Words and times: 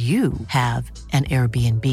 you 0.00 0.32
have 0.48 0.90
an 1.12 1.24
Airbnb. 1.30 1.84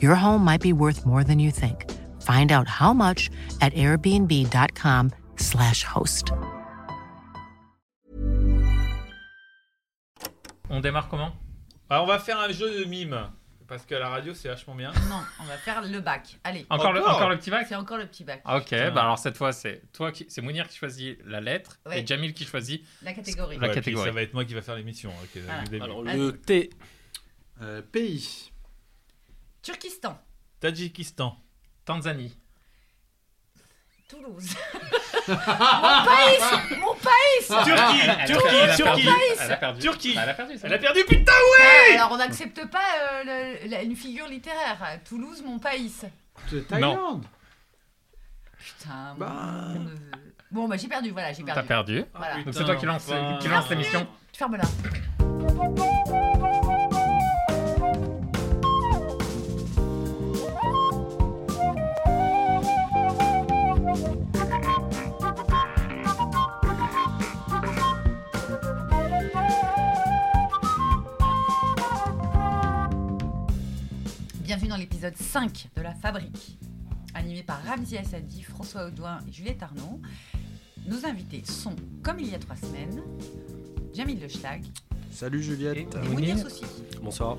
Your 0.00 0.14
home 0.14 0.42
might 0.44 0.60
be 0.62 0.72
worth 0.72 1.04
more 1.04 1.24
than 1.24 1.38
you 1.38 1.50
think. 1.50 1.90
Find 2.22 2.50
out 2.52 2.66
how 2.68 2.94
much 2.94 3.30
at 3.60 3.72
airbnb.com/slash 3.74 5.84
host. 5.84 6.32
On 10.70 10.80
démarre 10.80 11.08
comment 11.08 11.32
Alors, 11.90 12.04
on 12.04 12.06
va 12.06 12.18
faire 12.18 12.38
un 12.38 12.50
jeu 12.50 12.80
de 12.80 12.84
mime. 12.86 13.28
Parce 13.66 13.86
que 13.86 13.94
la 13.94 14.10
radio, 14.10 14.34
c'est 14.34 14.48
vachement 14.48 14.74
bien. 14.74 14.92
Non, 15.08 15.20
on 15.40 15.44
va 15.44 15.56
faire 15.56 15.80
le 15.82 15.98
bac. 16.00 16.38
Allez. 16.44 16.66
encore 16.68 16.92
le, 16.92 17.00
Encore 17.00 17.16
encore 17.16 17.30
le 17.30 17.38
petit 17.38 17.50
bac 17.50 17.64
C'est 17.66 17.74
encore 17.74 17.96
le 17.96 18.06
petit 18.06 18.22
bac. 18.22 18.42
Ok, 18.44 18.70
bah 18.70 19.00
alors 19.02 19.18
cette 19.18 19.38
fois 19.38 19.52
c'est 19.52 19.90
toi 19.92 20.12
qui 20.12 20.26
c'est 20.28 20.42
Mounir 20.42 20.68
qui 20.68 20.76
choisit 20.76 21.18
la 21.24 21.40
lettre 21.40 21.78
Ouais. 21.86 22.02
et 22.02 22.06
Jamil 22.06 22.34
qui 22.34 22.44
choisit 22.44 22.84
La 23.02 23.14
catégorie. 23.14 23.56
La 23.58 23.68
Ouais, 23.68 23.74
catégorie. 23.74 24.06
Ça 24.06 24.12
va 24.14 24.20
être 24.22 24.34
moi 24.34 24.44
qui 24.44 24.52
va 24.52 24.60
faire 24.60 24.76
l'émission. 24.76 25.10
Voilà. 25.34 25.62
Alors, 25.82 26.04
Vas-y. 26.04 26.18
le 26.18 26.32
T. 26.36 26.68
Euh, 27.62 27.82
pays. 27.82 28.52
Turkistan. 29.62 30.18
Tadjikistan. 30.60 31.36
Tanzanie. 31.84 32.36
Toulouse. 34.08 34.50
Mon 35.28 35.34
pays 35.36 36.78
Mon 36.78 36.94
pays 36.94 37.46
Turquie 37.46 37.70
Turquie 38.26 38.56
elle 38.58 38.70
a 38.70 38.76
Turquie 38.76 39.04
perdu. 39.04 39.08
Elle 39.40 39.52
a 39.52 39.56
perdu. 39.56 39.80
Turquie. 39.80 40.14
Bah, 40.14 40.20
elle 40.24 40.28
a 40.30 40.34
perdu. 40.34 40.58
ça. 40.58 40.66
Elle 40.66 40.74
a 40.74 40.78
perdu, 40.78 41.00
putain 41.08 41.32
Ah, 41.58 41.94
Alors 41.94 42.12
on 42.12 42.16
n'accepte 42.18 42.66
pas 42.70 42.78
euh, 43.00 43.24
le- 43.64 43.68
la- 43.70 43.82
une 43.82 43.96
figure 43.96 44.26
littéraire. 44.28 45.00
Toulouse, 45.08 45.42
mon 45.44 45.58
pays. 45.58 45.92
De 46.52 46.60
Thaïlande. 46.60 47.24
Putain. 48.58 49.14
Bah. 49.18 49.26
mon 49.74 49.80
neveu. 49.80 50.10
Bon, 50.50 50.68
bah 50.68 50.76
j'ai 50.76 50.88
perdu, 50.88 51.10
voilà, 51.10 51.32
j'ai 51.32 51.42
T'as 51.42 51.54
perdu. 51.62 51.68
perdu. 51.68 52.04
Voilà. 52.14 52.42
Donc 52.42 52.54
c'est 52.54 52.64
toi 52.64 52.76
qui 52.76 52.86
lance, 52.86 53.06
qui 53.40 53.48
lance 53.48 53.68
l'émission. 53.70 54.06
Ferme-la. 54.32 54.64
L'épisode 74.84 75.16
5 75.16 75.68
de 75.76 75.80
La 75.80 75.94
Fabrique, 75.94 76.58
animé 77.14 77.42
par 77.42 77.58
Ramzi 77.64 77.96
Assadi, 77.96 78.42
François 78.42 78.88
Audouin 78.88 79.18
et 79.26 79.32
Juliette 79.32 79.62
Arnaud. 79.62 79.98
Nos 80.86 81.06
invités 81.06 81.42
sont, 81.42 81.74
comme 82.02 82.20
il 82.20 82.30
y 82.30 82.34
a 82.34 82.38
trois 82.38 82.56
semaines, 82.56 83.00
Jamil 83.94 84.20
Le 84.20 84.28
Schlag 84.28 84.62
Salut 85.10 85.42
Juliette. 85.42 85.94
et 85.94 86.08
Mounir 86.10 86.36
Soussi. 86.36 86.64
Bonsoir. 87.02 87.38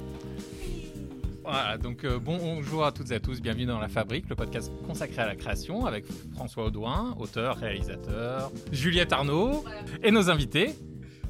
Voilà, 1.44 1.78
donc 1.78 2.04
euh, 2.04 2.18
bonjour 2.18 2.84
à 2.84 2.92
toutes 2.92 3.12
et 3.12 3.16
à 3.16 3.20
tous, 3.20 3.40
bienvenue 3.44 3.68
dans 3.68 3.78
La 3.80 3.90
Fabrique, 3.90 4.28
le 4.28 4.36
podcast 4.36 4.72
consacré 4.88 5.22
à 5.22 5.28
la 5.28 5.36
création 5.36 5.86
avec 5.86 6.06
François 6.34 6.66
Audouin, 6.66 7.16
auteur, 7.20 7.58
réalisateur, 7.58 8.52
Juliette 8.72 9.14
Arnaud 9.14 9.64
et 10.02 10.10
nos 10.10 10.32
invités, 10.32 10.74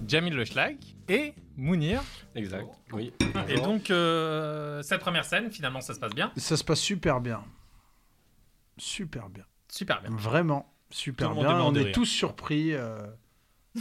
Jamil 0.07 0.33
Le 0.33 0.45
Schlag 0.45 0.77
et 1.09 1.33
Mounir. 1.57 2.03
Exact. 2.35 2.67
Oui. 2.91 3.13
Et 3.47 3.55
donc 3.55 3.89
euh, 3.91 4.81
cette 4.83 4.99
première 5.01 5.25
scène, 5.25 5.51
finalement 5.51 5.81
ça 5.81 5.93
se 5.93 5.99
passe 5.99 6.13
bien, 6.13 6.31
Ça 6.37 6.57
se 6.57 6.63
passe 6.63 6.79
super 6.81 7.21
bien. 7.21 7.43
Super 8.77 9.29
bien. 9.29 9.45
super 9.69 10.01
bien. 10.01 10.11
Vraiment 10.11 10.71
super 10.89 11.29
Tout 11.29 11.35
bien. 11.39 11.59
On 11.61 11.73
est 11.75 11.83
rire. 11.83 11.91
tous 11.93 12.05
surpris. 12.05 12.73
euh, 12.73 13.05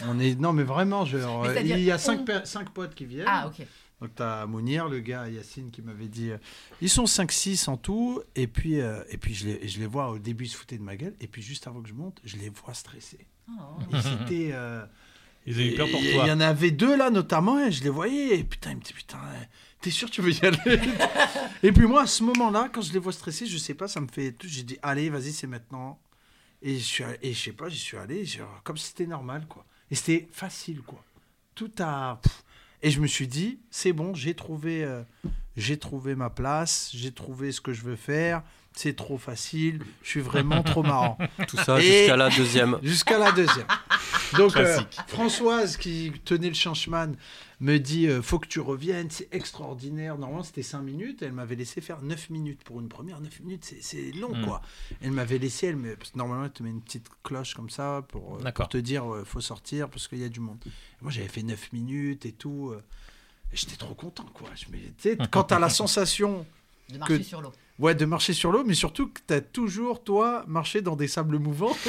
On 0.06 0.18
est 0.18 0.38
non 0.38 0.52
mais 0.52 0.62
vraiment, 0.64 1.04
genre, 1.04 1.42
Mais 1.42 1.48
euh, 1.48 1.52
c'est-à-dire 1.54 1.76
il 1.78 1.84
y 1.84 1.90
a 1.90 1.96
on- 1.96 1.98
cinq, 1.98 2.24
pe- 2.24 2.44
cinq 2.44 2.70
potes 2.70 2.94
qui 2.94 3.06
viennent. 3.06 3.26
Ah, 3.28 3.46
ok. 3.48 3.66
Donc 4.00 4.10
t'as 4.16 4.44
Mounir, 4.46 4.88
le 4.88 5.00
gars 5.00 5.28
Yacine 5.28 5.70
qui 5.70 5.80
m'avait 5.80 6.08
dit, 6.08 6.30
euh, 6.30 6.38
ils 6.80 6.90
sont 6.90 7.04
5-6 7.06 7.68
en 7.70 7.76
tout, 7.76 8.22
et 8.34 8.46
puis 8.48 8.80
euh, 8.80 9.02
et 9.08 9.16
puis 9.18 9.34
je 9.34 9.46
les, 9.46 9.68
je 9.68 9.78
les 9.78 9.86
vois 9.86 10.10
au 10.10 10.18
début 10.18 10.44
ils 10.44 10.48
se 10.48 10.56
foutaient 10.56 10.78
de 10.78 10.82
ma 10.82 10.96
gueule, 10.96 11.14
et 11.20 11.26
puis 11.28 11.42
juste 11.42 11.66
avant 11.68 11.80
que 11.80 11.88
je 11.88 11.94
monte, 11.94 12.20
je 12.24 12.36
les 12.36 12.48
vois 12.50 12.74
stressés. 12.74 13.26
Oh. 13.48 13.52
C'était 14.02 14.50
euh, 14.52 14.84
Ils 15.46 15.60
eu 15.60 15.74
peur 15.74 15.88
pour 15.90 16.00
toi. 16.00 16.08
Il 16.24 16.28
y 16.28 16.32
en 16.32 16.40
avait 16.40 16.70
deux 16.70 16.96
là 16.96 17.10
notamment, 17.10 17.58
et 17.64 17.70
je 17.72 17.82
les 17.84 17.90
voyais, 17.90 18.38
et 18.38 18.44
putain, 18.44 18.70
ils 18.72 18.76
me 18.76 18.80
disaient, 18.80 18.94
putain, 18.94 19.18
t'es 19.80 19.90
sûr 19.90 20.08
que 20.08 20.14
tu 20.14 20.22
veux 20.22 20.32
y 20.32 20.44
aller? 20.44 20.80
Et 21.62 21.72
puis 21.72 21.86
moi, 21.86 22.02
à 22.02 22.06
ce 22.06 22.22
moment-là, 22.24 22.68
quand 22.72 22.82
je 22.82 22.92
les 22.92 22.98
vois 22.98 23.12
stressés, 23.12 23.46
je 23.46 23.56
sais 23.58 23.74
pas, 23.74 23.88
ça 23.88 24.00
me 24.00 24.08
fait. 24.08 24.32
tout- 24.32 24.46
J'ai 24.48 24.62
dit, 24.62 24.78
allez, 24.82 25.08
vas-y, 25.10 25.32
c'est 25.32 25.46
maintenant. 25.46 25.98
Et 26.62 26.74
je 26.78 26.84
suis, 26.84 27.04
allé- 27.04 27.18
et 27.22 27.32
je 27.32 27.42
sais 27.42 27.52
pas, 27.52 27.68
j'y 27.68 27.78
suis 27.78 27.96
allé, 27.96 28.24
genre, 28.24 28.60
comme 28.64 28.76
si 28.76 28.88
c'était 28.88 29.06
normal, 29.06 29.46
quoi. 29.48 29.64
Et 29.90 29.94
c'était 29.94 30.28
facile, 30.32 30.80
quoi. 30.82 31.02
Tout 31.54 31.70
a. 31.78 32.18
pff. 32.22 32.42
Et 32.82 32.90
je 32.90 33.00
me 33.00 33.06
suis 33.06 33.26
dit, 33.28 33.60
c'est 33.70 33.92
bon, 33.94 34.14
j'ai 34.14 34.34
trouvé, 34.34 34.84
euh, 34.84 35.02
j'ai 35.56 35.78
trouvé 35.78 36.14
ma 36.14 36.28
place, 36.28 36.90
j'ai 36.94 37.12
trouvé 37.12 37.50
ce 37.52 37.60
que 37.62 37.72
je 37.72 37.82
veux 37.82 37.96
faire. 37.96 38.42
C'est 38.76 38.96
trop 38.96 39.16
facile, 39.18 39.80
je 40.02 40.08
suis 40.10 40.20
vraiment 40.20 40.62
trop 40.64 40.82
marrant. 40.82 41.16
Tout 41.46 41.56
ça 41.56 41.80
Et- 41.80 41.82
jusqu'à 42.00 42.16
la 42.16 42.28
deuxième. 42.28 42.78
Jusqu'à 42.82 43.18
la 43.18 43.30
deuxième. 43.32 43.66
Donc, 44.36 44.56
euh. 44.56 44.80
Françoise, 45.08 45.76
qui 45.76 46.12
tenait 46.24 46.48
le 46.48 46.54
changeman, 46.54 47.16
me 47.60 47.78
dit 47.78 48.06
euh, 48.08 48.20
faut 48.22 48.38
que 48.38 48.46
tu 48.48 48.60
reviennes, 48.60 49.10
c'est 49.10 49.28
extraordinaire. 49.32 50.18
Normalement, 50.18 50.42
c'était 50.42 50.62
5 50.62 50.82
minutes. 50.82 51.22
Elle 51.22 51.32
m'avait 51.32 51.54
laissé 51.56 51.80
faire 51.80 52.02
9 52.02 52.30
minutes 52.30 52.62
pour 52.64 52.80
une 52.80 52.88
première. 52.88 53.20
9 53.20 53.40
minutes, 53.40 53.64
c'est- 53.80 54.12
long, 54.12 54.34
Mm. 54.34 54.44
quoi. 54.44 54.62
Elle 55.00 55.12
m'avait 55.12 55.38
laissé, 55.38 55.68
elle 55.68 55.76
me... 55.76 55.96
parce 55.96 56.10
que 56.10 56.18
normalement, 56.18 56.44
elle 56.44 56.52
te 56.52 56.62
met 56.62 56.70
une 56.70 56.82
petite 56.82 57.06
cloche 57.22 57.54
comme 57.54 57.70
ça 57.70 58.04
pour, 58.08 58.36
euh, 58.44 58.50
pour 58.52 58.68
te 58.68 58.78
dire 58.78 59.12
euh, 59.12 59.24
faut 59.24 59.40
sortir 59.40 59.88
parce 59.88 60.08
qu'il 60.08 60.18
y 60.18 60.24
a 60.24 60.28
du 60.28 60.40
monde. 60.40 60.58
Et 60.66 60.70
moi, 61.02 61.10
j'avais 61.10 61.28
fait 61.28 61.42
9 61.42 61.72
minutes 61.72 62.26
et 62.26 62.32
tout. 62.32 62.70
euh, 62.72 62.82
j'étais 63.52 63.76
trop 63.76 63.94
content, 63.94 64.26
quoi. 64.34 64.48
Je 64.54 64.66
me... 64.72 64.78
tu 64.78 64.92
sais, 64.98 65.18
quand 65.30 65.44
tu 65.44 65.54
as 65.54 65.58
la 65.58 65.68
sensation 65.70 66.44
De 66.90 66.98
marcher 66.98 67.18
Que- 67.18 67.24
sur 67.24 67.40
l'eau. 67.40 67.52
Ouais, 67.80 67.94
de 67.96 68.04
marcher 68.04 68.32
sur 68.34 68.52
l'eau, 68.52 68.62
mais 68.64 68.74
surtout 68.74 69.08
que 69.08 69.20
tu 69.26 69.34
as 69.34 69.40
toujours, 69.40 70.04
toi, 70.04 70.44
marché 70.46 70.80
dans 70.80 70.94
des 70.94 71.08
sables 71.08 71.38
mouvants. 71.40 71.72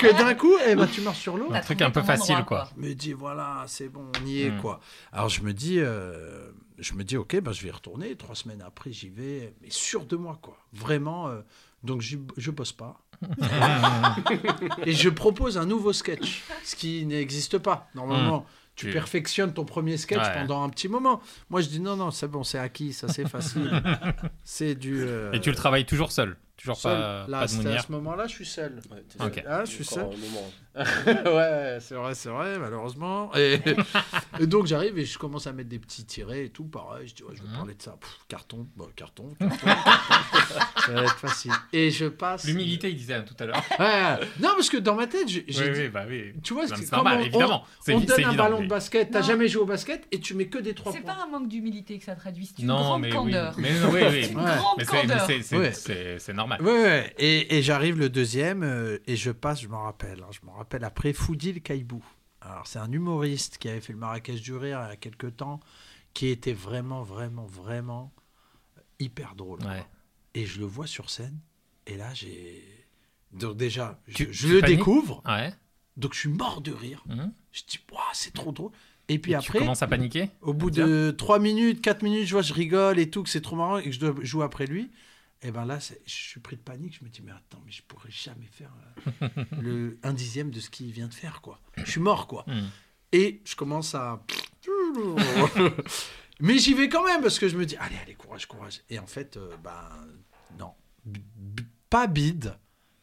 que 0.00 0.18
d'un 0.18 0.34
coup, 0.34 0.52
eh 0.66 0.74
ben, 0.74 0.88
tu 0.88 1.00
marches 1.00 1.20
sur 1.20 1.36
l'eau. 1.36 1.46
Un 1.50 1.52
T'as 1.54 1.60
truc 1.62 1.82
un 1.82 1.90
peu 1.92 2.02
facile, 2.02 2.34
endroit, 2.34 2.46
quoi. 2.64 2.68
Je 2.76 2.82
me 2.88 2.94
dis, 2.94 3.12
voilà, 3.12 3.64
c'est 3.68 3.88
bon, 3.88 4.10
on 4.20 4.26
y 4.26 4.42
est, 4.42 4.50
Mm. 4.50 4.60
quoi. 4.60 4.80
Alors, 5.12 5.28
je 5.28 5.42
me 5.42 5.52
dis, 5.52 5.76
euh, 5.78 6.50
je 6.80 6.94
me 6.94 7.04
dis 7.04 7.16
ok, 7.16 7.40
ben, 7.40 7.52
je 7.52 7.62
vais 7.62 7.68
y 7.68 7.72
retourner. 7.72 8.16
Trois 8.16 8.34
semaines 8.34 8.62
après, 8.66 8.90
j'y 8.90 9.10
vais, 9.10 9.54
mais 9.62 9.70
sûr 9.70 10.04
de 10.06 10.16
moi, 10.16 10.38
quoi. 10.42 10.56
Vraiment. 10.72 11.28
euh, 11.28 11.40
donc, 11.84 12.02
je 12.02 12.50
bosse 12.50 12.72
pas. 12.72 13.00
et 14.86 14.92
je 14.92 15.08
propose 15.08 15.56
un 15.58 15.66
nouveau 15.66 15.92
sketch, 15.92 16.42
ce 16.64 16.74
qui 16.76 17.04
n'existe 17.06 17.58
pas. 17.58 17.88
Normalement, 17.94 18.44
tu 18.76 18.90
perfectionnes 18.90 19.52
ton 19.52 19.64
premier 19.64 19.96
sketch 19.96 20.18
Ouais. 20.20 20.34
pendant 20.34 20.62
un 20.62 20.68
petit 20.70 20.88
moment. 20.88 21.20
Moi, 21.50 21.60
je 21.60 21.68
dis 21.68 21.80
non, 21.80 21.96
non, 21.96 22.10
c'est 22.10 22.28
bon, 22.28 22.42
c'est 22.44 22.58
acquis, 22.58 22.92
ça 22.92 23.08
c'est 23.08 23.28
facile. 23.28 23.70
c'est 24.44 24.74
du. 24.74 25.02
euh, 25.02 25.32
Et 25.32 25.40
tu 25.40 25.50
le 25.50 25.56
travailles 25.56 25.84
toujours 25.86 26.12
seul? 26.12 26.36
Toujours 26.56 26.76
seul. 26.76 26.92
pas, 26.98 27.26
Là, 27.28 27.40
pas 27.40 27.46
de 27.46 27.68
à 27.68 27.78
ce 27.82 27.92
moment-là, 27.92 28.26
je 28.26 28.32
suis 28.32 28.44
seul. 28.46 28.80
Ouais, 28.90 29.02
Ok. 29.26 29.34
seul. 29.34 29.44
Ah, 29.48 29.64
je 29.64 29.70
suis 29.70 29.84
seul. 29.84 30.06
ouais, 31.06 31.78
c'est 31.80 31.94
vrai, 31.94 32.14
c'est 32.14 32.28
vrai, 32.28 32.58
malheureusement. 32.58 33.30
Et, 33.36 33.58
et 34.40 34.46
donc 34.46 34.66
j'arrive 34.66 34.98
et 34.98 35.04
je 35.04 35.18
commence 35.18 35.46
à 35.46 35.52
mettre 35.52 35.68
des 35.68 35.78
petits 35.78 36.04
tirets 36.04 36.44
et 36.46 36.48
tout, 36.50 36.64
pareil. 36.64 37.08
Je 37.08 37.14
dis, 37.14 37.22
ouais, 37.24 37.34
je 37.34 37.42
vais 37.42 37.48
Mhm. 37.48 37.56
parler 37.56 37.74
de 37.74 37.82
ça. 37.82 37.96
Pff, 38.00 38.18
carton, 38.28 38.66
bah, 38.76 38.84
carton, 38.94 39.34
carton, 39.38 39.56
carton. 39.66 39.80
ça 40.86 40.92
va 40.92 41.02
être 41.02 41.18
facile. 41.18 41.52
Et 41.72 41.90
je 41.90 42.06
passe. 42.06 42.44
L'humilité, 42.44 42.90
il 42.90 42.96
disait 42.96 43.14
hein, 43.14 43.24
tout 43.26 43.34
à 43.42 43.46
l'heure. 43.46 43.62
Ouais, 43.78 44.26
non, 44.40 44.50
parce 44.54 44.68
que 44.70 44.76
dans 44.76 44.94
ma 44.94 45.06
tête, 45.06 45.28
j'ai 45.28 45.44
Oui, 45.48 45.54
dit- 45.54 45.62
oui, 45.80 45.88
bah 45.88 46.04
oui. 46.08 46.32
Tu 46.42 46.54
vois, 46.54 46.66
c'est 46.68 46.76
c'est 46.76 46.86
comme 46.90 46.98
normal, 46.98 47.18
on- 47.18 47.24
évidemment. 47.26 47.64
C'est 47.80 47.94
on 47.94 48.00
te 48.00 48.06
donne 48.06 48.16
c'est 48.16 48.24
un 48.24 48.28
évident, 48.28 48.44
ballon 48.44 48.58
oui. 48.58 48.64
de 48.64 48.70
basket, 48.70 49.10
t'as 49.10 49.22
jamais 49.22 49.48
joué 49.48 49.62
au 49.62 49.66
basket 49.66 50.06
et 50.12 50.20
tu 50.20 50.34
mets 50.34 50.46
que 50.46 50.58
des 50.58 50.74
trois 50.74 50.92
C'est 50.92 51.00
points. 51.00 51.14
pas 51.14 51.22
un 51.24 51.26
manque 51.26 51.48
d'humilité 51.48 51.98
que 51.98 52.04
ça 52.04 52.14
traduit, 52.14 52.46
c'est 52.46 52.62
une 52.62 52.68
Non, 52.68 52.76
grande 52.76 53.00
mais 53.02 53.08
oui. 53.08 53.12
candeur. 53.14 53.54
Mais 53.58 53.72
non, 53.80 53.88
oui, 53.90 54.00
oui. 54.08 54.30
Mais 54.36 54.84
c'est- 54.84 55.06
mais 55.06 55.18
c'est- 55.26 55.42
c'est 55.42 55.56
Ouais. 55.56 55.72
c'est- 55.72 56.18
c'est 56.18 56.32
normal. 56.32 56.62
Ouais, 56.62 56.70
ouais. 56.82 57.14
Et, 57.18 57.56
et 57.58 57.62
j'arrive 57.62 57.98
le 57.98 58.08
deuxième 58.08 58.62
euh, 58.62 58.98
et 59.06 59.16
je 59.16 59.30
passe, 59.30 59.62
je 59.62 59.68
m'en 59.68 59.82
rappelle, 59.82 60.20
hein, 60.22 60.30
je 60.30 60.38
m'en 60.46 60.52
rappelle 60.60 60.84
après 60.84 61.12
Foudil 61.12 61.60
Caïbou. 61.62 62.04
Alors 62.40 62.66
c'est 62.66 62.78
un 62.78 62.90
humoriste 62.92 63.58
qui 63.58 63.68
avait 63.68 63.80
fait 63.80 63.92
le 63.92 63.98
Marrakech 63.98 64.40
du 64.42 64.54
rire 64.54 64.80
il 64.84 64.88
y 64.90 64.92
a 64.92 64.96
quelques 64.96 65.36
temps, 65.36 65.60
qui 66.14 66.28
était 66.28 66.52
vraiment, 66.52 67.02
vraiment, 67.02 67.44
vraiment 67.46 68.12
hyper 68.98 69.34
drôle. 69.34 69.60
Ouais. 69.64 69.84
Et 70.34 70.46
je 70.46 70.60
le 70.60 70.66
vois 70.66 70.86
sur 70.86 71.10
scène 71.10 71.38
et 71.86 71.96
là 71.96 72.12
j'ai... 72.14 72.62
Donc 73.32 73.56
déjà, 73.56 74.00
je, 74.08 74.14
Tu- 74.14 74.32
je 74.32 74.46
tu 74.48 74.52
le 74.54 74.60
paniques 74.60 74.78
découvre, 74.78 75.22
Ouais. 75.24 75.54
donc 75.96 76.14
je 76.14 76.18
suis 76.20 76.28
mort 76.28 76.60
de 76.60 76.72
rire. 76.72 77.04
Mhm. 77.06 77.32
Je 77.52 77.62
dis, 77.68 77.78
Ouah, 77.92 78.00
c'est 78.12 78.32
trop 78.34 78.50
drôle. 78.52 78.72
Et 79.08 79.18
puis 79.18 79.32
Et 79.32 79.34
après, 79.36 79.58
Tu 79.58 79.58
commences 79.58 79.82
à 79.82 79.86
paniquer 79.86 80.30
au 80.40 80.52
bout 80.52 80.70
de 80.70 81.14
3 81.16 81.38
minutes, 81.38 81.80
4 81.80 82.02
minutes, 82.02 82.26
je 82.26 82.32
vois, 82.32 82.42
je 82.42 82.52
rigole 82.52 82.98
et 82.98 83.08
tout, 83.10 83.22
que 83.22 83.28
c'est 83.28 83.40
trop 83.40 83.56
marrant 83.56 83.78
et 83.78 83.84
que 83.84 83.92
je 83.92 84.00
dois 84.00 84.14
jouer 84.22 84.44
après 84.44 84.66
lui. 84.66 84.90
Et 85.42 85.50
ben 85.50 85.64
là, 85.64 85.78
je 85.78 85.94
suis 86.12 86.40
pris 86.40 86.56
de 86.56 86.60
panique. 86.60 86.98
Je 87.00 87.04
me 87.04 87.08
dis, 87.10 87.22
mais 87.22 87.32
attends, 87.32 87.62
mais 87.64 87.72
je 87.72 87.82
pourrais 87.82 88.10
jamais 88.10 88.46
faire 88.46 88.70
euh, 89.22 89.28
le, 89.60 89.98
un 90.02 90.12
dixième 90.12 90.50
de 90.50 90.60
ce 90.60 90.68
qu'il 90.70 90.90
vient 90.92 91.08
de 91.08 91.14
faire, 91.14 91.40
quoi. 91.40 91.60
Je 91.78 91.90
suis 91.90 92.00
mort, 92.00 92.26
quoi. 92.26 92.44
Hmm. 92.46 92.68
Et 93.12 93.40
je 93.46 93.56
commence 93.56 93.94
à. 93.94 94.22
mais 96.40 96.58
j'y 96.58 96.74
vais 96.74 96.88
quand 96.88 97.04
même 97.04 97.22
parce 97.22 97.38
que 97.38 97.48
je 97.48 97.56
me 97.56 97.64
dis, 97.66 97.76
allez, 97.76 97.96
allez, 98.02 98.14
courage, 98.14 98.46
courage. 98.46 98.80
Et 98.90 98.98
en 98.98 99.06
fait, 99.06 99.36
euh, 99.36 99.54
ben, 99.62 99.88
non. 100.58 100.72
B- 101.08 101.16
b- 101.18 101.64
pas 101.88 102.06
bide, 102.06 102.54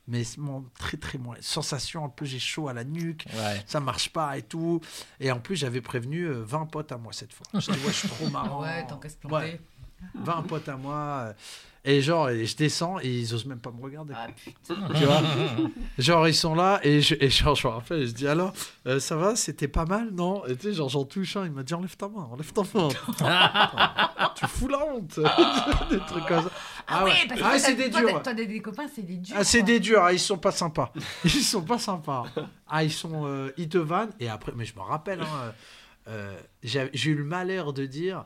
mais 0.08 0.24
mon 0.38 0.64
très, 0.78 0.98
très 0.98 1.18
moins. 1.18 1.36
Sensation 1.42 2.06
un 2.06 2.10
peu, 2.10 2.26
j'ai 2.26 2.40
chaud 2.40 2.68
à 2.70 2.74
la 2.74 2.84
nuque 2.84 3.26
Ouais. 3.34 3.64
ça 3.68 3.80
marche 3.80 4.10
pas 4.10 4.38
et 4.38 4.44
tout. 4.44 4.80
Et 5.20 5.32
en 5.32 5.40
plus, 5.40 5.56
j'avais 5.56 5.82
prévenu 5.82 6.24
euh, 6.26 6.44
20 6.44 6.68
potes 6.68 6.92
à 6.92 6.98
moi 6.98 7.12
cette 7.14 7.34
fois. 7.34 7.46
Je 7.54 7.60
dis, 7.72 7.80
ouais, 7.86 7.88
je 7.88 7.92
suis 7.92 8.08
trop 8.10 8.30
marrant. 8.30 8.62
Ouais, 8.64 8.86
tant 8.88 8.98
qu'à 8.98 9.10
se 9.10 9.18
planter. 9.18 9.36
Ouais, 9.36 9.62
20 10.16 10.42
potes 10.44 10.70
à 10.70 10.76
moi. 10.78 10.96
euh, 11.30 11.34
Et 11.86 12.02
genre, 12.02 12.30
et 12.30 12.46
je 12.46 12.56
descends 12.58 13.00
et 13.00 13.08
ils 13.08 13.34
osent 13.34 13.46
même 13.46 13.60
pas 13.60 13.72
me 13.72 13.82
regarder. 13.82 14.14
Ah 14.16 14.28
putain. 14.36 14.76
Tu 14.94 15.06
vois? 15.06 15.22
Genre, 15.98 16.28
ils 16.28 16.36
sont 16.36 16.54
là 16.54 16.80
et 16.84 17.02
je, 17.02 17.16
et 17.20 17.30
genre, 17.30 17.56
je 17.56 17.66
me 17.68 17.72
rappelle, 17.74 18.06
je 18.06 18.12
dis, 18.12 18.28
alors, 18.28 18.52
euh, 18.88 19.00
ça 19.00 19.16
va, 19.16 19.36
c'était 19.38 19.68
pas 19.70 19.86
mal, 19.86 20.10
non? 20.12 20.46
Et 20.48 20.56
tu 20.58 20.64
sais, 20.68 20.74
genre, 20.74 20.90
j'en 20.90 21.06
touche 21.06 21.38
un, 21.38 21.46
il 21.46 21.52
m'a 21.52 21.64
dit, 21.64 21.74
enlève 21.74 21.96
ta 21.96 22.10
main, 22.10 22.28
enlève 22.32 22.52
ta 22.52 22.62
main. 22.74 22.90
tu 24.36 24.46
fous 24.48 24.68
la 24.68 24.86
honte. 24.86 25.20
des 25.90 26.00
trucs 26.00 26.26
comme 26.26 26.44
ça. 26.44 26.52
Ah, 26.88 27.04
ouais. 27.06 27.12
oui, 27.12 27.28
parce 27.30 27.40
que 27.42 27.46
Ah, 27.46 27.60
c'est 27.60 27.76
des 27.76 27.90
durs. 27.90 28.22
Toi, 28.22 28.34
des 28.34 28.60
copains, 28.62 28.88
c'est 28.94 29.02
des 29.04 29.18
durs. 29.18 29.36
Ah, 29.40 29.44
c'est 29.44 29.64
des 29.64 29.80
durs, 29.80 30.04
ah, 30.04 30.12
ils 30.14 30.20
sont 30.20 30.38
pas 30.38 30.52
sympas. 30.52 30.92
Ils 31.24 31.30
sont 31.32 31.62
pas 31.64 31.80
sympas. 31.80 32.26
Ah, 32.68 32.84
ils 32.84 32.92
sont. 32.92 33.24
euh, 33.26 33.52
ils 33.58 33.70
te 33.70 33.78
vannent. 33.78 34.12
Et 34.20 34.30
après, 34.30 34.52
mais 34.56 34.66
je 34.66 34.76
me 34.76 34.82
rappelle, 34.82 35.22
hein, 35.22 35.54
euh, 36.10 36.38
j'ai 36.64 36.90
j'ai 36.94 37.12
eu 37.12 37.16
le 37.16 37.24
malheur 37.26 37.74
de 37.74 37.86
dire 37.86 38.26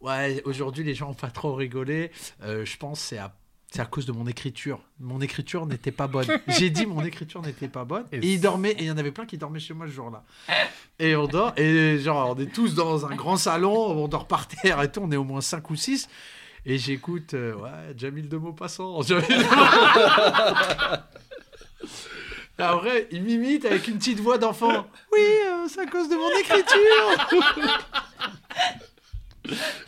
Ouais, 0.00 0.42
aujourd'hui, 0.44 0.84
les 0.84 0.94
gens 0.94 1.10
ont 1.10 1.14
pas 1.14 1.30
trop 1.30 1.54
rigolé. 1.54 2.10
Euh, 2.42 2.64
je 2.64 2.76
pense 2.76 3.00
que 3.00 3.06
c'est 3.06 3.18
à. 3.18 3.34
C'est 3.72 3.80
à 3.80 3.86
cause 3.86 4.04
de 4.04 4.10
mon 4.10 4.26
écriture. 4.26 4.80
Mon 4.98 5.20
écriture 5.20 5.64
n'était 5.64 5.92
pas 5.92 6.08
bonne. 6.08 6.26
J'ai 6.48 6.70
dit 6.70 6.86
mon 6.86 7.04
écriture 7.04 7.40
n'était 7.40 7.68
pas 7.68 7.84
bonne. 7.84 8.04
Et 8.10 8.16
Et 8.16 8.32
ils 8.32 8.40
dormaient. 8.40 8.72
Et 8.72 8.80
il 8.80 8.86
y 8.86 8.90
en 8.90 8.98
avait 8.98 9.12
plein 9.12 9.26
qui 9.26 9.38
dormaient 9.38 9.60
chez 9.60 9.74
moi 9.74 9.86
ce 9.86 9.92
jour-là. 9.92 10.24
Et 10.98 11.14
on 11.14 11.28
dort. 11.28 11.52
Et 11.56 12.00
genre, 12.00 12.34
on 12.36 12.40
est 12.40 12.52
tous 12.52 12.74
dans 12.74 13.06
un 13.06 13.14
grand 13.14 13.36
salon. 13.36 13.72
On 13.72 14.08
dort 14.08 14.26
par 14.26 14.48
terre 14.48 14.82
et 14.82 14.90
tout. 14.90 15.00
On 15.04 15.12
est 15.12 15.16
au 15.16 15.22
moins 15.22 15.40
5 15.40 15.70
ou 15.70 15.76
6. 15.76 16.08
Et 16.66 16.78
j'écoute, 16.78 17.34
euh, 17.34 17.54
ouais, 17.54 17.94
Jamil 17.96 18.28
de 18.28 18.36
Maupassant. 18.38 19.00
Jamil 19.06 19.28
de 19.28 19.44
Après, 22.58 23.06
il 23.12 23.22
m'imite 23.22 23.64
avec 23.66 23.86
une 23.86 23.98
petite 23.98 24.18
voix 24.18 24.36
d'enfant. 24.36 24.84
Oui, 25.12 25.20
euh, 25.20 25.66
c'est 25.68 25.80
à 25.80 25.86
cause 25.86 26.08
de 26.08 26.16
mon 26.16 26.28
écriture. 26.40 27.40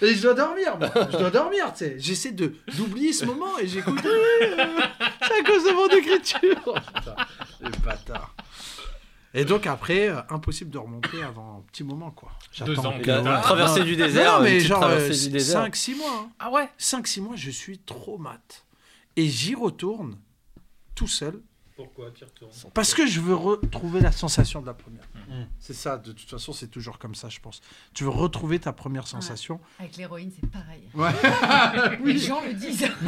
et 0.00 0.14
je 0.14 0.22
dois 0.22 0.34
dormir, 0.34 0.78
moi. 0.78 0.90
Je 1.12 1.16
dois 1.18 1.30
dormir, 1.30 1.72
tu 1.72 1.78
sais. 1.84 1.96
J'essaie 1.98 2.32
de 2.32 2.54
d'oublier 2.76 3.12
ce 3.12 3.24
moment 3.24 3.58
et 3.58 3.66
j'écoute. 3.68 4.04
Euh, 4.04 4.56
c'est 5.22 5.40
à 5.40 5.42
cause 5.44 5.64
de 5.64 5.72
mon 5.72 5.88
écriture. 5.88 6.62
Oh, 6.66 6.74
putain, 6.94 7.16
les 7.60 7.78
bâtards. 7.84 8.34
Et 9.34 9.44
donc 9.46 9.66
après, 9.66 10.08
euh, 10.08 10.20
impossible 10.30 10.70
de 10.70 10.78
remonter 10.78 11.22
avant 11.22 11.58
un 11.58 11.70
petit 11.70 11.84
moment, 11.84 12.10
quoi. 12.10 12.32
Deux 12.66 12.78
ans. 12.80 12.94
Il 13.02 13.10
a 13.10 13.38
traversé 13.40 13.80
Non, 13.80 13.86
du 13.86 13.96
non, 13.96 14.04
désert. 14.06 14.40
mais 14.40 14.60
genre 14.60 14.80
traversée 14.80 15.26
du 15.28 15.32
désert. 15.32 15.66
5-6 15.66 15.96
mois. 15.96 16.10
hein. 16.26 16.30
Ah 16.38 16.50
ouais 16.50 16.68
5-6 16.78 17.20
mois, 17.22 17.36
je 17.36 17.50
suis 17.50 17.78
trop 17.78 18.18
mat. 18.18 18.64
Et 19.16 19.26
j'y 19.28 19.54
retourne 19.54 20.18
tout 20.94 21.06
seul 21.08 21.40
Pourquoi 21.84 22.10
tu 22.12 22.24
retournes 22.24 22.50
parce 22.74 22.94
que 22.94 23.06
je 23.06 23.20
veux 23.20 23.34
retrouver 23.34 24.00
la 24.00 24.12
sensation 24.12 24.60
de 24.60 24.66
la 24.66 24.74
première. 24.74 25.04
Mm. 25.28 25.44
C'est 25.58 25.74
ça, 25.74 25.96
de 25.98 26.12
toute 26.12 26.28
façon, 26.30 26.52
c'est 26.52 26.68
toujours 26.68 26.98
comme 26.98 27.14
ça, 27.14 27.28
je 27.28 27.40
pense. 27.40 27.60
Tu 27.94 28.04
veux 28.04 28.10
retrouver 28.10 28.58
ta 28.58 28.72
première 28.72 29.06
sensation. 29.06 29.60
Avec 29.78 29.96
l'héroïne, 29.96 30.30
c'est 30.38 30.50
pareil. 30.50 30.82
Ouais. 30.94 31.98
Les 32.04 32.18
gens 32.18 32.40
le 32.44 32.54
disent. 32.54 32.86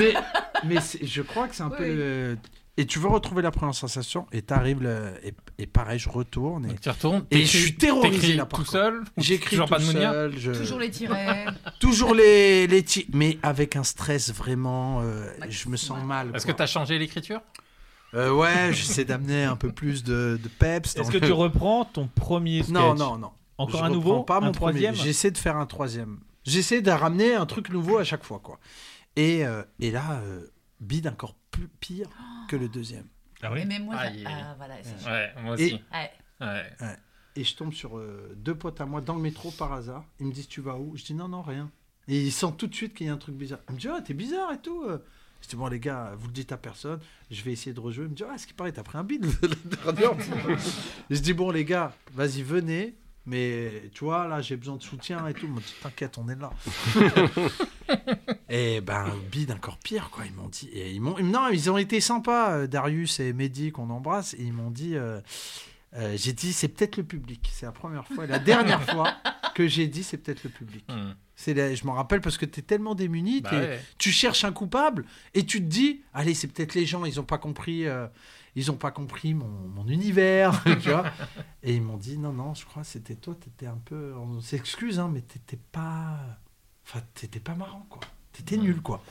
mais 0.64 0.76
je 1.02 1.22
crois 1.22 1.48
que 1.48 1.54
c'est 1.54 1.62
un 1.62 1.70
Oui, 1.70 1.76
peu. 1.78 1.84
oui. 1.84 1.94
le- 1.96 2.38
Et 2.76 2.86
tu 2.86 2.98
veux 2.98 3.08
retrouver 3.08 3.42
la 3.42 3.50
première 3.52 3.74
sensation 3.74 4.26
et 4.32 4.42
t'arrives 4.42 4.82
le... 4.82 5.12
et, 5.22 5.32
et 5.58 5.66
pareil, 5.66 5.98
je 6.00 6.08
retourne 6.08 6.68
et, 6.68 6.74
tu 6.74 6.88
retournes. 6.90 7.24
et 7.30 7.44
je 7.46 7.56
suis 7.58 7.76
terrorisé 7.76 8.34
là 8.34 8.46
par 8.46 8.58
tout 8.60 8.66
seul 8.66 9.02
J'écris 9.16 9.50
Toujours 9.50 9.66
tout 9.68 9.74
pas 9.74 9.78
de 9.78 9.84
Mounir 9.84 10.10
seul, 10.10 10.36
je- 10.38 10.50
Toujours 10.52 10.80
les 10.80 10.90
tirets. 10.90 11.46
toujours 11.78 12.14
les 12.14 12.66
les 12.66 12.84
mais 13.12 13.38
avec 13.44 13.76
un 13.76 13.84
stress 13.84 14.32
vraiment. 14.32 15.02
euh, 15.02 15.30
je 15.48 15.68
me 15.68 15.76
sens 15.76 16.02
mal. 16.04 16.32
Est-ce 16.34 16.46
que 16.46 16.52
tu 16.52 16.62
as 16.62 16.66
changé 16.66 16.98
l'écriture? 16.98 17.40
Euh, 18.14 18.32
ouais, 18.32 18.72
j'essaie 18.72 19.04
d'amener 19.04 19.44
un 19.44 19.56
peu 19.56 19.72
plus 19.72 20.04
de, 20.04 20.38
de 20.42 20.48
peps. 20.48 20.96
Est-ce 20.96 21.10
que 21.10 21.18
le- 21.18 21.26
tu 21.26 21.32
reprends 21.32 21.84
ton 21.84 22.06
premier 22.08 22.62
sketch 22.62 22.72
Non, 22.74 22.94
non, 22.94 23.18
non. 23.18 23.32
Encore 23.58 23.80
Je 23.80 23.84
un 23.86 23.90
nouveau 23.90 24.22
Pas 24.22 24.40
mon 24.40 24.48
Un 24.48 24.52
troisième 24.52 24.94
premier. 24.94 25.06
J'essaie 25.06 25.30
de 25.30 25.38
faire 25.38 25.56
un 25.56 25.66
troisième. 25.66 26.20
J'essaie 26.44 26.82
de 26.82 26.90
ramener 26.90 27.34
un 27.34 27.46
truc 27.46 27.70
nouveau 27.70 27.98
à 27.98 28.04
chaque 28.04 28.24
fois, 28.24 28.38
quoi. 28.40 28.58
Et, 29.16 29.46
euh, 29.46 29.62
et 29.80 29.90
là, 29.90 30.20
euh, 30.22 30.46
bide 30.80 31.06
encore 31.08 31.34
plus 31.50 31.68
pire 31.68 32.08
que 32.48 32.56
le 32.56 32.68
deuxième. 32.68 33.06
Ah 33.42 33.50
Et 33.56 33.64
même 33.64 33.84
moi, 33.84 33.94
j'a- 33.96 34.02
aïe. 34.02 34.24
ah, 34.26 34.54
voilà, 34.56 34.74
c'est- 34.82 35.06
Ouais, 35.08 35.32
moi 35.42 35.54
Et- 35.60 35.64
aussi. 35.66 35.82
Ouais. 35.92 36.10
Ouais. 36.40 36.96
Et 37.36 37.44
je 37.44 37.56
tombe 37.56 37.72
sur 37.72 37.98
euh, 37.98 38.32
deux 38.36 38.54
potes 38.54 38.80
à 38.80 38.86
moi 38.86 39.00
dans 39.00 39.14
le 39.16 39.20
métro 39.22 39.50
par 39.52 39.72
hasard. 39.72 40.04
Ils 40.20 40.26
me 40.26 40.32
disent 40.32 40.48
Tu 40.48 40.60
vas 40.60 40.76
où? 40.76 40.96
Je 40.96 41.04
dis 41.04 41.14
Non, 41.14 41.28
non, 41.28 41.42
rien. 41.42 41.70
Et 42.06 42.20
ils 42.20 42.32
sentent 42.32 42.58
tout 42.58 42.66
de 42.66 42.74
suite 42.74 42.94
qu'il 42.94 43.06
y 43.06 43.10
a 43.10 43.12
un 43.12 43.16
truc 43.18 43.34
bizarre. 43.36 43.60
Ils 43.70 43.74
me 43.74 43.80
disent 43.80 43.90
Ah, 43.96 44.00
t'es 44.02 44.14
bizarre 44.14 44.52
et 44.52 44.58
tout. 44.58 44.84
Je 45.44 45.48
dis 45.50 45.56
Bon, 45.56 45.66
les 45.68 45.78
gars, 45.78 46.12
vous 46.18 46.26
le 46.28 46.32
dites 46.32 46.52
à 46.52 46.56
personne. 46.56 46.98
Je 47.30 47.42
vais 47.42 47.52
essayer 47.52 47.74
de 47.74 47.80
rejouer. 47.80 48.04
Ils 48.06 48.10
me 48.10 48.14
disent 48.14 48.26
Ah, 48.32 48.38
ce 48.38 48.46
qui 48.46 48.54
paraît, 48.54 48.72
t'as 48.72 48.82
pris 48.82 48.96
un 48.96 49.04
bide. 49.04 49.26
Je 51.10 51.18
dis 51.18 51.34
Bon, 51.34 51.50
les 51.50 51.64
gars, 51.66 51.92
vas-y, 52.14 52.42
venez. 52.42 52.94
Mais 53.26 53.90
tu 53.94 54.04
vois, 54.04 54.26
là, 54.28 54.42
j'ai 54.42 54.56
besoin 54.56 54.76
de 54.76 54.82
soutien 54.82 55.26
et 55.28 55.34
tout. 55.34 55.44
Ils 55.46 55.50
m'ont 55.50 55.60
dit 55.60 55.74
T'inquiète, 55.82 56.16
on 56.18 56.28
est 56.28 56.36
là. 56.36 56.50
et 58.48 58.80
ben, 58.80 59.06
bide 59.30 59.52
encore 59.52 59.78
pire, 59.78 60.10
quoi. 60.10 60.24
Ils 60.26 60.32
m'ont 60.34 60.48
dit. 60.48 60.68
Et 60.72 60.92
ils 60.92 61.00
m'ont, 61.00 61.18
non, 61.22 61.48
ils 61.50 61.70
ont 61.70 61.78
été 61.78 62.00
sympas, 62.00 62.52
euh, 62.52 62.66
Darius 62.66 63.20
et 63.20 63.32
Mehdi, 63.32 63.70
qu'on 63.72 63.90
embrasse. 63.90 64.34
Et 64.34 64.42
ils 64.42 64.52
m'ont 64.52 64.70
dit. 64.70 64.96
euh, 64.96 65.20
euh, 65.96 66.16
j'ai 66.16 66.32
dit 66.32 66.52
c'est 66.52 66.68
peut-être 66.68 66.96
le 66.96 67.04
public. 67.04 67.48
C'est 67.52 67.66
la 67.66 67.72
première 67.72 68.06
fois, 68.06 68.24
et 68.24 68.28
la 68.28 68.38
dernière 68.38 68.82
fois 68.90 69.14
que 69.54 69.66
j'ai 69.68 69.86
dit 69.86 70.02
c'est 70.02 70.18
peut-être 70.18 70.42
le 70.44 70.50
public. 70.50 70.84
Hmm. 70.88 71.12
C'est 71.36 71.54
la- 71.54 71.74
je 71.74 71.84
m'en 71.84 71.92
rappelle 71.94 72.20
parce 72.20 72.38
que 72.38 72.46
tu 72.46 72.60
es 72.60 72.62
tellement 72.62 72.94
démuni, 72.94 73.40
Bah 73.40 73.50
ouais. 73.52 73.80
tu 73.98 74.10
cherches 74.12 74.44
un 74.44 74.52
coupable 74.52 75.04
et 75.34 75.44
tu 75.44 75.58
te 75.60 75.66
dis 75.66 76.02
allez 76.12 76.34
c'est 76.34 76.48
peut-être 76.48 76.74
les 76.74 76.86
gens 76.86 77.04
ils 77.04 77.18
ont 77.20 77.24
pas 77.24 77.38
compris 77.38 77.86
euh, 77.86 78.06
ils 78.56 78.70
ont 78.70 78.76
pas 78.76 78.92
compris 78.92 79.34
mon, 79.34 79.46
mon 79.48 79.86
univers 79.88 80.62
tu 80.80 80.90
vois 80.90 81.04
et 81.64 81.74
ils 81.74 81.82
m'ont 81.82 81.96
dit 81.96 82.18
non 82.18 82.32
non 82.32 82.54
je 82.54 82.64
crois 82.64 82.82
que 82.82 82.88
c'était 82.88 83.16
toi 83.16 83.34
t'étais 83.34 83.66
un 83.66 83.80
peu 83.84 84.14
on 84.16 84.40
s'excuse 84.40 85.00
hein, 85.00 85.10
mais 85.12 85.22
t'étais 85.22 85.58
pas 85.72 86.20
enfin 86.86 87.00
t'étais 87.14 87.40
pas 87.40 87.54
marrant 87.56 87.84
quoi 87.90 88.00
t'étais 88.32 88.56
nul 88.56 88.80
quoi 88.80 89.02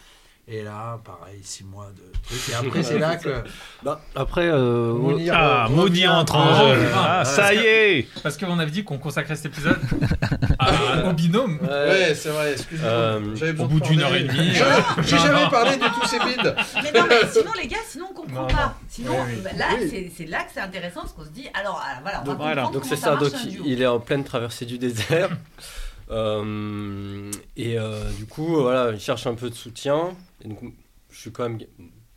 Et 0.45 0.61
là, 0.61 0.99
pareil, 1.05 1.39
six 1.41 1.63
mois 1.63 1.89
de 1.95 2.03
trucs. 2.21 2.49
Et 2.49 2.53
après, 2.67 2.83
c'est 2.83 2.99
là 2.99 3.15
que. 3.15 3.29
Bah, 3.81 4.01
après, 4.13 4.49
euh, 4.49 4.91
Mounir, 4.93 5.33
Ah, 5.33 5.65
euh, 5.65 5.69
maudit 5.69 6.05
entre 6.05 6.35
en 6.35 6.41
en 6.49 6.75
jeu. 6.75 6.81
Ah, 6.93 7.23
ça 7.23 7.53
y 7.53 7.59
est 7.59 8.07
Parce 8.23 8.35
qu'on 8.37 8.59
avait 8.59 8.69
dit 8.69 8.83
qu'on 8.83 8.97
consacrait 8.97 9.37
cet 9.37 9.45
épisode 9.53 9.79
à- 10.59 11.05
au 11.09 11.13
binôme. 11.13 11.59
Ouais, 11.61 12.13
c'est 12.13 12.27
vrai, 12.27 12.51
excuse-moi. 12.51 12.89
Euh, 12.89 13.53
Au 13.57 13.67
bout 13.67 13.79
d'une 13.79 14.01
heure 14.01 14.13
et 14.15 14.23
demie. 14.23 14.51
J'ai- 14.53 14.63
euh, 14.63 15.17
jamais 15.17 15.49
parlé 15.49 15.77
de 15.77 15.85
tous 16.01 16.07
ces 16.09 16.19
bides. 16.19 16.55
Mais 16.83 16.91
non, 16.91 17.05
mais 17.07 17.21
sinon, 17.31 17.51
les 17.61 17.67
gars, 17.69 17.77
sinon 17.87 18.07
on 18.11 18.13
comprend 18.13 18.41
Non, 18.41 18.47
pas. 18.47 18.53
non. 18.65 18.71
Sinon, 18.89 19.11
Oui, 19.25 19.33
oui. 19.35 19.41
bah, 19.45 19.51
là, 19.57 19.67
Oui. 19.79 20.11
c'est- 20.13 20.25
là 20.25 20.39
que 20.43 20.51
c'est 20.53 20.59
intéressant, 20.59 21.01
parce 21.01 21.13
qu'on 21.13 21.23
se 21.23 21.29
dit, 21.29 21.47
alors 21.53 21.81
ah, 21.81 21.99
voilà, 22.01 22.17
on 22.21 22.25
va 22.25 22.33
Donc, 22.33 22.37
comprendre 22.73 22.81
c'est 22.83 22.97
ça, 22.97 23.15
donc 23.15 23.31
il, 23.65 23.81
est 23.81 23.87
en 23.87 24.01
pleine 24.01 24.25
traversée 24.25 24.65
du 24.65 24.77
désert. 24.77 25.29
Euh, 26.11 27.31
et 27.55 27.79
euh, 27.79 28.09
du 28.17 28.25
coup, 28.25 28.61
voilà, 28.61 28.91
il 28.91 28.99
cherche 28.99 29.25
un 29.25 29.35
peu 29.35 29.49
de 29.49 29.55
soutien. 29.55 30.09
Et 30.43 30.47
donc, 30.47 30.59
je 31.11 31.17
suis 31.19 31.31
quand 31.31 31.47
même. 31.49 31.59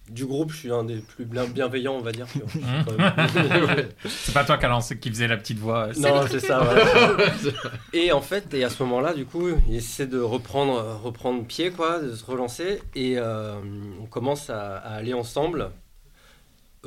Du 0.09 0.25
groupe, 0.25 0.53
je 0.53 0.57
suis 0.59 0.71
un 0.73 0.85
des 0.85 0.99
plus 0.99 1.25
bien- 1.25 1.47
bienveillants, 1.47 1.95
on 1.97 2.01
va 2.01 2.13
dire. 2.13 2.27
même- 2.97 3.89
C'est 4.07 4.33
pas 4.33 4.45
toi 4.45 4.57
qui, 4.57 4.65
a 4.65 4.69
lancé- 4.69 4.99
qui 5.01 5.09
faisait 5.11 5.27
la 5.27 5.37
petite 5.37 5.59
voix. 5.59 5.89
non, 5.99 6.25
c'est 6.31 6.39
ça. 6.39 6.61
voilà. 6.61 7.17
et 7.93 8.13
en 8.13 8.21
fait, 8.21 8.55
et 8.55 8.63
à 8.63 8.71
ce 8.71 8.83
moment-là, 8.85 9.15
du 9.15 9.25
coup, 9.27 9.49
il 9.69 9.75
essaie 9.75 10.07
de 10.07 10.21
reprendre, 10.21 11.01
reprendre 11.03 11.45
pied, 11.45 11.71
quoi, 11.71 12.01
de 12.01 12.15
se 12.15 12.25
relancer. 12.25 12.81
Et 12.95 13.15
euh, 13.19 13.55
on 14.01 14.07
commence 14.07 14.49
à, 14.49 14.77
à 14.77 14.95
aller 14.95 15.13
ensemble 15.13 15.63
euh, 15.63 15.69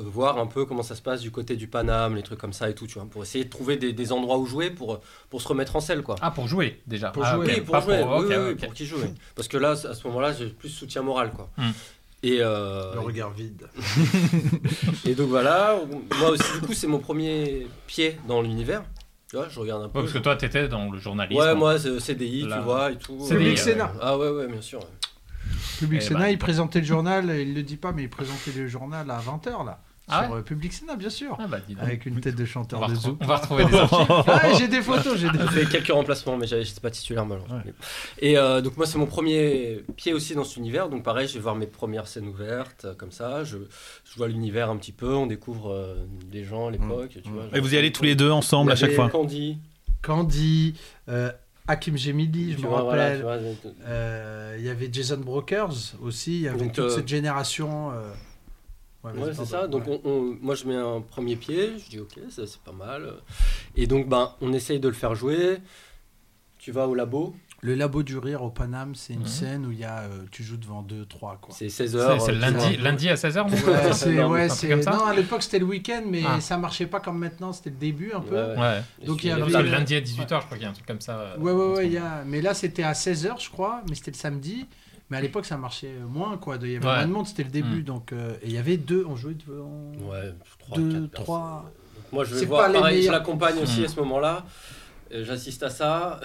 voir 0.02 0.38
un 0.38 0.46
peu 0.46 0.64
comment 0.64 0.82
ça 0.82 0.94
se 0.94 1.02
passe 1.02 1.20
du 1.20 1.30
côté 1.30 1.56
du 1.56 1.66
Paname, 1.68 2.16
les 2.16 2.22
trucs 2.22 2.38
comme 2.38 2.52
ça 2.52 2.68
et 2.70 2.74
tout, 2.74 2.86
tu 2.86 2.94
vois, 2.94 3.04
pour 3.06 3.22
essayer 3.22 3.44
de 3.44 3.50
trouver 3.50 3.76
des, 3.76 3.92
des 3.92 4.12
endroits 4.12 4.38
où 4.38 4.46
jouer 4.46 4.70
pour, 4.70 5.00
pour 5.28 5.40
se 5.42 5.48
remettre 5.48 5.76
en 5.76 5.80
selle, 5.80 6.02
quoi. 6.02 6.16
Ah, 6.20 6.30
pour 6.30 6.48
jouer 6.48 6.80
déjà. 6.86 7.10
Pour 7.10 7.24
Ah, 7.24 7.34
jouer. 7.36 7.60
pour 7.60 7.72
pas 7.72 7.80
jouer, 7.80 8.02
oui, 8.02 8.26
oui, 8.28 8.54
pour 8.56 8.72
oui. 8.98 9.14
Parce 9.34 9.48
que 9.48 9.56
là, 9.56 9.70
à 9.70 9.94
ce 9.94 10.06
moment-là, 10.08 10.32
j'ai 10.32 10.46
plus 10.48 10.68
soutien 10.68 11.02
moral, 11.02 11.30
quoi. 11.30 11.50
Hmm. 11.56 11.70
Et, 12.22 12.38
euh, 12.40 12.92
Le 12.94 13.00
regard 13.00 13.30
vide. 13.30 13.66
et 15.06 15.14
donc 15.14 15.28
voilà, 15.28 15.76
moi 16.18 16.30
aussi, 16.30 16.52
du 16.60 16.66
coup, 16.66 16.72
c'est 16.74 16.86
mon 16.86 16.98
premier 16.98 17.66
pied 17.86 18.18
dans 18.28 18.42
l'univers. 18.42 18.82
Tu 19.28 19.36
vois, 19.36 19.48
je 19.48 19.58
regarde 19.60 19.82
un 19.84 19.88
peu. 19.88 19.98
Ouais, 19.98 20.04
parce 20.04 20.12
que 20.12 20.18
toi, 20.18 20.36
t'étais 20.36 20.68
dans 20.68 20.90
le 20.90 20.98
journalisme. 20.98 21.40
Ouais, 21.40 21.54
moi, 21.54 21.78
c'est 21.78 21.98
CDI, 22.00 22.42
Là. 22.42 22.58
tu 22.58 22.64
vois, 22.64 22.90
et 22.92 22.96
tout. 22.98 23.16
Public 23.28 23.56
Sénat. 23.58 23.92
Ah 24.00 24.18
ouais, 24.18 24.28
ouais, 24.28 24.46
bien 24.48 24.60
sûr. 24.60 24.80
ouais. 24.80 24.86
Public 25.78 26.00
Eh 26.02 26.06
Sénat, 26.08 26.20
ben. 26.20 26.28
il 26.28 26.38
présentait 26.38 26.80
le 26.80 26.84
journal, 26.86 27.30
il 27.30 27.54
le 27.54 27.62
dit 27.62 27.76
pas, 27.76 27.92
mais 27.92 28.02
il 28.02 28.10
présentait 28.10 28.50
le 28.54 28.68
journal 28.68 29.10
à 29.10 29.18
20h 29.18 29.64
là. 29.64 29.80
Ah 30.10 30.24
sur 30.26 30.34
euh, 30.34 30.42
Public 30.42 30.72
Sénat, 30.72 30.96
bien 30.96 31.10
sûr. 31.10 31.36
Ah 31.38 31.46
bah. 31.46 31.58
Avec 31.80 32.06
une 32.06 32.20
tête 32.20 32.36
de 32.36 32.44
chanteur 32.44 32.88
de 32.88 32.94
zouk. 32.94 33.18
on 33.20 33.26
va 33.26 33.36
retrouver 33.36 33.64
des 33.64 33.74
archives. 33.74 34.06
Ah, 34.26 34.52
j'ai 34.58 34.68
des 34.68 34.82
photos, 34.82 35.18
j'ai 35.18 35.30
des 35.30 35.38
fait 35.52 35.66
quelques 35.66 35.92
remplacements, 35.92 36.36
mais 36.36 36.46
j'étais 36.46 36.80
pas 36.80 36.90
titulaire 36.90 37.26
malheureusement. 37.26 37.56
Ouais. 37.58 37.74
Et 38.18 38.38
euh, 38.38 38.60
donc 38.60 38.76
moi 38.76 38.86
c'est 38.86 38.98
mon 38.98 39.06
premier 39.06 39.84
pied 39.96 40.12
aussi 40.12 40.34
dans 40.34 40.44
cet 40.44 40.56
univers, 40.56 40.88
donc 40.88 41.02
pareil 41.02 41.28
je 41.28 41.34
vais 41.34 41.40
voir 41.40 41.54
mes 41.54 41.66
premières 41.66 42.06
scènes 42.06 42.26
ouvertes, 42.28 42.84
euh, 42.84 42.94
comme 42.94 43.12
ça, 43.12 43.44
je, 43.44 43.58
je 44.04 44.16
vois 44.16 44.28
l'univers 44.28 44.70
un 44.70 44.76
petit 44.76 44.92
peu, 44.92 45.14
on 45.14 45.26
découvre 45.26 45.72
euh, 45.72 45.94
des 46.30 46.44
gens 46.44 46.68
à 46.68 46.70
l'époque, 46.70 47.18
tu 47.22 47.30
vois. 47.30 47.44
Et 47.54 47.60
vous 47.60 47.74
y 47.74 47.78
allez 47.78 47.92
tous 47.92 48.04
les 48.04 48.14
deux 48.14 48.30
ensemble 48.30 48.72
à 48.72 48.76
chaque 48.76 48.92
fois 48.92 49.08
Candy, 49.08 49.58
Candy, 50.02 50.74
euh, 51.08 51.30
Hakim 51.66 51.96
Gemidi, 51.96 52.54
je 52.54 52.62
me 52.62 52.68
rappelle. 52.68 53.24
Euh, 53.86 54.56
Il 54.58 54.64
y 54.64 54.68
avait 54.68 54.88
Jason 54.92 55.18
Brokers 55.18 55.94
aussi, 56.02 56.36
il 56.36 56.42
y 56.42 56.48
avait 56.48 56.58
Donc, 56.58 56.72
toute 56.72 56.84
euh, 56.84 56.90
cette 56.90 57.08
génération. 57.08 57.92
Ouais, 59.04 59.32
c'est 59.34 59.44
ça. 59.46 59.66
Donc, 59.66 59.86
ouais. 59.86 60.00
on, 60.04 60.10
on- 60.10 60.36
moi, 60.40 60.54
je 60.54 60.66
mets 60.66 60.76
un 60.76 61.00
premier 61.00 61.36
pied. 61.36 61.72
Je 61.78 61.88
dis, 61.90 61.98
ok, 62.00 62.18
ça, 62.30 62.46
c'est 62.46 62.60
pas 62.60 62.72
mal. 62.72 63.14
Et 63.76 63.86
donc, 63.86 64.08
ben, 64.08 64.32
on 64.40 64.52
essaye 64.52 64.80
de 64.80 64.88
le 64.88 64.94
faire 64.94 65.14
jouer. 65.14 65.58
Tu 66.58 66.72
vas 66.72 66.86
au 66.86 66.94
labo. 66.94 67.34
Le 67.62 67.74
labo 67.74 68.02
du 68.02 68.16
rire 68.16 68.42
au 68.42 68.48
Paname, 68.48 68.94
c'est 68.94 69.12
une 69.12 69.20
Mhm. 69.20 69.26
scène 69.26 69.66
où 69.66 69.70
il 69.70 69.78
y 69.80 69.84
a, 69.84 69.98
euh, 70.00 70.22
tu 70.30 70.42
joues 70.42 70.56
devant 70.56 70.80
2-3 70.82 71.36
quoi. 71.42 71.54
C'est 71.54 71.68
16 71.68 71.98
C'est 72.24 72.32
lundi, 72.32 72.76
lundi 72.78 73.08
à 73.10 73.16
16h, 73.16 73.50
non 73.50 73.56
Ouais, 73.70 73.92
c'est, 73.92 74.12
Non, 74.14 74.30
ouais, 74.30 74.48
c'est- 74.48 74.66
comme 74.70 74.80
ça 74.82 74.92
non, 74.92 75.04
à 75.04 75.14
l'époque 75.14 75.42
c'était 75.42 75.58
le 75.58 75.66
week-end, 75.66 76.02
mais 76.06 76.22
Ah. 76.26 76.40
ça 76.40 76.56
marchait 76.56 76.86
pas 76.86 77.00
comme 77.00 77.18
maintenant, 77.18 77.52
c'était 77.52 77.68
le 77.68 77.76
début 77.76 78.12
un 78.14 78.20
peu. 78.20 78.34
Ouais, 78.34 78.56
ouais. 78.58 78.82
Donc, 79.06 79.24
il 79.24 79.26
y 79.28 79.30
avait- 79.30 79.46
lundi 79.70 79.94
à 79.94 80.00
18h, 80.00 80.40
je 80.40 80.46
crois 80.46 80.56
qu'il 80.56 80.62
y 80.62 80.66
a 80.66 80.70
un 80.70 80.72
truc 80.72 80.86
comme 80.86 81.02
ça. 81.02 81.18
euh, 81.18 81.36
Ouais, 81.38 81.52
ouais, 81.52 81.72
ouais, 81.76 81.86
il 81.86 81.92
y 81.92 81.98
a... 81.98 82.24
mais 82.24 82.40
là 82.40 82.54
c'était 82.54 82.82
à 82.82 82.94
16h 82.94 83.38
je 83.38 83.50
crois, 83.50 83.82
mais 83.90 83.94
c'était 83.94 84.12
le 84.12 84.16
samedi. 84.16 84.66
Mais 85.10 85.16
à 85.16 85.20
l'époque 85.20 85.44
ça 85.44 85.56
marchait 85.56 85.92
moins 86.08 86.36
quoi, 86.38 86.56
il 86.62 86.70
y 86.72 86.76
avait 86.76 86.86
Ouais. 86.86 86.94
moins 86.94 87.06
de 87.06 87.12
monde, 87.12 87.26
c'était 87.26 87.42
le 87.44 87.50
début. 87.50 87.80
Mm. 87.80 87.84
Donc, 87.84 88.12
euh, 88.12 88.34
et 88.42 88.46
il 88.46 88.52
y 88.52 88.58
avait 88.58 88.76
deux, 88.76 89.04
on 89.08 89.16
jouait 89.16 89.34
devant... 89.34 89.92
Ouais, 90.10 90.32
trois, 90.60 90.78
Deux, 90.78 91.08
quatre 91.08 91.22
trois. 91.24 91.72
Donc, 91.96 92.12
moi, 92.12 92.24
je 92.24 92.34
vais 92.34 92.46
voir. 92.46 92.72
Pareil, 92.72 92.94
je 92.94 92.98
meilleurs. 93.00 93.12
l'accompagne 93.14 93.58
aussi 93.62 93.80
Mm. 93.80 93.84
à 93.84 93.88
ce 93.88 93.96
moment-là. 94.00 94.44
Euh, 95.12 95.24
J'assiste 95.24 95.62
à 95.64 95.70
ça. 95.70 96.20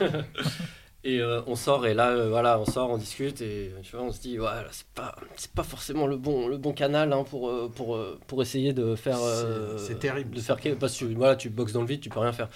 et 1.04 1.20
euh, 1.20 1.42
on 1.46 1.54
sort, 1.54 1.86
et 1.86 1.92
là, 1.94 2.08
euh, 2.10 2.28
voilà, 2.30 2.58
on 2.58 2.64
sort, 2.64 2.90
on 2.90 2.96
discute, 2.96 3.40
et 3.42 3.72
tu 3.82 3.94
vois, 3.94 4.06
on 4.06 4.10
se 4.12 4.20
dit, 4.20 4.40
ouais, 4.40 4.48
c'est 4.70 4.86
pas, 4.94 5.14
c'est 5.36 5.50
pas 5.52 5.62
forcément 5.62 6.06
le 6.06 6.16
bon, 6.16 6.48
le 6.48 6.56
bon 6.56 6.72
canal 6.72 7.12
hein, 7.12 7.24
pour, 7.28 7.48
euh, 7.50 7.70
pour, 7.74 7.94
euh, 7.94 8.18
pour 8.26 8.40
essayer 8.42 8.72
de 8.72 8.94
faire. 8.96 9.18
euh, 9.22 9.76
C'est- 9.78 9.98
terrible. 9.98 10.34
De 10.34 10.40
faire, 10.40 10.56
parce 10.80 10.98
que 10.98 11.04
voilà, 11.04 11.36
tu 11.36 11.50
boxes 11.50 11.72
dans 11.72 11.82
le 11.82 11.86
vide, 11.86 12.00
tu 12.00 12.08
peux 12.08 12.20
rien 12.20 12.32
faire. 12.32 12.48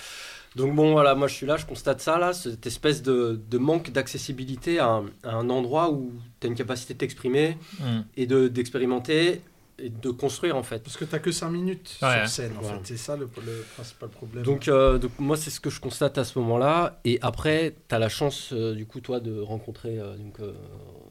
Donc 0.59 0.75
bon, 0.75 0.93
voilà, 0.93 1.15
moi 1.15 1.29
je 1.29 1.35
suis 1.35 1.47
là, 1.47 1.57
je 1.57 1.65
constate 1.65 2.01
ça, 2.01 2.19
là, 2.19 2.33
cette 2.35 2.67
espèce 2.67 3.01
de, 3.03 3.41
de 3.51 3.59
manque 3.59 3.91
d'accessibilité 3.93 4.79
à, 4.81 4.89
un- 4.89 5.07
à 5.25 5.37
un 5.37 5.49
endroit 5.51 5.91
où 5.93 6.13
tu 6.41 6.47
as 6.47 6.51
une 6.51 6.57
capacité 6.57 6.93
de 6.95 6.99
t'exprimer 6.99 7.57
Hmm. 7.81 8.01
et 8.17 8.27
de- 8.27 8.49
d'expérimenter 8.49 9.41
et 9.81 9.91
de 9.91 10.11
construire 10.11 10.57
en 10.57 10.63
fait. 10.63 10.83
Parce 10.83 10.97
que 10.97 11.05
t'as 11.05 11.19
que 11.19 11.31
5 11.33 11.51
minutes 11.51 11.99
Ouais. 12.03 12.19
sur 12.21 12.29
scène 12.29 12.53
en 12.59 12.61
Voilà. 12.61 12.79
fait, 12.79 12.87
c'est 12.89 12.97
ça 12.97 13.17
le, 13.17 13.29
le 13.47 13.65
principal 13.75 14.09
problème. 14.09 14.43
Donc, 14.45 14.69
euh, 14.69 14.99
donc 14.99 15.13
moi 15.19 15.37
c'est 15.37 15.51
ce 15.51 15.61
que 15.61 15.71
je 15.71 15.81
constate 15.81 16.19
à 16.19 16.25
ce 16.25 16.39
moment-là 16.41 17.01
et 17.05 17.19
après 17.23 17.75
tu 17.89 17.95
as 17.95 17.99
la 17.99 18.09
chance 18.09 18.51
euh, 18.53 18.75
du 18.75 18.87
coup 18.87 19.01
toi 19.01 19.21
de 19.21 19.39
rencontrer 19.41 19.99
euh, 19.99 20.17
donc, 20.17 20.41
euh, 20.41 20.53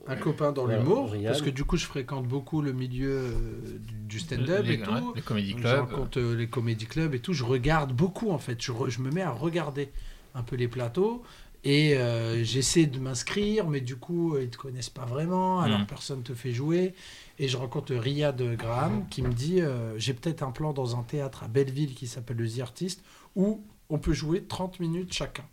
un 0.08 0.16
copain 0.16 0.52
dans 0.52 0.66
l'humour, 0.66 1.14
parce 1.26 1.42
que 1.42 1.50
du 1.50 1.64
coup 1.66 1.78
je 1.78 1.86
fréquente 1.86 2.28
beaucoup 2.28 2.62
le 2.62 2.72
milieu 2.74 3.10
euh, 3.12 3.32
du, 3.80 3.94
du 4.08 4.20
stand-up 4.20 4.66
les, 4.66 4.74
et 4.76 4.80
tout. 4.82 4.92
ouais, 4.92 5.02
les 5.16 5.22
comédie 5.22 5.52
Donc, 5.52 5.60
Je 5.62 5.68
clubs. 5.68 5.80
rencontre 5.92 6.20
euh, 6.20 6.36
les 6.36 6.48
comédie 6.48 6.86
clubs 6.86 7.14
et 7.14 7.20
tout. 7.20 7.34
Je 7.34 7.44
regarde 7.44 7.92
beaucoup 7.94 8.32
en 8.32 8.38
fait. 8.38 8.62
Je, 8.62 8.72
re- 8.72 8.90
je 8.90 9.02
me 9.02 9.12
mets 9.12 9.22
à 9.22 9.32
regarder 9.32 9.92
un 10.36 10.44
peu 10.44 10.56
les 10.56 10.68
plateaux 10.68 11.24
et 11.64 11.98
euh, 11.98 12.44
j'essaie 12.44 12.86
de 12.86 13.00
m'inscrire, 13.00 13.68
mais 13.68 13.82
du 13.82 13.96
coup 13.98 14.38
ils 14.38 14.50
te 14.50 14.58
connaissent 14.58 14.90
pas 14.90 15.06
vraiment, 15.06 15.60
alors 15.62 15.80
Mm. 15.80 15.86
personne 15.88 16.24
te 16.24 16.34
fait 16.34 16.52
jouer. 16.54 16.94
Et 17.40 17.48
je 17.48 17.58
rencontre 17.58 17.94
Riyad 17.94 18.42
Graham 18.56 19.08
qui 19.10 19.22
me 19.22 19.32
dit 19.34 19.62
euh, 19.62 19.98
j'ai 20.00 20.14
peut-être 20.14 20.42
un 20.44 20.52
plan 20.52 20.74
dans 20.74 20.98
un 21.00 21.04
théâtre 21.04 21.44
à 21.44 21.48
Belleville 21.48 21.94
qui 21.94 22.08
s'appelle 22.08 22.38
le 22.38 22.50
The 22.50 22.60
Artist 22.62 23.04
où 23.36 23.64
on 23.90 24.00
peut 24.00 24.14
jouer 24.14 24.44
30 24.44 24.80
minutes 24.80 25.14
chacun. 25.14 25.46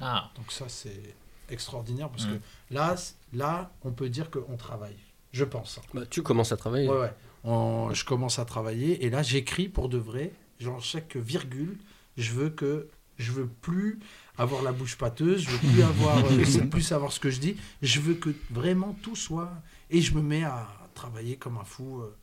Ah, 0.00 0.30
Donc 0.36 0.52
ça 0.52 0.66
c'est 0.68 1.14
extraordinaire 1.48 2.08
parce 2.10 2.26
Mm. 2.26 2.30
que 2.38 2.74
là, 2.74 2.94
là 3.32 3.70
on 3.82 3.90
peut 3.92 4.08
dire 4.08 4.30
qu'on 4.30 4.56
travaille. 4.56 4.96
Je 5.32 5.44
pense. 5.44 5.80
Bah, 5.94 6.02
tu 6.08 6.22
commences 6.22 6.52
à 6.52 6.56
travailler. 6.56 6.88
Ouais, 6.88 6.98
ouais. 7.00 7.12
On- 7.44 7.92
je 7.92 8.04
commence 8.04 8.38
à 8.38 8.44
travailler 8.44 9.04
et 9.04 9.10
là 9.10 9.22
j'écris 9.22 9.68
pour 9.68 9.88
de 9.88 9.98
vrai. 9.98 10.32
Genre 10.60 10.80
chaque 10.82 11.16
virgule, 11.16 11.76
je 12.16 12.32
veux 12.32 12.50
que 12.50 12.88
je 13.18 13.32
veux 13.32 13.46
plus 13.46 13.98
avoir 14.38 14.62
la 14.62 14.72
bouche 14.72 14.96
pâteuse, 14.96 15.40
je 15.42 15.50
veux 15.50 15.58
plus 15.72 15.82
avoir 15.82 16.18
euh, 16.18 16.66
plus 16.70 16.82
savoir 16.82 17.10
ce 17.12 17.18
que 17.20 17.30
je 17.30 17.40
dis. 17.40 17.56
Je 17.82 18.00
veux 18.00 18.14
que 18.14 18.30
vraiment 18.50 18.96
tout 19.02 19.16
soit 19.16 19.52
et 19.90 20.00
je 20.00 20.14
me 20.14 20.22
mets 20.22 20.44
à 20.44 20.68
travailler 20.96 21.36
comme 21.36 21.58
un 21.58 21.64
fou. 21.64 22.00
euh, 22.02 22.14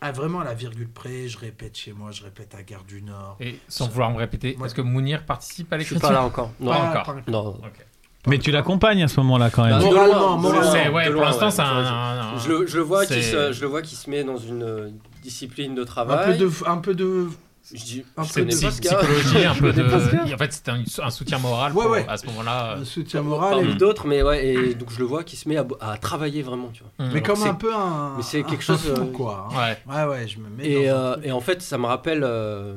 à 0.00 0.12
vraiment 0.12 0.40
à 0.40 0.44
la 0.44 0.52
virgule 0.54 0.88
près, 0.90 1.28
je 1.28 1.38
répète 1.38 1.78
chez 1.78 1.92
moi, 1.92 2.10
je 2.10 2.22
répète 2.24 2.54
à 2.54 2.62
Gare 2.62 2.84
du 2.84 3.00
Nord. 3.00 3.36
et 3.40 3.58
sans 3.68 3.88
vouloir 3.88 4.10
me 4.10 4.18
répéter, 4.18 4.54
Ouais. 4.58 4.66
est-ce 4.66 4.74
que 4.74 4.82
Mounir 4.82 5.24
participe 5.24 5.72
à 5.72 5.78
Je 5.78 5.84
suis 5.84 5.94
l'écriture 5.94 6.08
pas 6.08 6.20
là 6.20 6.24
encore. 6.26 6.50
Non, 6.60 6.72
Pas 6.72 6.78
Pas- 6.78 6.90
encore. 7.00 7.14
pas- 7.24 7.30
non. 7.30 7.48
Ok. 7.48 7.86
Mais 8.26 8.38
tu 8.38 8.50
l'accompagnes 8.50 9.02
à 9.02 9.08
ce 9.08 9.20
moment-là 9.20 9.50
quand 9.50 9.64
même. 9.64 9.78
Bah, 9.78 9.84
Moralement, 9.84 10.36
moralement. 10.38 10.94
ouais, 10.94 11.10
pour 11.10 11.22
l'instant, 11.22 11.46
ouais. 11.46 11.50
c'est 11.52 11.60
un, 11.62 12.36
Je 12.38 12.48
le, 12.48 12.66
je 12.66 12.76
le 12.78 12.82
vois 12.82 13.06
qui 13.06 13.22
se, 13.22 13.52
je 13.52 13.60
le 13.62 13.66
vois 13.66 13.80
qui 13.82 13.94
se 13.96 14.10
met 14.10 14.24
dans 14.24 14.36
une 14.38 14.98
discipline 15.22 15.74
de 15.74 15.82
Un 15.82 15.86
travail. 15.86 16.32
peu 16.38 16.44
de 16.44 16.50
un 16.66 16.78
peu 16.78 16.94
de 16.94 17.28
Je 17.72 17.82
dis, 17.82 18.04
un 18.18 18.24
peu 18.26 18.44
de 18.44 18.50
psychologie, 18.50 19.44
un 19.46 19.54
peu 19.54 19.72
de. 19.72 19.82
En 20.34 20.36
fait, 20.38 20.52
c'était 20.52 20.70
un, 20.70 20.82
un 21.02 21.10
soutien 21.10 21.38
moral 21.38 21.72
Ouais, 21.72 21.82
pour- 21.82 21.92
ouais. 21.92 22.04
à 22.06 22.16
ce 22.18 22.26
moment-là. 22.26 22.74
un 22.78 22.84
soutien 22.84 23.22
moral. 23.22 23.66
Et- 23.70 23.74
d'autres, 23.74 24.06
mais 24.06 24.22
ouais, 24.22 24.46
et 24.46 24.74
donc 24.74 24.90
je 24.92 24.98
le 24.98 25.06
vois 25.06 25.24
qui 25.24 25.36
se 25.36 25.48
met 25.48 25.56
à, 25.56 25.66
à 25.80 25.96
travailler 25.96 26.42
vraiment, 26.42 26.68
tu 26.74 26.82
vois. 26.82 27.06
hmm. 27.06 27.10
Mais 27.14 27.22
comme 27.22 27.42
un 27.42 27.54
peu 27.54 27.74
un. 27.74 28.16
mais 28.18 28.22
c'est 28.22 28.42
quelque 28.42 28.62
chose, 28.62 28.80
fou, 28.80 29.00
euh, 29.00 29.12
quoi. 29.12 29.48
hein. 29.50 29.56
Ouais. 29.56 29.94
Ouais, 29.94 30.04
ouais, 30.10 30.28
je 30.28 30.38
me 30.40 30.48
mets. 30.50 30.68
Et, 30.68 30.88
dans 30.88 30.94
euh, 30.94 31.16
et 31.22 31.32
en 31.32 31.40
fait, 31.40 31.62
ça 31.62 31.78
me 31.78 31.86
rappelle, 31.86 32.22
euh, 32.22 32.74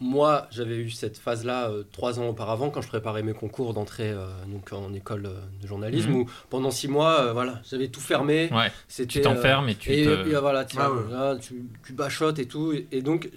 moi, 0.00 0.46
j'avais 0.50 0.76
eu 0.76 0.90
cette 0.90 1.18
phase-là 1.18 1.68
euh, 1.68 1.82
trois 1.92 2.18
ans 2.20 2.28
auparavant 2.28 2.70
quand 2.70 2.80
je 2.80 2.88
préparais 2.88 3.22
mes 3.22 3.32
concours 3.34 3.74
d'entrée 3.74 4.14
donc 4.48 4.72
en 4.72 4.92
école 4.94 5.22
de 5.60 5.66
journalisme, 5.66 6.10
Mhm. 6.10 6.16
où 6.16 6.26
pendant 6.48 6.70
six 6.70 6.88
mois, 6.88 7.32
voilà, 7.32 7.60
j'avais 7.70 7.88
tout 7.88 8.00
fermé. 8.00 8.50
Ouais. 8.52 8.72
Tu 9.06 9.20
t'enfermes 9.20 9.68
et 9.68 9.74
tu 9.74 9.92
et, 9.92 10.04
te. 10.04 10.28
et 10.28 10.36
voilà, 10.40 10.64
tu, 10.64 10.76
Ah 10.80 10.90
ouais. 10.90 11.02
là, 11.10 11.36
tu, 11.36 11.64
tu 11.86 11.92
bachotes 11.92 12.38
et 12.38 12.46
tout. 12.46 12.72
Et, 12.90 13.02
donc, 13.02 13.28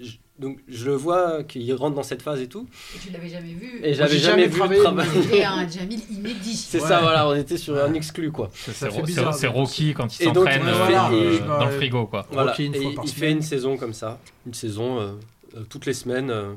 donc, 0.43 0.59
je 0.67 0.85
le 0.85 0.93
vois 0.95 1.43
qu'il 1.43 1.73
rentre 1.73 1.95
dans 1.95 2.03
cette 2.03 2.21
phase 2.21 2.39
et 2.41 2.47
tout. 2.47 2.67
Et 2.95 2.99
tu 2.99 3.11
l'avais 3.11 3.29
jamais 3.29 3.53
vu. 3.53 3.79
Et 3.83 3.93
j'avais 3.93 4.17
jamais, 4.17 4.43
jamais 4.43 4.47
vu 4.47 4.57
travaillé 4.59 4.81
le 4.81 4.85
de 4.89 4.91
ma 4.93 5.03
travail. 5.03 5.21
vie. 5.21 5.27
C'était 5.29 5.43
un 5.45 5.67
Jamil 5.69 5.99
inédit. 6.11 6.55
C'est 6.55 6.81
Ouais. 6.81 6.87
ça, 6.87 7.01
voilà, 7.01 7.27
on 7.27 7.35
était 7.35 7.57
sur 7.57 7.73
Ouais. 7.73 7.81
un 7.81 7.93
exclu, 7.93 8.31
quoi. 8.31 8.49
C'est 8.53 8.73
Ça 8.73 8.89
fait 8.89 8.95
c'est- 8.97 9.01
bizarre, 9.03 9.33
c'est 9.33 9.47
mais 9.47 9.53
Rocky 9.53 9.93
quand 9.93 10.19
il 10.19 10.23
s'entraîne 10.25 10.61
euh, 10.65 11.11
euh, 11.11 11.39
dans 11.47 11.65
le 11.65 11.71
frigo, 11.71 12.05
quoi. 12.05 12.27
Voilà. 12.31 12.51
Rocky 12.51 12.65
une 12.65 12.75
et 12.75 12.83
il 12.83 12.95
par 12.95 13.05
fait 13.05 13.09
semaine. 13.11 13.37
une 13.37 13.41
saison 13.41 13.77
comme 13.77 13.93
ça, 13.93 14.19
une 14.45 14.53
saison 14.53 14.99
euh, 14.99 15.11
euh, 15.57 15.63
toutes 15.69 15.85
les 15.85 15.93
semaines. 15.93 16.29
euh, 16.29 16.53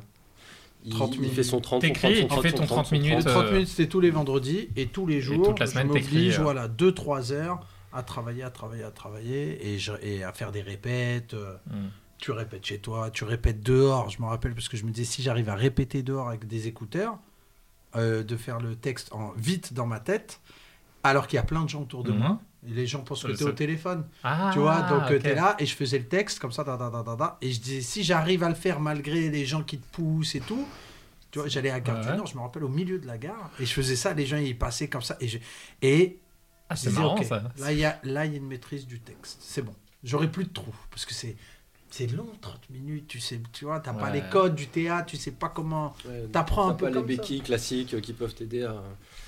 il, 0.85 0.93
30 0.93 1.15
il 1.17 1.21
minutes. 1.23 1.35
fait 1.35 1.43
son 1.43 1.61
30, 1.61 1.83
son 1.83 1.89
30, 1.89 2.01
T'écris 2.01 2.15
son 2.15 2.21
et 2.21 2.23
tu 2.23 2.29
30, 2.29 2.43
fais 2.43 2.53
ton 2.53 2.65
30 2.67 2.87
son 2.87 2.95
minutes, 2.95 3.25
30 3.27 3.45
euh, 3.47 3.53
minutes, 3.53 3.69
c'était 3.69 3.89
tous 3.89 3.99
les 4.01 4.11
vendredis 4.11 4.69
et 4.77 4.87
tous 4.87 5.07
les 5.07 5.21
jours. 5.21 5.45
toute 5.49 5.59
la 5.59 5.67
semaine, 5.67 5.91
je 5.93 6.39
euh. 6.39 6.43
voilà, 6.43 6.69
2-3 6.69 7.33
heures 7.33 7.67
à 7.93 8.03
travailler, 8.05 8.43
à 8.45 8.51
travailler, 8.51 8.85
à 8.85 8.91
travailler, 8.91 9.59
et, 10.03 10.23
à 10.23 10.33
faire 10.33 10.53
des 10.53 10.61
répètes. 10.63 11.35
Euh. 12.17 12.19
Tu 12.25 12.31
répètes 12.33 12.65
chez 12.67 12.79
toi, 12.79 13.11
tu 13.11 13.25
répètes 13.25 13.63
dehors. 13.63 14.11
Je 14.11 14.21
me 14.21 14.27
rappelle 14.27 14.55
parce 14.55 14.69
que 14.69 14.77
je 14.77 14.85
me 14.85 14.91
disais, 14.91 15.05
si 15.11 15.23
j'arrive 15.23 15.49
à 15.49 15.55
répéter 15.55 16.03
dehors 16.03 16.29
avec 16.29 16.47
des 16.47 16.67
écouteurs, 16.67 17.19
euh, 17.95 18.23
de 18.23 18.37
faire 18.37 18.59
le 18.61 18.77
texte 18.77 19.13
en 19.13 19.31
vite 19.37 19.73
dans 19.73 19.87
ma 19.87 20.01
tête, 20.01 20.41
alors 21.03 21.27
qu'il 21.27 21.37
y 21.37 21.41
a 21.41 21.45
plein 21.45 21.63
de 21.63 21.69
gens 21.69 21.83
autour 21.83 22.03
de 22.05 22.11
Mhm. 22.13 22.19
moi, 22.19 22.41
et 22.69 22.73
les 22.73 22.87
gens 22.87 23.01
pensent 23.03 23.23
que 23.23 23.33
tu 23.33 23.43
es 23.45 23.47
au 23.47 23.53
téléphone. 23.53 24.07
Ah, 24.25 24.51
Tu 24.53 24.59
vois, 24.59 24.83
donc 24.83 25.03
ok. 25.11 25.21
tu 25.21 25.27
es 25.29 25.35
là 25.35 25.55
et 25.59 25.67
je 25.67 25.75
faisais 25.75 25.99
le 25.99 26.07
texte 26.09 26.41
comme 26.41 26.51
ça, 26.53 26.65
da, 26.65 26.77
da, 26.77 26.91
da, 26.91 27.03
da, 27.03 27.15
da, 27.17 27.39
et 27.41 27.53
je 27.53 27.61
disais 27.61 27.81
si 27.81 28.03
j'arrive 28.03 28.43
à 28.43 28.49
le 28.49 28.55
faire 28.57 28.81
malgré 28.81 29.31
les 29.31 29.47
gens 29.47 29.63
qui 29.63 29.79
te 29.79 29.87
poussent 29.95 30.35
et 30.35 30.41
tout, 30.41 30.67
tu 31.31 31.39
vois, 31.39 31.49
j'allais 31.49 31.71
à 31.71 31.81
Gare 31.81 32.01
du 32.01 32.09
Ouais. 32.09 32.17
Nord, 32.17 32.27
je 32.27 32.35
me 32.37 32.41
rappelle 32.41 32.65
au 32.65 32.69
milieu 32.69 32.99
de 32.99 33.07
la 33.07 33.19
gare 33.19 33.51
et 33.61 33.67
je 33.67 33.73
faisais 33.73 33.95
ça, 33.97 34.15
les 34.15 34.27
gens 34.27 34.37
ils 34.39 34.57
passaient 34.59 34.89
comme 34.89 35.03
ça 35.03 35.17
et 35.21 35.29
je 35.29 35.39
et 35.83 36.19
Ah, 36.69 36.75
c'est 36.77 36.91
marrant 36.91 37.17
ok, 37.17 37.25
ça. 37.25 37.43
là 37.59 37.73
il 37.73 37.79
y 37.79 37.85
a 37.85 38.01
là 38.03 38.27
il 38.27 38.33
y 38.33 38.35
a 38.35 38.39
une 38.39 38.47
maîtrise 38.47 38.87
du 38.87 38.99
texte, 39.01 39.39
c'est 39.41 39.63
bon, 39.63 39.75
j'aurai 40.03 40.31
plus 40.31 40.45
de 40.45 40.51
trous 40.53 40.75
parce 40.91 41.05
que 41.07 41.15
c'est 41.15 41.37
c'est 41.91 42.11
long 42.13 42.27
30 42.41 42.69
minutes, 42.71 43.07
tu 43.09 43.21
sais, 43.21 43.41
tu 43.53 43.65
vois, 43.65 43.81
t'as 43.81 43.93
pas 43.93 44.07
Ouais. 44.07 44.13
les 44.15 44.23
codes 44.31 44.55
du 44.55 44.67
théâtre, 44.67 45.07
tu 45.07 45.17
sais 45.17 45.31
pas 45.31 45.49
comment 45.49 45.95
Ouais, 46.07 46.25
T'apprends 46.33 46.69
un 46.69 46.73
t'as 46.73 46.75
peu 46.77 46.85
pas 46.87 46.91
les 46.91 46.95
comme 46.95 47.03
ça. 47.05 47.09
béquilles 47.09 47.41
classiques 47.41 47.95
euh, 47.95 48.01
qui 48.01 48.13
peuvent 48.13 48.35
t'aider 48.35 48.65
à. 48.65 48.75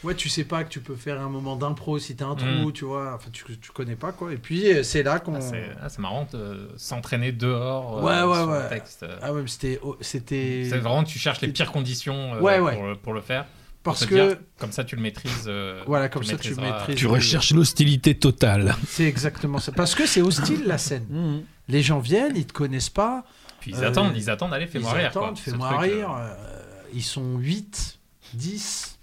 Ouais, 0.05 0.15
tu 0.15 0.29
sais 0.29 0.45
pas 0.45 0.63
que 0.65 0.69
tu 0.69 0.81
peux 0.81 0.95
faire 0.97 1.21
un 1.21 1.29
moment 1.29 1.57
d'impro 1.57 1.99
si 1.99 2.15
t'as 2.15 2.27
un 2.27 2.35
trou, 2.37 2.47
Mm. 2.69 2.73
tu 2.73 2.85
vois. 2.85 3.15
Enfin, 3.15 3.31
tu, 3.33 3.45
tu 3.59 3.71
connais 3.73 3.97
pas 3.97 4.13
quoi. 4.13 4.33
Et 4.33 4.37
puis 4.37 4.73
euh, 4.73 4.83
c'est 4.83 5.03
là 5.03 5.19
qu'on. 5.19 5.35
Ah, 5.37 5.41
c'est 5.41 5.71
ah, 5.81 5.89
marrant 5.99 6.29
de 6.33 6.69
s'entraîner 6.77 7.33
dehors 7.33 7.99
euh, 7.99 8.03
Ouais, 8.03 8.23
ouais, 8.31 8.39
sur 8.43 8.49
ouais. 8.53 8.63
le 8.65 8.69
texte. 8.69 9.07
Ah 9.23 9.33
ouais, 9.33 9.43
c'était, 9.47 9.79
oh, 9.83 9.97
c'était. 10.01 10.67
C'est 10.69 10.79
vraiment, 10.79 11.05
tu 11.05 11.19
cherches 11.19 11.41
les 11.41 11.49
pires 11.49 11.73
conditions 11.73 12.35
euh, 12.35 12.41
Ouais, 12.41 12.59
ouais. 12.61 12.75
Pour, 12.77 12.87
le- 12.87 12.97
pour 12.97 13.13
le 13.13 13.21
faire. 13.21 13.47
Parce 13.85 14.05
que 14.05 14.15
dire, 14.15 14.37
comme 14.59 14.73
ça, 14.73 14.85
tu 14.85 14.97
le 14.97 15.03
maîtrises. 15.03 15.45
euh, 15.47 15.83
Voilà, 15.87 16.09
comme 16.09 16.25
ça, 16.25 16.37
tu 16.37 16.55
maîtrises. 16.57 16.97
Tu 16.97 17.07
recherches 17.07 17.53
l'hostilité 17.53 18.15
totale. 18.19 18.75
c'est 18.87 19.05
exactement 19.05 19.59
ça. 19.59 19.73
Parce 19.73 19.95
que 19.95 20.05
c'est 20.05 20.21
hostile 20.21 20.65
la 20.67 20.77
scène. 20.79 21.43
Les 21.69 21.83
gens 21.83 21.99
viennent, 21.99 22.37
ils 22.37 22.47
te 22.47 22.53
connaissent 22.53 22.91
pas. 22.91 23.25
Puis 23.61 23.73
ils 23.73 23.77
Euh, 23.85 23.89
attendent, 23.89 24.17
ils 24.17 24.31
attendent, 24.31 24.55
allez, 24.55 24.67
fais-moi 24.67 24.93
rire. 24.93 25.09
attendent, 25.09 25.39
fais-moi 25.39 25.83
euh, 25.85 26.35
ils 26.95 27.03
sont 27.03 27.37
8, 27.39 27.99
10. 28.35 28.95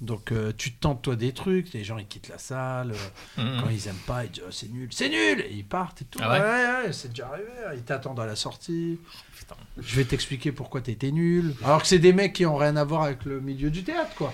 Donc 0.00 0.32
euh, 0.32 0.52
tu 0.56 0.72
tentes 0.72 1.02
toi 1.02 1.16
des 1.16 1.32
trucs. 1.32 1.72
Les 1.72 1.84
gens 1.84 1.98
ils 1.98 2.06
quittent 2.06 2.28
la 2.28 2.38
salle. 2.38 2.92
euh, 3.38 3.42
Mhm. 3.42 3.60
Quand 3.62 3.68
ils 3.70 3.88
aiment 3.88 3.94
pas, 4.06 4.24
ils 4.24 4.30
disent 4.30 4.42
Oh, 4.46 4.50
c'est 4.50 4.70
nul, 4.70 4.88
c'est 4.90 5.08
nul. 5.08 5.40
Et 5.48 5.52
ils 5.54 5.64
partent 5.64 6.02
et 6.02 6.04
tout. 6.04 6.18
Ah 6.22 6.30
ouais 6.32 6.40
ouais, 6.40 6.86
ouais, 6.86 6.92
c'est 6.92 7.08
déjà 7.08 7.28
arrivé. 7.28 7.48
Ils 7.74 7.82
t'attendent 7.82 8.20
à 8.20 8.26
la 8.26 8.36
sortie. 8.36 8.98
Putain. 9.36 9.56
Je 9.80 9.94
vais 9.96 10.04
t'expliquer 10.04 10.52
pourquoi 10.52 10.80
t'étais 10.80 11.10
nul. 11.12 11.54
Alors 11.64 11.80
que 11.82 11.86
c'est 11.88 11.98
des 11.98 12.12
mecs 12.12 12.32
qui 12.32 12.44
ont 12.46 12.56
rien 12.56 12.76
à 12.76 12.84
voir 12.84 13.02
avec 13.02 13.24
le 13.24 13.40
milieu 13.40 13.70
du 13.70 13.84
théâtre, 13.84 14.14
quoi. 14.16 14.32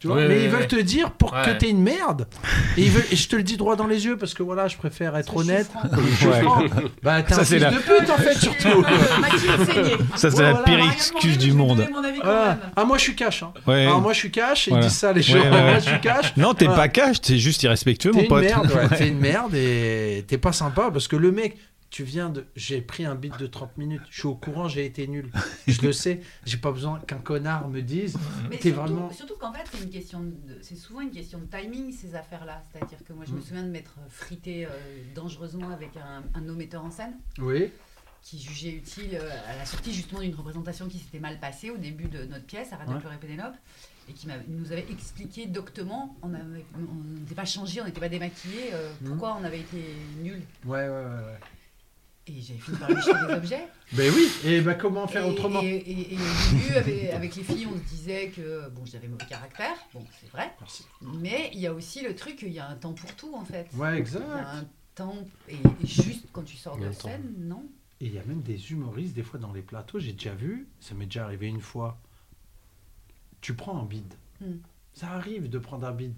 Tu 0.00 0.06
vois 0.06 0.16
Ouais, 0.16 0.28
Mais 0.28 0.34
ouais, 0.36 0.44
ils 0.44 0.48
veulent 0.48 0.60
ouais. 0.62 0.66
te 0.66 0.80
dire 0.80 1.10
pour 1.10 1.30
que 1.32 1.36
Ouais. 1.36 1.58
t'es 1.58 1.68
une 1.68 1.82
merde. 1.82 2.26
Et, 2.78 2.84
ils 2.84 2.90
veulent... 2.90 3.04
et 3.12 3.16
je 3.16 3.28
te 3.28 3.36
le 3.36 3.42
dis 3.42 3.58
droit 3.58 3.76
dans 3.76 3.86
les 3.86 4.06
yeux 4.06 4.16
parce 4.16 4.32
que 4.32 4.42
voilà, 4.42 4.66
je 4.66 4.76
préfère 4.78 5.14
être 5.16 5.36
honnête. 5.36 5.70
Franc. 5.70 6.64
Bah, 7.02 7.22
t'es 7.22 7.34
Ça, 7.34 7.42
un 7.42 7.44
c'est 7.44 7.56
fils 7.58 7.62
la- 7.64 7.70
de 7.70 7.76
pute 7.76 8.10
en 8.10 8.16
fait, 8.16 8.34
surtout. 8.34 8.82
Ça, 10.16 10.30
c'est 10.30 10.36
Ouais, 10.38 10.42
la 10.42 10.50
voilà. 10.52 10.64
pire 10.64 10.90
excuse 10.92 11.38
du 11.38 11.52
monde. 11.52 11.86
Voilà. 12.22 12.58
Ah, 12.76 12.84
moi 12.84 12.96
je 12.98 13.02
suis 13.02 13.14
cash. 13.14 13.42
Hein. 13.42 13.52
Ouais. 13.66 13.82
Alors 13.82 14.00
moi 14.00 14.12
je 14.12 14.18
suis 14.18 14.30
cash, 14.30 14.68
Voilà. 14.68 14.84
ils 14.84 14.88
disent 14.88 14.98
ça 14.98 15.12
les 15.12 15.22
gens. 15.22 15.34
Ouais, 15.38 15.42
ouais, 15.44 15.50
ouais. 15.50 15.62
Moi 15.62 15.78
je 15.78 15.88
suis 15.90 16.00
cash. 16.00 16.36
Non, 16.36 16.54
t'es 16.54 16.64
Voilà. 16.66 16.80
pas 16.82 16.88
cash, 16.88 17.20
t'es 17.20 17.38
juste 17.38 17.62
irrespectueux, 17.62 18.10
T'es 18.10 18.16
mon 18.16 18.22
une 18.22 18.28
pote. 18.28 18.42
merde, 18.44 18.66
ouais, 18.74 18.80
Ouais. 18.90 18.96
t'es 18.96 19.08
une 19.08 19.18
merde 19.18 19.54
et 19.54 20.24
t'es 20.26 20.38
pas 20.38 20.52
sympa 20.52 20.90
parce 20.92 21.08
que 21.08 21.16
le 21.16 21.30
mec, 21.32 21.56
tu 21.90 22.04
viens 22.04 22.30
de. 22.30 22.46
J'ai 22.56 22.80
pris 22.80 23.04
un 23.04 23.14
beat 23.16 23.36
de 23.38 23.46
30 23.46 23.76
minutes, 23.76 24.02
je 24.10 24.20
suis 24.20 24.28
au 24.28 24.34
courant, 24.36 24.68
j'ai 24.68 24.86
été 24.86 25.06
nul. 25.08 25.30
Je 25.66 25.82
le 25.82 25.92
sais, 25.92 26.20
j'ai 26.46 26.56
pas 26.56 26.70
besoin 26.72 27.00
qu'un 27.00 27.18
connard 27.18 27.68
me 27.68 27.80
dise. 27.82 28.16
Mais 28.48 28.56
T'es 28.58 28.70
surtout, 28.70 28.80
vraiment. 28.92 29.10
surtout 29.12 29.36
qu'en 29.38 29.52
fait, 29.52 29.64
c'est 29.72 29.82
une 29.82 29.90
question 29.90 30.20
de, 30.20 30.32
c'est 30.62 30.76
souvent 30.76 31.00
une 31.00 31.10
question 31.10 31.38
de 31.38 31.44
timing 31.46 31.92
ces 31.92 32.14
affaires-là. 32.14 32.62
C'est-à-dire 32.72 32.98
que 33.06 33.12
moi, 33.12 33.24
je 33.26 33.32
Mm. 33.32 33.36
me 33.36 33.40
souviens 33.40 33.62
de 33.64 33.70
m'être 33.70 33.94
frité 34.08 34.66
euh, 34.66 34.68
dangereusement 35.14 35.70
avec 35.70 35.96
un, 35.96 36.22
un 36.34 36.40
de 36.42 36.46
nos 36.46 36.54
metteurs 36.54 36.84
en 36.84 36.90
scène 36.90 37.14
Oui. 37.38 37.70
qui 38.22 38.38
jugeait 38.40 38.70
utile 38.72 39.14
euh, 39.14 39.30
à 39.48 39.56
la 39.56 39.64
sortie 39.64 39.92
justement 39.92 40.20
d'une 40.20 40.34
représentation 40.34 40.86
qui 40.88 40.98
s'était 40.98 41.18
mal 41.20 41.38
passée 41.40 41.70
au 41.70 41.76
début 41.76 42.06
de 42.08 42.24
notre 42.24 42.44
pièce, 42.46 42.72
Arrête 42.72 42.88
de 42.88 42.94
Ouais. 42.94 43.00
pleurer 43.00 43.16
Pénélope, 43.18 43.54
et 44.08 44.12
qui 44.12 44.26
nous 44.48 44.72
avait 44.72 44.86
expliqué 44.90 45.46
doctement, 45.46 46.16
on 46.22 46.28
n'était 46.28 47.34
pas 47.34 47.44
changé, 47.44 47.80
on 47.80 47.84
n'était 47.84 48.00
pas 48.00 48.08
démaquillé, 48.08 48.70
euh, 48.74 48.92
Mm. 49.00 49.08
pourquoi 49.08 49.36
on 49.40 49.44
avait 49.44 49.60
été 49.60 49.82
nuls. 50.22 50.42
Ouais, 50.64 50.80
ouais, 50.80 50.88
ouais. 50.88 51.04
ouais. 51.04 51.38
Et 52.38 52.42
j'avais 52.42 52.58
fini 52.60 52.76
par 52.78 52.88
lui 52.90 52.96
jeter 53.02 53.26
des 53.26 53.34
objets. 53.34 53.68
Ben 53.92 54.12
oui, 54.14 54.28
et 54.44 54.60
ben 54.60 54.74
comment 54.74 55.06
faire 55.08 55.24
Et- 55.26 55.30
autrement 55.30 55.60
Et, 55.62 55.66
et- 55.68 56.14
et 56.14 56.16
au 56.16 56.52
début, 56.54 56.74
avec, 56.76 57.10
avec 57.10 57.36
les 57.36 57.42
filles, 57.42 57.66
on 57.66 57.76
se 57.76 57.94
disait 57.94 58.28
que 58.28 58.68
bon, 58.70 58.82
j'avais 58.86 59.08
mauvais 59.08 59.26
caractère, 59.26 59.74
bon, 59.92 60.04
c'est 60.20 60.30
vrai. 60.30 60.52
Merci. 60.60 60.84
Mais 61.02 61.50
il 61.52 61.60
y 61.60 61.66
a 61.66 61.72
aussi 61.74 62.02
le 62.02 62.14
truc 62.14 62.36
qu'il 62.36 62.52
y 62.52 62.58
a 62.60 62.68
un 62.68 62.76
temps 62.76 62.92
pour 62.92 63.14
tout, 63.16 63.34
en 63.34 63.44
fait. 63.44 63.66
Ouais, 63.74 63.94
Il 63.96 63.98
exact. 63.98 64.20
y 64.28 64.30
a 64.32 64.50
un 64.58 64.64
temps, 64.94 65.16
et, 65.48 65.54
et 65.54 65.86
juste 65.86 66.26
quand 66.32 66.42
tu 66.44 66.56
sors 66.56 66.76
Il 66.80 66.86
de 66.88 66.92
scène, 66.92 67.34
non. 67.38 67.64
Et 68.00 68.06
il 68.06 68.14
y 68.14 68.18
a 68.18 68.24
même 68.24 68.42
des 68.42 68.72
humoristes, 68.72 69.14
des 69.14 69.22
fois 69.22 69.38
dans 69.38 69.52
les 69.52 69.62
plateaux, 69.62 69.98
j'ai 69.98 70.12
déjà 70.12 70.34
vu, 70.34 70.66
ça 70.80 70.94
m'est 70.94 71.04
déjà 71.06 71.24
arrivé 71.24 71.48
une 71.48 71.60
fois. 71.60 71.98
Tu 73.40 73.54
prends 73.54 73.78
un 73.78 73.84
bide. 73.84 74.14
Hmm. 74.40 74.56
Ça 74.94 75.10
arrive 75.12 75.48
de 75.48 75.58
prendre 75.58 75.86
un 75.86 75.92
bide. 75.92 76.14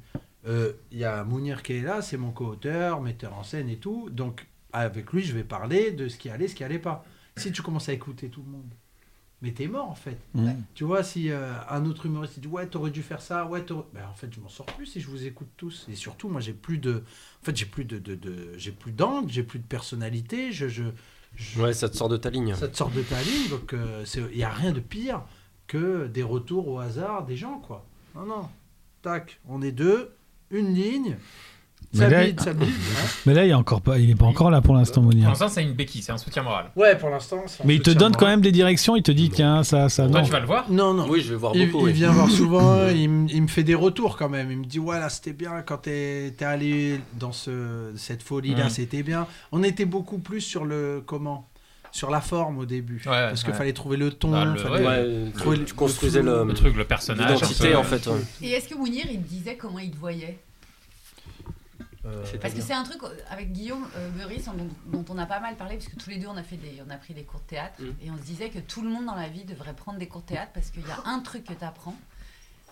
Euh, 0.47 0.73
Il 0.91 0.99
y 0.99 1.05
a 1.05 1.23
Mounir 1.25 1.63
qui 1.63 1.75
est 1.75 1.83
là, 1.83 2.03
c'est 2.03 2.17
mon 2.17 2.31
co-auteur, 2.33 3.01
metteur 3.01 3.35
en 3.35 3.45
scène 3.45 3.69
et 3.69 3.77
tout. 3.77 4.11
Donc 4.11 4.47
avec 4.73 5.13
lui, 5.13 5.23
je 5.23 5.33
vais 5.35 5.45
parler 5.45 5.91
de 5.93 6.09
ce 6.09 6.17
qui 6.17 6.29
allait, 6.31 6.49
ce 6.49 6.55
qui 6.55 6.65
allait 6.65 6.79
pas. 6.79 7.05
Si 7.37 7.51
tu 7.53 7.63
commences 7.63 7.89
à 7.89 7.93
écouter 7.93 8.29
tout 8.29 8.43
le 8.45 8.51
monde, 8.51 8.71
mais 9.41 9.53
t'es 9.53 9.67
mort 9.67 9.89
en 9.91 9.95
fait. 9.95 10.19
Tu 10.75 10.85
vois, 10.85 11.03
si 11.03 11.31
euh, 11.31 11.53
un 11.71 11.85
autre 11.87 12.07
humoriste 12.07 12.39
dit 12.39 12.47
ouais, 12.49 12.67
t'aurais 12.67 12.91
dû 12.91 13.03
faire 13.03 13.21
ça, 13.23 13.47
ouais, 13.47 13.63
t'aurais- 13.63 13.87
ben, 13.95 14.07
en 14.11 14.15
fait, 14.15 14.33
je 14.33 14.39
m'en 14.41 14.49
sors 14.49 14.67
plus 14.67 14.87
si 14.87 15.01
je 15.01 15.09
vous 15.09 15.27
écoute 15.27 15.49
tous. 15.57 15.87
Et 15.91 15.95
surtout, 15.97 16.29
moi, 16.29 16.41
j'ai 16.41 16.53
plus 16.53 16.79
de, 16.79 17.03
en 17.43 17.45
fait, 17.45 17.57
j'ai 17.57 17.65
plus 17.67 17.85
de, 17.85 17.99
de, 17.99 18.15
de- 18.15 18.53
j'ai 18.57 18.71
plus 18.73 18.93
d'angle, 18.93 19.31
j'ai 19.31 19.43
plus 19.43 19.59
de 19.59 19.65
personnalité. 19.67 20.53
Je, 20.53 20.69
je, 20.69 20.85
je- 21.35 21.61
Ouais, 21.61 21.73
ça 21.73 21.89
te 21.89 21.97
sort 21.97 22.09
de 22.09 22.17
ta 22.19 22.31
ligne. 22.31 22.55
ça 22.55 22.69
te 22.69 22.77
sort 22.77 22.91
de 22.91 23.03
ta 23.03 23.21
ligne, 23.23 23.49
donc 23.49 23.75
il 24.31 24.37
n'y 24.37 24.45
a 24.45 24.51
rien 24.51 24.73
de 24.73 24.81
pire 24.81 25.23
que 25.67 26.07
des 26.07 26.23
retours 26.23 26.69
au 26.69 26.79
hasard 26.79 27.25
des 27.25 27.37
gens, 27.37 27.59
quoi. 27.61 27.85
Non, 28.15 28.27
non. 28.27 28.49
Tac, 29.01 29.41
on 29.49 29.63
est 29.63 29.73
deux, 29.73 30.15
une 30.51 30.75
ligne, 30.75 31.17
Mais 31.95 32.01
ça 32.05 32.09
là- 32.11 32.25
bide, 32.25 32.41
ça 32.41 32.53
bide. 32.55 32.69
hein. 32.69 33.07
Mais 33.27 33.35
là, 33.35 33.45
il 33.45 33.51
est 33.51 33.55
encore 33.55 33.83
pas, 33.83 33.99
il 33.99 34.09
est 34.11 34.15
pas 34.15 34.25
encore 34.25 34.51
là 34.51 34.61
pour 34.63 34.75
l'instant, 34.75 35.03
Pour 35.03 35.11
Mounir. 35.13 35.29
l'instant, 35.29 35.49
c'est 35.49 35.63
une 35.63 35.75
béquille, 35.75 36.01
c'est 36.03 36.13
un 36.13 36.17
soutien 36.19 36.43
moral. 36.43 36.71
Ouais, 36.75 36.97
pour 36.97 37.11
l'instant. 37.11 37.45
Mais 37.65 37.75
il 37.75 37.83
te 37.83 37.91
donne 37.91 38.13
moral. 38.13 38.17
quand 38.17 38.27
même 38.27 38.41
des 38.41 38.53
directions, 38.53 38.97
il 38.97 39.03
te 39.03 39.13
dit 39.13 39.29
tiens, 39.29 39.63
ça, 39.63 39.89
ça, 39.91 40.09
Toi, 40.09 40.21
non. 40.21 40.25
tu 40.25 40.33
vas 40.33 40.41
le 40.41 40.47
voir? 40.47 40.71
Non, 40.71 40.95
non. 40.95 41.07
Oui, 41.09 41.21
je 41.21 41.31
vais 41.31 41.37
voir 41.39 41.55
Il, 41.55 41.71
beaucoup. 41.71 41.87
il 41.87 41.93
oui. 41.93 41.99
vient 41.99 42.11
voir 42.13 42.31
souvent, 42.31 42.89
il, 42.89 43.09
me- 43.11 43.29
il 43.31 43.43
me 43.43 43.49
fait 43.49 43.63
des 43.65 43.75
retours 43.75 44.17
quand 44.17 44.29
même. 44.31 44.51
Il 44.51 44.59
me 44.59 44.65
dit 44.65 44.79
Ouais, 44.79 44.99
là 44.99 45.09
c'était 45.11 45.33
bien 45.35 45.61
quand 45.67 45.79
t'es 45.83 46.29
es 46.39 46.45
allé 46.45 46.99
dans 47.19 47.33
ce, 47.33 47.93
cette 47.97 48.23
folie-là, 48.23 48.65
Mhm. 48.65 48.71
c'était 48.71 49.03
bien. 49.03 49.27
On 49.53 49.63
était 49.63 49.85
beaucoup 49.85 50.19
plus 50.19 50.41
sur 50.41 50.65
le 50.65 51.03
comment? 51.05 51.49
Sur 51.95 52.09
la 52.11 52.23
forme 52.23 52.57
au 52.57 52.65
début. 52.65 53.03
Ouais, 53.05 53.13
parce 53.29 53.43
qu'il 53.43 53.53
ouais. 53.53 53.59
fallait 53.59 53.75
trouver 53.75 53.99
le 53.99 54.11
ton. 54.13 54.31
Bah, 54.31 54.47
le- 54.47 54.57
fallait- 54.59 54.87
Ouais, 54.87 55.31
Trouver 55.37 55.59
le- 55.59 55.65
tu 55.67 55.75
construisais 55.75 56.23
le 56.23 56.39
le, 56.39 56.45
Le 56.47 56.55
truc, 56.55 56.75
le 56.75 56.85
personnage. 56.85 57.31
l'identité 57.35 57.75
en 57.75 57.83
fait. 57.83 58.07
ouais. 58.07 58.17
Et 58.41 58.53
est-ce 58.53 58.67
que 58.67 58.75
Mounir, 58.77 59.05
il 59.11 59.21
disait 59.21 59.57
comment 59.61 59.79
il 59.79 59.91
te 59.91 59.99
voyait? 59.99 60.39
Parce 62.41 62.55
que 62.55 62.61
c'est 62.61 62.73
un 62.73 62.83
truc 62.83 63.03
euh, 63.05 63.09
avec 63.31 63.53
Guillaume 63.53 63.87
euh, 63.97 64.11
dont, 64.91 65.03
dont 65.03 65.05
on 65.15 65.19
a 65.19 65.27
pas 65.27 65.41
mal 65.41 65.57
parlé, 65.57 65.77
parce 65.77 65.89
que 65.89 65.97
tous 65.97 66.11
les 66.11 66.17
deux 66.19 66.27
on 66.27 66.37
a, 66.37 66.43
fait 66.43 66.57
des, 66.57 66.83
on 66.87 66.91
a 66.91 66.97
pris 66.97 67.15
des 67.15 67.23
cours 67.25 67.41
de 67.41 67.47
théâtre, 67.47 67.81
Mhm. 67.81 67.95
et 68.03 68.11
on 68.11 68.17
se 68.17 68.23
disait 68.23 68.51
que 68.51 68.59
tout 68.59 68.83
le 68.83 68.89
monde 68.89 69.07
dans 69.07 69.15
la 69.15 69.29
vie 69.29 69.45
devrait 69.45 69.75
prendre 69.75 69.99
des 69.99 70.09
cours 70.09 70.23
de 70.23 70.27
théâtre, 70.27 70.51
parce 70.53 70.71
qu'il 70.71 70.83
y 70.87 70.91
a 70.91 71.01
un 71.07 71.21
truc 71.21 71.45
que 71.45 71.53
tu 71.53 71.65
apprends, 71.65 71.97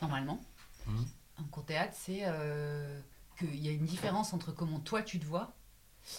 normalement, 0.03 0.40
Mhm. 0.87 1.05
en 1.40 1.45
cours 1.45 1.62
de 1.62 1.69
théâtre, 1.69 1.95
c'est 1.97 2.23
euh, 2.25 2.99
qu'il 3.38 3.55
y 3.64 3.69
a 3.69 3.73
une 3.73 3.85
différence 3.87 4.33
entre 4.33 4.51
comment 4.53 4.81
toi 4.81 5.03
tu 5.03 5.19
te 5.21 5.25
vois 5.27 5.53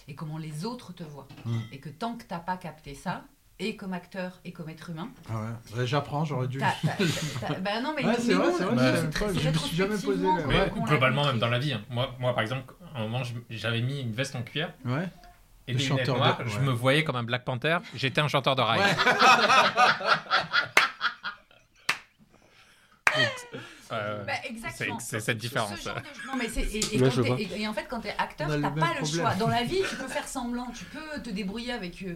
et 0.08 0.15
comment 0.15 0.38
les 0.38 0.63
autres 0.65 0.93
te 0.93 1.04
voient. 1.04 1.28
Mhm. 1.45 1.62
Et 1.71 1.80
que 1.80 1.89
tant 1.89 2.15
que 2.15 2.24
t'as 2.24 2.39
pas 2.39 2.56
capté 2.58 2.95
ça, 2.95 3.24
et 3.60 3.76
comme 3.76 3.93
acteur 3.93 4.39
et 4.43 4.52
comme 4.54 4.69
être 4.69 4.89
humain, 4.89 5.10
Ah 5.30 5.54
ouais. 5.76 5.86
J'apprends, 5.86 6.26
j'aurais 6.26 6.47
dû. 6.47 6.58
t'as- 6.58 6.74
t'as- 6.82 7.47
t'as- 7.47 7.60
bah 7.60 7.80
non 7.80 7.93
mais, 7.95 8.04
Ouais, 8.04 8.15
c'est 8.17 8.34
vrai, 8.34 8.52
c'est 8.58 8.63
vrai, 8.63 9.02
je 9.39 9.50
me 9.50 9.56
suis 9.58 9.76
jamais 9.78 9.97
posé 10.00 10.26
Mais 10.47 10.71
globalement, 10.84 11.26
même 11.26 11.38
dans 11.38 11.50
la 11.50 11.60
vie. 11.60 11.74
hein. 11.74 11.84
Moi, 11.91 12.10
moi, 12.19 12.34
par 12.34 12.41
exemple, 12.41 12.74
à 12.95 12.99
un 12.99 13.01
moment, 13.08 13.21
j'avais 13.49 13.82
mis 13.82 14.01
une 14.01 14.12
veste 14.13 14.36
en 14.36 14.41
cuir 14.43 14.69
Ouais. 14.86 15.08
et 15.67 15.73
Le 15.73 15.77
des 15.77 15.84
lunettes 15.84 16.06
chanteur 16.06 16.15
de- 16.15 16.19
noires. 16.19 16.41
Je 16.47 16.58
ouais. 16.58 16.63
me 16.65 16.71
voyais 16.71 17.04
comme 17.04 17.15
un 17.15 17.23
Black 17.23 17.43
Panther. 17.45 17.77
J'étais 17.95 18.21
un 18.21 18.27
chanteur 18.27 18.56
de 18.56 18.62
rail. 18.62 18.82
Euh, 23.91 24.23
Bah, 24.23 24.32
exactement. 24.45 24.99
c'est- 24.99 25.19
cette 25.19 25.36
Ce 25.38 25.41
différence. 25.41 25.84
genre 25.84 25.95
de- 25.95 26.01
Non, 26.27 26.38
mais 26.38 26.47
c'est 26.47 26.62
et, 26.62 26.77
et 26.95 26.97
Ouais, 26.97 27.10
quand 27.10 27.10
je 27.15 27.21
t'es- 27.21 27.27
vois. 27.27 27.41
et- 27.41 27.62
et 27.62 27.67
en 27.67 27.73
fait 27.73 27.86
quand 27.89 27.99
t'es 27.99 28.15
acteur, 28.17 28.47
On 28.47 28.51
a 28.54 28.56
le 28.56 28.62
t'as 28.62 28.69
même 28.69 28.80
pas 28.80 28.93
le 28.93 29.01
problème. 29.01 29.19
choix. 29.21 29.36
Dans 29.36 29.49
la 29.49 29.63
vie, 29.63 29.82
tu 29.89 29.95
peux 29.97 30.08
faire 30.08 30.25
semblant, 30.27 30.67
tu 30.73 30.86
peux 30.86 31.21
te 31.21 31.30
débrouiller 31.30 31.73
avec 31.73 32.01
euh, 32.04 32.15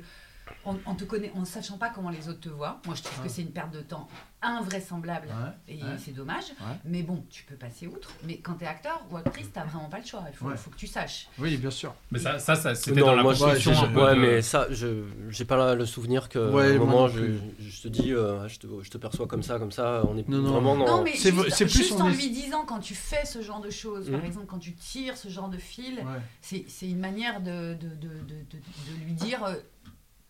en, 0.66 0.76
en 0.86 0.96
te 0.96 1.04
connaît, 1.04 1.32
en 1.36 1.46
sachant 1.46 1.78
pas 1.78 1.90
comment 1.90 2.10
les 2.10 2.28
autres 2.30 2.40
te 2.42 2.50
voient. 2.50 2.80
Moi, 2.86 2.96
je 2.96 3.04
trouve 3.04 3.24
que 3.24 3.30
c'est 3.30 3.42
une 3.42 3.52
perte 3.52 3.72
de 3.72 3.82
temps 3.82 4.08
invraisemblable 4.42 5.28
Ouais, 5.28 5.74
et 5.76 5.82
ouais. 5.84 5.90
c'est 5.98 6.12
dommage. 6.14 6.46
Ouais. 6.60 6.76
Mais 6.86 7.02
bon, 7.02 7.24
tu 7.30 7.44
peux 7.44 7.56
passer 7.56 7.88
outre. 7.88 8.12
Mais 8.24 8.38
quand 8.38 8.54
tu 8.56 8.64
es 8.64 8.68
acteur 8.68 9.04
ou 9.10 9.18
actrice, 9.18 9.48
tu 9.52 9.60
vraiment 9.60 9.90
pas 9.90 10.00
le 10.00 10.06
choix. 10.06 10.24
Il 10.32 10.36
faut, 10.36 10.46
Ouais. 10.48 10.56
faut 10.58 10.70
que 10.70 10.76
tu 10.76 10.88
saches. 10.88 11.28
Oui, 11.40 11.58
bien 11.58 11.72
sûr. 11.72 11.94
Mais 12.12 12.20
ça, 12.20 12.38
ça, 12.40 12.56
ça, 12.56 12.76
c'était 12.76 13.02
dans 13.02 13.16
la 13.16 13.24
moi, 13.24 13.34
je- 13.34 13.44
construction. 13.44 13.72
ouais, 13.94 14.16
de- 14.16 14.20
mais 14.20 14.42
ça, 14.42 14.68
je 14.72 15.04
j'ai 15.30 15.46
pas 15.46 15.74
le 15.76 15.86
souvenir 15.86 16.30
que 16.30 16.50
moi 16.52 16.72
moment 16.74 17.08
je, 17.08 17.38
je 17.60 17.82
te 17.82 17.88
dis, 17.88 18.14
euh, 18.14 18.48
je, 18.48 18.60
te, 18.60 18.68
je 18.84 18.90
te 18.90 18.98
perçois 18.98 19.28
comme 19.28 19.44
ça, 19.44 19.58
comme 19.60 19.72
ça. 19.72 20.04
On 20.08 20.18
est 20.18 20.28
Non, 20.30 20.40
non. 20.40 20.52
vraiment 20.52 20.78
dans. 20.78 20.86
Non, 20.98 21.04
mais 21.04 21.16
C'est- 21.16 21.32
juste, 21.34 21.50
c'est 21.52 21.66
plus 21.66 21.78
juste 21.78 21.94
on 21.94 22.02
en 22.02 22.10
est- 22.10 22.16
lui 22.16 22.30
disant, 22.30 22.66
quand 22.66 22.80
tu 22.80 22.94
fais 22.96 23.26
ce 23.26 23.42
genre 23.42 23.62
de 23.62 23.70
choses, 23.70 24.10
par 24.10 24.20
Mhm. 24.20 24.26
exemple, 24.26 24.46
quand 24.48 24.60
tu 24.60 24.74
tires 24.74 25.18
ce 25.18 25.30
genre 25.30 25.50
de 25.50 25.58
fil, 25.58 25.96
Ouais. 26.00 26.04
c'est 26.42 26.66
c'est 26.68 26.88
une 26.90 27.00
manière 27.00 27.42
de, 27.42 27.74
de, 27.74 27.88
de, 27.90 28.08
de, 28.08 28.36
de- 28.52 28.94
de 28.98 29.04
lui 29.06 29.14
dire 29.14 29.44
euh, 29.44 29.56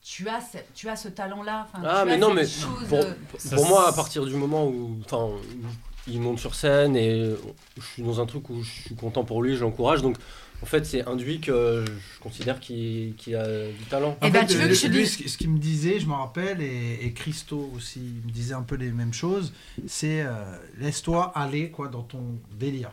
tu, 0.05 0.29
as 0.29 0.39
ce, 0.39 0.57
tu 0.75 0.87
as 0.87 0.95
ce 0.95 1.07
talent-là. 1.07 1.67
Enfin, 1.67 1.83
Ah, 1.85 2.01
tu 2.03 2.07
mais 2.09 2.13
as 2.13 2.17
non, 2.17 2.31
mais 2.33 2.43
pour, 2.87 2.99
euh, 2.99 3.13
pour- 3.55 3.65
moi, 3.65 3.89
à 3.89 3.91
partir 3.91 4.23
du 4.25 4.35
moment 4.35 4.67
où, 4.67 4.99
enfin, 5.03 5.29
il 6.07 6.21
monte 6.21 6.37
sur 6.39 6.53
scène 6.53 6.95
et 6.95 7.33
je 7.77 7.83
suis 7.83 8.03
dans 8.03 8.21
un 8.21 8.27
truc 8.27 8.49
où 8.51 8.61
je 8.61 8.69
suis 8.69 8.95
content 8.95 9.23
pour 9.23 9.41
lui, 9.41 9.55
je 9.55 9.61
l'encourage. 9.61 10.03
Donc, 10.03 10.17
en 10.61 10.67
fait, 10.67 10.85
c'est 10.85 11.05
induit 11.07 11.41
que 11.41 11.83
je 11.87 12.19
considère 12.21 12.59
qu'il 12.59 13.15
a 13.35 13.67
du 13.71 13.83
talent. 13.89 14.15
Eh 14.21 14.27
En 14.27 14.29
ben, 14.29 14.41
fait, 14.41 14.53
tu 14.53 14.57
veux 14.59 14.67
que 14.67 14.73
je 14.75 14.81
te 14.83 14.87
lui, 14.91 15.03
dise- 15.03 15.11
ce 15.13 15.17
qui- 15.17 15.29
ce 15.29 15.37
qu'il 15.39 15.49
me 15.49 15.57
disait, 15.57 15.99
je 15.99 16.05
me 16.05 16.13
rappelle, 16.13 16.61
et, 16.61 16.99
et 17.01 17.11
Christo 17.11 17.71
aussi, 17.75 17.99
il 17.99 18.27
me 18.27 18.31
disait 18.31 18.53
un 18.53 18.61
peu 18.61 18.75
les 18.75 18.91
mêmes 18.91 19.13
choses, 19.13 19.53
c'est 19.87 20.21
euh, 20.21 20.33
laisse-toi 20.77 21.31
aller 21.35 21.71
quoi 21.71 21.87
dans 21.87 22.03
ton 22.03 22.23
délire. 22.53 22.91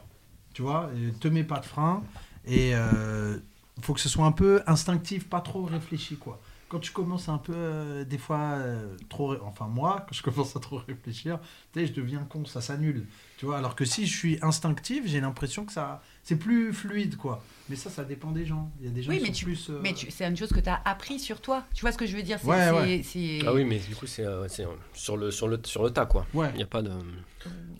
Tu 0.54 0.62
vois, 0.62 0.90
et 0.96 1.12
te 1.18 1.28
mets 1.28 1.44
pas 1.44 1.60
de 1.60 1.66
frein, 1.66 2.02
et 2.46 2.70
il 2.72 3.82
faut 3.82 3.92
que 3.94 4.00
ce 4.00 4.08
soit 4.08 4.26
un 4.26 4.32
peu 4.32 4.62
instinctif, 4.66 5.28
pas 5.28 5.40
trop 5.40 5.64
réfléchi 5.64 6.16
quoi. 6.16 6.40
Quand 6.72 6.80
tu 6.80 6.90
commences 6.90 7.28
un 7.28 7.36
peu, 7.36 7.52
euh, 7.54 8.02
des 8.02 8.16
fois, 8.16 8.38
euh, 8.56 8.96
trop. 9.10 9.36
Enfin, 9.42 9.66
moi, 9.66 10.06
quand 10.08 10.14
je 10.14 10.22
commence 10.22 10.56
à 10.56 10.60
trop 10.60 10.78
réfléchir, 10.78 11.38
sais, 11.80 11.86
je 11.86 11.92
deviens 11.92 12.24
con, 12.28 12.44
ça 12.44 12.60
s'annule. 12.60 13.06
Tu 13.38 13.46
vois, 13.46 13.58
alors 13.58 13.74
que 13.74 13.84
si 13.84 14.06
je 14.06 14.16
suis 14.16 14.38
instinctif, 14.42 15.02
j'ai 15.06 15.20
l'impression 15.20 15.64
que 15.64 15.72
ça. 15.72 16.02
C'est 16.24 16.36
plus 16.36 16.72
fluide, 16.72 17.16
quoi. 17.16 17.42
Mais 17.68 17.74
ça, 17.74 17.90
ça 17.90 18.04
dépend 18.04 18.30
des 18.30 18.46
gens. 18.46 18.70
Il 18.80 18.86
y 18.86 18.88
a 18.88 18.92
des 18.92 19.02
gens 19.02 19.10
Oui, 19.10 19.16
qui 19.18 19.22
mais 19.22 19.28
sont 19.28 19.34
tu- 19.34 19.44
plus. 19.46 19.70
euh, 19.70 19.80
Mais 19.82 19.94
c'est 20.10 20.24
une 20.26 20.36
chose 20.36 20.50
que 20.50 20.60
tu 20.60 20.68
as 20.68 20.80
appris 20.84 21.18
sur 21.18 21.40
toi. 21.40 21.64
Tu 21.74 21.80
vois 21.80 21.90
ce 21.90 21.98
que 21.98 22.06
je 22.06 22.16
veux 22.16 22.22
dire? 22.22 22.38
C'est- 22.40 22.46
Ouais, 22.46 22.64
c'est- 22.66 22.70
ouais. 22.70 23.02
c'est- 23.02 23.38
Ah 23.46 23.52
oui, 23.52 23.64
mais 23.64 23.78
du 23.80 23.96
coup, 23.96 24.06
c'est 24.06 24.24
euh, 24.24 24.46
c'est, 24.48 24.64
euh, 24.64 24.68
sur, 24.94 25.16
le, 25.16 25.32
sur, 25.32 25.48
le, 25.48 25.58
sur 25.64 25.82
le 25.82 25.90
tas, 25.90 26.06
quoi. 26.06 26.24
Ouais. 26.34 26.50
Il 26.54 26.58
n'y 26.58 26.62
a 26.62 26.66
pas 26.66 26.82
de. 26.82 26.92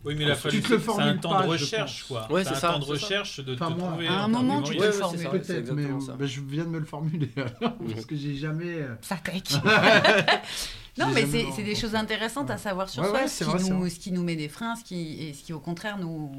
Oui, 0.03 0.15
mais 0.17 0.23
il 0.25 0.31
a 0.31 0.35
Tu 0.35 0.41
fallu. 0.41 0.61
te 0.61 0.73
le 0.73 0.79
C'est 0.79 0.91
un 1.01 1.15
temps 1.17 1.29
pas, 1.29 1.43
de 1.47 1.55
je 1.57 1.63
recherche, 1.63 2.03
quoi. 2.09 2.29
Ouais, 2.29 2.43
c'est 2.43 2.55
c'est 2.55 2.65
un 2.65 2.73
temps 2.73 2.79
de 2.79 2.83
recherche 2.85 3.39
de 3.39 3.53
Enfin, 3.53 3.71
te 3.71 3.79
moi, 3.79 3.89
trouver. 3.91 4.07
à 4.07 4.19
un 4.19 4.23
en 4.25 4.29
moment, 4.29 4.61
tu 4.61 4.75
te 4.75 4.81
le 4.81 4.87
Ouais, 4.89 4.91
formules. 4.93 5.29
Peut-être, 5.29 5.71
mais 5.71 5.85
bah, 6.17 6.25
je 6.25 6.41
viens 6.41 6.65
de 6.65 6.69
me 6.69 6.79
le 6.79 6.85
formuler 6.85 7.29
alors, 7.37 7.77
parce 7.77 8.05
que 8.05 8.15
j'ai 8.17 8.35
jamais. 8.35 8.73
euh, 8.81 8.95
Ça 9.01 9.15
tech. 9.15 9.43
Non, 10.97 11.07
mais 11.13 11.25
c'est 11.25 11.63
des 11.63 11.75
choses 11.75 11.95
intéressantes 11.95 12.49
à 12.51 12.57
savoir 12.57 12.87
sur 12.89 13.01
Ouais, 13.03 13.09
soi, 13.09 13.21
ouais, 13.21 13.27
ce, 13.27 13.43
qui 13.43 13.49
vrai, 13.49 13.63
nous, 13.69 13.89
ce 13.89 13.99
qui 13.99 14.11
nous 14.11 14.23
met 14.23 14.35
des 14.35 14.49
freins, 14.49 14.75
ce 14.75 14.83
qui, 14.83 15.23
et 15.23 15.33
ce 15.33 15.43
qui 15.43 15.51
au 15.53 15.59
contraire 15.59 15.97
nous, 15.97 16.31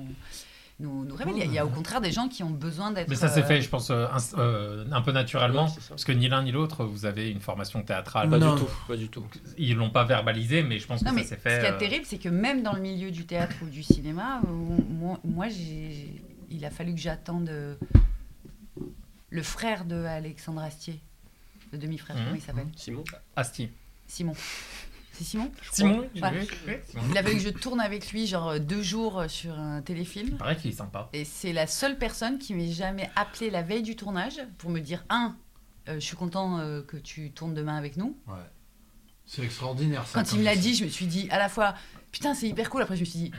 nous, 0.80 1.04
nous 1.04 1.14
révèle. 1.16 1.34
Il 1.34 1.38
y 1.38 1.42
a- 1.42 1.46
Il 1.46 1.52
y, 1.52 1.58
a 1.58 1.66
au 1.66 1.70
contraire 1.70 2.00
des 2.00 2.12
gens 2.12 2.28
qui 2.28 2.42
ont 2.44 2.50
besoin 2.50 2.90
d'être. 2.92 3.08
Mais 3.08 3.16
ça 3.16 3.28
s'est 3.28 3.42
euh, 3.42 3.46
fait, 3.46 3.60
je 3.60 3.68
pense, 3.68 3.90
euh, 3.90 4.06
euh, 4.38 4.84
un 4.92 5.02
peu 5.02 5.10
naturellement. 5.12 5.68
Parce 5.88 6.04
que 6.04 6.12
ni 6.12 6.28
l'un 6.28 6.42
ni 6.44 6.52
l'autre, 6.52 6.84
vous 6.84 7.04
avez 7.04 7.30
une 7.30 7.40
formation 7.40 7.82
théâtrale. 7.82 8.30
Pas 8.30 8.38
Non. 8.38 8.54
du 8.54 8.60
tout, 8.62 8.70
pas 8.86 8.96
du 8.96 9.08
tout. 9.08 9.24
Ils 9.58 9.74
l'ont 9.76 9.90
pas 9.90 10.04
verbalisé, 10.04 10.62
mais 10.62 10.78
je 10.78 10.86
pense 10.86 11.02
que 11.02 11.10
mais 11.10 11.22
ça 11.24 11.30
s'est 11.30 11.34
ce 11.36 11.40
fait. 11.40 11.60
qui 11.60 11.66
est 11.66 11.72
euh, 11.72 11.78
terrible, 11.78 12.04
c'est 12.06 12.18
que 12.18 12.28
même 12.28 12.62
dans 12.62 12.72
le 12.74 12.80
milieu 12.80 13.10
du 13.10 13.26
théâtre 13.26 13.56
ou 13.62 13.66
du 13.66 13.82
cinéma, 13.82 14.40
euh, 14.44 15.16
moi, 15.24 15.48
il 15.48 16.64
a 16.64 16.70
fallu 16.70 16.94
que 16.94 17.00
j'attende 17.00 17.48
euh, 17.48 17.74
le 19.30 19.42
frère 19.42 19.84
de 19.84 19.96
Alexandre 20.04 20.62
Astier, 20.62 21.00
le 21.72 21.78
demi-frère, 21.78 22.16
Mhm. 22.16 22.22
comment 22.24 22.36
il 22.36 22.40
s'appelle? 22.42 22.68
Simon 22.76 23.02
Asti. 23.34 23.68
Simon. 24.06 24.34
C'est 25.12 25.24
Simon. 25.24 25.50
Simon 25.72 26.00
Ouais. 26.20 26.46
Simon. 26.88 27.04
Il 27.10 27.18
a 27.18 27.22
fallu 27.22 27.36
que 27.36 27.42
je 27.42 27.48
tourne 27.50 27.80
avec 27.80 28.10
lui, 28.10 28.26
genre 28.26 28.48
euh, 28.48 28.58
deux 28.58 28.82
jours 28.82 29.20
euh, 29.20 29.28
sur 29.28 29.58
un 29.58 29.80
téléfilm. 29.80 30.28
Il 30.32 30.36
paraît 30.36 30.56
qu'il 30.56 30.70
est 30.72 30.74
sympa. 30.76 31.08
Et 31.12 31.24
c'est 31.24 31.52
la 31.52 31.66
seule 31.66 31.98
personne 31.98 32.38
qui 32.38 32.52
m'ait 32.54 32.72
jamais 32.72 33.08
appelé 33.14 33.50
la 33.50 33.62
veille 33.62 33.82
du 33.82 33.94
tournage 33.94 34.40
pour 34.58 34.70
me 34.70 34.80
dire 34.80 35.04
un, 35.10 35.36
euh, 35.88 35.94
je 35.94 36.00
suis 36.00 36.16
content 36.16 36.58
euh, 36.58 36.82
que 36.82 36.96
tu 36.96 37.30
tournes 37.30 37.54
demain 37.54 37.76
avec 37.76 37.96
nous. 37.96 38.16
Ouais. 38.26 38.34
C'est 39.26 39.42
extraordinaire 39.42 40.04
ça. 40.06 40.20
Quand 40.20 40.32
il 40.32 40.40
me 40.40 40.44
l'a 40.44 40.56
dit, 40.56 40.74
je 40.74 40.84
me 40.84 40.90
suis 40.90 41.06
dit 41.06 41.28
à 41.30 41.38
la 41.38 41.48
fois 41.48 41.74
putain 42.12 42.34
c'est 42.34 42.48
hyper 42.48 42.68
cool. 42.68 42.82
Après 42.82 42.96
je 42.96 43.00
me 43.00 43.06
suis 43.06 43.18
dit 43.20 43.32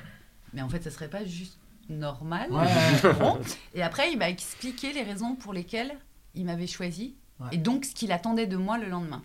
mais 0.54 0.62
en 0.62 0.69
fait 0.69 0.82
ça 0.82 0.89
serait 0.91 1.10
pas 1.10 1.25
juste 1.25 1.60
normal. 1.89 2.51
Ouais. 2.51 3.13
Bon. 3.19 3.38
Et 3.75 3.84
après 3.84 4.12
il 4.12 4.17
m'a 4.17 4.30
expliqué 4.30 4.93
les 4.93 5.04
raisons 5.04 5.36
pour 5.36 5.54
lesquelles 5.54 5.93
il 6.34 6.45
m'avait 6.45 6.67
choisi 6.67 7.15
Ouais. 7.38 7.49
et 7.51 7.58
donc 7.58 7.84
ce 7.84 7.93
qu'il 7.93 8.13
attendait 8.13 8.47
de 8.47 8.56
moi 8.56 8.78
le 8.78 8.88
lendemain. 8.88 9.21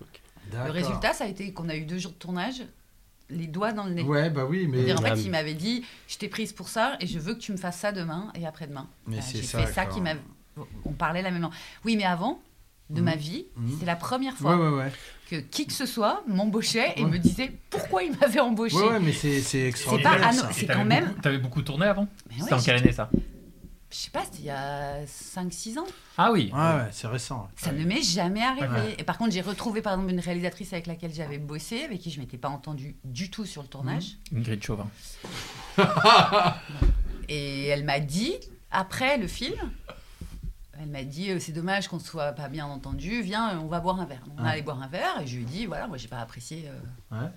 Le 0.53 0.71
résultat 0.71 1.13
ça 1.13 1.25
a 1.25 1.27
été 1.29 1.53
qu'on 1.53 1.69
a 1.69 1.77
eu 1.77 1.85
deux 1.85 1.99
jours 1.99 2.13
de 2.13 2.17
tournage, 2.17 2.63
les 3.29 3.47
doigts 3.47 3.73
dans 3.73 3.85
le 3.85 3.93
nez. 3.93 4.03
Ouais, 4.03 4.29
bah 4.31 4.45
oui, 4.49 4.67
mais. 4.69 4.93
En 4.93 5.01
fait, 5.01 5.17
il 5.23 5.31
m'avait 5.31 5.55
dit 5.55 5.85
Je 6.09 6.19
t'ai 6.19 6.29
prise 6.29 6.53
pour 6.53 6.69
ça 6.69 6.97
et 7.01 7.07
je 7.07 7.19
veux 7.19 7.35
que 7.35 7.39
tu 7.41 7.53
me 7.53 7.57
fasses 7.57 7.79
ça 7.79 7.93
demain 7.93 8.33
et 8.35 8.47
après-demain. 8.47 8.89
Mais 9.07 9.21
c'est 9.21 9.39
J'ai 9.39 9.43
ça, 9.45 9.59
fait 9.65 9.73
ça 9.73 9.87
qui 9.87 10.01
m'a. 10.01 10.15
On 10.85 10.93
parlait 10.93 11.23
la 11.23 11.31
même 11.31 11.41
langue. 11.43 11.53
Oui, 11.85 11.97
mais 11.97 12.05
avant 12.05 12.41
de 12.91 12.99
Mhm. 12.99 13.05
ma 13.05 13.15
vie, 13.15 13.47
Mhm. 13.57 13.77
c'est 13.79 13.87
la 13.87 13.95
première 13.95 14.35
fois 14.37 14.57
ouais, 14.57 14.77
ouais. 14.79 14.93
que 15.31 15.37
qui 15.37 15.65
que 15.67 15.73
ce 15.73 15.87
soit 15.87 16.25
m'embauchait 16.27 16.93
et 16.97 17.05
Ouais. 17.05 17.11
me 17.11 17.19
disait 17.19 17.53
pourquoi 17.71 18.03
il 18.03 18.17
m'avait 18.19 18.41
embauché. 18.41 18.75
Ouais, 18.77 18.89
ouais, 18.89 18.99
mais 19.01 19.13
c'est 19.13 19.41
c'est 19.41 19.43
C'est 19.43 19.67
extraordinaire. 19.69 20.19
pas 20.21 20.33
c'est 20.53 20.67
t'avais 20.67 20.81
quand 20.81 20.85
même. 20.85 21.05
beaucoup- 21.07 21.21
T'avais 21.21 21.39
beaucoup 21.39 21.63
tourné 21.63 21.87
avant? 21.87 22.09
C'était 22.37 22.53
en 22.55 22.61
quelle 22.61 22.77
année 22.79 22.91
ça? 22.93 23.09
Je 23.91 23.97
sais 23.97 24.11
pas, 24.11 24.23
c'était 24.25 24.39
il 24.39 24.45
y 24.45 24.51
a 24.51 25.05
5-6 25.05 25.79
ans. 25.81 25.87
Ah 26.17 26.31
oui. 26.31 26.51
Ouais, 26.55 26.59
ouais, 26.61 26.89
c'est 26.93 27.09
récent. 27.09 27.49
Ça 27.57 27.73
ne 27.73 27.85
m'est 27.85 28.03
jamais 28.03 28.43
arrivé. 28.43 28.69
Ouais. 28.69 28.95
Et 28.99 29.03
par 29.05 29.19
contre, 29.19 29.33
j'ai 29.33 29.41
retrouvé 29.41 29.83
par 29.83 29.95
exemple 29.95 30.13
une 30.13 30.21
réalisatrice 30.21 30.73
avec 30.73 30.87
laquelle 30.87 31.13
j'avais 31.13 31.39
bossé, 31.39 31.83
avec 31.85 31.99
qui 32.01 32.11
je 32.13 32.21
m'étais 32.21 32.39
pas 32.39 32.49
entendue 32.51 32.97
du 33.05 33.31
tout 33.31 33.45
sur 33.47 33.63
le 33.63 33.69
tournage. 33.69 34.17
Ingrid 34.35 34.63
Chauvin. 34.63 34.89
Et 37.29 37.67
elle 37.67 37.85
m'a 37.85 38.01
dit, 38.01 38.35
après 38.71 39.19
le 39.19 39.27
film, 39.27 39.59
elle 40.81 40.89
m'a 40.89 41.05
dit 41.05 41.31
euh, 41.31 41.39
c'est 41.41 41.53
dommage 41.53 41.89
qu'on 41.89 41.97
ne 41.97 42.03
soit 42.03 42.33
pas 42.33 42.49
bien 42.49 42.67
entendu, 42.67 43.23
viens, 43.23 43.51
euh, 43.57 43.61
on 43.61 43.67
va 43.67 43.81
boire 43.81 44.01
un 44.01 44.07
verre. 44.07 44.23
On 44.39 44.43
Ouais. 44.43 44.51
allait 44.51 44.63
boire 44.63 44.83
un 44.83 44.89
verre 44.89 45.21
et 45.21 45.27
je 45.27 45.37
lui 45.37 45.43
ai 45.43 45.47
dit 45.47 45.67
voilà, 45.67 45.87
moi 45.87 45.97
j'ai 45.97 46.09
pas 46.09 46.19
apprécié 46.19 46.65
euh, 46.69 47.17
Ouais. 47.21 47.29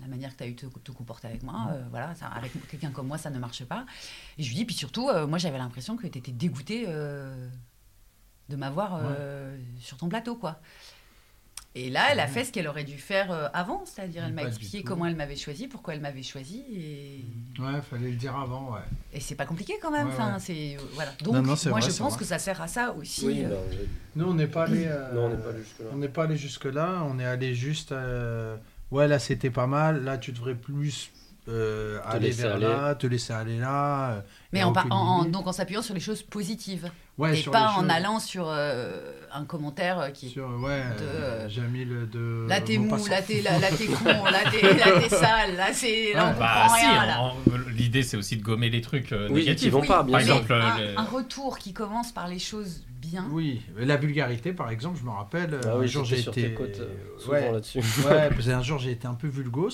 La, 0.00 0.08
manière 0.08 0.32
que 0.32 0.38
tu 0.38 0.44
as 0.44 0.46
eu 0.48 0.54
de 0.54 0.60
te, 0.68 0.78
te 0.78 0.92
comporter 0.92 1.28
avec 1.28 1.42
moi. 1.42 1.68
euh, 1.70 1.82
voilà, 1.90 2.14
ça, 2.14 2.26
avec 2.26 2.52
quelqu'un 2.68 2.90
comme 2.90 3.06
moi, 3.06 3.18
ça 3.18 3.30
ne 3.30 3.38
marche 3.38 3.64
pas. 3.64 3.86
Et 4.38 4.42
je 4.42 4.48
lui 4.48 4.56
dis, 4.56 4.64
puis 4.64 4.74
surtout, 4.74 5.08
euh, 5.08 5.26
moi 5.26 5.38
j'avais 5.38 5.58
l'impression 5.58 5.96
que 5.96 6.06
tu 6.06 6.18
étais 6.18 6.32
dégoûté 6.32 6.84
euh, 6.88 7.48
de 8.48 8.56
m'avoir 8.56 9.00
euh, 9.02 9.56
sur 9.80 9.96
ton 9.96 10.08
plateau, 10.08 10.36
quoi. 10.36 10.60
Et 11.74 11.88
là, 11.88 12.08
elle 12.10 12.20
a 12.20 12.26
fait 12.26 12.44
ce 12.44 12.52
qu'elle 12.52 12.68
aurait 12.68 12.84
dû 12.84 12.98
faire 12.98 13.50
avant, 13.54 13.82
c'est-à-dire 13.86 14.24
elle 14.26 14.34
m'a 14.34 14.42
expliqué 14.44 14.82
comment 14.82 15.06
elle 15.06 15.16
m'avait 15.16 15.36
choisi, 15.36 15.68
pourquoi 15.68 15.94
elle 15.94 16.02
m'avait 16.02 16.22
choisi, 16.22 16.62
et, 16.70 17.24
Ouais, 17.58 17.80
fallait 17.80 18.10
le 18.10 18.16
dire 18.16 18.36
avant, 18.36 18.74
ouais. 18.74 18.80
et 19.14 19.20
c'est 19.20 19.36
pas 19.36 19.46
compliqué 19.46 19.74
quand 19.80 19.90
même. 19.90 20.08
Ouais, 20.08 20.12
Enfin, 20.12 20.34
ouais. 20.34 20.38
c'est 20.40 20.76
voilà. 20.92 21.12
Donc, 21.22 21.32
Non, 21.32 21.40
non, 21.40 21.56
c'est 21.56 21.70
moi, 21.70 21.80
vrai, 21.80 21.90
je 21.90 21.96
pense 21.96 22.12
vrai. 22.12 22.18
que 22.18 22.24
ça 22.26 22.38
sert 22.38 22.60
à 22.60 22.68
ça 22.68 22.92
aussi. 22.92 23.26
Oui, 23.26 23.42
euh, 23.46 23.48
bah, 23.48 23.76
Nous, 24.16 24.26
on 24.26 24.34
n'est 24.34 24.48
pas 24.48 24.64
allé. 24.64 24.84
euh, 24.86 25.14
non, 25.14 25.24
on 25.24 25.28
n'est 25.30 25.38
pas 25.38 25.54
allé 25.54 25.56
jusque-là. 25.64 25.88
On 25.94 25.96
n'est 25.96 26.08
pas 26.08 26.24
allé 26.24 26.36
jusque-là, 26.36 27.02
on 27.08 27.18
est 27.18 27.24
allé 27.24 27.54
juste. 27.54 27.92
euh, 27.92 28.54
Ouais, 28.92 29.08
là 29.08 29.18
c'était 29.18 29.50
pas 29.50 29.66
mal, 29.66 30.04
là 30.04 30.18
tu 30.18 30.32
devrais 30.32 30.54
plus 30.54 31.10
euh, 31.48 31.98
aller 32.04 32.30
vers 32.30 32.54
aller. 32.54 32.66
là, 32.66 32.94
te 32.94 33.06
laisser 33.06 33.32
aller 33.32 33.58
là. 33.58 34.10
euh, 34.12 34.20
mais 34.52 34.62
en, 34.62 35.24
donc 35.24 35.46
en 35.46 35.52
s'appuyant 35.52 35.82
sur 35.82 35.94
les 35.94 36.00
choses 36.00 36.22
positives 36.22 36.90
Ouais, 37.18 37.34
et 37.38 37.42
sur 37.42 37.52
pas 37.52 37.68
en 37.72 37.80
choses- 37.82 37.90
allant 37.90 38.18
sur 38.20 38.46
euh, 38.48 39.12
un 39.32 39.44
commentaire 39.44 39.98
euh, 39.98 40.08
qui 40.10 40.26
est 40.26 40.30
Sur, 40.30 40.48
ouais, 40.60 40.82
de, 40.98 41.04
euh, 41.04 41.48
Jamil 41.48 42.08
de. 42.10 42.46
Là 42.48 42.60
t'es 42.60 42.78
mou, 42.78 42.96
là 43.06 43.20
t'es 43.20 43.42
là, 43.42 43.58
là, 43.58 43.68
t'es 43.70 43.86
con, 43.86 44.04
là 44.24 44.38
t'es 44.50 45.08
sale, 45.10 45.56
là 45.56 45.72
c'est 45.72 46.12
là 46.14 46.24
on 46.24 46.28
Ouais, 46.28 46.32
comprend 46.32 46.68
Bah 46.68 46.74
si, 46.78 46.86
rien 46.86 47.32
L'idée 47.72 48.02
c'est 48.02 48.16
aussi 48.16 48.36
de 48.36 48.42
gommer 48.42 48.70
les 48.70 48.80
trucs 48.80 49.12
euh, 49.12 49.28
Oui, 49.30 49.40
négatifs. 49.40 49.62
qui 49.64 49.70
vont 49.70 49.82
pas, 49.82 50.02
bien 50.04 50.12
Par 50.18 50.20
sûr. 50.26 50.34
exemple, 50.36 50.54
Mais 50.58 50.64
un, 50.64 50.78
les- 50.90 50.96
un 50.96 51.04
retour 51.04 51.58
qui 51.58 51.72
commence 51.74 52.12
par 52.12 52.28
les 52.28 52.38
choses 52.38 52.82
bien. 52.88 53.26
Oui, 53.30 53.60
la 53.76 53.96
vulgarité 53.96 54.52
par 54.54 54.70
exemple, 54.70 54.98
je 54.98 55.04
me 55.04 55.10
rappelle. 55.10 55.58
Ah 55.66 55.74
un 55.74 55.86
jour 55.86 56.04
j'étais 56.04 56.16
j'ai 56.16 56.22
sur 56.22 56.32
été. 56.32 56.42
tes 56.48 56.54
côtes 56.54 56.80
euh, 56.80 56.94
souvent 57.18 57.32
ouais, 57.34 57.52
là-dessus. 57.52 57.78
ouais, 57.78 58.30
qu'un 58.46 58.62
jour 58.62 58.78
j'ai 58.78 58.92
été 58.92 59.06
un 59.06 59.14
peu 59.14 59.28
vulgos. 59.28 59.68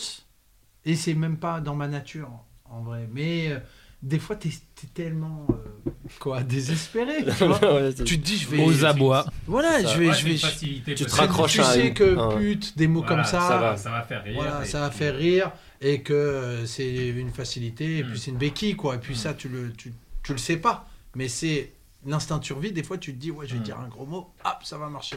Et 0.85 0.95
c'est 0.97 1.15
même 1.15 1.37
pas 1.39 1.61
dans 1.61 1.75
ma 1.75 1.89
nature 1.89 2.31
en 2.65 2.83
vrai. 2.83 3.09
Mais 3.13 3.49
euh, 3.53 3.59
des 4.03 4.19
fois 4.19 4.37
t'es 4.37 4.49
es 4.49 4.87
tellement. 4.95 5.47
euh, 5.51 5.91
quoi, 6.21 6.43
désespéré. 6.43 7.25
tu 7.39 7.45
vois. 7.45 7.75
Ouais, 7.75 7.93
c'est- 7.97 8.05
tu 8.05 8.19
te 8.21 8.25
dis 8.25 8.37
je 8.39 8.49
vais. 8.49 8.63
Aux 8.65 8.85
abois. 8.85 9.27
Voilà, 9.47 9.81
je 9.85 9.99
vais. 9.99 10.09
Ouais, 10.09 10.15
je 10.15 10.25
vais 10.27 10.37
facilité, 10.37 10.95
tu 10.95 11.05
te 11.05 11.15
raccroches 11.15 11.53
tu 11.55 11.61
à 11.61 11.65
sais 11.65 11.89
une- 11.89 11.95
que 11.95 12.17
un- 12.17 12.37
pute, 12.37 12.77
des 12.79 12.87
mots 12.89 13.01
Voilà, 13.03 13.17
comme 13.17 13.25
ça, 13.25 13.41
ça 13.47 13.59
va. 13.59 13.77
Ça 13.77 13.91
va 13.91 14.03
faire 14.03 14.23
rire. 14.25 14.35
voilà, 14.37 14.63
et- 14.63 14.67
ça 14.67 14.81
va 14.81 14.91
faire 14.91 15.17
rire 15.17 15.51
et 15.81 16.03
que 16.03 16.13
euh, 16.13 16.67
c'est 16.67 17.09
une 17.09 17.31
facilité 17.31 17.99
et 17.99 18.03
Mm. 18.05 18.11
puis 18.11 18.19
c'est 18.21 18.31
une 18.31 18.39
béquille 18.39 18.77
quoi. 18.77 18.95
Et 18.95 18.99
puis 18.99 19.15
Mm. 19.15 19.19
ça 19.19 19.35
tu 19.35 19.49
le 19.49 19.73
tu, 19.73 19.93
tu 20.23 20.33
le 20.33 20.39
sais 20.39 20.57
pas, 20.57 20.89
mais 21.15 21.29
c'est 21.29 21.73
l'instinct 22.07 22.39
de 22.39 22.45
survie. 22.45 22.73
Des 22.73 22.83
fois 22.85 22.99
tu 22.99 23.13
te 23.13 23.19
dis 23.19 23.31
ouais 23.31 23.47
je 23.47 23.55
vais 23.55 23.61
Mm. 23.61 23.65
dire 23.65 23.81
un 23.81 23.89
gros 23.89 24.07
mot, 24.07 24.31
hop 24.45 24.59
ça 24.65 24.79
va 24.79 24.89
marcher. 24.89 25.17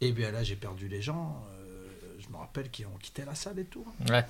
Et 0.00 0.12
bien 0.12 0.30
là 0.32 0.42
j'ai 0.42 0.56
perdu 0.56 0.88
les 0.88 1.00
gens. 1.02 1.42
euh, 1.52 1.62
je 2.18 2.28
me 2.32 2.38
rappelle 2.38 2.70
qu'ils 2.70 2.86
ont 2.86 2.96
quitté 3.00 3.22
la 3.26 3.34
salle 3.34 3.58
et 3.58 3.64
tout 3.64 3.84
Ouais, 4.10 4.24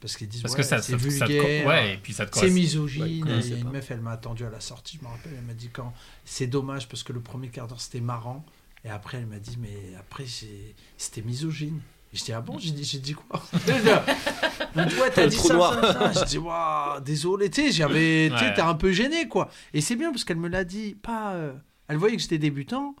parce 0.00 0.16
qu'ils 0.16 0.28
disent 0.28 0.42
parce 0.42 0.54
ouais, 0.54 0.60
que 0.60 0.66
ça, 0.66 0.80
c'est 0.82 0.92
ça, 0.92 0.98
ça 1.10 1.26
te 1.26 1.32
co- 1.32 1.46
vulgaire. 1.46 1.66
ouais, 1.66 1.94
et 1.94 1.96
puis 1.98 2.12
ça 2.12 2.26
te 2.26 2.38
C'est 2.38 2.50
misogyne. 2.50 3.02
Ouais, 3.02 3.10
il 3.10 3.18
y 3.18 3.22
a 3.22 3.26
connaissez 3.26 3.50
une 3.60 3.70
meuf, 3.70 3.90
elle 3.90 4.00
m'a 4.00 4.12
attendu 4.12 4.44
à 4.44 4.50
la 4.50 4.60
sortie. 4.60 4.98
Je 5.00 5.06
me 5.06 5.10
rappelle, 5.10 5.32
elle 5.36 5.44
m'a 5.44 5.54
dit 5.54 5.68
quand 5.72 5.92
c'est 6.24 6.46
dommage 6.46 6.88
parce 6.88 7.02
que 7.02 7.12
le 7.12 7.20
premier 7.20 7.48
quart 7.48 7.66
d'heure 7.68 7.80
c'était 7.80 8.00
marrant 8.00 8.44
Et 8.84 8.88
après, 8.90 9.18
elle 9.18 9.26
m'a 9.26 9.38
dit, 9.38 9.58
mais 9.60 9.94
après, 9.98 10.24
c'était 10.96 11.22
misogyne. 11.22 11.80
Et 12.12 12.16
je 12.16 12.24
dis, 12.24 12.32
ah 12.32 12.40
bon, 12.40 12.58
j'ai 12.58 12.70
dit, 12.72 12.82
j'ai 12.82 12.98
dit 12.98 13.12
quoi? 13.14 13.40
Dit, 14.74 14.94
ouais, 15.00 15.10
t'as 15.14 15.26
dit 15.26 15.36
ça, 15.36 15.58
ça, 15.82 16.12
ça. 16.12 16.20
Je 16.24 16.28
dis, 16.28 16.38
waouh, 16.38 17.00
désolé, 17.00 17.50
tu 17.50 17.62
sais, 17.66 17.72
j'avais, 17.72 18.30
tu 18.30 18.38
sais, 18.38 18.54
t'es 18.54 18.60
un 18.62 18.74
peu 18.74 18.92
gêné, 18.92 19.28
quoi. 19.28 19.50
Et 19.74 19.80
c'est 19.80 19.96
bien 19.96 20.10
parce 20.10 20.24
qu'elle 20.24 20.36
me 20.38 20.48
l'a 20.48 20.64
dit, 20.64 20.94
pas. 20.94 21.34
euh, 21.34 21.52
Elle 21.88 21.96
voyait 21.98 22.16
que 22.16 22.22
j'étais 22.22 22.38
débutant, 22.38 22.94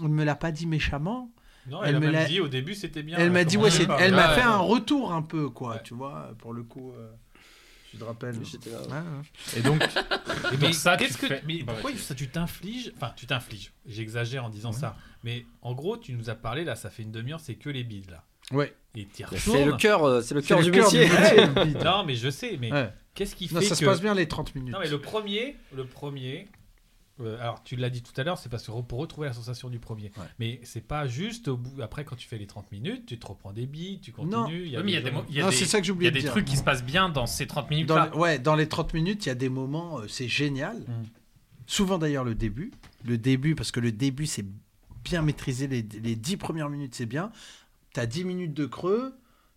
elle 0.00 0.08
me 0.08 0.24
l'a 0.24 0.34
pas 0.34 0.50
dit 0.52 0.66
méchamment. 0.66 1.30
Non, 1.68 1.82
Elle 1.84 1.94
elle, 1.94 2.00
me 2.00 2.10
l'a- 2.10 2.24
dit 2.24 2.40
au 2.40 2.48
début 2.48 2.74
c'était 2.74 3.02
bien. 3.02 3.16
elle 3.18 3.30
m'a 3.30 3.40
a 3.40 3.44
dit, 3.44 3.56
ouais, 3.56 3.70
c'est- 3.70 3.86
elle 4.00 4.14
m'a 4.14 4.28
Ouais, 4.30 4.34
fait 4.34 4.40
ouais. 4.40 4.46
un 4.46 4.58
retour 4.58 5.12
un 5.12 5.22
peu, 5.22 5.48
quoi, 5.48 5.74
Ouais. 5.76 5.80
tu 5.84 5.94
vois, 5.94 6.30
pour 6.38 6.52
le 6.52 6.62
coup. 6.64 6.92
euh, 6.92 7.10
Tu 7.92 7.98
te 7.98 8.04
rappelles 8.04 8.34
J'étais 8.42 8.70
là. 8.70 8.78
Ouais, 8.80 8.88
ouais. 8.88 9.58
Et 9.58 9.60
donc, 9.60 9.82
Et 10.52 10.56
donc 10.56 10.60
mais 10.62 10.72
ça, 10.72 10.96
qu'est-ce 10.96 11.12
tu 11.18 11.18
que 11.20 11.26
fais- 11.26 11.42
mais 11.46 11.58
Bah, 11.62 11.74
pourquoi 11.74 11.90
vas-y. 11.90 12.00
ça 12.00 12.14
tu 12.14 12.26
t'infliges 12.28 12.90
Enfin, 12.96 13.12
tu 13.14 13.26
t'infliges. 13.26 13.70
J'exagère 13.86 14.46
en 14.46 14.48
disant 14.48 14.72
ça. 14.72 14.96
Mais 15.24 15.44
en 15.60 15.74
gros, 15.74 15.98
tu 15.98 16.14
nous 16.14 16.30
as 16.30 16.34
parlé 16.34 16.64
là, 16.64 16.74
ça 16.74 16.88
fait 16.88 17.02
une 17.02 17.12
demi-heure, 17.12 17.38
c'est 17.40 17.54
que 17.56 17.68
les 17.68 17.84
bides 17.84 18.10
là. 18.10 18.24
Ouais. 18.50 18.74
Et 18.96 19.06
C'est 19.36 19.64
le 19.66 19.76
cœur, 19.76 20.04
euh, 20.04 20.20
c'est 20.22 20.34
le 20.34 20.40
cœur 20.40 20.62
du 20.62 20.70
cœur 20.70 20.84
métier. 20.90 21.06
Non, 21.84 22.04
mais 22.06 22.14
je 22.14 22.30
sais. 22.30 22.56
Mais 22.58 22.72
Ouais. 22.72 22.90
qu'est-ce 23.14 23.36
qui 23.36 23.46
fait 23.46 23.54
Non, 23.56 23.60
ça 23.60 23.74
se 23.74 23.84
passe 23.84 24.00
bien 24.00 24.14
les 24.14 24.26
30 24.26 24.54
minutes. 24.54 24.72
Non, 24.72 24.80
mais 24.80 24.88
le 24.88 24.98
premier, 25.00 25.56
le 25.76 25.84
premier. 25.84 26.48
Euh, 27.22 27.40
alors, 27.40 27.62
tu 27.64 27.76
l'as 27.76 27.90
dit 27.90 28.02
tout 28.02 28.12
à 28.20 28.24
l'heure, 28.24 28.38
c'est 28.38 28.48
parce 28.48 28.66
que 28.66 28.72
pour 28.82 28.98
retrouver 28.98 29.26
la 29.28 29.32
sensation 29.32 29.68
du 29.68 29.78
premier. 29.78 30.10
Ouais. 30.16 30.24
Mais 30.38 30.60
c'est 30.64 30.86
pas 30.86 31.06
juste 31.06 31.48
au 31.48 31.56
bout. 31.56 31.80
Après, 31.82 32.04
quand 32.04 32.16
tu 32.16 32.26
fais 32.28 32.38
les 32.38 32.46
30 32.46 32.70
minutes, 32.72 33.06
tu 33.06 33.18
te 33.18 33.26
reprends 33.26 33.52
des 33.52 33.66
billes, 33.66 34.00
tu 34.00 34.12
continues. 34.12 34.32
Non. 34.32 34.46
Il 34.48 34.66
y 34.68 34.70
Oui, 34.70 34.76
a 34.76 34.82
mais 34.82 34.90
il 34.90 34.94
y 34.94 34.96
a 34.96 35.00
des 35.00 35.04
des, 35.04 35.10
mo- 35.10 35.16
moments- 35.18 35.26
il 35.30 35.36
y 35.36 35.40
a 35.40 35.44
Non, 35.44 35.50
des- 35.50 35.56
c'est 35.56 35.64
ça 35.66 35.80
que 35.80 35.86
j'ai 35.86 35.92
il 35.92 36.02
y 36.02 36.06
a 36.06 36.10
de 36.10 36.14
des 36.14 36.20
dire. 36.22 36.30
trucs 36.30 36.44
qui 36.44 36.56
se 36.56 36.62
passent 36.64 36.84
bien 36.84 37.08
dans 37.08 37.26
ces 37.26 37.46
30 37.46 37.70
minutes 37.70 37.88
Dans 37.88 38.10
ouais, 38.18 38.38
dans 38.38 38.54
les 38.54 38.68
30 38.68 38.92
minutes, 38.94 39.24
il 39.26 39.28
y 39.28 39.32
a 39.32 39.34
des 39.34 39.48
moments, 39.48 40.00
euh, 40.00 40.08
c'est 40.08 40.28
génial. 40.28 40.78
Mm. 40.78 41.04
Souvent 41.66 41.98
d'ailleurs 41.98 42.24
le 42.24 42.34
début. 42.34 42.72
Le 43.04 43.18
début, 43.18 43.54
parce 43.54 43.70
que 43.70 43.80
le 43.80 43.92
début, 43.92 44.26
c'est 44.26 44.44
bien 45.04 45.22
maîtrisé. 45.22 45.66
Les, 45.66 45.82
les 45.82 46.16
10 46.16 46.36
premières 46.36 46.68
minutes, 46.70 46.94
c'est 46.94 47.06
bien. 47.06 47.32
Tu 47.94 48.00
as 48.00 48.06
10 48.06 48.24
minutes 48.24 48.54
de 48.54 48.66
creux, 48.66 49.14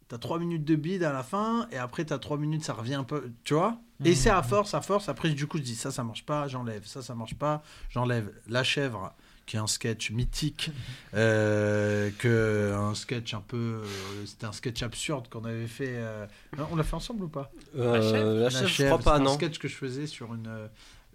tu 0.09 0.15
as 0.15 0.17
3 0.17 0.39
minutes 0.39 0.63
de 0.65 0.75
bide 0.75 1.03
à 1.03 1.13
la 1.13 1.23
fin, 1.23 1.67
et 1.71 1.77
après 1.77 2.05
tu 2.05 2.13
as 2.13 2.19
3 2.19 2.37
minutes, 2.37 2.63
ça 2.63 2.73
revient 2.73 2.95
un 2.95 3.03
peu. 3.03 3.31
Tu 3.43 3.53
vois? 3.53 3.79
Et 4.03 4.11
Mm. 4.11 4.15
c'est 4.15 4.29
à 4.29 4.43
force, 4.43 4.73
à 4.73 4.81
force. 4.81 5.07
Après, 5.07 5.29
du 5.29 5.47
coup, 5.47 5.57
je 5.57 5.63
dis 5.63 5.75
ça, 5.75 5.89
ça 5.91 6.03
marche 6.03 6.25
pas, 6.25 6.47
j'enlève. 6.47 6.85
Ça, 6.85 7.01
ça 7.01 7.15
marche 7.15 7.35
pas, 7.35 7.63
j'enlève. 7.89 8.29
La 8.49 8.63
chèvre, 8.63 9.13
qui 9.45 9.55
est 9.55 9.59
un 9.59 9.67
sketch 9.67 10.11
mythique, 10.11 10.71
euh, 11.13 12.09
que 12.17 12.73
un 12.75 12.93
sketch 12.95 13.33
un 13.33 13.41
peu. 13.41 13.55
euh, 13.83 13.85
C'était 14.25 14.45
un 14.47 14.51
sketch 14.51 14.83
absurde 14.83 15.29
qu'on 15.29 15.45
avait 15.45 15.67
fait. 15.67 15.93
euh, 15.95 16.25
on 16.71 16.75
l'a 16.75 16.83
fait 16.83 16.95
ensemble 16.95 17.23
ou 17.23 17.27
pas? 17.29 17.51
Euh, 17.77 18.43
la 18.43 18.49
chèvre, 18.49 18.67
je 18.67 18.83
crois 18.85 18.97
pas, 18.99 19.19
non. 19.19 19.31
un 19.31 19.33
sketch 19.35 19.59
que 19.59 19.67
je 19.67 19.75
faisais 19.75 20.07
sur 20.07 20.33
une. 20.33 20.49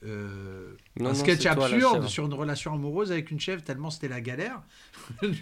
euh, 0.05 0.73
Non, 0.99 1.11
un 1.11 1.15
sketch 1.15 1.45
absurde 1.47 2.07
sur 2.09 2.25
une 2.25 2.33
relation 2.35 2.73
amoureuse 2.73 3.13
avec 3.13 3.31
une 3.31 3.41
chèvre, 3.41 3.63
tellement 3.63 3.91
c'était 3.91 4.09
la 4.09 4.21
galère. 4.23 4.63
Il 5.23 5.35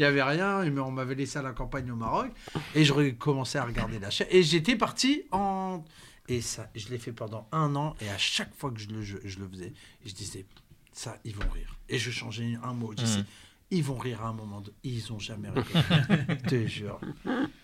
n'y 0.00 0.04
avait 0.04 0.22
rien, 0.22 0.62
et 0.64 0.70
on 0.80 0.90
m'avait 0.90 1.14
laissé 1.14 1.38
à 1.38 1.42
la 1.42 1.52
campagne 1.52 1.90
au 1.92 1.96
Maroc, 1.96 2.30
et 2.74 2.84
je 2.84 2.92
recommençais 2.92 3.58
à 3.58 3.64
regarder 3.64 3.98
la 4.00 4.10
chèvre. 4.10 4.30
Et 4.32 4.42
j'étais 4.42 4.74
parti 4.76 5.22
en. 5.30 5.84
Et 6.28 6.40
ça, 6.40 6.68
je 6.74 6.88
l'ai 6.88 6.98
fait 6.98 7.12
pendant 7.12 7.48
un 7.52 7.74
an, 7.76 7.94
et 8.00 8.08
à 8.08 8.18
chaque 8.18 8.54
fois 8.54 8.70
que 8.70 8.80
je 8.80 8.88
le, 8.88 9.02
je, 9.02 9.16
je 9.24 9.38
le 9.38 9.48
faisais, 9.48 9.72
je 10.04 10.12
disais, 10.12 10.44
ça, 10.92 11.18
ils 11.24 11.34
vont 11.36 11.48
rire. 11.50 11.76
Et 11.88 11.98
je 11.98 12.10
changeais 12.10 12.56
un 12.62 12.72
mot, 12.72 12.92
je 12.92 13.04
disais, 13.04 13.18
Mhm. 13.20 13.24
ils 13.70 13.84
vont 13.84 13.98
rire 13.98 14.22
à 14.24 14.28
un 14.28 14.32
moment, 14.32 14.60
de... 14.60 14.72
ils 14.82 15.12
ont 15.12 15.18
jamais 15.18 15.48
rigolé. 15.50 15.84
Je 16.28 16.34
te 16.48 16.66
jure. 16.66 17.00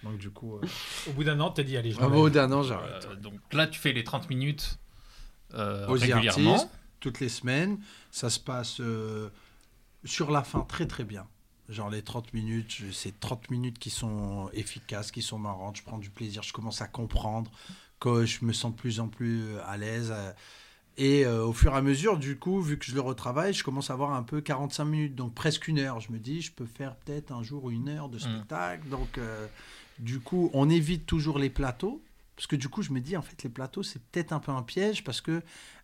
Donc 0.04 0.18
du 0.18 0.30
coup, 0.30 0.56
euh, 0.56 0.60
Au 1.08 1.12
bout 1.12 1.24
d'un 1.24 1.40
an, 1.40 1.50
t'as 1.50 1.62
dit 1.64 1.76
allez, 1.76 1.92
je 1.92 1.98
au 1.98 2.08
m'en 2.08 2.10
bout 2.10 2.30
d'un 2.30 2.52
an, 2.52 2.62
j'arrête. 2.62 3.06
Euh, 3.10 3.16
donc 3.16 3.34
là, 3.52 3.66
tu 3.66 3.80
fais 3.80 3.92
les 3.92 4.04
30 4.04 4.28
minutes 4.30 4.78
euh, 5.54 5.86
aux 5.88 5.92
régulièrement. 5.94 6.52
artistes, 6.54 6.70
toutes 7.00 7.18
les 7.20 7.28
semaines. 7.28 7.78
Ça 8.10 8.30
se 8.30 8.38
passe 8.40 8.80
euh, 8.80 9.28
sur 10.04 10.30
la 10.30 10.42
fin 10.44 10.60
très 10.60 10.86
très 10.86 11.04
bien. 11.04 11.26
Genre 11.68 11.88
les 11.90 12.02
30 12.02 12.34
minutes, 12.34 12.82
c'est 12.92 13.18
30 13.20 13.50
minutes 13.50 13.78
qui 13.78 13.90
sont 13.90 14.50
efficaces, 14.52 15.10
qui 15.10 15.22
sont 15.22 15.38
marrantes. 15.38 15.76
Je 15.78 15.82
prends 15.82 15.98
du 15.98 16.10
plaisir, 16.10 16.42
je 16.42 16.52
commence 16.52 16.82
à 16.82 16.86
comprendre, 16.88 17.50
que 18.02 18.24
je 18.26 18.44
me 18.44 18.52
sens 18.52 18.72
de 18.72 18.76
plus 18.76 19.00
en 19.00 19.08
plus 19.08 19.42
à 19.66 19.76
l'aise. 19.76 20.10
euh, 20.14 20.32
Et 20.98 21.24
euh, 21.24 21.44
au 21.46 21.52
fur 21.52 21.72
et 21.72 21.76
à 21.76 21.82
mesure, 21.82 22.18
du 22.18 22.36
coup, 22.38 22.60
vu 22.60 22.76
que 22.78 22.84
je 22.84 22.94
le 22.94 23.00
retravaille, 23.00 23.54
je 23.54 23.64
commence 23.64 23.90
à 23.90 23.94
avoir 23.94 24.12
un 24.12 24.22
peu 24.22 24.40
45 24.40 24.84
minutes, 24.84 25.14
donc 25.14 25.34
presque 25.34 25.68
une 25.68 25.78
heure. 25.78 26.00
Je 26.00 26.12
me 26.12 26.18
dis, 26.18 26.42
je 26.42 26.52
peux 26.52 26.66
faire 26.66 26.96
peut-être 26.96 27.32
un 27.32 27.42
jour 27.42 27.70
une 27.70 27.88
heure 27.88 28.08
de 28.08 28.18
spectacle. 28.18 28.88
Donc, 28.88 29.16
euh, 29.18 29.46
du 29.98 30.20
coup, 30.20 30.50
on 30.52 30.68
évite 30.68 31.06
toujours 31.06 31.38
les 31.38 31.48
plateaux. 31.50 32.02
Parce 32.36 32.46
que 32.46 32.56
du 32.56 32.68
coup, 32.68 32.82
je 32.82 32.92
me 32.92 33.00
dis, 33.00 33.16
en 33.16 33.22
fait, 33.22 33.42
les 33.42 33.50
plateaux, 33.50 33.82
c'est 33.82 34.02
peut-être 34.02 34.32
un 34.32 34.40
peu 34.40 34.50
un 34.52 34.62
piège. 34.62 35.04
Parce 35.04 35.20
que, 35.20 35.42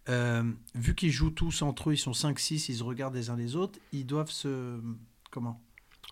euh, 0.09 0.43
vu 0.75 0.95
qu'ils 0.95 1.13
jouent 1.13 1.31
tous 1.31 1.63
entre 1.63 1.91
eux, 1.91 1.95
ils 1.95 1.99
sont 1.99 2.13
5-6, 2.13 2.69
ils 2.71 2.77
se 2.79 2.83
regardent 2.83 3.15
les 3.15 3.31
uns 3.31 3.37
les 3.37 3.55
autres, 3.55 3.79
ils 3.93 4.05
doivent 4.07 4.31
se. 4.31 4.81
Comment? 5.31 5.61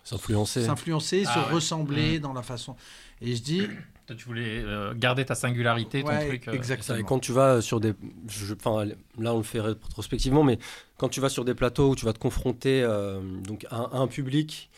S'influencer. 0.05 0.65
S'influencer, 0.65 1.25
Ah 1.27 1.35
se 1.35 1.39
ouais. 1.41 1.55
ressembler 1.55 2.21
dans 2.21 2.33
la 2.33 2.43
façon. 2.43 2.77
Et 3.21 3.35
je 3.35 3.43
dis. 3.43 3.63
Toi, 4.07 4.15
tu 4.17 4.25
voulais 4.25 4.63
euh, 4.65 4.95
garder 4.95 5.25
ta 5.25 5.35
singularité, 5.35 6.03
ton 6.03 6.11
Ouais, 6.11 6.27
truc. 6.29 6.47
euh, 6.49 6.53
exactement. 6.53 6.99
Et 6.99 7.03
quand 7.03 7.19
tu 7.19 7.33
vas 7.33 7.61
sur 7.61 7.81
des. 7.81 7.93
je- 8.29 8.55
Enfin, 8.55 8.85
là, 9.19 9.35
on 9.35 9.39
le 9.39 9.43
fait 9.43 9.61
rétrospectivement, 9.61 10.45
mais 10.45 10.59
quand 10.97 11.09
tu 11.09 11.21
vas 11.21 11.29
sur 11.29 11.45
des 11.45 11.55
plateaux 11.55 11.91
où 11.91 11.97
tu 11.97 12.05
vas 12.05 12.13
te 12.13 12.19
confronter 12.21 12.83
euh, 12.83 13.21
donc 13.41 13.67
à, 13.71 13.77
à 13.83 13.97
un 13.99 14.07
public 14.07 14.71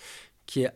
qui 0.47 0.63
est 0.63 0.71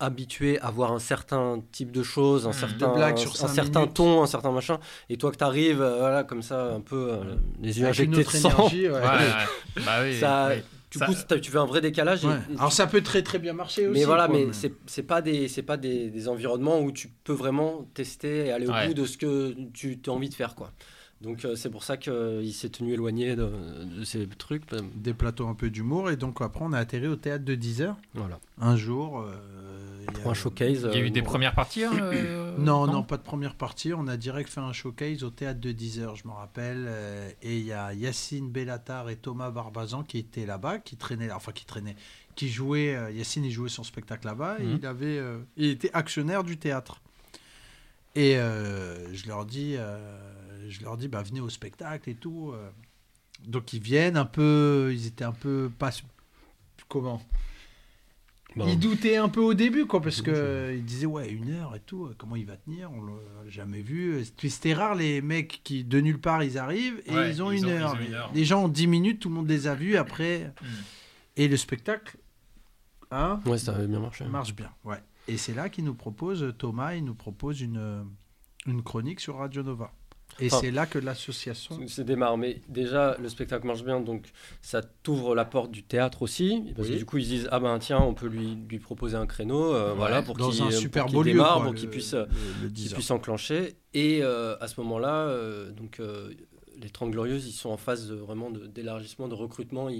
habitué 0.00 0.58
à 0.60 0.70
voir 0.70 0.92
un 0.92 0.98
certain 0.98 1.62
type 1.72 1.92
de 1.92 2.02
choses, 2.02 2.46
un 2.46 2.50
Mmh. 2.50 2.52
certain, 2.54 3.16
sur 3.16 3.32
un 3.44 3.86
ton, 3.86 4.22
un 4.22 4.26
certain 4.26 4.50
machin, 4.50 4.78
et 5.10 5.16
toi 5.18 5.30
que 5.30 5.36
tu 5.36 5.44
arrives, 5.44 5.76
voilà, 5.76 6.24
comme 6.24 6.42
ça, 6.42 6.72
un 6.72 6.80
peu 6.80 7.12
euh, 7.12 7.36
les 7.60 7.78
yeux 7.78 7.86
Avec 7.86 8.08
injectés 8.08 8.24
de 8.24 8.30
sang, 8.30 8.48
énergie, 8.48 8.88
ouais. 8.88 8.98
Ouais, 8.98 9.06
ouais. 9.06 9.84
Bah 9.84 10.00
oui. 10.02 10.18
ça, 10.18 10.46
mais 10.48 10.64
du 10.90 10.98
ça- 10.98 11.06
coup, 11.06 11.14
t'as- 11.28 11.38
tu 11.40 11.50
fais 11.50 11.58
un 11.58 11.66
vrai 11.66 11.80
décalage. 11.80 12.24
et- 12.24 12.28
Ouais. 12.28 12.38
et 12.52 12.56
Alors 12.58 12.70
tu- 12.70 12.76
ça 12.76 12.86
peut 12.86 13.00
très 13.02 13.22
très 13.22 13.38
bien 13.38 13.52
marcher 13.52 13.86
aussi. 13.86 13.98
mais 14.00 14.04
voilà, 14.06 14.26
quoi, 14.26 14.36
mais 14.38 14.52
c'est 14.52 14.72
c'est 14.86 15.02
pas 15.04 15.22
des 15.22 15.48
c'est 15.48 15.62
pas 15.62 15.76
des, 15.76 16.10
des 16.10 16.28
environnements 16.28 16.80
où 16.80 16.92
tu 16.92 17.08
peux 17.24 17.32
vraiment 17.32 17.88
tester 17.94 18.46
et 18.46 18.52
aller 18.52 18.66
au 18.66 18.72
Ouais. 18.72 18.88
bout 18.88 18.94
de 18.94 19.04
ce 19.04 19.16
que 19.16 19.54
tu 19.72 19.98
as 20.06 20.10
envie 20.10 20.28
de 20.28 20.34
faire 20.34 20.54
quoi. 20.54 20.72
Donc 21.20 21.44
euh, 21.44 21.54
c'est 21.54 21.68
pour 21.68 21.84
ça 21.84 21.98
qu'il 21.98 22.50
s'est 22.54 22.70
tenu 22.70 22.94
éloigné 22.94 23.36
de, 23.36 23.46
de 23.98 24.04
ces 24.04 24.26
trucs. 24.26 24.62
euh, 24.72 24.80
des 24.96 25.12
plateaux 25.12 25.48
un 25.48 25.54
peu 25.54 25.68
d'humour. 25.68 26.10
Et 26.10 26.16
donc 26.16 26.40
après, 26.40 26.64
on 26.64 26.72
a 26.72 26.78
atterri 26.78 27.08
au 27.08 27.16
théâtre 27.16 27.44
de 27.44 27.54
10 27.54 27.82
heures. 27.82 27.98
Voilà. 28.14 28.38
Un 28.58 28.74
jour. 28.76 29.20
euh, 29.20 29.32
Pour 30.14 30.30
un 30.30 30.34
showcase. 30.34 30.88
Il 30.92 30.98
y 30.98 31.02
a 31.02 31.04
eu 31.04 31.06
euh, 31.08 31.10
des 31.10 31.22
premières 31.22 31.54
parties 31.54 31.84
hein, 31.84 31.92
euh, 32.12 32.56
Non, 32.58 32.86
non, 32.86 33.02
pas 33.02 33.16
de 33.16 33.22
première 33.22 33.54
partie. 33.54 33.92
On 33.94 34.06
a 34.08 34.16
direct 34.16 34.48
fait 34.50 34.60
un 34.60 34.72
showcase 34.72 35.22
au 35.24 35.30
théâtre 35.30 35.60
de 35.60 35.72
10 35.72 36.00
heures, 36.00 36.16
je 36.16 36.26
me 36.26 36.32
rappelle. 36.32 36.84
euh, 36.88 37.30
et 37.42 37.58
il 37.58 37.64
y 37.64 37.72
a 37.72 37.92
Yacine 37.94 38.50
Bellatar 38.50 39.08
et 39.10 39.16
Thomas 39.16 39.50
Barbazan 39.50 40.02
qui 40.02 40.18
étaient 40.18 40.46
là-bas, 40.46 40.78
qui 40.78 40.96
traînaient, 40.96 41.30
enfin 41.32 41.52
qui 41.52 41.64
traînaient, 41.64 41.96
qui 42.34 42.48
jouaient. 42.48 43.14
Yacine, 43.14 43.44
il 43.44 43.50
jouait 43.52 43.68
son 43.68 43.84
spectacle 43.84 44.26
là-bas. 44.26 44.58
Et 44.60 44.64
Mhm. 44.66 44.78
il 44.80 44.86
avait, 44.86 45.18
euh, 45.18 45.38
il 45.56 45.70
était 45.70 45.90
actionnaire 45.94 46.44
du 46.44 46.56
théâtre. 46.58 47.00
Et 48.16 48.36
euh, 48.38 49.12
je 49.14 49.28
leur 49.28 49.44
dis, 49.46 49.76
euh, 49.76 50.68
je 50.68 50.82
leur 50.82 50.96
dis, 50.96 51.08
bah 51.08 51.22
venez 51.22 51.40
au 51.40 51.48
spectacle 51.48 52.10
et 52.10 52.14
tout. 52.14 52.52
Donc 53.46 53.72
ils 53.72 53.80
viennent 53.82 54.16
un 54.16 54.24
peu, 54.26 54.90
ils 54.92 55.06
étaient 55.06 55.24
un 55.24 55.32
peu 55.32 55.70
pas 55.78 55.90
comment? 56.88 57.22
Bon. 58.56 58.66
Ils 58.66 58.78
doutaient 58.78 59.16
un 59.16 59.28
peu 59.28 59.40
au 59.40 59.54
début, 59.54 59.86
quoi, 59.86 60.00
parce 60.02 60.22
que 60.22 60.74
ils 60.76 60.84
disaient 60.84 61.06
ouais 61.06 61.30
une 61.30 61.50
heure 61.52 61.76
et 61.76 61.80
tout, 61.80 62.10
comment 62.18 62.34
il 62.34 62.46
va 62.46 62.56
tenir, 62.56 62.90
on 62.90 63.02
l'a 63.04 63.12
jamais 63.48 63.80
vu. 63.80 64.24
C'était 64.48 64.74
rare 64.74 64.96
les 64.96 65.20
mecs 65.22 65.60
qui 65.62 65.84
de 65.84 66.00
nulle 66.00 66.18
part 66.20 66.42
ils 66.42 66.58
arrivent 66.58 67.00
et 67.06 67.14
Ouais, 67.14 67.30
ils 67.30 67.42
ont 67.42 67.52
ils 67.52 67.58
une 67.58 67.66
ont- 67.66 67.68
ils 67.68 67.72
heure. 67.74 67.94
ont 67.94 68.00
une 68.00 68.14
heure. 68.14 68.30
Les 68.34 68.44
gens 68.44 68.64
ont 68.64 68.68
10 68.68 68.88
minutes, 68.88 69.20
tout 69.20 69.28
le 69.28 69.36
monde 69.36 69.48
les 69.48 69.68
a 69.68 69.74
vus 69.76 69.96
après. 69.96 70.52
Mm. 70.62 70.66
Et 71.36 71.46
le 71.48 71.56
spectacle, 71.56 72.16
hein, 73.12 73.40
Ouais, 73.46 73.56
ça 73.58 73.72
avait 73.76 73.86
bien 73.86 74.00
marché. 74.00 74.24
marche 74.24 74.54
bien. 74.54 74.70
Ouais. 74.84 74.98
Et 75.28 75.36
c'est 75.36 75.54
là 75.54 75.68
qu'il 75.68 75.84
nous 75.84 75.94
propose 75.94 76.52
Thomas, 76.58 76.94
il 76.94 77.04
nous 77.04 77.14
propose 77.14 77.60
une 77.60 78.04
une 78.66 78.82
chronique 78.82 79.20
sur 79.20 79.36
Radio 79.36 79.62
Nova. 79.62 79.92
Et 80.38 80.46
Enfin, 80.46 80.58
c'est 80.60 80.70
là 80.70 80.86
que 80.86 80.98
l'association. 80.98 81.78
C'est 81.86 82.04
démarre, 82.04 82.38
mais 82.38 82.62
déjà 82.68 83.16
le 83.20 83.28
spectacle 83.28 83.66
marche 83.66 83.84
bien, 83.84 84.00
donc 84.00 84.28
ça 84.62 84.80
t'ouvre 85.02 85.34
la 85.34 85.44
porte 85.44 85.70
du 85.70 85.82
théâtre 85.82 86.22
aussi, 86.22 86.62
parce 86.76 86.88
Oui. 86.88 86.94
que 86.94 86.98
du 86.98 87.04
coup 87.04 87.18
ils 87.18 87.24
se 87.24 87.28
disent 87.30 87.48
ah 87.50 87.60
ben 87.60 87.78
tiens 87.78 87.98
on 88.00 88.14
peut 88.14 88.26
lui, 88.28 88.56
lui 88.68 88.78
proposer 88.78 89.16
un 89.16 89.26
créneau, 89.26 89.74
euh, 89.74 89.92
voilà 89.94 90.22
pour 90.22 90.36
qu'il 90.38 90.46
lieu, 90.46 91.22
démarre, 91.24 91.56
quoi, 91.56 91.64
pour 91.64 91.74
qu'il 91.74 91.88
puisse 91.90 92.14
le- 92.14 92.26
le 92.62 92.68
qui 92.68 92.72
10 92.74 92.88
heures. 92.92 92.94
puisse 92.98 93.10
enclencher. 93.10 93.74
Et 93.92 94.20
euh, 94.22 94.56
à 94.60 94.68
ce 94.68 94.80
moment-là, 94.80 95.26
euh, 95.26 95.70
donc 95.72 96.00
euh, 96.00 96.30
les 96.80 96.88
30 96.88 97.10
Glorieuses, 97.10 97.46
ils 97.46 97.52
sont 97.52 97.68
en 97.68 97.76
phase 97.76 98.08
de, 98.08 98.14
vraiment 98.14 98.50
d'élargissement, 98.50 99.28
de, 99.28 99.34
recrutement 99.34 99.90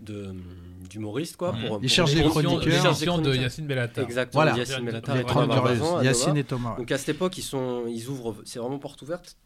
de, 0.00 0.26
hum, 0.30 0.42
d'humoristes. 0.88 1.36
Quoi, 1.36 1.52
pour, 1.52 1.60
Ils 1.62 1.68
pour 1.68 1.88
cherchent 1.88 2.10
des 2.14 2.20
l'émission- 2.22 2.40
chroniqueurs. 2.42 2.62
ils 2.74 2.82
cherchent 2.82 2.98
des 2.98 3.06
L'émission 3.06 3.18
de. 3.22 3.34
Yacine 3.36 3.66
Bellatar. 3.68 4.04
Exactement, 4.04 4.42
Voilà. 4.42 4.58
Yacine 4.58 4.84
Bellatar 4.84 5.14
Les 5.14 5.20
et 5.20 5.24
30 5.24 5.42
Thomas 5.48 5.60
glorieuses. 5.60 6.04
Yacine 6.04 6.36
et 6.36 6.42
Thomas. 6.44 6.70
ouais. 6.72 6.76
Donc 6.78 6.90
à 6.90 6.98
cette 6.98 7.10
époque, 7.10 7.38
ils, 7.38 7.42
sont, 7.42 7.84
ils 7.86 8.08
ouvrent, 8.08 8.34
c'est 8.44 8.58
vraiment 8.58 8.78
porte 8.80 9.00
ouverte. 9.02 9.36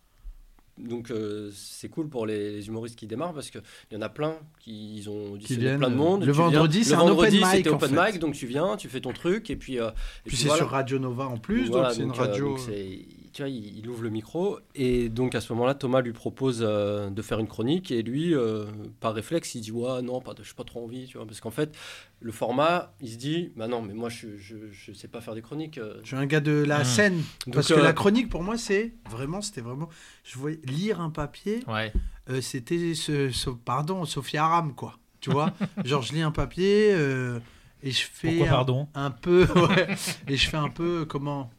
Donc 0.77 1.11
euh, 1.11 1.51
c'est 1.55 1.89
cool 1.89 2.09
pour 2.09 2.27
les, 2.27 2.53
les 2.53 2.67
humoristes 2.67 2.97
qui 2.97 3.07
démarrent 3.07 3.33
parce 3.33 3.49
qu'il 3.51 3.63
y 3.93 3.97
en 3.97 4.03
a 4.03 4.09
plein 4.09 4.35
qui 4.59 4.97
ils 4.97 5.09
ont 5.09 5.37
Qui 5.39 5.57
viennent, 5.57 5.79
plein 5.79 5.89
de 5.91 5.95
monde. 5.95 6.25
le 6.25 6.33
Tu 6.33 6.33
viens- 6.33 6.49
vendredi, 6.51 6.83
c'est 6.85 6.97
le 6.97 7.01
un 7.03 7.09
open 7.11 7.33
mic, 7.33 7.67
en 7.69 7.77
open 7.77 7.91
fait. 7.95 8.07
mic, 8.13 8.19
donc 8.19 8.35
tu 8.35 8.47
viens, 8.47 8.77
tu 8.77 8.89
fais 8.89 9.01
ton 9.01 9.13
truc 9.13 9.51
et 9.51 9.57
puis. 9.57 9.79
euh, 9.79 9.91
et 9.91 10.29
Puis 10.29 10.37
c'est 10.37 10.47
voilà. 10.49 10.63
sur 10.63 10.71
Radio 10.71 10.99
Nova 10.99 11.27
en 11.27 11.37
plus, 11.39 11.69
Voilà, 11.69 11.89
donc 11.89 11.97
c'est 11.97 12.03
une 12.03 12.11
euh, 12.11 12.13
radio. 12.15 12.57
Tu 13.35 13.43
vois, 13.43 13.49
il, 13.51 13.79
il 13.79 13.89
ouvre 13.89 14.03
le 14.03 14.09
micro 14.11 14.59
et 14.75 15.09
donc 15.11 15.35
à 15.35 15.41
ce 15.43 15.53
moment-là, 15.53 15.75
Thomas 15.75 16.01
lui 16.01 16.13
propose 16.13 16.61
euh, 16.67 17.11
de 17.11 17.21
faire 17.21 17.39
une 17.41 17.47
chronique 17.49 17.91
et 17.91 18.03
lui, 18.03 18.35
euh, 18.35 18.65
par 19.01 19.13
réflexe, 19.15 19.55
il 19.57 19.61
dit 19.61 19.73
ouais 19.73 20.01
non, 20.03 20.21
pas, 20.23 20.33
de- 20.35 20.43
j'ai 20.43 20.55
pas 20.55 20.65
trop 20.65 20.85
envie, 20.85 21.07
tu 21.07 21.19
vois, 21.19 21.27
parce 21.27 21.41
qu'en 21.41 21.51
fait, 21.51 21.77
le 22.21 22.33
format, 22.33 22.95
il 23.03 23.11
se 23.11 23.17
dit 23.17 23.53
bah 23.57 23.67
non, 23.69 23.83
mais 23.83 23.93
moi 23.93 24.09
je 24.09 24.37
je, 24.39 24.57
je 24.71 24.93
sais 24.93 25.09
pas 25.09 25.21
faire 25.21 25.35
des 25.35 25.43
chroniques. 25.43 25.79
euh. 25.79 25.99
Je 26.03 26.09
suis 26.09 26.17
un 26.17 26.27
gars 26.27 26.41
de 26.41 26.65
la 26.67 26.81
Mmh. 26.81 26.85
scène. 26.85 27.23
Donc, 27.47 27.55
Parce 27.57 27.69
que 27.69 27.75
la 27.75 27.93
chronique, 27.93 28.29
pour 28.31 28.43
moi, 28.43 28.57
c'est 28.57 28.93
vraiment, 29.11 29.41
c'était 29.43 29.61
vraiment. 29.61 29.89
Je 30.25 30.39
voyais 30.39 30.61
lire 30.65 31.01
un 31.01 31.11
papier, 31.11 31.61
Ouais. 31.69 31.93
euh, 32.31 32.41
c'était, 32.41 32.95
ce, 32.95 33.31
ce- 33.31 33.51
pardon, 33.51 34.05
Sophia 34.05 34.45
Aram, 34.45 34.75
quoi. 34.75 34.99
Tu 35.21 35.31
vois 35.31 35.53
Genre, 35.85 36.03
je 36.03 36.13
lis 36.13 36.23
un 36.23 36.31
papier 36.31 36.93
euh, 36.93 37.39
et 37.83 37.91
je 37.91 38.05
fais. 38.05 38.29
Pourquoi 38.29 38.47
un- 38.49 38.51
pardon? 38.51 38.89
un 38.95 39.11
peu 39.11 39.45
ouais, 39.69 39.89
et 40.29 40.37
je 40.37 40.49
fais 40.49 40.57
un 40.57 40.69
peu 40.69 41.05
comment? 41.07 41.51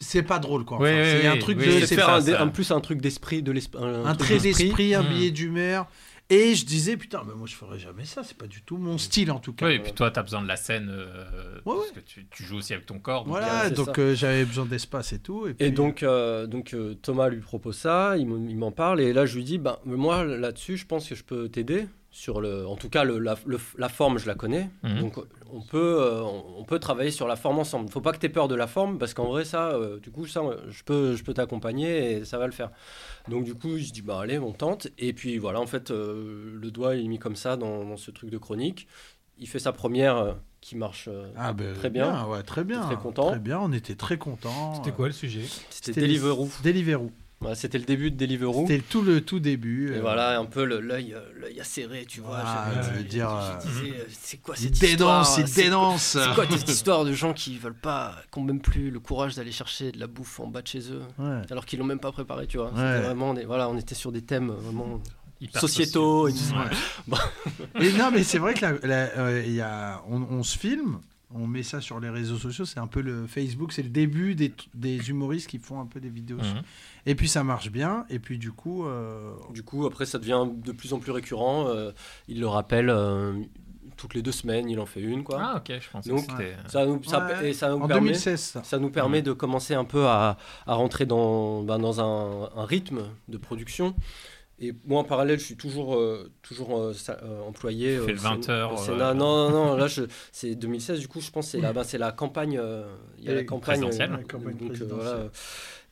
C'est 0.00 0.22
pas 0.22 0.38
drôle 0.38 0.64
quoi 0.64 0.78
Oui, 0.78 0.88
Enfin, 0.88 0.98
oui, 1.02 1.04
c'est 1.20 1.26
un 1.26 1.36
truc 1.36 1.58
oui, 1.60 1.80
de 1.80 1.86
C'est 1.86 1.94
faire 1.94 2.08
un, 2.08 2.40
en 2.46 2.48
plus 2.48 2.70
un 2.70 2.80
truc 2.80 3.00
d'esprit, 3.00 3.42
de 3.42 3.52
l'esp- 3.52 3.76
un, 3.78 4.04
un 4.06 4.14
trait 4.14 4.38
d'esprit. 4.38 4.94
un 4.94 5.02
Hmm. 5.02 5.08
billet 5.08 5.30
d'humeur. 5.30 5.86
Et 6.32 6.54
je 6.54 6.64
disais 6.64 6.96
putain 6.96 7.22
mais 7.26 7.34
moi 7.34 7.48
je 7.48 7.56
ferais 7.56 7.80
jamais 7.80 8.04
ça 8.04 8.22
c'est 8.22 8.36
pas 8.36 8.46
du 8.46 8.62
tout 8.62 8.76
mon 8.76 8.98
style 8.98 9.32
en 9.32 9.40
tout 9.40 9.52
cas. 9.52 9.66
Oui, 9.66 9.74
et 9.74 9.78
puis 9.80 9.92
toi, 9.92 10.12
tu 10.12 10.18
as 10.20 10.22
besoin 10.22 10.40
de 10.42 10.46
la 10.46 10.54
scène 10.54 10.88
euh, 10.88 11.58
Ouais, 11.66 11.74
parce 11.76 11.90
que 11.90 11.98
tu, 12.00 12.24
tu 12.30 12.44
joues 12.44 12.58
aussi 12.58 12.72
avec 12.72 12.86
ton 12.86 13.00
corps. 13.00 13.24
donc, 13.24 13.32
voilà 13.32 13.64
euh, 13.64 13.70
donc 13.70 13.98
euh, 13.98 14.14
j'avais 14.14 14.44
besoin 14.44 14.64
d'espace 14.64 15.12
et 15.12 15.18
tout 15.18 15.48
et, 15.48 15.54
puis, 15.54 15.66
Et 15.66 15.70
donc, 15.72 16.04
euh, 16.04 16.46
donc 16.46 16.74
Thomas 17.02 17.28
lui 17.28 17.40
propose 17.40 17.76
ça, 17.76 18.16
il 18.16 18.26
m'en 18.28 18.70
parle, 18.70 19.00
et 19.00 19.12
là 19.12 19.26
je 19.26 19.34
lui 19.34 19.42
dis, 19.42 19.58
ben, 19.58 19.76
moi 19.84 20.22
là-dessus, 20.24 20.76
je 20.76 20.86
pense 20.86 21.08
que 21.08 21.16
je 21.16 21.24
peux 21.24 21.48
t'aider. 21.48 21.86
Sur 22.12 22.40
le, 22.40 22.66
en 22.66 22.74
tout 22.74 22.88
cas, 22.88 23.04
le- 23.04 23.20
la, 23.20 23.36
le- 23.46 23.60
la 23.78 23.88
forme, 23.88 24.18
je 24.18 24.26
la 24.26 24.34
connais. 24.34 24.68
Mhm. 24.82 24.98
Donc, 25.00 25.18
on 25.52 25.60
peut, 25.62 25.98
euh, 26.00 26.22
on, 26.58 26.64
peut 26.64 26.80
travailler 26.80 27.12
sur 27.12 27.28
la 27.28 27.36
forme 27.36 27.60
ensemble. 27.60 27.86
Il 27.88 27.92
faut 27.92 28.00
pas 28.00 28.12
que 28.12 28.18
tu 28.18 28.26
aies 28.26 28.30
peur 28.30 28.48
de 28.48 28.56
la 28.56 28.66
forme, 28.66 28.98
parce 28.98 29.14
qu'en 29.14 29.26
vrai, 29.28 29.44
ça, 29.44 29.68
euh, 29.70 30.00
du 30.00 30.10
coup, 30.10 30.26
ça, 30.26 30.42
je 30.68 30.82
peux, 30.82 31.14
je 31.14 31.22
peux 31.22 31.34
t'accompagner 31.34 32.12
et 32.12 32.24
ça 32.24 32.36
va 32.38 32.46
le 32.46 32.52
faire. 32.52 32.70
Donc, 33.28 33.44
du 33.44 33.54
coup, 33.54 33.78
je 33.78 33.92
dis, 33.92 34.02
bah 34.02 34.18
allez, 34.20 34.40
on 34.40 34.52
tente. 34.52 34.88
Et 34.98 35.12
puis 35.12 35.38
voilà, 35.38 35.60
en 35.60 35.66
fait, 35.66 35.92
euh, 35.92 36.58
le 36.60 36.70
doigt 36.72 36.96
il 36.96 37.04
est 37.04 37.08
mis 37.08 37.20
comme 37.20 37.36
ça 37.36 37.56
dans, 37.56 37.84
dans 37.84 37.96
ce 37.96 38.10
truc 38.10 38.28
de 38.30 38.38
chronique. 38.38 38.88
Il 39.38 39.46
fait 39.48 39.60
sa 39.60 39.72
première 39.72 40.16
euh, 40.16 40.32
qui 40.60 40.76
marche 40.76 41.08
euh, 41.08 41.30
ah, 41.36 41.52
ben, 41.52 41.74
très 41.74 41.88
bien. 41.90 42.26
ouais 42.26 42.42
très 42.42 42.62
bien 42.64 42.82
Très 42.82 42.96
content. 42.96 43.30
très 43.30 43.38
bien 43.38 43.58
on 43.58 43.72
était 43.72 43.94
très 43.94 44.18
contents 44.18 44.74
C'était 44.74 44.90
quoi 44.94 45.06
le 45.06 45.12
sujet? 45.14 45.44
C'était 45.70 45.92
C'était 45.94 46.00
Deliveroo. 46.02 46.50
Deliveroo 46.62 47.10
Voilà, 47.40 47.56
C'était 47.56 47.78
le 47.78 47.84
début 47.84 48.10
de 48.10 48.16
Deliveroo. 48.16 48.66
c'était 48.68 48.82
tout 48.86 49.00
le 49.00 49.22
tout 49.22 49.40
début 49.40 49.92
Et 49.94 49.96
euh, 49.96 50.00
voilà, 50.02 50.38
un 50.38 50.44
peu 50.44 50.62
l'œil 50.64 51.14
euh, 51.14 51.20
l'œil 51.40 51.58
acéré, 51.58 52.04
tu 52.06 52.20
vois. 52.20 52.36
Ah, 52.44 52.68
je, 52.82 52.98
veux 52.98 53.02
dire, 53.04 53.30
euh, 53.30 53.56
disais, 53.64 53.94
c'est 54.10 54.36
quoi 54.42 54.56
cette 54.56 54.78
dénonce 54.78 55.38
histoire 55.38 55.64
dénonce 55.64 56.02
C'est 56.02 56.34
quoi 56.34 56.44
cette 56.50 56.68
histoire 56.68 57.04
de 57.06 57.12
gens 57.14 57.32
qui 57.32 57.56
veulent 57.56 57.72
pas, 57.72 58.14
qui 58.30 58.38
ont 58.38 58.44
même 58.44 58.60
plus 58.60 58.90
le 58.90 59.00
courage 59.00 59.36
d'aller 59.36 59.52
chercher 59.52 59.90
de 59.90 59.98
la 59.98 60.06
bouffe 60.06 60.38
en 60.38 60.48
bas 60.48 60.60
de 60.60 60.66
chez 60.68 60.92
eux, 60.92 61.00
Ouais. 61.18 61.40
alors 61.50 61.64
qu'ils 61.64 61.78
l'ont 61.78 61.86
même 61.86 61.98
pas 61.98 62.12
préparé, 62.12 62.46
tu 62.46 62.58
vois. 62.58 62.66
Ouais. 62.66 62.72
C'était 62.76 63.06
vraiment, 63.06 63.32
des- 63.32 63.46
voilà, 63.46 63.70
on 63.70 63.78
était 63.78 63.94
sur 63.94 64.12
des 64.12 64.20
thèmes 64.22 64.50
vraiment 64.50 65.00
sociétaux 65.54 66.28
et 66.28 66.32
tout 66.32 66.38
sociaux. 66.38 66.56
ça. 66.58 67.14
Ouais. 67.14 67.86
Et 67.86 67.92
non, 67.94 68.10
mais 68.12 68.22
c'est 68.22 68.38
vrai 68.38 68.52
que 68.52 68.66
euh, 68.84 69.44
y 69.46 69.62
a, 69.62 70.02
on, 70.10 70.20
on 70.30 70.42
se 70.42 70.58
filme, 70.58 71.00
on 71.32 71.46
met 71.46 71.62
ça 71.62 71.80
sur 71.80 72.00
les 72.00 72.10
réseaux 72.10 72.36
sociaux, 72.38 72.64
c'est 72.64 72.80
un 72.80 72.86
peu 72.86 73.00
le 73.00 73.26
Facebook, 73.26 73.72
c'est 73.72 73.82
le 73.82 73.88
début 73.88 74.34
des, 74.34 74.52
des 74.74 75.10
humoristes 75.10 75.48
qui 75.48 75.58
font 75.58 75.80
un 75.80 75.86
peu 75.86 76.00
des 76.00 76.08
vidéos. 76.10 76.38
Mhm. 76.38 76.62
Et 77.06 77.14
puis 77.14 77.28
ça 77.28 77.44
marche 77.44 77.70
bien, 77.70 78.04
et 78.10 78.18
puis 78.18 78.36
du 78.38 78.50
coup, 78.52 78.84
euh, 78.86 79.32
Du 79.52 79.62
coup, 79.62 79.86
après, 79.86 80.06
ça 80.06 80.18
devient 80.18 80.44
de 80.52 80.72
plus 80.72 80.92
en 80.92 80.98
plus 80.98 81.12
récurrent. 81.12 81.66
euh, 81.68 81.92
il 82.28 82.40
le 82.40 82.46
rappelle 82.48 82.90
euh, 82.90 83.34
toutes 83.96 84.14
les 84.14 84.22
deux 84.22 84.32
semaines, 84.32 84.68
il 84.70 84.80
en 84.80 84.86
fait 84.86 85.00
une, 85.02 85.22
quoi. 85.24 85.38
Ah, 85.40 85.56
ok, 85.58 85.72
je 85.80 85.90
pensais 85.90 86.08
Donc, 86.10 86.26
que. 86.26 86.42
Ça 86.70 86.86
nous, 86.86 87.02
ça- 87.04 87.26
Ouais. 87.26 87.50
et 87.50 87.52
ça 87.52 87.68
nous 87.68 87.76
en 87.76 87.86
permet. 87.86 88.00
2016, 88.08 88.40
ça. 88.40 88.64
Ça 88.64 88.78
nous 88.78 88.90
permet 88.90 89.20
de 89.22 89.32
commencer 89.32 89.74
un 89.74 89.84
peu 89.84 90.06
à, 90.06 90.36
à 90.66 90.74
rentrer 90.74 91.04
dans, 91.06 91.62
ben, 91.62 91.78
dans 91.78 92.00
un, 92.00 92.48
un 92.56 92.64
rythme 92.64 93.02
de 93.28 93.36
production. 93.36 93.94
Et 94.62 94.74
moi, 94.84 95.00
en 95.00 95.04
parallèle, 95.04 95.38
je 95.38 95.44
suis 95.44 95.56
toujours, 95.56 95.96
euh, 95.96 96.30
toujours 96.42 96.78
euh, 96.78 96.92
euh, 97.22 97.40
employé. 97.40 97.96
Tu 97.98 98.04
fais 98.04 98.12
le 98.12 98.18
Sén- 98.18 98.22
20 98.42 98.48
heures, 98.50 98.90
euh. 98.90 99.14
Non, 99.14 99.14
non, 99.14 99.50
non, 99.50 99.76
là, 99.76 99.86
c'est 100.32 100.54
2016, 100.54 101.00
du 101.00 101.08
coup, 101.08 101.20
je 101.20 101.30
pense 101.30 101.46
que 101.46 101.52
c'est 101.52 101.60
la, 101.60 101.72
ben, 101.72 101.82
c'est 101.82 101.96
la 101.98 102.12
campagne. 102.12 102.58
euh, 102.58 102.84
Il 103.18 103.24
y 103.24 103.30
a 103.30 103.34
la 103.34 103.44
campagne. 103.44 103.80
présidentielle. 103.80 104.10
euh, 104.12 104.16
Ouais, 104.18 104.24
campagne 104.24 104.56
donc, 104.56 104.62
euh, 104.62 104.66
présidentielle. 104.68 105.02
voilà. 105.14 105.30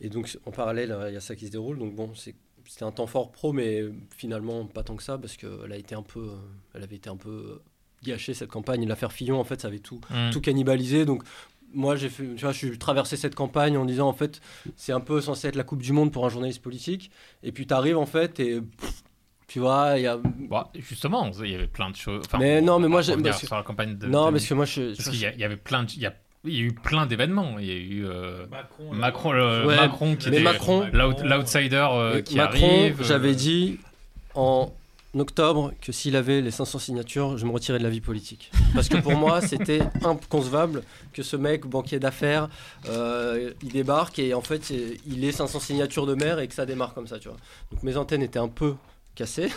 Et 0.02 0.08
donc, 0.10 0.38
en 0.44 0.50
parallèle, 0.50 0.92
euh, 0.92 1.10
il 1.10 1.14
y 1.14 1.16
a 1.16 1.20
ça 1.20 1.34
qui 1.34 1.46
se 1.46 1.50
déroule. 1.52 1.78
Donc, 1.78 1.94
bon, 1.94 2.10
c'est. 2.14 2.34
C'était 2.70 2.84
un 2.84 2.92
temps 2.92 3.06
fort 3.06 3.32
pro, 3.32 3.54
mais 3.54 3.82
finalement 4.14 4.66
pas 4.66 4.82
tant 4.82 4.94
que 4.94 5.02
ça, 5.02 5.16
parce 5.16 5.38
qu'elle 5.38 5.72
a 5.72 5.76
été 5.76 5.94
un 5.94 6.02
peu, 6.02 6.28
elle 6.74 6.82
avait 6.82 6.96
été 6.96 7.08
un 7.08 7.16
peu 7.16 7.62
gâchée 8.04 8.34
cette 8.34 8.50
campagne. 8.50 8.86
L'affaire 8.86 9.10
Fillon, 9.10 9.40
en 9.40 9.44
fait, 9.44 9.62
ça 9.62 9.68
avait 9.68 9.78
tout, 9.78 10.02
Mhm. 10.10 10.30
tout 10.32 10.42
cannibalisé. 10.42 11.06
Donc, 11.06 11.22
moi, 11.74 11.96
j'ai 11.96 12.08
fait, 12.08 12.24
tu 12.34 12.42
vois, 12.42 12.52
je 12.52 12.58
suis 12.58 12.78
traversé 12.78 13.16
cette 13.16 13.34
campagne 13.34 13.76
en 13.76 13.84
disant, 13.84 14.08
en 14.08 14.12
fait, 14.12 14.40
c'est 14.76 14.92
un 14.92 15.00
peu 15.00 15.20
censé 15.20 15.48
être 15.48 15.56
la 15.56 15.64
Coupe 15.64 15.82
du 15.82 15.92
Monde 15.92 16.12
pour 16.12 16.24
un 16.24 16.28
journaliste 16.28 16.62
politique. 16.62 17.10
Et 17.42 17.52
puis, 17.52 17.66
tu 17.66 17.74
arrives, 17.74 17.98
en 17.98 18.06
fait, 18.06 18.40
et 18.40 18.60
pff, 18.60 19.02
tu 19.46 19.60
vois, 19.60 19.94
il 19.96 20.02
y 20.02 20.06
a. 20.06 20.16
Bon, 20.18 20.64
justement, 20.74 21.30
il 21.42 21.50
y 21.50 21.54
avait 21.54 21.66
plein 21.66 21.90
de 21.90 21.96
choses. 21.96 22.22
Enfin, 22.26 22.38
Mais 22.38 22.60
non, 22.60 22.78
mais 22.78 22.86
on 22.86 22.90
moi, 22.90 23.00
va 23.00 23.02
j'aime- 23.02 23.14
revenir 23.16 23.32
parce 23.32 23.40
que- 23.42 23.46
sur 23.46 23.56
la 23.56 23.62
campagne 23.62 23.96
de. 23.96 24.06
non, 24.06 24.26
de- 24.26 24.32
parce 24.32 24.46
que 24.46 24.54
moi, 24.54 24.64
je. 24.64 24.94
Parce 24.96 25.08
qu'il 25.10 25.20
y, 25.20 25.26
a- 25.26 25.32
il 25.34 25.40
y 25.40 25.44
avait 25.44 25.56
plein 25.56 25.84
de. 25.84 25.90
Il 25.92 26.00
y 26.02 26.06
a, 26.06 26.14
il 26.44 26.54
y 26.54 26.58
a 26.58 26.62
eu 26.62 26.72
plein 26.72 27.06
d'événements. 27.06 27.58
Il 27.58 27.66
y 27.66 27.70
a 27.70 27.74
eu 27.74 28.06
euh, 28.06 28.46
Macron, 28.50 28.92
Macron, 28.94 29.32
le, 29.32 29.66
Ouais, 29.66 29.76
Macron 29.76 30.16
qui 30.16 30.30
mais 30.30 30.40
était 30.42 31.24
l'outsider 31.24 31.86
euh, 31.90 32.20
qui 32.22 32.36
Macron, 32.36 32.66
arrive. 32.66 33.00
euh, 33.00 33.04
j'avais 33.04 33.34
dit 33.34 33.78
en 34.34 34.70
octobre 35.16 35.72
que 35.80 35.90
s'il 35.92 36.16
avait 36.16 36.40
les 36.40 36.50
500 36.50 36.78
signatures, 36.78 37.38
je 37.38 37.46
me 37.46 37.50
retirais 37.50 37.78
de 37.78 37.82
la 37.84 37.90
vie 37.90 38.00
politique. 38.00 38.50
Parce 38.74 38.88
que 38.88 38.96
pour 38.98 39.14
moi, 39.16 39.40
c'était 39.46 39.80
inconcevable 40.04 40.82
que 41.12 41.22
ce 41.22 41.36
mec, 41.36 41.66
banquier 41.66 41.98
d'affaires, 41.98 42.48
euh, 42.88 43.52
il 43.62 43.72
débarque 43.72 44.18
et 44.18 44.34
en 44.34 44.42
fait, 44.42 44.72
il 45.06 45.24
ait 45.24 45.32
500 45.32 45.60
signatures 45.60 46.06
de 46.06 46.14
maire 46.14 46.38
et 46.38 46.48
que 46.48 46.54
ça 46.54 46.66
démarre 46.66 46.94
comme 46.94 47.06
ça, 47.06 47.18
tu 47.18 47.28
vois. 47.28 47.38
Donc 47.72 47.82
mes 47.82 47.96
antennes 47.96 48.22
étaient 48.22 48.38
un 48.38 48.48
peu 48.48 48.74
cassées. 49.14 49.50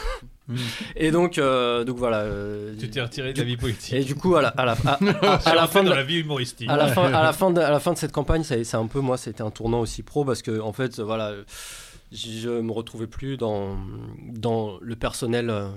Mhm. 0.48 0.58
et 0.96 1.12
donc, 1.12 1.38
euh, 1.38 1.84
donc 1.84 1.98
voilà. 1.98 2.22
euh, 2.22 2.74
Tu 2.80 2.90
t'es 2.90 3.00
retiré 3.02 3.32
de 3.32 3.38
la 3.40 3.46
vie 3.46 3.58
politique. 3.58 3.94
et 3.94 4.04
du 4.04 4.16
coup, 4.16 4.36
à 4.36 4.42
la, 4.42 4.48
à 4.50 4.66
la, 4.66 4.72
à- 4.72 4.94
à- 4.94 4.98
Tu 4.98 5.06
à 5.06 5.52
es 5.52 5.56
la 5.56 5.62
rentré 5.62 5.68
fin 5.80 5.84
de 5.84 5.90
la- 5.92 6.04
vie 6.04 6.18
humoristique. 6.20 6.68
à 6.70 6.76
la 6.78 6.88
fin, 6.88 7.14
à 7.14 7.22
la 7.24 7.32
fin 7.34 7.52
de, 7.52 7.62
à 7.62 7.70
la 7.70 7.80
fin 7.80 7.94
de 7.94 7.98
cette 7.98 8.12
campagne, 8.12 8.44
c'est 8.44 8.74
un 8.76 8.88
peu 8.88 9.00
moi, 9.02 9.18
c'était 9.18 9.44
un 9.44 9.52
tournant 9.52 9.80
aussi 9.82 10.02
pro 10.02 10.26
parce 10.26 10.42
que 10.42 10.60
en 10.60 10.74
fait, 10.74 11.00
voilà, 11.00 11.34
je 12.12 12.50
me 12.62 12.72
retrouvais 12.72 13.08
plus 13.08 13.38
dans 13.38 13.78
dans 14.28 14.78
le 14.82 14.96
personnel 14.96 15.50
euh, 15.50 15.70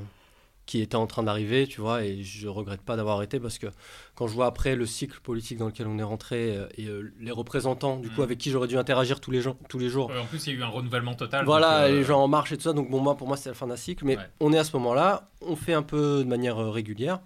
qui 0.67 0.81
était 0.81 0.97
en 0.97 1.07
train 1.07 1.23
d'arriver, 1.23 1.67
tu 1.67 1.83
vois, 1.83 2.05
et 2.05 2.23
je 2.23 2.49
regrette 2.49 2.81
pas 2.81 2.97
d'avoir 2.97 3.17
arrêté 3.17 3.39
parce 3.39 3.59
que 3.59 3.67
quand 4.15 4.27
je 4.29 4.33
vois 4.33 4.47
après 4.47 4.77
le 4.77 4.87
cycle 4.87 5.21
politique 5.21 5.59
dans 5.59 5.67
lequel 5.67 5.87
on 5.87 5.99
est 5.99 6.03
rentré 6.03 6.57
euh, 6.57 6.67
et 6.79 6.87
euh, 6.87 7.13
les 7.21 7.31
représentants, 7.33 7.99
du 7.99 8.09
coup, 8.09 8.23
Mm. 8.23 8.25
avec 8.25 8.39
qui 8.39 8.51
j'aurais 8.51 8.67
dû 8.69 8.79
interagir 8.79 9.21
tous 9.21 9.31
les 9.31 9.43
jours, 9.43 9.57
tous 9.69 9.79
les 9.79 9.91
jours. 9.91 10.11
En 10.19 10.25
plus, 10.25 10.47
il 10.47 10.55
y 10.55 10.57
a 10.57 10.61
eu 10.61 10.63
un 10.63 10.69
renouvellement 10.69 11.15
total. 11.15 11.45
Voilà, 11.45 11.83
donc, 11.83 11.91
euh, 11.93 11.99
les 11.99 12.05
gens 12.05 12.23
en 12.23 12.29
marche 12.29 12.53
et 12.53 12.57
tout 12.57 12.63
ça. 12.63 12.73
Donc, 12.73 12.89
bon, 12.91 13.01
moi, 13.01 13.15
pour 13.15 13.29
moi, 13.29 13.37
c'est 13.37 13.51
la 13.51 13.55
fin 13.55 13.67
d'un 13.67 13.77
cycle. 13.77 14.07
Mais 14.07 14.17
Ouais. 14.17 14.23
on 14.41 14.55
est 14.55 14.59
à 14.59 14.65
ce 14.65 14.75
moment-là, 14.79 15.29
on 15.43 15.55
fait 15.55 15.75
un 15.75 15.83
peu 15.83 16.21
de 16.25 16.29
manière 16.29 16.57
régulière. 16.57 17.21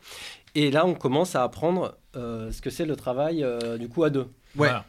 Et 0.57 0.73
là, 0.73 0.85
on 0.85 0.95
commence 0.95 1.37
à 1.37 1.45
apprendre 1.45 1.97
euh, 2.17 2.51
ce 2.51 2.61
que 2.61 2.71
c'est 2.71 2.87
le 2.87 2.97
travail, 2.97 3.45
euh, 3.45 3.79
du 3.79 3.89
coup, 3.89 4.03
à 4.03 4.11
deux. 4.11 4.23
Ouais. 4.23 4.67
voilà. 4.67 4.85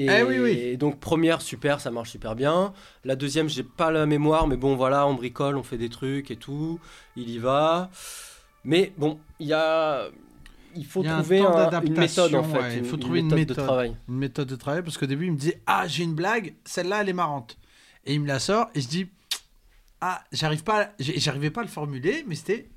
Et, 0.00 0.06
Eh 0.06 0.22
oui, 0.22 0.38
oui. 0.38 0.50
et 0.52 0.76
donc, 0.76 1.00
première, 1.00 1.40
super, 1.42 1.80
ça 1.80 1.90
marche 1.90 2.10
super 2.10 2.34
bien. 2.36 2.72
La 3.04 3.16
deuxième, 3.16 3.48
j'ai 3.48 3.62
pas 3.64 3.90
la 3.90 4.06
mémoire, 4.06 4.46
mais 4.46 4.56
bon, 4.56 4.76
voilà, 4.76 5.06
on 5.06 5.14
bricole, 5.14 5.56
on 5.56 5.62
fait 5.62 5.78
des 5.78 5.88
trucs 5.88 6.30
et 6.30 6.36
tout. 6.36 6.78
Il 7.16 7.28
y 7.30 7.38
va. 7.38 7.90
Mais 8.64 8.92
bon, 8.96 9.18
il 9.40 9.48
y 9.48 9.52
a. 9.52 10.08
Il 10.76 10.84
faut 10.86 11.02
Il 11.02 11.06
y 11.06 11.08
a 11.08 11.16
un 11.16 11.20
trouver 11.20 11.40
un- 11.40 11.80
une 11.82 11.98
méthode, 11.98 12.34
en 12.34 12.44
fait. 12.44 12.58
ouais, 12.58 12.76
il 12.78 12.84
faut 12.84 12.94
une 12.96 13.00
trouver 13.00 13.18
une 13.20 13.24
méthode, 13.26 13.38
méthode. 13.40 13.56
de 13.56 13.62
travail. 13.62 13.96
une 14.08 14.14
méthode 14.16 14.48
de 14.48 14.56
travail 14.56 14.82
parce 14.82 14.96
qu'au 14.98 15.06
début 15.06 15.26
il 15.26 15.32
me 15.32 15.36
disait 15.38 15.60
ah 15.66 15.88
j'ai 15.88 16.04
une 16.04 16.14
blague 16.14 16.54
celle-là 16.64 17.00
elle 17.00 17.08
est 17.08 17.12
marrante 17.14 17.56
et 18.04 18.14
il 18.14 18.20
me 18.20 18.28
la 18.28 18.38
sort 18.38 18.68
et 18.74 18.80
je 18.82 18.86
dis 18.86 19.08
ah 20.00 20.22
j'arrive 20.30 20.62
pas 20.62 20.90
j'arrivais 21.00 21.50
pas 21.50 21.62
à 21.62 21.64
le 21.64 21.70
formuler 21.70 22.22
mais 22.28 22.34
c'était 22.36 22.68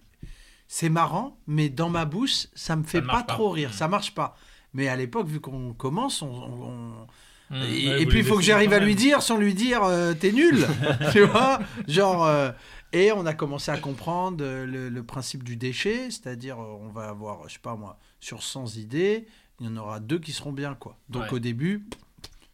c'est 0.67 0.89
marrant 0.89 1.37
mais 1.47 1.69
dans 1.69 1.89
ma 1.89 2.05
bouche 2.05 2.47
ça 2.55 2.75
me 2.77 2.83
fait 2.83 3.01
pas, 3.01 3.23
pas. 3.23 3.23
trop 3.23 3.49
rire 3.49 3.69
Mm. 3.69 3.73
ça 3.73 3.87
marche 3.89 4.15
pas 4.15 4.37
mais 4.73 4.87
à 4.87 4.95
l'époque 4.95 5.27
vu 5.27 5.39
qu'on 5.39 5.73
commence 5.73 6.21
on, 6.21 6.27
on- 6.31 6.63
on- 6.63 7.07
Mm. 7.49 7.55
et, 7.55 7.59
Ouais, 7.59 8.01
et 8.01 8.03
vous 8.05 8.09
puis 8.09 8.19
il 8.19 8.23
faut 8.25 8.37
que 8.37 8.41
j'arrive 8.43 8.71
à 8.71 8.79
lui 8.79 8.95
dire 8.95 9.21
sans 9.21 9.35
lui 9.35 9.53
dire 9.53 9.83
euh, 9.83 10.13
t'es 10.13 10.31
nul 10.31 10.65
tu 11.11 11.19
vois 11.25 11.59
genre 11.85 12.25
euh, 12.25 12.49
et 12.93 13.11
on 13.11 13.25
a 13.25 13.33
commencé 13.33 13.69
à 13.71 13.77
comprendre 13.77 14.41
euh, 14.41 14.65
le, 14.65 14.87
le 14.87 15.03
principe 15.03 15.43
du 15.43 15.57
déchet 15.57 16.09
c'est-à-dire 16.11 16.57
on 16.59 16.87
va 16.87 17.09
avoir 17.09 17.49
je 17.49 17.55
sais 17.55 17.59
pas 17.61 17.75
moi 17.75 17.99
sur 18.21 18.41
100 18.41 18.77
idées 18.77 19.27
il 19.59 19.65
y 19.65 19.69
en 19.69 19.75
aura 19.75 19.99
deux 19.99 20.17
qui 20.17 20.31
seront 20.31 20.53
bien 20.53 20.75
quoi 20.75 20.97
donc 21.09 21.23
Ouais. 21.23 21.33
au 21.33 21.39
début 21.39 21.85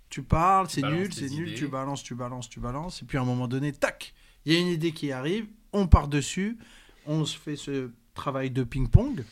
tu 0.09 0.23
parles 0.23 0.65
c'est 0.67 0.81
balances 0.81 0.97
nul 0.99 1.13
c'est 1.13 1.29
nul 1.29 1.53
tu 1.53 1.67
balances 1.67 2.01
tu 2.01 2.15
balances 2.15 2.49
tu 2.49 2.59
balances 2.59 3.03
et 3.03 3.05
puis 3.05 3.19
à 3.19 3.21
un 3.21 3.25
moment 3.25 3.47
donné 3.47 3.73
tac 3.73 4.15
il 4.47 4.53
y 4.53 4.55
a 4.55 4.59
une 4.59 4.69
idée 4.69 4.93
qui 4.93 5.11
arrive 5.11 5.45
on 5.73 5.85
part 5.85 6.07
dessus 6.07 6.57
on 7.05 7.23
se 7.23 7.37
fait 7.37 7.55
ce 7.55 7.91
travail 8.15 8.49
de 8.49 8.63
ping-pong 8.63 9.23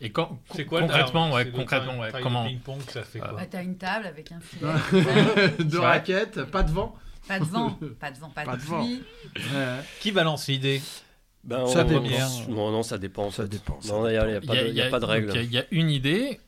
Et 0.00 0.10
quand, 0.10 0.40
C'est 0.54 0.64
quoi 0.64 0.80
concrètement, 0.80 1.30
ouais, 1.32 1.50
concrètement, 1.50 1.98
ouais, 1.98 2.10
comment 2.22 2.44
ping-pong, 2.46 2.80
ça 2.88 3.02
fait 3.02 3.18
quoi 3.18 3.32
Bah, 3.32 3.42
t'as 3.50 3.62
une 3.62 3.76
table 3.76 4.06
avec 4.06 4.32
un 4.32 4.40
filet. 4.40 4.66
de 5.58 5.78
Ouais. 5.78 5.84
raquettes 5.86 6.44
pas 6.44 6.62
de 6.62 6.70
vent 6.72 6.94
pas 7.28 7.38
de 7.38 7.44
vent, 7.44 7.78
pas 8.00 8.10
de 8.10 8.18
vent, 8.18 8.30
pas, 8.30 8.44
Pas 8.44 8.56
de 8.56 8.60
de 8.62 8.66
vent. 8.66 8.86
Qui 10.00 10.10
balance 10.12 10.48
l'idée 10.48 10.80
Ben, 11.44 11.66
Ça 11.66 11.84
on- 11.84 11.88
dépend. 11.88 12.48
Non, 12.48 12.70
non, 12.72 12.82
ça 12.82 12.98
dépend. 12.98 13.26
en 13.26 13.30
Ça 13.30 13.46
dépend, 13.46 13.78
il 13.82 13.88
n'y 14.10 14.16
a, 14.16 14.26
il 14.26 14.32
y 14.32 14.36
a 14.36 14.40
pas 14.40 14.54
de- 14.56 14.68
il 14.68 14.74
y 14.74 14.82
a 14.82 14.90
pas 14.90 15.00
de 15.00 15.04
règle. 15.04 15.30
Il 15.34 15.36
y, 15.36 15.38
a- 15.38 15.42
il 15.42 15.52
y 15.52 15.58
a 15.58 15.64
une 15.70 15.90
idée. 15.90 16.40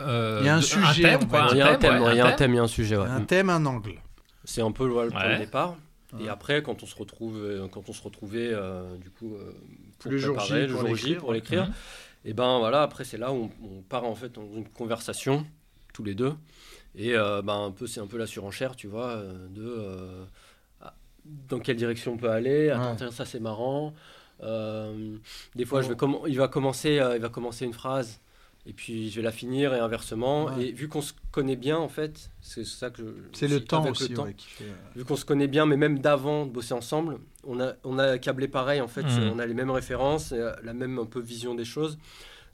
euh, 0.00 0.38
Il 0.42 0.46
y 0.46 0.48
a 0.48 0.56
un 0.56 0.60
de- 0.60 0.64
sujet, 0.64 1.02
thème, 1.02 1.26
quoi, 1.28 1.42
dire. 1.46 1.52
Il 1.54 1.58
y 1.58 1.62
a 1.62 1.70
un 1.70 1.76
thème, 1.76 1.94
ouais, 1.94 2.06
ouais, 2.06 2.14
il 2.14 2.18
y 2.18 2.20
a 2.20 2.26
un 2.26 2.32
thème, 2.32 2.52
il 2.52 2.56
y 2.56 2.58
a 2.58 2.62
un 2.62 2.66
sujet. 2.68 2.96
ouais. 2.96 3.06
un 3.08 3.20
thème 3.22 3.48
un 3.50 3.64
angle 3.66 3.94
C'est 4.44 4.60
un 4.62 4.72
peu 4.72 4.86
voilà, 4.86 5.06
le 5.06 5.12
point 5.12 5.34
de 5.34 5.38
départ. 5.44 5.76
Et 6.20 6.28
après, 6.28 6.62
quand 6.62 6.82
on 6.82 6.86
se 6.86 6.94
retrouve, 6.96 7.36
euh, 7.36 7.68
quand 7.70 7.88
on 7.88 7.92
se 7.92 8.02
retrouvait, 8.02 8.48
euh, 8.52 8.96
du 8.96 9.10
coup, 9.10 9.34
euh, 9.36 9.52
pour 9.98 10.10
Le 10.10 10.18
jour 10.18 10.36
préparer, 10.36 10.62
J 10.62 10.66
le 10.68 10.72
pour 10.72 10.80
jour 10.86 10.96
J 10.96 11.02
l'écrire, 11.04 11.20
pour 11.20 11.32
l'écrire, 11.32 11.64
Mhm. 11.66 11.72
Et 12.26 12.34
ben 12.34 12.58
voilà, 12.58 12.82
après 12.82 13.04
c'est 13.04 13.16
là 13.16 13.32
où 13.32 13.50
on, 13.62 13.66
on 13.78 13.82
part 13.82 14.04
en 14.04 14.14
fait 14.14 14.32
dans 14.32 14.46
une 14.54 14.68
conversation 14.68 15.46
tous 15.94 16.04
les 16.04 16.14
deux, 16.14 16.34
et 16.94 17.14
euh, 17.14 17.40
ben 17.40 17.64
un 17.66 17.70
peu 17.70 17.86
c'est 17.86 18.00
un 18.00 18.06
peu 18.06 18.18
la 18.18 18.26
surenchère, 18.26 18.76
tu 18.76 18.86
vois, 18.88 19.12
euh, 19.12 19.46
de 19.48 19.64
euh, 19.64 20.24
ah, 20.82 20.92
dans 21.48 21.58
quelle 21.60 21.76
direction 21.76 22.12
on 22.12 22.16
peut 22.18 22.28
aller. 22.30 22.68
Attends, 22.70 22.90
Ouais. 22.90 22.96
tiens, 22.96 23.10
ça 23.10 23.24
c'est 23.24 23.40
marrant. 23.40 23.94
Euh, 24.42 25.16
des 25.54 25.64
fois, 25.64 25.80
je 25.80 25.88
vais 25.88 25.94
comm- 25.94 26.24
il 26.28 26.36
va 26.36 26.48
commencer, 26.48 27.00
il 27.14 27.20
va 27.22 27.28
commencer 27.30 27.64
une 27.64 27.72
phrase. 27.72 28.20
Et 28.68 28.72
puis 28.72 29.10
je 29.10 29.16
vais 29.16 29.22
la 29.22 29.30
finir 29.30 29.72
et 29.74 29.78
inversement. 29.78 30.46
Ouais. 30.46 30.66
Et 30.66 30.72
vu 30.72 30.88
qu'on 30.88 31.00
se 31.00 31.12
connaît 31.30 31.54
bien, 31.56 31.78
en 31.78 31.88
fait, 31.88 32.30
c'est 32.40 32.64
ça 32.64 32.90
que 32.90 33.02
je. 33.02 33.08
C'est 33.32 33.46
le 33.46 33.60
temps 33.64 33.88
aussi 33.88 34.08
le 34.08 34.14
temps, 34.16 34.24
ouais, 34.24 34.34
qui 34.34 34.48
fait. 34.48 34.64
euh, 34.64 34.74
vu 34.96 35.04
qu'on 35.04 35.14
se 35.16 35.24
connaît 35.24 35.46
bien, 35.46 35.66
mais 35.66 35.76
même 35.76 36.00
d'avant 36.00 36.46
de 36.46 36.50
bosser 36.50 36.74
ensemble, 36.74 37.18
on 37.44 37.60
a, 37.60 37.74
on 37.84 37.98
a 37.98 38.18
câblé 38.18 38.48
pareil, 38.48 38.80
en 38.80 38.88
fait, 38.88 39.08
c'est- 39.08 39.28
on 39.32 39.38
a 39.38 39.46
les 39.46 39.54
mêmes 39.54 39.70
références, 39.70 40.32
et, 40.32 40.38
euh, 40.40 40.52
la 40.64 40.72
même 40.72 40.98
un 40.98 41.04
peu 41.06 41.20
vision 41.20 41.54
des 41.54 41.64
choses. 41.64 41.96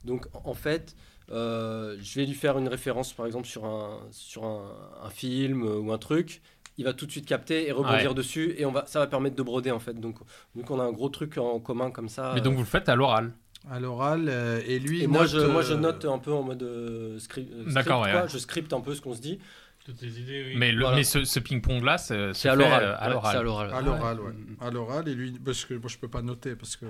Donc, 0.04 0.26
en 0.44 0.52
fait, 0.54 0.94
euh, 1.30 1.96
je 2.00 2.20
vais 2.20 2.26
lui 2.26 2.34
faire 2.34 2.58
une 2.58 2.68
référence, 2.68 3.14
par 3.14 3.24
exemple, 3.24 3.46
sur 3.46 3.64
un, 3.64 4.00
sur 4.10 4.44
un, 4.44 4.70
un 5.02 5.10
film 5.10 5.62
ou 5.62 5.92
un 5.92 5.98
truc, 5.98 6.42
il 6.76 6.84
va 6.84 6.92
tout 6.92 7.06
de 7.06 7.10
suite 7.10 7.26
capter 7.26 7.68
et 7.68 7.72
rebondir 7.72 8.10
Ouais. 8.10 8.14
dessus, 8.14 8.54
et 8.58 8.66
on 8.66 8.72
va, 8.72 8.84
ça 8.86 8.98
va 8.98 9.06
permettre 9.06 9.36
de 9.36 9.42
broder, 9.42 9.70
en 9.70 9.78
fait. 9.80 9.94
Donc, 9.98 10.16
donc 10.54 10.70
on 10.70 10.78
a 10.78 10.82
un 10.84 10.92
gros 10.92 11.08
truc 11.08 11.38
en 11.38 11.58
commun 11.60 11.90
comme 11.90 12.08
ça. 12.10 12.32
Mais 12.34 12.40
donc 12.42 12.54
vous 12.54 12.60
le 12.60 12.66
faites 12.66 12.88
à 12.90 12.96
l'oral. 12.96 13.32
À 13.70 13.78
l'oral, 13.78 14.26
euh, 14.28 14.60
et 14.66 14.78
lui. 14.78 15.02
et 15.02 15.06
moi, 15.06 15.22
note, 15.22 15.30
je, 15.30 15.38
moi, 15.38 15.62
je 15.62 15.74
euh, 15.74 15.76
note 15.76 16.04
un 16.04 16.18
peu 16.18 16.32
en 16.32 16.42
mode 16.42 16.62
euh, 16.62 17.16
scri- 17.18 17.46
script, 17.46 17.68
D'accord, 17.74 18.02
ouais. 18.02 18.12
Je 18.28 18.38
scripte 18.38 18.72
un 18.72 18.80
peu 18.80 18.94
ce 18.94 19.00
qu'on 19.00 19.14
se 19.14 19.20
dit. 19.20 19.38
Toutes 19.84 19.96
tes 19.98 20.06
idées, 20.06 20.44
oui. 20.48 20.54
Mais, 20.56 20.70
le, 20.72 20.80
Voilà. 20.80 20.96
mais 20.96 21.04
ce, 21.04 21.24
ce 21.24 21.40
ping-pong-là, 21.40 21.98
c'est 21.98 22.32
C'est 22.34 22.48
à 22.48 22.54
l'oral. 22.54 22.96
À 22.98 23.08
l'oral. 23.08 23.36
à 23.36 23.42
l'oral. 23.42 23.70
À 23.74 23.80
l'oral, 23.80 24.20
ouais. 24.20 24.32
À 24.60 24.70
l'oral, 24.70 25.08
et 25.08 25.14
lui. 25.14 25.32
Parce 25.44 25.64
que 25.64 25.74
moi, 25.74 25.88
je 25.88 25.96
peux 25.98 26.08
pas 26.08 26.22
noter, 26.22 26.54
parce 26.56 26.76
que. 26.76 26.86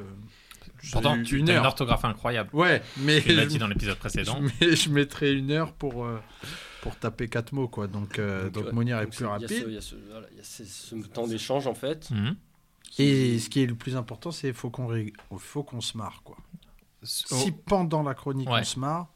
Pourtant, 0.93 1.21
tu 1.23 1.39
une 1.39 1.49
as 1.51 1.59
une 1.59 1.67
orthographe 1.67 2.05
incroyable. 2.05 2.51
Ouais, 2.55 2.83
mais. 2.99 3.21
Tu 3.21 3.33
l'as 3.35 3.47
dit 3.47 3.59
dans 3.59 3.69
l'épisode 3.69 3.97
précédent. 3.99 4.41
mets- 4.61 4.77
je 4.77 4.89
mettrai 4.91 5.33
une 5.33 5.51
heure 5.51 5.73
pour, 5.73 6.05
euh, 6.05 6.19
pour 6.83 6.97
taper 6.97 7.29
quatre 7.29 7.53
mots, 7.53 7.69
quoi. 7.69 7.87
Donc, 7.87 8.19
euh, 8.19 8.49
donc, 8.51 8.67
ouais, 8.67 8.73
Monir 8.73 8.99
est 8.99 9.03
donc 9.05 9.11
plus 9.15 9.19
c'est- 9.19 9.25
il 9.25 9.27
y 9.27 9.29
a 9.29 9.33
rapide. 9.33 9.49
ce- 9.63 9.69
Il 9.69 9.75
y 9.75 9.79
a 9.79 9.81
ce, 9.81 9.95
voilà, 10.11 10.27
il 10.33 10.37
y 10.39 10.41
a 10.41 10.45
ce- 10.45 10.65
ce 10.65 10.95
temps 11.09 11.27
d'échange, 11.27 11.67
en 11.67 11.75
fait. 11.75 12.11
Mhm. 12.11 12.37
Et 12.99 13.39
ce 13.39 13.49
qui 13.49 13.63
est 13.63 13.67
le 13.67 13.75
plus 13.75 13.97
important, 13.97 14.31
c'est 14.31 14.49
qu'il 14.49 14.57
faut 14.57 14.69
qu'on 14.71 14.87
rig- 14.87 15.15
faut 15.39 15.63
qu'on 15.63 15.81
se 15.81 15.97
marre, 15.97 16.21
quoi. 16.25 16.37
Si 17.03 17.51
pendant 17.53 18.03
la 18.03 18.15
chronique 18.15 18.49
Ouais. 18.49 18.61
on 18.61 18.65
se 18.65 18.79
marre, 18.79 19.09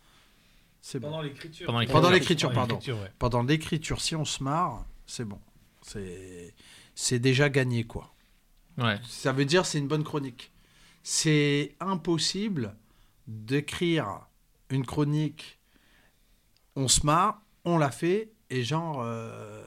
c'est 0.80 0.98
bon. 1.00 1.08
Pendant 1.10 1.22
l'écriture. 1.22 1.66
Pendant 1.66 1.78
l'écriture. 1.80 2.00
Pendant 2.00 2.10
l'écriture, 2.14 2.48
Pendant 2.52 2.66
pardon. 2.78 3.02
ouais. 3.02 3.12
Pendant 3.18 3.42
l'écriture, 3.42 4.00
si 4.00 4.14
on 4.16 4.24
se 4.24 4.42
marre, 4.42 4.84
c'est 5.06 5.24
bon. 5.24 5.40
C'est 5.82 6.54
c'est 6.94 7.18
déjà 7.18 7.48
gagné, 7.48 7.84
quoi. 7.84 8.12
Ouais. 8.78 8.98
Ça 9.08 9.32
veut 9.32 9.44
dire 9.44 9.66
c'est 9.66 9.78
une 9.78 9.88
bonne 9.88 10.04
chronique. 10.04 10.52
C'est 11.02 11.74
impossible 11.80 12.74
d'écrire 13.26 14.20
une 14.70 14.84
chronique, 14.84 15.58
on 16.74 16.88
se 16.88 17.06
marre, 17.06 17.40
on 17.64 17.78
l'a 17.78 17.90
fait, 17.90 18.32
et 18.50 18.62
genre, 18.64 19.00
euh, 19.02 19.62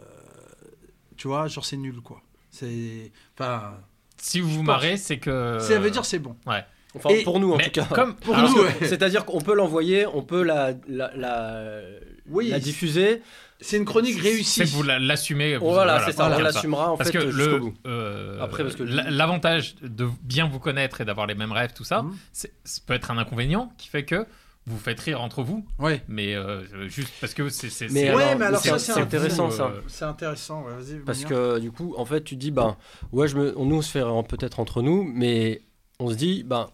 tu 1.17 1.28
vois, 1.28 1.47
genre 1.47 1.65
c'est 1.65 1.78
nul, 1.78 2.01
quoi. 2.01 2.22
C'est, 2.51 3.11
enfin, 3.38 3.78
Si 4.17 4.39
vous 4.41 4.49
vous 4.49 4.63
marrez, 4.63 4.97
c'est 4.97 5.20
que. 5.20 5.59
ça 5.61 5.80
veut 5.80 5.91
dire 5.91 6.03
c'est 6.05 6.20
bon. 6.20 6.36
Ouais. 6.45 6.65
Enfin, 6.95 7.09
Et- 7.09 7.23
pour 7.23 7.39
nous, 7.39 7.53
en 7.53 7.57
Mais 7.57 7.65
tout 7.65 7.81
cas. 7.81 7.85
comme 7.93 8.15
Pour 8.15 8.35
alors, 8.35 8.49
nous, 8.51 8.63
ouais. 8.63 8.73
C'est-à-dire 8.81 9.25
qu'on 9.25 9.41
peut 9.41 9.53
l'envoyer, 9.53 10.07
on 10.07 10.23
peut 10.23 10.41
la, 10.43 10.73
la, 10.87 11.11
la, 11.15 11.81
Oui, 12.27 12.49
la 12.49 12.59
diffuser. 12.59 13.21
C'est 13.61 13.75
une 13.77 13.85
chronique 13.85 14.19
réussie. 14.21 14.61
c'est 14.61 14.63
que 14.65 14.69
vous 14.69 14.83
la- 14.83 14.99
l'assumez. 14.99 15.57
vous- 15.57 15.65
Oh, 15.67 15.71
voilà, 15.73 16.03
c'est 16.05 16.13
ça, 16.13 16.31
on 16.33 16.39
l'assumera 16.41 16.91
en 16.93 16.97
Parce 16.97 17.11
fait 17.11 17.17
que 17.17 17.25
jusqu'au 17.29 17.37
le, 17.51 17.59
bout. 17.59 17.73
euh, 17.85 18.39
Après, 18.41 18.63
parce 18.63 18.75
que- 18.75 18.83
la- 18.83 19.09
l'avantage 19.09 19.75
de 19.81 20.07
bien 20.23 20.47
vous 20.47 20.59
connaître 20.59 21.01
et 21.01 21.05
d'avoir 21.05 21.27
les 21.27 21.35
mêmes 21.35 21.51
rêves, 21.51 21.73
tout 21.75 21.83
ça, 21.83 22.05
c'est- 22.31 22.53
ça 22.63 22.81
peut 22.87 22.93
être 22.93 23.11
un 23.11 23.17
inconvénient 23.17 23.71
qui 23.77 23.89
fait 23.89 24.05
que 24.05 24.25
vous 24.65 24.75
vous 24.75 24.79
faites 24.79 24.99
rire 25.01 25.19
entre 25.21 25.43
vous, 25.43 25.65
Ouais. 25.77 26.01
mais 26.07 26.35
euh, 26.35 26.61
juste 26.87 27.11
parce 27.19 27.33
que 27.33 27.49
c'est. 27.49 27.69
c'est- 27.69 27.89
Mais 27.91 28.13
Ouais, 28.15 28.35
mais 28.35 28.45
alors 28.45 28.61
c'est- 28.61 28.69
ça, 28.69 28.79
c'est 28.79 28.93
c'est 28.93 28.99
intéressant 29.01 29.51
ça. 29.51 29.65
euh, 29.65 29.81
C'est 29.87 30.05
intéressant, 30.05 30.63
ouais, 30.63 30.73
vas-y. 30.79 30.99
Parce 30.99 31.25
que 31.25 31.59
du 31.59 31.71
coup, 31.71 31.93
en 31.97 32.05
fait, 32.05 32.23
tu 32.23 32.35
te 32.35 32.39
dis, 32.39 32.51
ben, 32.51 32.77
ouais, 33.11 33.27
je 33.27 33.35
me, 33.35 33.53
on, 33.57 33.65
nous, 33.65 33.75
on 33.77 33.81
se 33.81 33.91
fait 33.91 34.01
rire 34.03 34.23
peut-être 34.27 34.59
entre 34.59 34.81
nous, 34.81 35.03
mais 35.03 35.61
on 35.99 36.09
se 36.11 36.15
dit, 36.15 36.43
ben, 36.43 36.69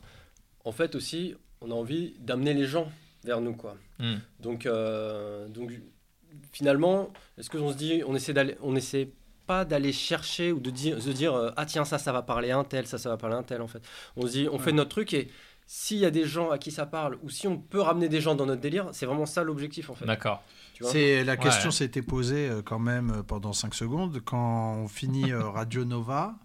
en 0.65 0.71
fait 0.71 0.95
aussi, 0.95 1.35
on 1.61 1.71
a 1.71 1.73
envie 1.73 2.15
d'amener 2.19 2.53
les 2.53 2.65
gens 2.65 2.91
vers 3.23 3.39
nous, 3.39 3.53
quoi. 3.53 3.77
Hmm. 3.99 4.15
Donc, 4.39 4.65
euh, 4.65 5.47
donc 5.47 5.71
finalement, 6.51 7.11
est-ce 7.37 7.49
qu'on 7.49 7.71
se 7.71 7.77
dit, 7.77 8.03
on 8.05 8.15
essaie 8.15 8.33
d'aller, 8.33 8.57
on 8.61 8.75
essaie 8.75 9.09
pas 9.47 9.63
d'aller 9.63 9.93
chercher 9.93 10.51
ou 10.51 10.59
de 10.59 10.71
dire, 10.71 11.01
se 11.01 11.09
dire, 11.11 11.33
euh, 11.33 11.51
ah 11.55 11.65
tiens, 11.65 11.85
ça, 11.85 11.97
ça 11.97 12.11
va 12.11 12.23
parler 12.23 12.51
à 12.51 12.57
un 12.57 12.63
tel, 12.63 12.87
ça, 12.87 12.97
ça 12.97 13.09
va 13.09 13.17
parler 13.17 13.35
à 13.35 13.39
un 13.39 13.43
tel, 13.43 13.61
en 13.61 13.67
fait. 13.67 13.81
On 14.15 14.23
se 14.25 14.31
dit, 14.31 14.47
on 14.51 14.57
fait 14.59 14.71
notre 14.71 14.89
truc 14.89 15.13
et 15.13 15.29
s'il 15.67 15.97
y 15.97 16.05
a 16.05 16.11
des 16.11 16.25
gens 16.25 16.51
à 16.51 16.57
qui 16.57 16.71
ça 16.71 16.85
parle 16.85 17.17
ou 17.23 17.29
si 17.29 17.47
on 17.47 17.57
peut 17.57 17.81
ramener 17.81 18.09
des 18.09 18.21
gens 18.21 18.35
dans 18.35 18.45
notre 18.45 18.61
délire, 18.61 18.89
c'est 18.91 19.05
vraiment 19.05 19.25
ça 19.25 19.43
l'objectif, 19.43 19.89
en 19.89 19.95
fait. 19.95 20.05
D'accord. 20.05 20.43
C'est 20.81 21.23
la 21.23 21.37
question 21.37 21.69
Ouais. 21.69 21.75
s'était 21.75 22.01
posée 22.01 22.49
euh, 22.49 22.61
quand 22.63 22.79
même 22.79 23.23
pendant 23.27 23.53
5 23.53 23.73
secondes 23.73 24.19
quand 24.25 24.75
on 24.83 24.87
finit 24.87 25.31
Radio 25.33 25.85
Nova 25.85 26.35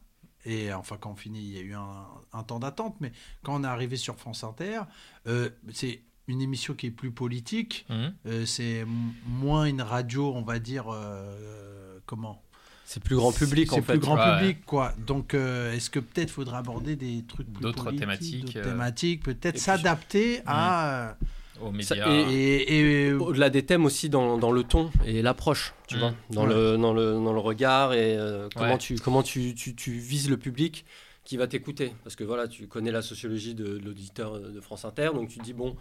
et 0.46 0.72
enfin 0.72 0.96
quand 1.00 1.10
on 1.12 1.16
finit 1.16 1.40
il 1.40 1.54
y 1.54 1.58
a 1.58 1.62
eu 1.62 1.74
un, 1.74 2.06
un 2.32 2.42
temps 2.42 2.58
d'attente 2.58 2.96
mais 3.00 3.12
quand 3.42 3.54
on 3.60 3.64
est 3.64 3.66
arrivé 3.66 3.96
sur 3.96 4.16
France 4.16 4.42
Inter 4.44 4.80
euh, 5.26 5.50
c'est 5.72 6.02
une 6.28 6.40
émission 6.40 6.74
qui 6.74 6.86
est 6.86 6.90
plus 6.90 7.10
politique 7.10 7.84
Mhm. 7.88 8.14
euh, 8.26 8.46
c'est 8.46 8.84
moins 9.26 9.64
une 9.66 9.82
radio 9.82 10.32
on 10.34 10.42
va 10.42 10.58
dire 10.58 10.86
euh, 10.92 11.98
comment? 12.06 12.42
C'est 12.84 13.02
plus 13.04 13.14
grand 13.14 13.30
public, 13.30 13.72
en 13.72 13.76
c'est 13.76 13.82
fait. 13.82 13.92
plus 13.92 13.98
grand 14.00 14.16
Ouais. 14.16 14.38
public 14.40 14.64
quoi 14.66 14.92
donc 15.06 15.34
euh, 15.34 15.72
est-ce 15.72 15.90
que 15.90 16.00
peut-être 16.00 16.30
faudra 16.30 16.58
aborder 16.58 16.96
des 16.96 17.24
trucs 17.24 17.52
plus 17.52 17.62
D'autres 17.62 17.92
thématiques, 17.92 18.46
d'autres 18.46 18.58
euh, 18.58 18.64
thématiques 18.64 19.22
peut-être 19.22 19.54
puis- 19.54 19.60
s'adapter 19.60 20.42
à 20.46 21.16
Aux 21.60 21.72
Ça- 21.82 21.94
médias. 21.94 22.08
et- 22.30 22.62
et, 22.62 23.06
et- 23.08 23.12
Au-delà 23.12 23.50
des 23.50 23.64
thèmes 23.64 23.84
aussi 23.84 24.08
dans, 24.08 24.38
dans 24.38 24.50
le 24.52 24.62
ton 24.64 24.90
et 25.06 25.22
l'approche, 25.22 25.74
tu 25.86 25.96
Mm. 25.96 25.98
vois, 25.98 26.12
dans, 26.30 26.46
Ouais. 26.46 26.54
le, 26.54 26.76
dans, 26.78 26.92
le, 26.94 27.12
dans 27.14 27.32
le 27.32 27.38
regard 27.40 27.92
et 27.92 28.16
euh, 28.16 28.48
comment, 28.56 28.72
Ouais. 28.72 28.78
tu, 28.78 28.96
comment 28.96 29.22
tu, 29.22 29.54
tu, 29.54 29.74
tu 29.74 29.90
vises 29.92 30.30
le 30.30 30.36
public 30.36 30.84
qui 31.24 31.36
va 31.36 31.46
t'écouter. 31.46 31.92
Parce 32.02 32.16
que 32.16 32.24
voilà, 32.24 32.48
tu 32.48 32.66
connais 32.66 32.90
la 32.90 33.02
sociologie 33.02 33.54
de, 33.54 33.78
de 33.78 33.84
l'auditeur 33.84 34.40
de 34.40 34.60
France 34.60 34.84
Inter, 34.84 35.10
donc 35.14 35.28
tu 35.28 35.38
te 35.38 35.44
dis, 35.44 35.52
bon, 35.52 35.76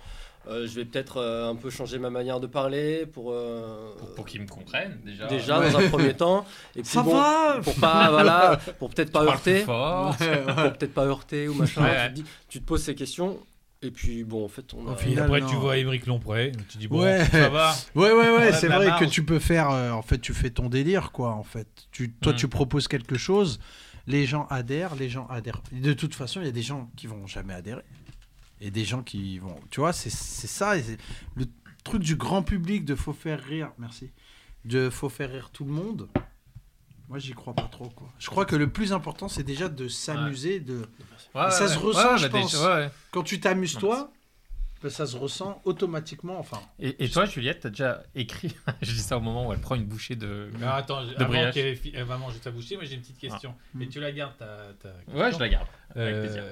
euh, 0.47 0.67
je 0.67 0.75
vais 0.75 0.85
peut-être 0.85 1.17
euh, 1.17 1.49
un 1.49 1.55
peu 1.55 1.69
changer 1.69 1.97
ma 1.97 2.09
manière 2.09 2.39
de 2.39 2.45
parler 2.47 3.05
pour... 3.05 3.31
euh, 3.31 3.93
Pour, 3.97 4.13
pour 4.15 4.25
qu'ils 4.25 4.41
me 4.41 4.47
comprennent 4.47 4.99
déjà. 5.03 5.27
déjà 5.27 5.59
Ouais. 5.59 5.71
dans 5.71 5.79
un 5.79 5.89
premier 5.89 6.13
temps 6.17 6.45
et 6.75 6.81
puis 6.81 6.89
Ça 6.91 7.01
bon, 7.01 7.13
va 7.15 7.59
pour 7.63 7.75
pas 7.75 8.09
voilà 8.11 8.59
pour 8.79 8.89
peut-être 8.89 9.11
pas 9.11 9.23
heurter 9.23 9.59
fort. 9.61 10.15
pour 10.17 10.55
peut-être 10.77 10.93
pas 10.93 11.05
heurter 11.05 11.47
ou 11.47 11.53
machin 11.55 11.81
Ouais, 11.83 11.89
tu, 11.89 11.95
ouais. 11.97 12.09
te 12.09 12.13
dis- 12.15 12.25
tu 12.49 12.59
te 12.61 12.65
poses 12.65 12.83
ces 12.83 12.95
questions 12.95 13.39
et 13.81 13.91
puis 13.91 14.23
bon 14.25 14.43
en 14.45 14.47
fait 14.49 14.73
on 14.73 14.87
a, 14.87 14.95
final, 14.95 15.25
après, 15.25 15.39
non. 15.41 15.47
tu 15.49 15.55
vois 15.55 15.77
Émeric 15.77 16.05
Lompré, 16.05 16.51
tu 16.67 16.77
dis 16.77 16.87
bon, 16.87 17.01
Ouais. 17.03 17.23
ça 17.25 17.49
va. 17.49 17.73
Ouais, 17.95 18.11
ouais, 18.11 18.29
ouais, 18.37 18.51
c'est 18.53 18.67
vrai 18.67 18.87
marge. 18.87 18.99
que 19.05 19.05
tu 19.09 19.23
peux 19.23 19.39
faire. 19.39 19.69
euh, 19.69 19.91
en 19.91 20.01
fait, 20.01 20.19
tu 20.19 20.33
fais 20.33 20.49
ton 20.49 20.67
délire, 20.69 21.11
quoi. 21.11 21.31
En 21.33 21.43
fait, 21.43 21.67
tu, 21.91 22.11
toi, 22.11 22.33
Mm. 22.33 22.35
tu 22.35 22.47
proposes 22.47 22.87
quelque 22.87 23.17
chose, 23.17 23.59
les 24.07 24.25
gens 24.25 24.47
adhèrent, 24.49 24.95
les 24.95 25.07
gens 25.09 25.27
adhèrent. 25.27 25.61
De 25.71 25.93
toute 25.93 26.13
façon, 26.15 26.41
il 26.41 26.45
y 26.45 26.49
a 26.49 26.53
des 26.53 26.61
gens 26.61 26.89
qui 26.97 27.07
vont 27.07 27.25
jamais 27.27 27.53
adhérer 27.53 27.83
et 28.61 28.69
des 28.71 28.83
gens 28.83 29.01
qui 29.03 29.39
vont. 29.39 29.55
Tu 29.71 29.79
vois, 29.79 29.93
c'est 29.93 30.09
c'est 30.11 30.47
ça. 30.47 30.73
le 31.35 31.45
truc 31.85 32.01
du 32.03 32.15
grand 32.17 32.43
public 32.43 32.83
de 32.85 32.95
faut 32.95 33.13
faire 33.13 33.41
rire. 33.41 33.71
Merci. 33.77 34.11
De 34.65 34.89
faut 34.89 35.07
faire 35.09 35.31
rire 35.31 35.49
tout 35.53 35.63
le 35.63 35.71
monde. 35.71 36.09
Moi, 37.09 37.17
j'y 37.19 37.33
crois 37.33 37.53
pas 37.55 37.67
trop, 37.71 37.89
quoi. 37.89 38.07
Je 38.19 38.27
crois 38.29 38.45
que 38.45 38.55
le 38.55 38.69
plus 38.69 38.93
important, 38.93 39.27
c'est 39.27 39.43
déjà 39.43 39.67
de 39.67 39.87
s'amuser. 39.87 40.59
De 40.59 40.87
Ouais, 41.35 41.49
ça 41.51 41.63
ouais, 41.65 41.67
se 41.67 41.77
ressent, 41.79 42.11
Ouais, 42.13 42.17
je 42.19 42.27
bah, 42.27 42.39
pense. 42.39 42.51
déjà, 42.53 42.75
ouais. 42.77 42.89
quand 43.11 43.23
tu 43.23 43.39
t'amuses 43.39 43.77
toi, 43.77 44.11
ben, 44.83 44.89
ça 44.89 45.05
se 45.07 45.17
ressent 45.17 45.59
automatiquement. 45.65 46.39
Enfin, 46.39 46.59
Et, 46.79 47.03
et 47.03 47.09
toi, 47.09 47.25
Juliette, 47.25 47.61
t'as 47.61 47.69
déjà 47.69 48.03
écrit. 48.15 48.55
Je 48.81 48.91
dis 48.91 48.99
ça 48.99 49.17
au 49.17 49.21
moment 49.21 49.47
où 49.47 49.53
elle 49.53 49.59
prend 49.59 49.75
une 49.75 49.85
bouchée 49.85 50.15
de. 50.15 50.49
Alors 50.61 50.75
attends, 50.75 51.03
De 51.05 51.15
avant 51.21 51.51
qu'elle 51.51 51.75
fi- 51.75 51.91
elle 51.95 52.03
va 52.05 52.17
manger 52.17 52.37
sa 52.41 52.51
bouchée, 52.51 52.75
moi 52.75 52.85
j'ai 52.85 52.93
une 52.95 53.01
petite 53.01 53.17
question. 53.17 53.55
Mais 53.73 53.87
tu 53.87 53.99
la 53.99 54.11
gardes 54.11 54.37
ta, 54.37 54.67
ta 54.81 54.89
Ouais, 55.13 55.31
je 55.31 55.39
la 55.39 55.49
garde. 55.49 55.67
Avec 55.95 56.13
Euh, 56.13 56.21
plaisir. 56.23 56.43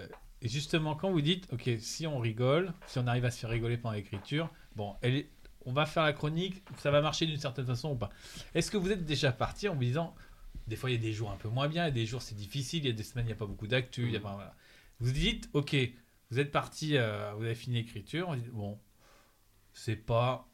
et 0.41 0.49
justement, 0.49 0.95
quand 0.95 1.09
vous 1.11 1.21
dites, 1.21 1.47
ok, 1.53 1.69
si 1.79 2.05
on 2.07 2.17
rigole, 2.19 2.73
si 2.87 2.97
on 2.99 3.07
arrive 3.07 3.25
à 3.25 3.31
se 3.31 3.39
faire 3.39 3.49
rigoler 3.51 3.77
pendant 3.77 3.95
l'écriture, 3.95 4.49
bon, 4.75 4.95
elle 5.01 5.15
est- 5.15 5.29
on 5.65 5.71
va 5.73 5.85
faire 5.85 6.03
la 6.03 6.13
chronique, 6.13 6.63
ça 6.77 6.91
va 6.91 7.01
marcher 7.01 7.25
d'une 7.27 7.39
certaine 7.39 7.65
façon 7.65 7.91
ou 7.91 7.95
pas. 7.95 8.09
Est-ce 8.55 8.71
que 8.71 8.77
vous 8.77 8.91
êtes 8.91 9.05
déjà 9.05 9.31
parti 9.31 9.67
en 9.69 9.73
vous 9.75 9.81
disant, 9.83 10.15
des 10.67 10.75
fois 10.75 10.89
il 10.89 10.93
y 10.93 10.97
a 10.97 11.01
des 11.01 11.13
jours 11.13 11.31
un 11.31 11.35
peu 11.37 11.49
moins 11.49 11.67
bien, 11.67 11.83
il 11.83 11.87
y 11.87 11.89
a 11.89 11.91
des 11.91 12.05
jours 12.05 12.21
c'est 12.21 12.35
difficile, 12.35 12.83
il 12.83 12.87
y 12.87 12.91
a 12.91 12.93
des 12.93 13.03
semaines 13.03 13.25
il 13.25 13.29
n'y 13.29 13.33
a 13.33 13.37
pas 13.37 13.45
beaucoup 13.45 13.67
d'actu, 13.67 14.03
il 14.07 14.11
y 14.13 14.17
a 14.17 14.19
pas- 14.19 14.33
voilà. 14.33 14.55
vous 14.99 15.11
dites, 15.11 15.49
ok, 15.53 15.75
vous 16.31 16.39
êtes 16.39 16.51
parti, 16.51 16.97
euh, 16.97 17.31
vous 17.37 17.43
avez 17.45 17.55
fini 17.55 17.77
l'écriture, 17.77 18.27
on 18.29 18.35
dit, 18.35 18.43
bon, 18.51 18.77
c'est 19.73 19.95
pas, 19.95 20.47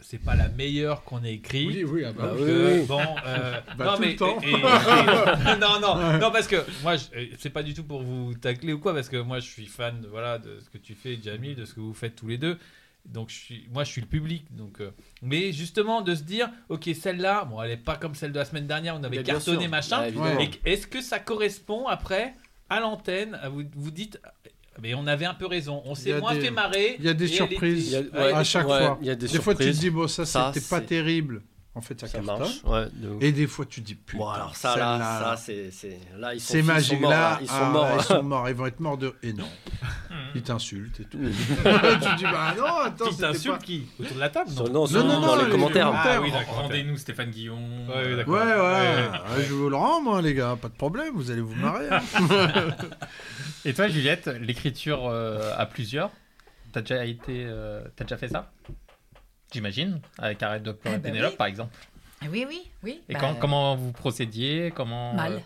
c'est 0.00 0.18
pas 0.22 0.36
la 0.36 0.48
meilleure 0.48 1.02
qu'on 1.02 1.24
ait 1.24 1.34
écrit. 1.34 1.84
oui, 1.84 2.04
ah 2.04 2.12
bah 2.12 2.32
oui, 2.36 2.42
euh, 2.44 2.80
oui. 2.82 2.86
Bon, 2.86 3.00
euh, 3.26 3.60
Bah, 3.76 3.84
non 3.86 3.94
tout 3.96 4.00
mais 4.02 4.10
le 4.10 4.16
temps. 4.16 4.40
et- 4.42 4.48
et- 4.48 4.52
non 5.60 5.80
non 5.80 6.18
non 6.20 6.30
parce 6.30 6.46
que 6.46 6.64
moi 6.82 6.94
c'est 7.38 7.50
pas 7.50 7.62
du 7.64 7.74
tout 7.74 7.82
pour 7.84 8.02
vous 8.02 8.34
tacler 8.34 8.72
ou 8.72 8.78
quoi 8.78 8.94
parce 8.94 9.08
que 9.08 9.16
moi 9.16 9.40
je 9.40 9.48
suis 9.48 9.66
fan 9.66 10.00
de, 10.00 10.06
voilà 10.06 10.38
de 10.38 10.60
ce 10.60 10.70
que 10.70 10.78
tu 10.78 10.94
fais 10.94 11.18
Jamil 11.20 11.56
de 11.56 11.64
ce 11.64 11.74
que 11.74 11.80
vous 11.80 11.94
faites 11.94 12.14
tous 12.14 12.28
les 12.28 12.38
deux 12.38 12.58
Donc 13.06 13.30
je 13.30 13.34
suis, 13.36 13.68
moi 13.72 13.84
je 13.84 13.90
suis 13.92 14.00
le 14.02 14.06
public. 14.06 14.44
Donc, 14.54 14.80
euh, 14.80 14.90
mais 15.22 15.52
justement 15.52 16.02
de 16.02 16.14
se 16.14 16.22
dire, 16.22 16.50
ok 16.68 16.90
celle-là, 16.94 17.44
bon 17.44 17.62
elle 17.62 17.70
est 17.70 17.76
pas 17.76 17.96
comme 17.96 18.14
celle 18.14 18.32
de 18.32 18.38
la 18.38 18.44
semaine 18.44 18.66
dernière, 18.66 18.96
on 18.96 19.02
avait 19.04 19.22
cartonné 19.22 19.62
sûr. 19.62 19.70
machin. 19.70 20.04
Est-ce 20.64 20.86
que 20.86 21.00
ça 21.00 21.18
correspond 21.18 21.86
après 21.86 22.34
à 22.68 22.80
l'antenne 22.80 23.38
Vous 23.50 23.62
vous 23.76 23.90
dites, 23.90 24.20
mais 24.82 24.94
on 24.94 25.06
avait 25.06 25.24
un 25.24 25.34
peu 25.34 25.46
raison. 25.46 25.82
On 25.86 25.94
s'est 25.94 26.12
a 26.12 26.20
moins 26.20 26.34
des- 26.34 26.40
fait 26.42 26.50
marrer. 26.50 26.96
Il 26.98 27.04
y 27.06 27.08
a 27.08 27.14
des 27.14 27.28
surprises 27.28 27.94
a- 27.94 28.00
Ouais, 28.00 28.32
à 28.32 28.44
chaque 28.44 28.68
ouais, 28.68 28.78
fois. 28.78 28.98
il 29.00 29.06
y 29.06 29.10
a 29.10 29.14
des 29.16 29.26
fois, 29.40 29.54
tu 29.54 29.64
te 29.64 29.68
dis, 29.70 29.90
bon, 29.90 30.06
ça, 30.06 30.24
Ça, 30.26 30.52
c'était 30.54 30.66
pas 30.68 30.80
terrible. 30.82 31.42
En 31.74 31.80
fait, 31.80 31.98
ça, 32.00 32.08
Ça 32.08 32.18
cartonne. 32.18 32.38
marche. 32.40 32.62
Ouais, 32.64 32.86
de. 32.92 33.24
Et 33.24 33.30
des 33.32 33.46
fois, 33.46 33.64
tu 33.64 33.80
te 33.80 33.86
dis, 33.86 33.94
putain, 33.94 34.18
Bon, 34.18 34.28
alors 34.28 34.54
ça, 34.56 34.76
là, 34.76 34.98
là, 34.98 35.20
ça, 35.22 35.36
c'est, 35.36 35.70
c'est, 35.70 35.98
là, 36.16 36.34
ils 36.34 36.40
sont, 36.40 36.60
magique. 36.64 37.00
morts, 37.00 37.10
Là, 37.10 37.34
hein, 37.34 37.38
ils 37.40 37.46
sont 37.46 37.54
ah, 37.56 37.70
morts. 37.70 37.88
ils 37.98 38.02
sont 38.04 38.22
morts. 38.22 38.48
Ils 38.48 38.54
vont 38.56 38.66
être 38.66 38.80
morts 38.80 38.98
de. 38.98 39.14
Et 39.22 39.32
non. 39.32 39.48
Ils 40.34 40.42
t'insultent 40.42 41.00
et 41.00 41.04
tout. 41.04 41.18
tu 41.18 41.30
te 41.32 42.16
dis, 42.16 42.22
bah 42.24 42.54
non, 42.56 42.64
attends, 42.84 43.04
Qui 43.06 43.12
c'était 43.14 43.26
t'insulte 43.26 43.54
pas. 43.58 43.64
qui? 43.64 43.86
Autour 44.00 44.14
de 44.16 44.20
la 44.20 44.28
table 44.30 44.50
non 44.56 44.68
non, 44.68 44.86
sur- 44.86 45.04
non, 45.04 45.20
dans 45.20 45.36
les 45.36 45.44
les 45.44 45.50
commentaires. 45.50 45.86
commentaires. 45.88 46.12
Ah 46.16 46.20
oui, 46.22 46.30
d'accord. 46.32 46.54
Rendez-nous 46.62 46.96
Stéphane 46.96 47.30
Guillon. 47.30 47.58
Ouais, 47.88 48.04
oui, 48.08 48.16
d'accord. 48.16 48.34
Ouais, 48.34 48.40
ouais. 48.40 48.54
Ouais. 48.56 49.36
ouais, 49.36 49.44
je 49.48 49.54
vous 49.54 49.68
le 49.70 49.76
rends, 49.76 50.00
moi, 50.02 50.20
les 50.22 50.34
gars. 50.34 50.56
Pas 50.60 50.68
de 50.68 50.74
problème. 50.74 51.12
Vous 51.14 51.30
allez 51.30 51.40
vous 51.40 51.54
marrer. 51.54 51.88
hein. 51.90 52.00
Et 53.64 53.74
toi, 53.74 53.88
Juliette, 53.88 54.26
l'écriture 54.40 55.08
euh, 55.08 55.52
à 55.56 55.66
plusieurs, 55.66 56.10
t'as 56.72 56.80
déjà 56.80 57.04
été, 57.04 57.44
euh, 57.46 57.82
t'as 57.96 58.04
déjà 58.04 58.16
fait 58.16 58.28
ça? 58.28 58.50
J'imagine, 59.52 60.00
avec 60.18 60.42
Arrête 60.42 60.62
de 60.62 60.72
pleurer 60.72 60.96
Eh 60.96 61.00
ben 61.00 61.10
Pénélope, 61.10 61.32
oui. 61.32 61.36
par 61.36 61.46
exemple. 61.46 61.74
Ah 62.22 62.26
Oui, 62.30 62.44
oui, 62.48 62.60
oui. 62.82 63.00
Et 63.08 63.14
Bah, 63.14 63.20
quand- 63.20 63.34
comment 63.36 63.76
vous 63.76 63.92
procédiez 63.92 64.72
Comment 64.74 65.14
Mal. 65.14 65.40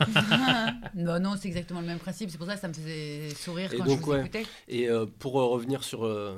Euh, 0.00 0.04
non, 0.94 1.20
non, 1.20 1.34
c'est 1.40 1.48
exactement 1.48 1.80
le 1.80 1.86
même 1.86 1.98
principe. 1.98 2.30
C'est 2.30 2.38
pour 2.38 2.46
ça 2.46 2.54
que 2.54 2.60
ça 2.60 2.68
me 2.68 2.72
faisait 2.74 3.30
sourire 3.34 3.72
Et 3.72 3.78
quand 3.78 3.84
donc, 3.84 4.00
je 4.00 4.04
vous 4.04 4.10
ouais. 4.12 4.20
écoutais. 4.20 4.46
Et 4.68 4.88
euh, 4.88 5.06
pour 5.18 5.40
euh, 5.40 5.46
revenir 5.46 5.84
sur 5.84 6.04
euh, 6.04 6.34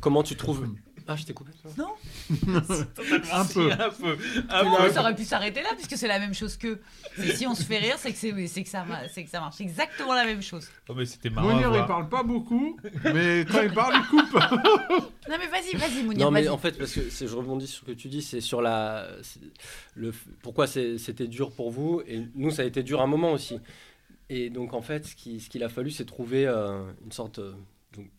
comment 0.00 0.22
tu 0.22 0.36
trouves. 0.36 0.68
Ah, 1.08 1.14
je 1.16 1.24
t'ai 1.24 1.32
coupé. 1.34 1.52
Non 1.78 1.90
Un 3.32 3.44
peu. 3.44 3.70
Un 3.72 3.90
peu. 3.90 4.18
Un 4.50 4.64
bon, 4.64 4.76
peu. 4.76 4.90
ça 4.90 5.00
aurait 5.02 5.14
pu 5.14 5.24
s'arrêter 5.24 5.62
là, 5.62 5.68
puisque 5.74 5.96
c'est 5.96 6.08
la 6.08 6.18
même 6.18 6.34
chose 6.34 6.56
que. 6.56 6.80
Si 7.34 7.46
on 7.46 7.54
se 7.54 7.62
fait 7.62 7.78
rire, 7.78 7.96
c'est 7.98 8.12
que, 8.12 8.18
c'est, 8.18 8.32
que, 8.62 8.68
ça, 8.68 8.84
que 8.84 9.28
ça 9.28 9.40
marche. 9.40 9.54
C'est 9.56 9.62
exactement 9.62 10.14
la 10.14 10.24
même 10.24 10.42
chose. 10.42 10.68
Oh, 10.88 10.94
mais 10.96 11.06
c'était 11.06 11.30
marrant. 11.30 11.50
à 11.50 11.52
Mounir, 11.52 11.70
il 11.80 11.86
parle 11.86 12.08
pas 12.08 12.22
beaucoup. 12.22 12.76
Mais 13.04 13.44
quand 13.50 13.62
il 13.62 13.72
parle, 13.72 13.94
il 13.96 14.06
coupe. 14.08 14.32
Non, 15.28 15.34
mais 15.40 15.48
vas-y, 15.48 15.76
vas-y, 15.76 16.04
Mounir, 16.04 16.24
Non, 16.24 16.30
mais 16.30 16.46
en 16.48 16.56
fait, 16.58 16.78
parce 16.78 16.92
que 16.92 17.00
je 17.10 17.36
rebondis 17.36 17.66
sur 17.66 17.80
ce 17.80 17.90
que 17.90 17.96
tu 17.96 18.06
dis, 18.08 18.22
c'est 18.22 18.40
sur 18.40 18.62
la. 18.62 19.08
Le, 19.96 20.12
pourquoi 20.42 20.66
c'était 20.68 21.26
dur 21.26 21.50
pour 21.52 21.70
vous, 21.72 22.00
et 22.06 22.22
nous, 22.36 22.52
ça 22.52 22.62
a 22.62 22.64
été 22.64 22.82
dur 22.84 23.00
un 23.02 23.08
moment 23.08 23.32
aussi. 23.32 23.58
Et 24.28 24.50
donc, 24.50 24.72
en 24.72 24.82
fait, 24.82 25.04
ce 25.06 25.16
qui- 25.16 25.40
ce 25.40 25.48
qu'il 25.50 25.62
a 25.64 25.68
fallu, 25.68 25.90
c'est 25.90 26.04
trouver 26.04 26.46
euh, 26.46 26.90
une 27.04 27.12
sorte. 27.12 27.38
euh, 27.40 27.54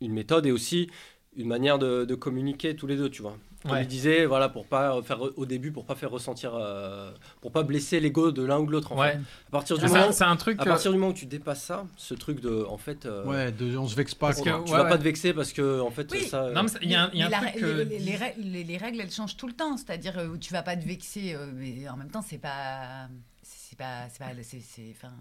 une 0.01 0.11
méthode 0.13 0.45
et 0.47 0.51
aussi 0.51 0.89
une 1.37 1.47
manière 1.47 1.77
de, 1.79 2.03
de 2.03 2.15
communiquer 2.15 2.75
tous 2.75 2.87
les 2.87 2.97
deux, 2.97 3.09
tu 3.09 3.21
vois. 3.21 3.37
Comme 3.63 3.71
Ouais. 3.71 3.81
il 3.83 3.87
disait, 3.87 4.25
voilà, 4.25 4.49
pour 4.49 4.65
pas 4.65 5.01
faire 5.01 5.19
au 5.35 5.45
début, 5.45 5.71
pour 5.71 5.85
pas 5.85 5.95
faire 5.95 6.11
ressentir, 6.11 6.51
euh, 6.55 7.11
pour 7.41 7.51
pas 7.51 7.63
blesser 7.63 7.99
l'ego 7.99 8.31
de 8.31 8.43
l'un 8.43 8.59
ou 8.59 8.65
de 8.67 8.71
l'autre. 8.71 8.91
En 8.93 8.99
Ouais. 8.99 9.13
fait. 9.13 9.17
À 9.47 9.51
partir 9.51 9.77
du 9.77 9.85
Ah, 9.85 9.87
moment, 9.89 10.11
c'est 10.11 10.23
un 10.23 10.35
truc. 10.35 10.59
à 10.61 10.65
partir 10.65 10.91
du 10.91 10.97
moment 10.97 11.11
où 11.11 11.15
tu 11.15 11.25
dépasses 11.25 11.63
ça, 11.63 11.85
ce 11.97 12.13
truc 12.13 12.39
de, 12.39 12.65
en 12.69 12.77
fait, 12.77 13.05
euh, 13.05 13.25
Ouais, 13.25 13.51
de- 13.51 13.75
on 13.77 13.87
se 13.87 13.95
vexe 13.95 14.13
pas. 14.15 14.27
Parce 14.27 14.41
que- 14.41 14.43
tu 14.43 14.49
ouais, 14.51 14.77
vas 14.77 14.83
ouais. 14.83 14.89
pas 14.89 14.97
te 14.97 15.03
vexer 15.03 15.33
parce 15.33 15.53
que, 15.53 15.79
en 15.81 15.89
fait, 15.91 16.07
Oui. 16.11 16.23
ça. 16.23 16.43
euh, 16.45 16.53
Non, 16.53 16.63
mais 16.63 16.69
il 16.81 16.91
y 16.91 16.95
a 16.95 17.03
un, 17.05 17.09
il 17.13 17.19
y 17.19 17.23
a 17.23 17.27
un 17.27 17.29
la 17.29 17.37
truc. 17.51 17.61
les, 17.61 17.99
les 17.99 18.15
règles, 18.15 18.41
les- 18.41 18.63
les 18.63 18.77
règles, 18.77 19.01
elles 19.01 19.11
changent 19.11 19.37
tout 19.37 19.47
le 19.47 19.53
temps. 19.53 19.75
C'est-à-dire 19.77 20.17
euh, 20.19 20.37
tu 20.37 20.53
vas 20.53 20.63
pas 20.63 20.75
te 20.77 20.85
vexer, 20.85 21.33
euh, 21.35 21.47
mais 21.53 21.87
en 21.89 21.97
même 21.97 22.09
temps, 22.11 22.21
c'est 22.21 22.37
pas, 22.37 23.07
c'est 23.41 23.77
pas, 23.77 24.07
c'est 24.09 24.19
pas, 24.19 24.31
c'est, 24.43 24.61
c'est- 24.61 24.93
enfin, 24.95 25.13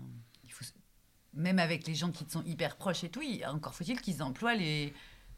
il 0.45 0.53
faut, 0.53 0.65
même 1.35 1.59
avec 1.59 1.87
les 1.87 1.95
gens 1.95 2.11
qui 2.11 2.25
te 2.25 2.33
sont 2.33 2.43
hyper 2.45 2.77
proches 2.77 3.03
et 3.05 3.09
tout, 3.09 3.23
il- 3.23 3.45
encore 3.47 3.75
faut-il 3.75 4.01
qu'ils 4.01 4.23
emploient 4.23 4.55
les, 4.55 4.93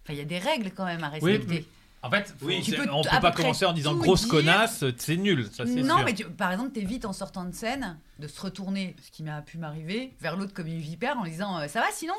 enfin, 0.08 0.12
il 0.14 0.18
y 0.18 0.22
a 0.22 0.24
des 0.24 0.38
règles 0.38 0.70
quand 0.74 0.84
même 0.86 1.04
à 1.04 1.10
Oui, 1.20 1.32
respecter. 1.32 1.66
En 2.00 2.10
fait, 2.10 2.32
Oui, 2.42 2.62
Tu 2.62 2.72
peux 2.72 2.86
on 2.92 3.02
peut 3.02 3.08
pas 3.20 3.32
commencer 3.32 3.66
en 3.66 3.72
disant 3.72 3.94
grosse 3.96 4.22
dire. 4.22 4.30
connasse, 4.30 4.84
c'est 4.98 5.16
nul, 5.16 5.48
ça 5.52 5.64
non, 5.64 5.96
sûr. 5.96 6.04
mais 6.04 6.14
tu- 6.14 6.24
par 6.26 6.52
exemple, 6.52 6.70
t'évites 6.70 7.04
en 7.04 7.12
sortant 7.12 7.44
de 7.44 7.52
scène 7.52 7.98
de 8.20 8.28
se 8.28 8.40
retourner, 8.40 8.94
ce 9.04 9.10
qui 9.10 9.24
m'a 9.24 9.42
pu 9.42 9.58
m'arriver, 9.58 10.14
vers 10.20 10.36
l'autre 10.36 10.54
comme 10.54 10.68
une 10.68 10.78
vipère 10.78 11.18
en 11.18 11.24
disant 11.24 11.58
euh, 11.58 11.66
ça 11.66 11.80
va 11.80 11.86
sinon? 11.92 12.14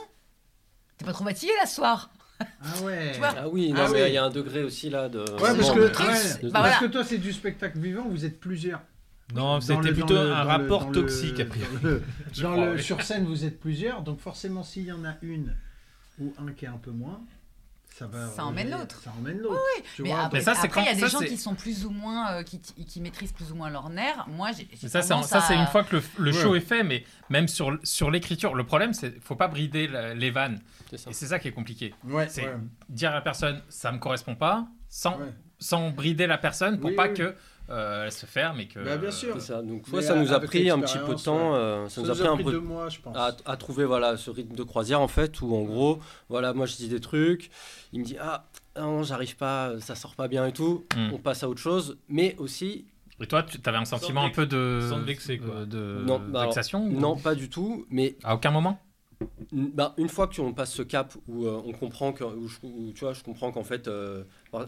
T'es 0.98 1.06
pas 1.06 1.14
trop 1.14 1.24
fatigué 1.24 1.52
là 1.62 1.66
ce 1.66 1.76
soir? 1.76 2.10
Ah 2.42 2.46
ouais. 2.84 3.12
Tu 3.14 3.20
vois? 3.20 3.34
Ah 3.38 3.48
oui, 3.48 3.72
non, 3.72 3.84
Ah 3.86 3.90
mais 3.92 4.04
oui. 4.04 4.10
il 4.10 4.14
y 4.14 4.18
a 4.18 4.26
un 4.26 4.30
degré 4.30 4.64
aussi 4.64 4.90
là 4.90 5.08
de. 5.08 5.20
Ouais, 5.20 5.56
parce 5.56 5.72
que, 5.72 5.88
truc, 5.88 6.08
ouais, 6.10 6.14
bah 6.14 6.50
parce 6.52 6.52
voilà. 6.52 6.80
que 6.80 6.86
toi, 6.88 7.04
c'est 7.06 7.18
du 7.18 7.32
spectacle 7.32 7.80
vivant, 7.80 8.06
vous 8.10 8.26
êtes 8.26 8.40
plusieurs. 8.40 8.82
Non, 9.34 9.62
c'était 9.62 9.94
plutôt 9.94 10.14
le- 10.16 10.34
un 10.34 10.44
rapport 10.44 10.88
le- 10.88 10.92
toxique, 10.92 11.40
a 11.40 11.46
priori. 11.46 11.72
Dans 11.82 11.88
le, 11.90 12.04
Je 12.34 12.42
dans 12.44 12.52
crois, 12.54 12.66
le- 12.66 12.76
oui. 12.76 12.84
Sur 12.84 13.02
scène, 13.02 13.26
vous 13.26 13.46
êtes 13.46 13.60
plusieurs, 13.62 14.02
donc 14.02 14.20
forcément, 14.20 14.64
s'il 14.64 14.84
y 14.86 14.92
en 14.92 15.06
a 15.06 15.14
une 15.22 15.56
ou 16.20 16.34
un 16.38 16.52
qui 16.52 16.66
est 16.66 16.70
un 16.70 16.78
peu 16.78 16.92
moins, 16.92 17.22
ça 18.00 18.08
va. 18.08 18.28
Ça 18.30 18.46
emmène 18.46 18.70
l'autre. 18.72 19.02
Ça 19.04 19.12
emmène 19.20 19.38
l'autre. 19.40 19.60
tu 19.96 20.04
Mais 20.04 20.10
vois, 20.10 20.22
après, 20.22 20.40
il 20.40 20.46
y 20.86 20.88
a 20.88 20.94
des 20.96 21.02
ça, 21.02 21.08
gens 21.08 21.20
qui 21.20 21.38
sont 21.38 21.54
plus 21.56 21.86
ou 21.86 21.90
moins, 21.90 22.32
euh, 22.32 22.44
qui, 22.44 22.60
qui 22.60 23.02
maîtrisent 23.02 23.32
plus 23.34 23.52
ou 23.52 23.56
moins 23.56 23.70
leur 23.70 23.90
nerf. 23.90 24.26
Moi, 24.30 24.52
j'ai. 24.54 24.68
ça, 24.88 25.02
c'est 25.02 25.56
une 25.56 25.68
fois 25.68 25.84
que 25.84 25.98
le, 25.98 26.04
le 26.18 26.32
Ouais. 26.32 26.42
show 26.42 26.56
est 26.56 26.60
fait, 26.62 26.84
mais 26.84 27.04
même 27.30 27.48
sur, 27.48 27.78
sur 27.84 28.10
l'écriture, 28.10 28.56
le 28.56 28.64
problème, 28.66 28.94
c'est 28.94 29.22
faut 29.24 29.36
pas 29.36 29.48
brider 29.48 29.88
la- 29.88 30.14
les 30.14 30.32
vannes. 30.32 30.60
Et 30.94 30.98
c'est 30.98 31.28
ça 31.28 31.38
qui 31.40 31.48
est 31.48 31.52
compliqué. 31.52 31.94
Ouais, 32.06 32.28
C'est 32.30 32.46
ouais. 32.46 32.56
dire 32.88 33.12
à 33.12 33.16
la 33.16 33.22
personne, 33.22 33.62
ça 33.70 33.92
me 33.92 34.00
correspond 34.00 34.36
pas, 34.36 34.68
sans, 34.88 35.18
Ouais. 35.20 35.26
sans 35.60 35.92
brider 35.92 36.26
la 36.26 36.38
personne 36.38 36.80
pour 36.80 36.90
Oui, 36.90 36.96
pas 36.96 37.08
oui. 37.10 37.14
que 37.14 37.36
euh, 37.70 38.06
elle 38.06 38.12
se 38.12 38.26
ferme 38.26 38.60
et 38.60 38.68
que. 38.68 38.80
Bah, 38.84 38.98
bien 38.98 39.12
sûr. 39.12 39.36
C'est 39.36 39.48
ça. 39.54 39.62
Donc, 39.62 39.84
Mais 39.88 40.02
soit 40.02 40.02
ça 40.02 40.16
nous 40.16 40.34
a 40.34 40.40
pris 40.40 40.70
un 40.70 40.80
petit 40.80 40.98
peu 41.06 41.16
de 41.16 41.22
temps, 41.22 41.52
ouais. 41.52 41.58
euh, 41.58 41.88
ça, 41.90 41.96
Ça 41.96 42.02
nous 42.02 42.12
a 42.12 42.16
pris 42.16 42.28
un 42.28 42.38
peu 42.38 42.52
deux 42.52 42.60
mois, 42.60 42.90
je 42.90 43.00
pense. 43.00 43.16
à, 43.16 43.36
à 43.46 43.58
trouver 43.58 43.86
voilà 43.86 44.18
ce 44.18 44.30
rythme 44.32 44.56
de 44.56 44.64
croisière 44.64 45.02
en 45.02 45.08
fait 45.08 45.40
où 45.42 45.56
en 45.56 45.62
gros 45.64 46.00
voilà 46.30 46.54
moi 46.54 46.66
je 46.66 46.76
dis 46.76 46.88
des 46.90 47.00
trucs 47.00 47.50
il 47.94 48.00
me 48.00 48.06
dit 48.06 48.18
ah 48.20 48.48
non 48.80 49.04
j'arrive 49.04 49.36
pas 49.36 49.80
ça 49.80 49.96
sort 49.96 50.16
pas 50.16 50.28
bien 50.28 50.46
et 50.48 50.54
tout 50.54 50.86
Mm. 50.96 51.14
on 51.14 51.18
passe 51.18 51.44
à 51.44 51.50
autre 51.50 51.60
chose 51.62 51.98
mais 52.08 52.36
aussi 52.40 52.86
Et 53.22 53.28
toi, 53.28 53.44
tu 53.44 53.58
avais 53.66 53.78
un 53.78 53.86
sentiment 53.86 54.24
un 54.24 54.30
peu 54.30 54.46
de. 54.46 54.80
sans 54.90 55.00
te 55.02 55.06
vexer, 55.06 55.38
quoi. 55.38 55.54
euh, 55.56 55.66
De 55.66 56.04
Non, 56.06 56.20
bah, 56.20 56.40
alors, 56.42 56.52
vexation 56.54 56.86
ou- 56.86 57.00
non 57.00 57.16
pas 57.18 57.36
du 57.36 57.50
tout 57.50 57.86
mais 57.90 58.16
À 58.24 58.34
aucun 58.36 58.52
moment 58.52 58.80
bah, 59.52 59.94
une 59.98 60.08
fois 60.08 60.28
qu'on 60.28 60.54
passe 60.54 60.72
ce 60.72 60.82
cap 60.82 61.14
où 61.28 61.46
euh, 61.46 61.62
on 61.66 61.74
comprend 61.74 62.14
que 62.14 62.24
où 62.24 62.48
je, 62.48 62.58
où, 62.64 62.94
tu 62.94 63.02
vois 63.04 63.12
je 63.14 63.22
comprends 63.22 63.52
qu'en 63.52 63.66
fait 63.66 63.88
euh, 63.90 64.24
bah, 64.54 64.68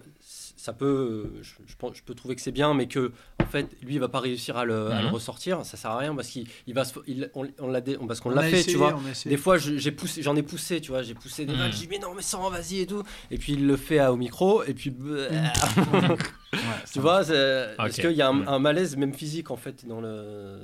ça 0.62 0.74
peut 0.74 1.32
je, 1.42 1.54
je 1.66 1.76
pense- 1.76 1.98
je 1.98 2.04
peux 2.04 2.14
trouver 2.14 2.36
que 2.36 2.42
c'est 2.42 2.52
bien 2.52 2.74
mais 2.74 2.88
que 2.88 3.12
en 3.42 3.46
fait 3.46 3.68
lui 3.82 3.96
il 3.96 4.00
va 4.00 4.10
pas 4.10 4.20
réussir 4.20 4.58
à 4.58 4.66
le, 4.66 4.92
à 4.92 5.02
le 5.02 5.08
Mhm. 5.08 5.14
ressortir 5.14 5.66
ça 5.66 5.76
sert 5.76 5.92
à 5.92 5.98
rien 5.98 6.14
parce 6.16 6.28
qu'il 6.28 6.48
il 6.68 6.74
va 6.76 6.86
se- 6.86 7.00
il- 7.08 7.32
on, 7.34 7.48
on 7.60 7.68
l'a 7.68 7.82
dé- 7.82 7.98
parce 8.08 8.20
qu'on 8.20 8.32
On 8.32 8.36
l'a 8.36 8.42
a 8.42 8.50
fait 8.50 8.60
essayé, 8.60 8.74
tu 8.74 8.78
vois. 8.78 9.00
Des 9.26 9.38
fois, 9.38 9.58
j'ai 9.58 9.92
poussé, 9.92 10.22
j'en 10.22 10.36
ai 10.36 10.44
poussé, 10.44 10.80
tu 10.80 10.92
vois, 10.92 11.02
j'ai 11.04 11.16
poussé 11.16 11.46
des 11.46 11.54
Mm. 11.54 11.58
vannes, 11.58 11.72
j'ai 11.72 11.80
dit 11.80 11.88
mais 11.90 12.00
non, 12.00 12.14
mais 12.16 12.22
sans, 12.22 12.50
vas-y 12.50 12.82
et 12.82 12.86
tout. 12.88 13.04
Et 13.32 13.38
puis 13.38 13.54
il 13.54 13.66
le 13.66 13.76
fait 13.76 14.00
à- 14.00 14.12
au 14.14 14.18
micro, 14.18 14.64
et 14.64 14.74
puis 14.74 14.92
bah, 14.92 15.28
tu 16.94 17.00
vois, 17.00 17.24
c'est- 17.24 17.76
parce 17.78 17.96
qu'il 17.96 18.12
y 18.12 18.22
a 18.22 18.30
un, 18.30 18.46
un 18.48 18.60
malaise 18.60 18.96
même 18.98 19.14
physique 19.14 19.52
en 19.52 19.58
fait 19.58 19.86
dans 19.88 20.02
le. 20.02 20.60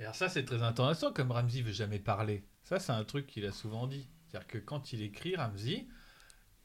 Alors 0.00 0.14
ça, 0.14 0.28
c'est 0.28 0.44
très 0.44 0.62
intéressant, 0.62 1.12
comme 1.12 1.30
Ramsey 1.30 1.62
veut 1.62 1.72
jamais 1.72 1.98
parler. 1.98 2.42
Ça, 2.64 2.78
c'est 2.78 2.92
un 2.92 3.04
truc 3.04 3.26
qu'il 3.26 3.44
a 3.46 3.52
souvent 3.52 3.86
dit. 3.86 4.06
C'est-à-dire 4.28 4.48
que 4.48 4.58
quand 4.58 4.92
il 4.92 5.02
écrit, 5.02 5.36
Ramsey, 5.36 5.86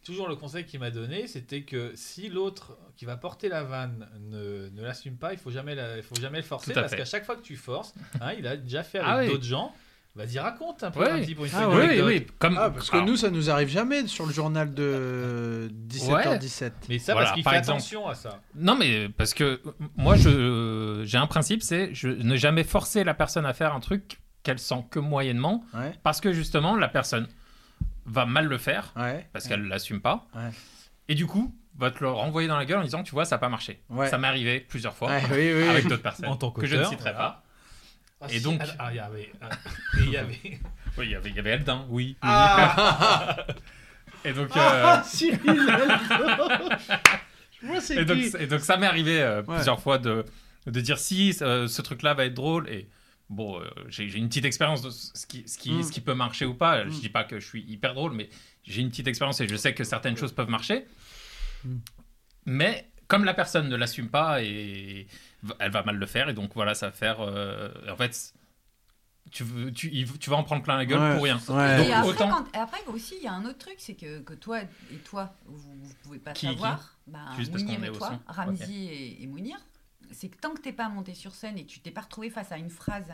toujours 0.04 0.28
le 0.28 0.36
conseil 0.36 0.66
qu'il 0.66 0.80
m'a 0.80 0.92
donné, 0.92 1.28
c'était 1.28 1.62
que 1.64 1.92
si 1.96 2.30
l'autre 2.30 2.78
qui 2.96 3.06
va 3.06 3.18
porter 3.18 3.50
la 3.50 3.64
vanne 3.64 4.08
ne, 4.22 4.70
ne 4.70 4.82
l'assume 4.82 5.18
pas, 5.18 5.34
il 5.34 5.40
faut 5.40 5.52
jamais, 5.52 5.76
la- 5.76 5.98
il 5.98 6.04
faut 6.04 6.16
jamais 6.16 6.38
le 6.38 6.44
forcer, 6.44 6.74
parce 6.74 6.96
qu'à 6.96 7.06
chaque 7.06 7.26
fois 7.26 7.36
que 7.36 7.42
tu 7.42 7.56
forces, 7.58 7.94
hein, 8.22 8.32
il 8.38 8.48
a 8.48 8.56
déjà 8.58 8.84
fait 8.84 9.00
avec 9.00 9.10
Ah 9.12 9.18
oui. 9.20 9.28
d'autres 9.28 9.44
gens. 9.46 9.74
Vas-y, 10.16 10.40
raconte 10.40 10.84
un 10.84 10.90
peu, 10.92 11.02
Ouais. 11.02 11.34
Pour 11.36 11.46
une. 11.46 11.52
Ah 11.54 11.70
Oui, 11.70 11.76
oui, 11.76 11.84
anecdote. 11.84 12.08
oui. 12.08 12.28
Comme, 12.40 12.58
Ah, 12.58 12.72
parce 12.72 12.90
que 12.90 12.96
alors, 12.96 13.08
nous, 13.08 13.16
ça 13.16 13.30
nous 13.30 13.50
arrive 13.52 13.70
jamais 13.70 14.08
sur 14.08 14.26
le 14.26 14.34
journal 14.34 14.74
de 14.74 15.70
17h17. 15.88 16.72
Mais 16.90 16.98
ça, 17.00 17.14
Voilà, 17.14 17.28
parce 17.28 17.36
qu'il 17.36 17.44
par 17.44 17.54
fait 17.54 17.60
exemple. 17.60 17.78
attention 17.78 18.08
à 18.08 18.16
ça. 18.16 18.42
Non, 18.56 18.76
mais 18.76 19.08
parce 19.10 19.34
que 19.34 19.62
moi, 19.96 20.16
je 20.16 21.04
j'ai 21.06 21.18
un 21.18 21.28
principe, 21.28 21.62
c'est 21.62 21.94
je 21.94 22.10
ne 22.10 22.36
jamais 22.36 22.64
forcer 22.64 23.04
la 23.04 23.14
personne 23.14 23.46
à 23.46 23.54
faire 23.54 23.74
un 23.74 23.80
truc 23.80 24.20
qu'elle 24.44 24.60
sent 24.60 24.84
que 24.90 25.00
moyennement, 25.00 25.64
Ouais, 25.74 25.92
parce 26.04 26.22
que 26.22 26.34
justement, 26.34 26.76
la 26.76 26.88
personne 26.90 27.28
va 28.10 28.26
mal 28.26 28.46
le 28.46 28.58
faire, 28.58 28.92
ouais. 28.96 29.28
parce 29.34 29.48
qu'elle 29.48 29.64
l'assume 29.68 30.02
pas, 30.02 30.28
Ouais. 30.36 30.50
et 31.08 31.16
du 31.16 31.26
coup, 31.28 31.56
va 31.78 31.92
te 31.92 32.00
le 32.04 32.10
renvoyer 32.10 32.48
dans 32.48 32.58
la 32.58 32.66
gueule 32.66 32.80
en 32.80 32.84
disant, 32.84 33.04
tu 33.04 33.12
vois, 33.12 33.24
ça 33.26 33.36
n'a 33.36 33.40
pas 33.40 33.50
marché. 33.50 33.82
Ouais. 33.90 34.10
Ça 34.10 34.18
m'est 34.18 34.28
arrivé 34.28 34.60
plusieurs 34.60 34.96
fois 34.96 35.10
Ouais, 35.10 35.24
oui, 35.32 35.54
oui. 35.64 35.68
avec 35.70 35.88
d'autres 35.88 36.02
personnes 36.04 36.26
En 36.28 36.36
tant 36.36 36.52
que 36.52 36.66
je 36.66 36.76
ne 36.76 36.84
citerai 36.84 37.12
voilà. 37.12 37.18
pas. 37.18 37.44
Ah, 38.22 38.26
Et 38.30 38.38
si, 38.40 38.42
donc- 38.42 38.60
ah, 38.62 38.68
ah, 38.80 38.88
il 38.92 38.96
y 38.98 39.00
avait, 39.00 39.32
ah, 39.42 39.50
il 40.00 40.10
y 40.10 40.18
avait. 40.18 40.60
Oui, 40.98 41.06
il 41.06 41.12
y 41.12 41.16
avait, 41.16 41.30
il 41.30 41.36
y 41.36 41.40
avait 41.40 41.52
Eldin, 41.52 41.86
oui. 41.90 42.18
Ah, 42.22 43.38
Et 44.26 44.34
donc, 44.34 44.50
euh, 44.58 44.60
ah 44.86 45.02
Cyril. 45.06 45.40
Moi, 47.62 47.82
c'est 47.82 47.96
et 47.98 48.06
donc, 48.06 48.18
et 48.40 48.48
donc 48.48 48.60
ça 48.62 48.78
m'est 48.78 48.86
arrivé 48.88 49.22
euh, 49.22 49.42
Ouais. 49.44 49.56
plusieurs 49.56 49.80
fois 49.80 49.98
de, 49.98 50.26
de 50.66 50.82
dire 50.82 50.98
si 51.00 51.36
euh, 51.42 51.68
ce 51.68 51.82
truc-là 51.82 52.14
va 52.14 52.26
être 52.26 52.34
drôle 52.34 52.70
et 52.70 52.90
bon, 53.30 53.60
euh, 53.62 53.68
j'ai 53.88 54.06
une 54.18 54.28
petite 54.28 54.46
expérience 54.46 54.82
de 54.82 54.90
ce 54.90 55.26
qui, 55.28 55.48
ce, 55.48 55.58
qui, 55.58 55.72
Mm. 55.74 55.84
ce 55.84 55.92
qui 55.92 56.02
peut 56.02 56.14
marcher 56.16 56.46
ou 56.46 56.54
pas. 56.56 56.84
Je 56.86 56.90
Mm. 56.90 57.00
dis 57.00 57.10
pas 57.10 57.24
que 57.24 57.40
je 57.40 57.46
suis 57.48 57.62
hyper 57.64 57.94
drôle, 57.94 58.14
mais 58.14 58.30
j'ai 58.64 58.82
une 58.82 58.90
petite 58.90 59.08
expérience 59.08 59.40
et 59.42 59.48
je 59.48 59.56
sais 59.56 59.74
que 59.74 59.84
certaines 59.84 60.18
choses 60.18 60.32
peuvent 60.34 60.50
marcher. 60.50 60.86
Mm. 61.64 61.76
Mais 62.46 62.90
comme 63.08 63.26
la 63.26 63.34
personne 63.34 63.70
ne 63.70 63.76
l'assume 63.76 64.10
pas 64.10 64.42
et 64.44 65.08
elle 65.60 65.72
va 65.72 65.84
mal 65.84 65.96
le 65.96 66.06
faire 66.06 66.30
et 66.30 66.34
donc 66.34 66.52
voilà, 66.56 66.74
ça 66.76 66.88
va 66.88 66.92
faire. 66.92 67.22
euh, 67.22 67.70
en 67.90 67.96
fait, 67.96 68.34
tu, 69.32 69.44
vas 69.44 70.36
en 70.38 70.44
prendre 70.44 70.64
plein 70.64 70.78
la 70.78 70.86
gueule 70.86 71.00
Ouais, 71.00 71.14
pour 71.14 71.24
rien. 71.24 71.38
ouais. 71.50 71.78
Donc 71.78 71.88
Et 71.88 71.94
après, 71.94 72.10
autant. 72.10 72.30
quand- 72.30 72.48
et 72.54 72.58
après 72.58 72.80
aussi, 72.88 73.16
il 73.18 73.24
y 73.24 73.28
a 73.28 73.34
un 73.34 73.46
autre 73.46 73.60
truc, 73.60 73.76
c'est 73.78 73.94
que, 73.94 74.20
que 74.22 74.34
toi 74.34 74.62
et 74.62 74.96
toi, 75.06 75.34
vous 75.46 75.76
ne 75.76 75.94
pouvez 76.04 76.18
pas 76.20 76.32
Qui- 76.34 76.48
savoir, 76.48 76.98
bah, 77.06 77.20
Juste 77.38 77.52
parce 77.52 77.64
Mounir 77.64 77.78
qu'on 77.78 77.84
est 77.84 77.88
et 77.88 77.90
au 77.92 77.96
toi, 77.98 78.20
son. 78.28 78.34
Ramzi 78.34 78.86
et, 78.88 79.24
et 79.24 79.28
Mounir, 79.28 79.58
c'est 80.12 80.30
que 80.30 80.38
tant 80.38 80.54
que 80.54 80.62
t'es 80.62 80.74
pas 80.74 80.90
monté 80.90 81.14
sur 81.14 81.34
scène 81.36 81.58
et 81.58 81.66
que 81.66 81.70
tu 81.72 81.80
t'es 81.80 81.92
pas 81.92 82.02
retrouvé 82.02 82.30
face 82.30 82.52
à 82.52 82.58
une 82.58 82.70
phrase, 82.70 83.08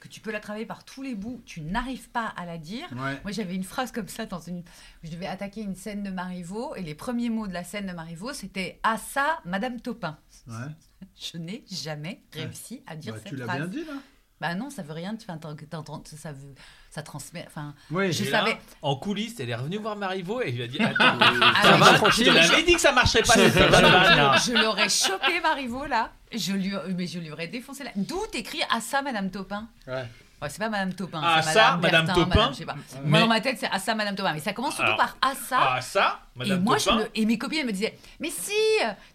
que 0.00 0.08
tu 0.08 0.20
peux 0.20 0.30
la 0.30 0.40
travailler 0.40 0.66
par 0.66 0.84
tous 0.84 1.02
les 1.02 1.14
bouts, 1.14 1.40
tu 1.46 1.62
n'arrives 1.62 2.10
pas 2.10 2.26
à 2.36 2.44
la 2.44 2.58
dire. 2.58 2.86
Ouais. 2.92 3.18
Moi, 3.24 3.32
j'avais 3.32 3.54
une 3.54 3.64
phrase 3.64 3.92
comme 3.92 4.08
ça 4.08 4.26
dans 4.26 4.40
une. 4.40 4.62
Je 5.02 5.10
devais 5.10 5.26
attaquer 5.26 5.62
une 5.62 5.74
scène 5.74 6.02
de 6.02 6.10
Marivaux 6.10 6.74
et 6.76 6.82
les 6.82 6.94
premiers 6.94 7.30
mots 7.30 7.46
de 7.48 7.52
la 7.54 7.64
scène 7.64 7.86
de 7.86 7.92
Marivaux, 7.92 8.32
c'était 8.34 8.78
Ah 8.82 8.98
ça, 8.98 9.40
Madame 9.44 9.80
Topin. 9.80 10.18
Ouais. 10.46 10.54
Je 11.32 11.38
n'ai 11.38 11.64
jamais 11.70 12.22
réussi 12.32 12.82
à 12.86 12.94
dire 12.96 13.14
Bah, 13.14 13.20
cette 13.22 13.28
tu 13.30 13.36
l'as 13.36 13.46
phrase. 13.46 13.58
bien 13.58 13.68
dit 13.68 13.84
là. 13.86 13.94
Bah 14.38 14.54
non, 14.54 14.68
ça 14.68 14.82
veut 14.82 14.92
rien. 14.92 15.16
Enfin, 15.18 15.38
t'entends- 15.38 16.02
ça 16.04 16.30
veut, 16.32 16.54
ça 16.96 17.02
transmet. 17.02 17.44
Enfin, 17.46 17.74
Oui. 17.90 18.10
je 18.12 18.24
là, 18.30 18.44
en 18.82 18.96
coulisses, 18.96 19.38
elle 19.38 19.50
est 19.50 19.54
revenue 19.54 19.76
voir 19.76 19.96
Marivaux 19.96 20.40
et 20.42 20.48
il 20.48 20.56
lui 20.56 20.62
a 20.64 20.66
dit 20.66 20.78
Attends, 20.80 21.18
Ah, 21.20 21.52
ça 21.62 21.76
va, 21.76 21.92
je- 21.92 21.96
tranquille. 21.98 22.24
Je 22.26 22.30
te 22.30 22.34
l'avais 22.52 22.62
dit 22.62 22.74
que 22.74 22.80
ça 22.80 22.92
marcherait 22.92 23.22
pas. 23.22 23.34
Je 23.34 24.52
l'aurais 24.62 24.88
chopé, 24.88 25.40
Marivaux, 25.42 25.86
là. 25.86 26.10
Je 26.32 26.52
lui, 26.52 26.72
mais 26.96 27.06
je 27.06 27.18
lui 27.18 27.30
aurais 27.30 27.48
défoncé. 27.48 27.84
D'où 27.96 28.20
t'écris 28.32 28.62
à 28.74 28.80
ça, 28.80 29.02
Madame 29.02 29.30
Topin 29.30 29.68
Ouais. 29.86 30.04
Ouais, 30.42 30.50
c'est 30.50 30.58
pas 30.58 30.68
Madame 30.68 30.92
Topin. 30.92 31.20
Ah, 31.24 31.40
ça, 31.40 31.78
Madame 31.80 32.04
Bertin, 32.06 32.26
Madame, 32.26 32.54
je 32.54 32.64
pas. 32.64 32.74
Moi, 33.02 33.20
dans 33.20 33.26
ma 33.26 33.40
tête, 33.40 33.56
c'est 33.58 33.70
à 33.70 33.78
ça, 33.78 33.94
Madame 33.94 34.14
Topin. 34.14 34.34
Mais 34.34 34.40
ça 34.40 34.52
commence 34.52 34.74
surtout 34.74 34.90
Alors- 34.92 34.98
par 34.98 35.16
à 35.22 35.34
ça. 35.34 35.58
Ah, 35.76 35.80
ça, 35.80 36.20
et 36.34 36.38
Madame 36.40 36.62
moi, 36.62 36.76
je 36.76 36.84
Topin. 36.84 36.96
me- 36.98 37.08
et 37.14 37.24
mes 37.24 37.38
copines 37.38 37.60
elles 37.60 37.66
me 37.66 37.72
disaient, 37.72 37.98
mais 38.20 38.28
si, 38.28 38.52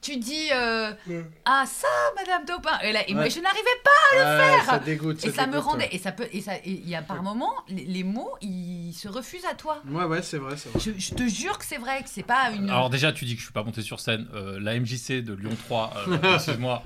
tu 0.01 0.17
dis 0.17 0.49
euh, 0.51 0.91
ah 1.45 1.63
ça, 1.67 1.87
Madame 2.17 2.43
Topin. 2.45 2.79
Et 2.81 2.91
là, 2.91 3.07
et 3.07 3.13
moi, 3.13 3.23
Ouais. 3.23 3.29
je 3.29 3.39
n'arrivais 3.39 3.61
pas. 3.83 4.17
faire. 4.17 4.37
faire. 4.55 4.65
Ça 4.65 4.79
dégoûte. 4.79 5.23
Et 5.23 5.31
ça 5.31 5.45
me 5.45 5.51
dégoûte, 5.53 5.65
rendait. 5.67 5.89
Et 5.91 5.99
ça 5.99 6.11
peut. 6.11 6.27
Et 6.31 6.41
ça. 6.41 6.55
Et 6.55 6.61
il 6.71 6.89
y 6.89 6.95
a 6.95 7.03
par 7.03 7.21
moment, 7.21 7.53
les, 7.69 7.85
les 7.85 8.03
mots, 8.03 8.31
ils 8.41 8.93
se 8.93 9.07
refusent 9.07 9.45
à 9.45 9.53
toi. 9.53 9.81
Ouais, 9.89 10.05
ouais, 10.05 10.23
c'est 10.23 10.39
vrai, 10.39 10.57
c'est 10.57 10.69
vrai. 10.69 10.79
Je, 10.79 10.91
je 10.99 11.13
te 11.13 11.27
jure 11.27 11.59
que 11.59 11.65
c'est 11.65 11.77
vrai, 11.77 12.01
que 12.01 12.09
c'est 12.09 12.23
pas 12.23 12.49
une. 12.51 12.67
Alors 12.69 12.89
déjà, 12.89 13.11
tu 13.13 13.25
dis 13.25 13.33
que 13.35 13.39
je 13.41 13.45
suis 13.45 13.53
pas 13.53 13.63
monté 13.63 13.83
sur 13.83 13.99
scène. 13.99 14.27
Euh, 14.33 14.59
la 14.59 14.73
MJC 14.79 15.21
de 15.21 15.33
Lyon 15.33 15.55
3, 15.65 15.93
euh, 16.07 16.17
excuse-moi, 16.35 16.81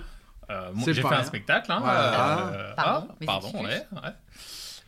euh, 0.49 0.71
j'ai 0.85 0.93
fait 1.01 1.05
un 1.07 1.23
spectacle. 1.23 1.71
Hein, 1.71 1.79
Voilà. 1.79 2.39
euh, 2.47 2.73
Pardon, 2.75 3.07
ah, 3.11 3.25
pardon, 3.25 3.47
excuses. 3.47 3.65
ouais, 3.67 3.87
ouais. 4.03 4.09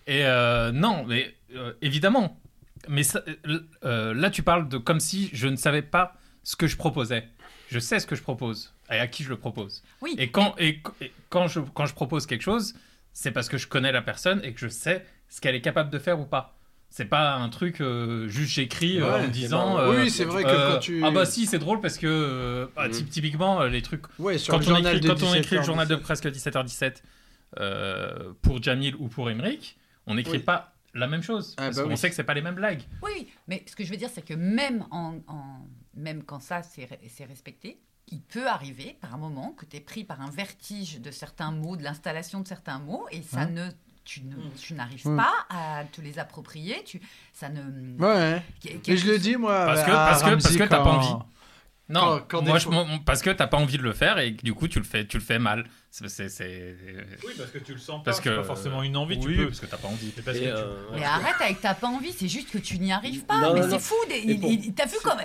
Et 0.07 0.25
euh, 0.25 0.71
non, 0.71 1.03
mais 1.05 1.35
euh, 1.55 1.73
évidemment. 1.81 2.39
Mais 2.87 3.03
ça- 3.03 3.23
euh, 3.83 4.13
là, 4.13 4.29
tu 4.29 4.41
parles 4.43 4.69
de 4.69 4.77
comme 4.77 4.99
si 4.99 5.29
je 5.33 5.47
ne 5.47 5.55
savais 5.57 5.81
pas 5.81 6.15
ce 6.43 6.55
que 6.55 6.67
je 6.67 6.77
proposais. 6.77 7.27
Je 7.69 7.79
sais 7.79 7.99
ce 7.99 8.07
que 8.07 8.15
je 8.15 8.21
propose 8.21 8.73
et 8.89 8.99
à 8.99 9.07
qui 9.07 9.23
je 9.23 9.29
le 9.29 9.35
propose. 9.37 9.83
oui. 10.01 10.15
Et 10.17 10.29
quand, 10.31 10.55
et, 10.57 10.81
et 11.01 11.11
quand, 11.29 11.47
je, 11.47 11.59
quand 11.59 11.85
je 11.85 11.93
propose 11.93 12.25
quelque 12.25 12.43
chose, 12.43 12.73
c'est 13.11 13.31
parce 13.31 13.49
que 13.49 13.57
je 13.57 13.67
connais 13.67 13.91
la 13.91 14.01
personne 14.01 14.39
et 14.45 14.53
que 14.53 14.59
je 14.61 14.69
sais 14.69 15.05
ce 15.27 15.41
qu'elle 15.41 15.55
est 15.55 15.61
capable 15.61 15.89
de 15.89 15.99
faire 15.99 16.17
ou 16.21 16.25
pas. 16.25 16.53
C'est 16.89 17.03
pas 17.09 17.33
un 17.35 17.49
truc 17.49 17.81
euh, 17.81 18.29
juste 18.29 18.53
j'écris 18.53 19.01
euh, 19.01 19.19
Ouais, 19.19 19.25
en 19.25 19.27
disant. 19.27 19.77
euh, 19.79 20.03
oui, 20.03 20.09
c'est 20.09 20.23
vrai 20.23 20.43
que 20.43 20.47
euh, 20.47 20.73
quand 20.75 20.79
tu. 20.79 21.01
Ah 21.03 21.11
bah 21.11 21.25
si, 21.25 21.45
c'est 21.45 21.59
drôle 21.59 21.81
parce 21.81 21.97
que 21.97 22.07
euh, 22.07 22.67
bah, 22.77 22.87
typ- 22.87 23.09
typiquement 23.09 23.63
les 23.65 23.81
trucs. 23.81 24.03
Ouais, 24.19 24.37
sur 24.37 24.53
Quand, 24.53 24.65
le 24.65 24.73
on 24.73 24.77
écrit, 24.77 25.01
quand 25.01 25.21
on 25.23 25.33
écrit 25.33 25.55
le 25.57 25.61
17h17. 25.61 25.65
journal 25.65 25.87
de 25.89 25.95
presque 25.97 26.27
17h17 26.27 26.93
euh, 27.59 28.31
pour 28.41 28.63
Jamil 28.63 28.95
ou 28.99 29.09
pour 29.09 29.29
Emmerich, 29.29 29.75
on 30.07 30.15
n'écrit 30.15 30.37
Oui. 30.37 30.39
pas 30.39 30.73
la 30.93 31.07
même 31.07 31.21
chose 31.21 31.53
Ah 31.57 31.63
parce 31.65 31.75
bah 31.77 31.83
qu'on 31.83 31.89
oui. 31.89 31.97
sait 31.97 32.09
que 32.09 32.15
c'est 32.15 32.23
pas 32.23 32.33
les 32.33 32.41
mêmes 32.41 32.55
blagues. 32.55 32.81
Oui, 33.03 33.27
mais 33.47 33.63
ce 33.67 33.75
que 33.75 33.83
je 33.83 33.91
veux 33.91 33.97
dire, 33.97 34.09
c'est 34.11 34.23
que 34.25 34.33
même, 34.33 34.85
en, 34.89 35.15
en- 35.27 35.67
même 35.95 36.23
quand 36.23 36.39
ça, 36.39 36.63
c'est 36.63 36.85
re- 36.85 36.99
c'est 37.09 37.25
respecté, 37.25 37.79
il 38.09 38.21
peut 38.21 38.47
arriver 38.47 38.97
par 39.01 39.13
un 39.13 39.17
moment 39.17 39.51
que 39.57 39.65
tu 39.65 39.77
es 39.77 39.79
pris 39.81 40.03
par 40.05 40.21
un 40.21 40.29
vertige 40.31 40.99
de 41.01 41.11
certains 41.11 41.51
mots, 41.51 41.75
de 41.75 41.83
l'installation 41.83 42.39
de 42.39 42.47
certains 42.47 42.79
mots, 42.79 43.05
et 43.11 43.21
ça 43.21 43.41
Hein 43.41 43.47
ne, 43.47 43.69
tu 44.05 44.23
ne- 44.23 44.49
tu 44.57 44.73
n'arrives 44.73 45.05
Mm. 45.07 45.17
pas 45.17 45.33
à 45.49 45.83
te 45.91 45.99
les 46.01 46.17
approprier. 46.17 46.81
Tu, 46.85 47.01
ça 47.33 47.49
ne. 47.49 47.61
Ouais. 48.01 48.41
Je 48.63 49.11
le 49.11 49.19
dis, 49.19 49.35
moi. 49.35 49.65
Parce 49.65 49.83
que- 49.83 49.91
parce 49.91 50.23
que- 50.23 50.29
parce 50.41 50.55
que 50.57 50.63
t'as 50.63 50.83
pas 50.83 50.83
envie. 50.91 51.23
Non, 51.89 52.01
Quand- 52.01 52.21
quand 52.27 52.41
moi 52.41 52.53
des 52.53 52.59
je, 52.59 52.65
fois- 52.65 52.83
moi, 52.85 52.99
parce 53.05 53.21
que 53.21 53.29
t'as 53.29 53.47
pas 53.47 53.55
envie 53.57 53.77
de 53.77 53.83
le 53.83 53.93
faire 53.93 54.19
et 54.19 54.31
du 54.31 54.53
coup 54.53 54.67
tu 54.67 54.77
le 54.77 54.83
fais, 54.83 55.07
tu 55.07 55.17
le 55.17 55.23
fais 55.23 55.39
mal. 55.39 55.65
C'est, 55.89 56.09
c'est- 56.09 56.27
c'est- 56.27 56.75
Oui, 57.25 57.33
parce 57.38 57.49
que 57.51 57.59
tu 57.59 57.73
le 57.73 57.79
sens 57.79 57.99
pas. 58.03 58.11
parce 58.11 58.19
que 58.19 58.29
pas 58.29 58.43
forcément 58.43 58.83
une 58.83 58.97
envie. 58.97 59.15
oui, 59.15 59.21
tu 59.21 59.35
peux. 59.38 59.45
parce 59.47 59.59
que 59.61 59.65
t'as 59.67 59.77
pas 59.77 59.88
envie. 59.88 60.11
C'est 60.15 60.23
parce 60.25 60.38
Et, 60.38 60.41
que 60.41 60.45
tu- 60.47 60.51
euh, 60.51 60.89
Mais 60.95 61.03
arrête 61.05 61.35
avec 61.39 61.61
t'as 61.61 61.73
pas 61.75 61.88
envie, 61.88 62.11
c'est 62.11 62.27
juste 62.27 62.49
que 62.51 62.57
tu 62.57 62.77
n'y 62.79 62.91
arrives 62.91 63.23
pas. 63.23 63.39
Non, 63.39 63.53
mais 63.53 63.61
c'est 63.69 63.79
fou. 63.79 63.95
T'as 64.75 64.85
vu 64.85 64.97
comme. 65.03 65.19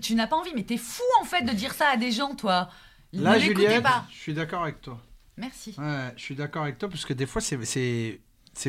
Tu, 0.00 0.14
n'as 0.14 0.26
pas 0.26 0.36
envie, 0.36 0.50
mais 0.54 0.62
t'es 0.64 0.76
fou 0.76 1.02
en 1.20 1.24
fait 1.24 1.42
de 1.42 1.52
dire 1.52 1.74
ça 1.74 1.88
à 1.90 1.96
des 1.96 2.10
gens, 2.12 2.34
toi. 2.34 2.68
Là, 3.12 3.34
ne 3.34 3.40
Juliette, 3.40 3.82
pas. 3.82 4.04
je 4.12 4.16
suis 4.18 4.34
d'accord 4.34 4.62
avec 4.62 4.80
toi. 4.80 5.00
Merci. 5.36 5.74
Ouais, 5.78 6.12
je 6.16 6.22
suis 6.22 6.34
d'accord 6.36 6.62
avec 6.64 6.78
toi 6.78 6.88
parce 6.88 7.04
que 7.04 7.12
des 7.12 7.26
fois, 7.26 7.40
c'est. 7.40 7.56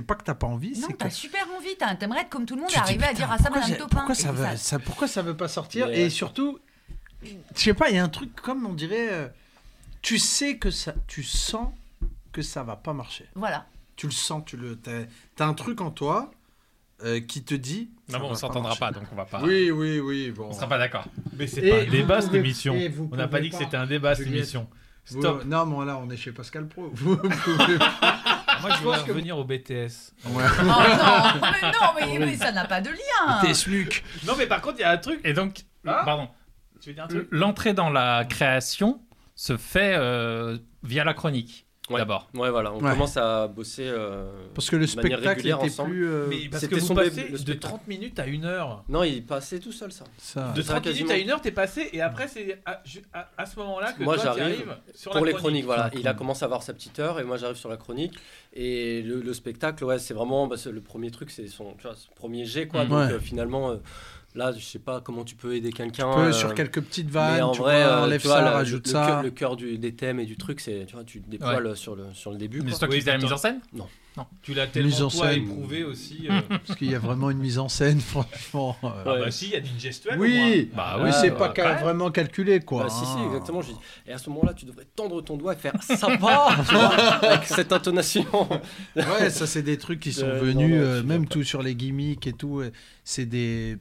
pas 0.08 0.16
que 0.16 0.24
t'as 0.24 0.34
pas 0.36 0.48
envie, 0.48 0.72
Non, 0.80 0.88
c'est 0.88 0.94
que 0.94 0.98
t'as 0.98 1.10
super 1.12 1.46
envie, 1.56 1.76
t'aimerais 2.00 2.22
être 2.22 2.30
comme 2.30 2.46
tout 2.46 2.56
le 2.56 2.62
monde 2.62 2.72
et 2.74 2.78
arriver 2.78 3.06
à 3.06 3.14
dire 3.14 3.32
à 3.32 3.38
ça 3.38 3.50
Madame 3.50 3.68
j'ai- 3.70 3.78
Topin. 3.78 3.98
Pourquoi 3.98 4.16
ça, 4.16 4.32
veut, 4.32 4.58
ça- 4.58 4.80
pourquoi 4.80 5.08
ça 5.08 5.22
veut 5.22 5.36
pas 5.38 5.48
sortir 5.48 5.90
Et 5.90 6.06
euh, 6.06 6.10
surtout, 6.10 6.60
je 7.24 7.30
sais 7.56 7.74
pas, 7.74 7.90
il 7.90 7.96
y 7.96 8.00
a 8.00 8.04
un 8.04 8.10
truc 8.10 8.36
comme 8.36 8.66
on 8.66 8.74
dirait, 8.74 9.10
euh, 9.12 9.28
tu 10.02 10.18
sais 10.20 10.58
que 10.58 10.72
ça, 10.72 10.94
tu 11.08 11.24
sens 11.24 11.70
que 12.32 12.42
ça 12.42 12.64
va 12.64 12.76
pas 12.76 12.94
marcher. 12.94 13.26
Voilà. 13.36 13.66
Tu 13.96 14.08
le 14.08 14.12
sens, 14.12 14.44
tu 14.46 14.58
le, 14.58 14.78
t'as, 14.78 15.46
un 15.46 15.54
truc 15.54 15.82
en 15.82 15.92
toi 15.92 16.32
euh, 17.04 17.20
qui 17.20 17.44
te 17.44 17.54
dit. 17.54 17.90
Non, 18.10 18.20
bon, 18.20 18.30
on 18.32 18.36
s'entendra 18.36 18.76
pas, 18.76 18.92
donc 18.92 19.04
on 19.12 19.16
va 19.16 19.26
pas. 19.26 19.42
Oui, 19.44 19.70
oui, 19.72 20.00
oui. 20.00 20.32
Bon. 20.32 20.48
On 20.50 20.54
sera 20.54 20.68
pas 20.68 20.78
d'accord. 20.78 21.06
Mais 21.38 21.48
c'est 21.48 21.62
pas 21.70 21.82
un 21.82 21.86
débat 21.90 22.22
cette 22.22 22.34
émission. 22.34 22.76
On 23.12 23.16
n'a 23.16 23.28
pas 23.28 23.40
dit 23.42 23.50
que 23.50 23.58
c'était 23.58 23.78
un 23.78 23.88
débat 23.88 24.16
cette 24.16 24.28
émission. 24.28 24.68
Vous- 25.08 25.20
Stop. 25.20 25.46
non, 25.46 25.66
mais 25.66 25.86
là, 25.86 25.98
on 25.98 26.10
est 26.12 26.16
chez 26.18 26.32
Pascal 26.32 26.68
Pro. 26.68 26.90
Vous 26.94 27.18
pouvez. 27.18 27.78
Moi, 28.62 28.70
je 28.78 28.84
veux 28.84 28.90
revenir 28.92 29.36
au 29.38 29.44
BTS. 29.44 30.14
Ouais. 30.26 30.44
Oh 30.60 30.64
non, 30.64 30.76
mais 31.42 31.72
non, 31.72 32.20
mais, 32.20 32.26
mais 32.28 32.38
ça 32.38 32.52
n'a 32.52 32.66
pas 32.66 32.82
de 32.82 32.90
lien. 32.92 33.42
T'es 33.42 33.54
SMUC. 33.54 34.04
Non, 34.26 34.36
mais 34.38 34.46
par 34.46 34.62
contre, 34.62 34.76
il 34.78 34.82
y 34.82 34.86
a 34.86 34.92
un 34.92 34.98
truc. 34.98 35.20
Et 35.24 35.34
donc, 35.34 35.62
Ah. 35.88 36.04
pardon, 36.06 36.30
L'entrée 37.32 37.74
dans 37.74 37.90
la 37.90 38.26
création 38.26 39.02
se 39.36 39.58
fait 39.58 39.96
euh, 39.98 40.58
via 40.84 41.04
la 41.04 41.14
chronique 41.14 41.66
Ouais. 41.90 41.98
d'abord. 41.98 42.30
Ouais, 42.36 42.50
voilà, 42.50 42.72
on 42.72 42.80
Ouais. 42.82 42.92
commence 42.92 43.18
à 43.18 43.48
bosser. 43.50 43.84
euh, 43.86 44.32
Parce 44.56 44.70
que 44.70 44.78
le 44.78 44.86
de 44.86 44.96
manière 44.96 45.18
spectacle 45.18 45.28
régulière 45.40 45.58
était 45.58 45.66
ensemble. 45.66 45.90
plus. 45.90 46.08
euh, 46.08 46.28
Mais 46.30 46.48
parce 46.50 46.62
que 46.64 46.70
c'était 46.70 46.80
vous 46.80 46.88
son 46.88 46.96
passez 46.96 47.10
de 47.30 47.36
spectacle. 47.38 47.60
30 47.60 47.88
minutes 47.88 48.20
à 48.20 48.24
1 48.24 48.46
heure. 48.46 48.86
Non, 48.88 49.04
il 49.04 49.26
passait 49.26 49.60
tout 49.60 49.74
seul, 49.74 49.92
ça. 49.92 50.06
ça. 50.18 50.54
De 50.56 50.62
Ça, 50.62 50.76
30 50.80 50.86
minutes 50.94 51.12
à 51.12 51.16
1 51.16 51.30
heure, 51.32 51.42
t'es 51.42 51.52
passé 51.52 51.90
et 51.92 52.00
après, 52.02 52.30
c'est 52.30 52.62
à, 52.66 52.82
ju- 52.86 53.02
à- 53.12 53.28
à 53.38 53.46
ce 53.46 53.60
moment-là 53.60 53.92
que 53.92 54.04
Moi, 54.04 54.16
toi, 54.16 54.32
tu 54.34 54.40
j'arrive 54.40 54.78
Pour 55.04 55.16
la 55.16 55.20
les 55.20 55.34
chronique. 55.34 55.36
chroniques, 55.38 55.66
voilà. 55.66 55.90
Il 55.96 56.08
a 56.08 56.14
commencé 56.14 56.44
à 56.44 56.46
avoir 56.46 56.64
sa 56.64 56.74
petite 56.74 56.98
heure 57.00 57.20
et 57.20 57.26
moi 57.26 57.36
j'arrive 57.36 57.58
sur 57.58 57.68
la 57.70 57.78
chronique. 57.78 58.14
Et 58.54 59.02
le, 59.02 59.20
le 59.20 59.34
spectacle, 59.34 59.84
ouais, 59.84 60.00
c'est 60.00 60.14
vraiment 60.14 60.48
bah, 60.48 60.56
c'est 60.58 60.72
le 60.72 60.82
premier 60.82 61.12
truc, 61.12 61.30
c'est 61.30 61.48
son, 61.48 61.74
tu 61.74 61.84
vois, 61.88 61.96
son 61.96 62.12
premier 62.16 62.46
jet, 62.46 62.68
quoi. 62.70 62.86
Mm. 62.86 62.88
Donc 62.90 62.98
Ouais. 63.00 63.14
euh, 63.16 63.20
finalement, 63.20 63.72
euh, 63.72 63.78
là, 64.36 64.52
je 64.58 64.64
sais 64.64 64.80
pas 64.80 65.02
comment 65.02 65.24
tu 65.24 65.36
peux 65.36 65.56
aider 65.56 65.72
quelqu'un. 65.72 66.10
Un 66.10 66.16
peu 66.16 66.22
euh, 66.22 66.32
sur 66.32 66.54
quelques 66.54 66.82
petites 66.82 67.08
mais 67.08 67.12
vannes, 67.14 67.44
en 67.44 67.52
tu 67.52 67.62
vrai, 67.62 67.84
vois, 67.84 67.92
euh, 67.94 68.04
enlève 68.04 68.22
tu 68.22 68.28
vois, 68.28 68.38
ça, 68.38 68.42
le- 68.50 68.50
rajoute 68.56 68.86
le, 68.88 68.92
ça. 68.92 69.06
cœur- 69.06 69.24
Le 69.24 69.32
cœur 69.32 69.56
du, 69.56 69.78
des 69.78 69.94
thèmes 69.94 70.20
et 70.20 70.26
du 70.26 70.38
truc, 70.38 70.60
c'est, 70.60 70.86
tu 70.88 70.96
vois, 70.96 71.04
tu 71.04 71.20
dépoiles 71.20 71.76
sur 71.76 71.96
le 71.96 72.06
sur 72.14 72.32
le 72.32 72.38
début. 72.38 72.62
Mais 72.62 72.72
c'est 72.72 72.80
toi 72.80 72.88
qui 72.88 73.00
faisais 73.00 73.12
la 73.12 73.18
mise 73.18 73.32
en 73.34 73.38
scène 73.38 73.60
Tu 74.42 74.54
l'as 74.54 74.66
Mise 74.66 74.74
tellement 74.74 74.96
en 74.96 75.10
toi 75.10 75.30
scène. 75.30 75.44
éprouvé 75.44 75.84
aussi. 75.86 76.28
euh. 76.30 76.42
Parce 76.50 76.78
qu'il 76.78 76.92
y 76.92 76.96
a 76.96 77.00
vraiment 77.00 77.30
une 77.30 77.38
mise 77.38 77.60
en 77.60 77.70
scène, 77.70 78.00
franchement. 78.02 78.76
euh, 78.84 78.90
Ah 79.06 79.14
Ouais. 79.14 79.20
bah 79.22 79.32
si, 79.32 79.46
il 79.46 79.52
y 79.52 79.56
a 79.56 79.60
d'une 79.62 79.80
gestuelle. 79.80 80.20
Oui, 80.20 80.70
Bah 80.76 80.96
oui, 80.98 81.04
ouais, 81.06 81.12
c'est 81.14 81.32
ouais, 81.32 81.38
pas 81.38 81.54
ouais. 81.54 81.82
vraiment 81.82 82.12
calculé, 82.12 82.60
quoi. 82.60 82.84
Bah, 82.84 82.90
si, 82.90 83.06
si, 83.06 83.12
hein. 83.18 83.26
exactement. 83.28 83.62
je 83.62 83.72
Et 84.06 84.12
à 84.14 84.18
ce 84.18 84.30
moment-là, 84.30 84.54
tu 84.54 84.66
devrais 84.66 84.86
tendre 84.96 85.22
ton 85.22 85.38
doigt 85.38 85.54
et 85.54 85.58
faire 85.58 85.74
ça 85.82 86.08
va, 86.18 86.50
tu 86.68 86.74
vois, 86.76 86.88
avec 86.90 87.46
cette 87.48 87.72
intonation. 87.72 88.26
Ouais, 88.96 89.30
ça, 89.30 89.48
c'est 89.48 89.64
des 89.64 89.78
trucs 89.78 90.00
qui 90.02 90.12
sont 90.14 90.26
Euh, 90.26 90.40
venus, 90.40 90.72
non, 90.72 90.78
non, 90.78 90.84
euh, 90.84 91.04
même 91.04 91.28
tout 91.28 91.44
sur 91.44 91.62
les 91.62 91.76
gimmicks 91.76 92.28
et 92.28 92.34
tout. 92.34 92.60
euh, 92.60 92.72
C'est 93.06 93.26
des. 93.26 93.78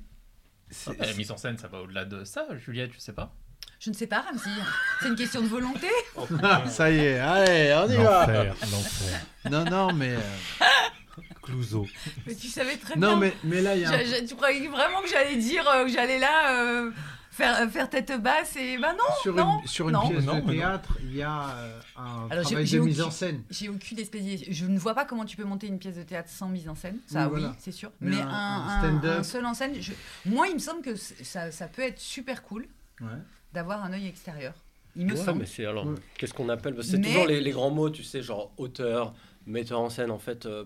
Ah, 0.86 0.92
La 1.06 1.12
mise 1.14 1.30
en 1.30 1.36
scène, 1.36 1.58
ça 1.58 1.68
va 1.68 1.80
au-delà 1.82 2.04
de 2.04 2.24
ça, 2.24 2.46
Juliette, 2.56 2.92
je 2.94 3.00
sais 3.00 3.12
pas. 3.12 3.32
Je 3.80 3.88
ne 3.90 3.94
sais 3.94 4.06
pas, 4.06 4.20
Ramsey. 4.20 4.50
C'est 5.00 5.08
une 5.08 5.16
question 5.16 5.40
de 5.40 5.46
volonté. 5.48 5.88
Ah, 6.42 6.62
ça 6.68 6.90
y 6.90 6.98
est, 6.98 7.18
allez, 7.18 7.74
on 7.74 7.90
y 7.90 7.96
va. 7.96 8.26
L'enfer, 8.26 8.54
l'enfer. 8.70 9.20
Non, 9.50 9.64
non, 9.64 9.92
mais. 9.94 10.16
euh, 10.16 10.64
Clouseau. 11.42 11.86
Mais 12.26 12.34
tu 12.34 12.48
savais 12.48 12.76
très 12.76 12.96
Non, 12.96 13.16
bien. 13.16 13.28
mais, 13.28 13.34
mais 13.44 13.60
là, 13.62 13.74
il 13.74 13.82
y 13.82 13.84
a. 13.84 13.90
un- 13.90 13.98
Je- 13.98 14.04
je- 14.20 14.26
tu 14.26 14.34
croyais 14.36 14.68
vraiment 14.68 15.00
que 15.02 15.08
j'allais 15.08 15.36
dire 15.36 15.66
euh, 15.68 15.84
que 15.86 15.90
j'allais 15.92 16.18
là 16.18 16.52
euh, 16.62 16.90
faire, 17.40 17.70
faire 17.70 17.90
tête 17.90 18.12
basse 18.22 18.56
et 18.56 18.78
bah 18.78 18.92
non. 18.92 19.04
Sur 19.22 19.34
non, 19.34 19.60
une, 19.62 19.66
sur 19.68 19.88
une 19.88 19.94
non. 19.94 20.08
pièce 20.08 20.24
Non, 20.24 20.40
de 20.40 20.50
théâtre, 20.52 20.98
il 21.02 21.16
y 21.16 21.22
a 21.22 21.48
euh, 21.50 21.80
un 21.96 22.28
Alors, 22.30 22.44
j'ai- 22.44 22.50
travail 22.54 22.70
de 22.70 22.78
mise 22.80 23.00
en 23.02 23.10
scène. 23.10 23.42
J'ai 23.50 23.68
aucune 23.68 23.98
espèce. 23.98 24.22
Je 24.50 24.66
ne 24.66 24.78
vois 24.78 24.94
pas 24.94 25.04
comment 25.04 25.24
tu 25.24 25.36
peux 25.36 25.44
monter 25.44 25.66
une 25.66 25.78
pièce 25.78 25.96
de 25.96 26.02
théâtre 26.02 26.28
sans 26.30 26.48
mise 26.48 26.68
en 26.68 26.74
scène. 26.74 26.98
Ça, 27.06 27.26
Oui, 27.28 27.34
oui, 27.34 27.40
voilà. 27.40 27.56
c'est 27.58 27.72
sûr. 27.72 27.90
Mais 28.00 28.16
Mais, 28.16 28.22
un- 28.22 28.28
un, 28.28 28.30
un 28.30 28.66
un- 28.68 28.78
stand-up. 28.80 29.18
un 29.20 29.22
seul 29.22 29.46
en 29.46 29.54
scène, 29.54 29.74
je- 29.80 29.92
moi, 30.26 30.48
il 30.48 30.54
me 30.54 30.58
semble 30.60 30.82
que 30.82 30.94
ça, 30.96 31.50
ça 31.50 31.66
peut 31.66 31.82
être 31.82 31.98
super 31.98 32.42
cool 32.42 32.66
Ouais. 33.00 33.08
d'avoir 33.52 33.82
un 33.84 33.92
œil 33.92 34.06
extérieur. 34.06 34.52
Il 34.96 35.06
me 35.06 35.12
Ouais, 35.12 35.16
semble. 35.16 35.38
mais 35.40 35.46
c'est 35.46 35.64
alors, 35.66 35.86
Ouais. 35.86 35.94
qu'est-ce 36.18 36.34
qu'on 36.34 36.48
appelle? 36.48 36.76
C'est 36.82 36.98
Mais- 36.98 37.06
toujours 37.08 37.26
les, 37.26 37.40
les 37.40 37.50
grands 37.52 37.70
mots, 37.70 37.90
tu 37.90 38.02
sais, 38.02 38.22
genre 38.22 38.50
auteur, 38.56 39.14
metteur 39.46 39.80
en 39.80 39.88
scène, 39.88 40.10
en 40.10 40.18
fait. 40.18 40.46
euh, 40.46 40.64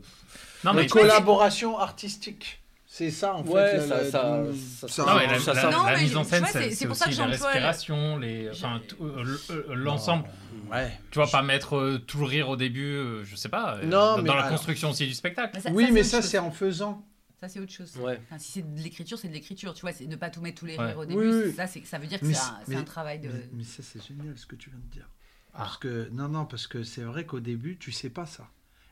Non, 0.64 0.72
mais 0.74 0.86
collaboration 0.86 1.78
artistique. 1.78 2.60
C'est 2.96 3.10
ça, 3.10 3.34
en 3.34 3.42
fait. 3.42 3.50
Ouais, 3.50 3.80
ça- 3.88 4.02
le- 4.04 4.10
ça- 4.12 4.40
le- 4.42 4.54
ça- 4.54 4.86
ça- 4.86 5.04
Non, 5.04 5.16
mais 5.16 5.26
la, 5.26 5.40
ça- 5.40 5.52
la- 5.52 5.62
ça- 5.62 5.70
Non, 5.72 5.82
la 5.82 5.96
mais 5.96 6.02
mise 6.02 6.16
en 6.16 6.22
scène, 6.22 6.44
c'est 6.46 6.86
pour 6.86 6.94
ça 6.94 7.08
aussi 7.08 7.16
que 7.16 8.20
les, 8.20 8.50
enfin, 8.50 8.80
tout, 8.86 9.04
euh, 9.04 9.36
euh, 9.50 9.74
l'ensemble. 9.74 10.28
Ouais. 10.70 10.96
Tu 11.10 11.18
vois, 11.18 11.26
pas 11.26 11.42
mettre 11.42 11.74
euh, 11.74 11.98
tout 11.98 12.18
le 12.18 12.26
rire 12.26 12.48
au 12.50 12.56
début, 12.56 12.84
euh, 12.94 13.24
je 13.24 13.34
sais 13.34 13.48
pas, 13.48 13.78
euh, 13.78 13.82
Non, 13.84 13.90
dans, 13.90 14.16
mais 14.18 14.28
dans 14.28 14.34
la 14.36 14.42
alors- 14.42 14.52
construction 14.52 14.90
aussi 14.90 15.08
du 15.08 15.14
spectacle. 15.14 15.50
Mais 15.54 15.60
ça- 15.60 15.70
Oui, 15.72 15.86
ça, 15.86 15.90
mais 15.90 16.02
ça, 16.04 16.22
c'est 16.22 16.38
en 16.38 16.52
faisant. 16.52 17.04
Ça, 17.40 17.48
c'est 17.48 17.58
autre 17.58 17.72
chose. 17.72 17.96
Ouais. 17.96 18.20
Enfin, 18.26 18.38
si 18.38 18.52
c'est 18.52 18.62
de 18.76 18.80
l'écriture, 18.80 19.18
c'est 19.18 19.26
de 19.26 19.32
l'écriture. 19.34 19.74
Tu 19.74 19.80
vois, 19.80 19.92
c'est 19.92 20.06
de 20.06 20.14
pas 20.14 20.30
tout 20.30 20.40
mettre 20.40 20.60
tous 20.60 20.66
les 20.66 20.76
rires 20.76 20.96
au 20.96 21.04
début. 21.04 21.46
oui. 21.46 21.52
Ça, 21.52 21.66
ça 21.66 21.98
veut 21.98 22.06
dire 22.06 22.20
que 22.20 22.26
c'est 22.32 22.76
un, 22.76 22.84
travail 22.84 23.18
de. 23.18 23.26
Mais, 23.28 23.48
mais 23.54 23.64
ça, 23.64 23.82
c'est 23.82 24.06
génial 24.06 24.38
ce 24.38 24.46
que 24.46 24.54
tu 24.54 24.70
viens 24.70 24.78
de 24.78 24.92
dire. 24.92 25.08
Ah. 25.52 25.58
Parce 25.64 25.78
que, 25.78 26.08
non, 26.12 26.28
non, 26.28 26.44
parce 26.46 26.68
que 26.68 26.84
c'est 26.84 27.02
vrai 27.02 27.24
qu'au 27.26 27.40
début, 27.40 27.76
tu 27.76 27.90
sais 27.90 28.08
pas 28.10 28.24
ça. 28.26 28.46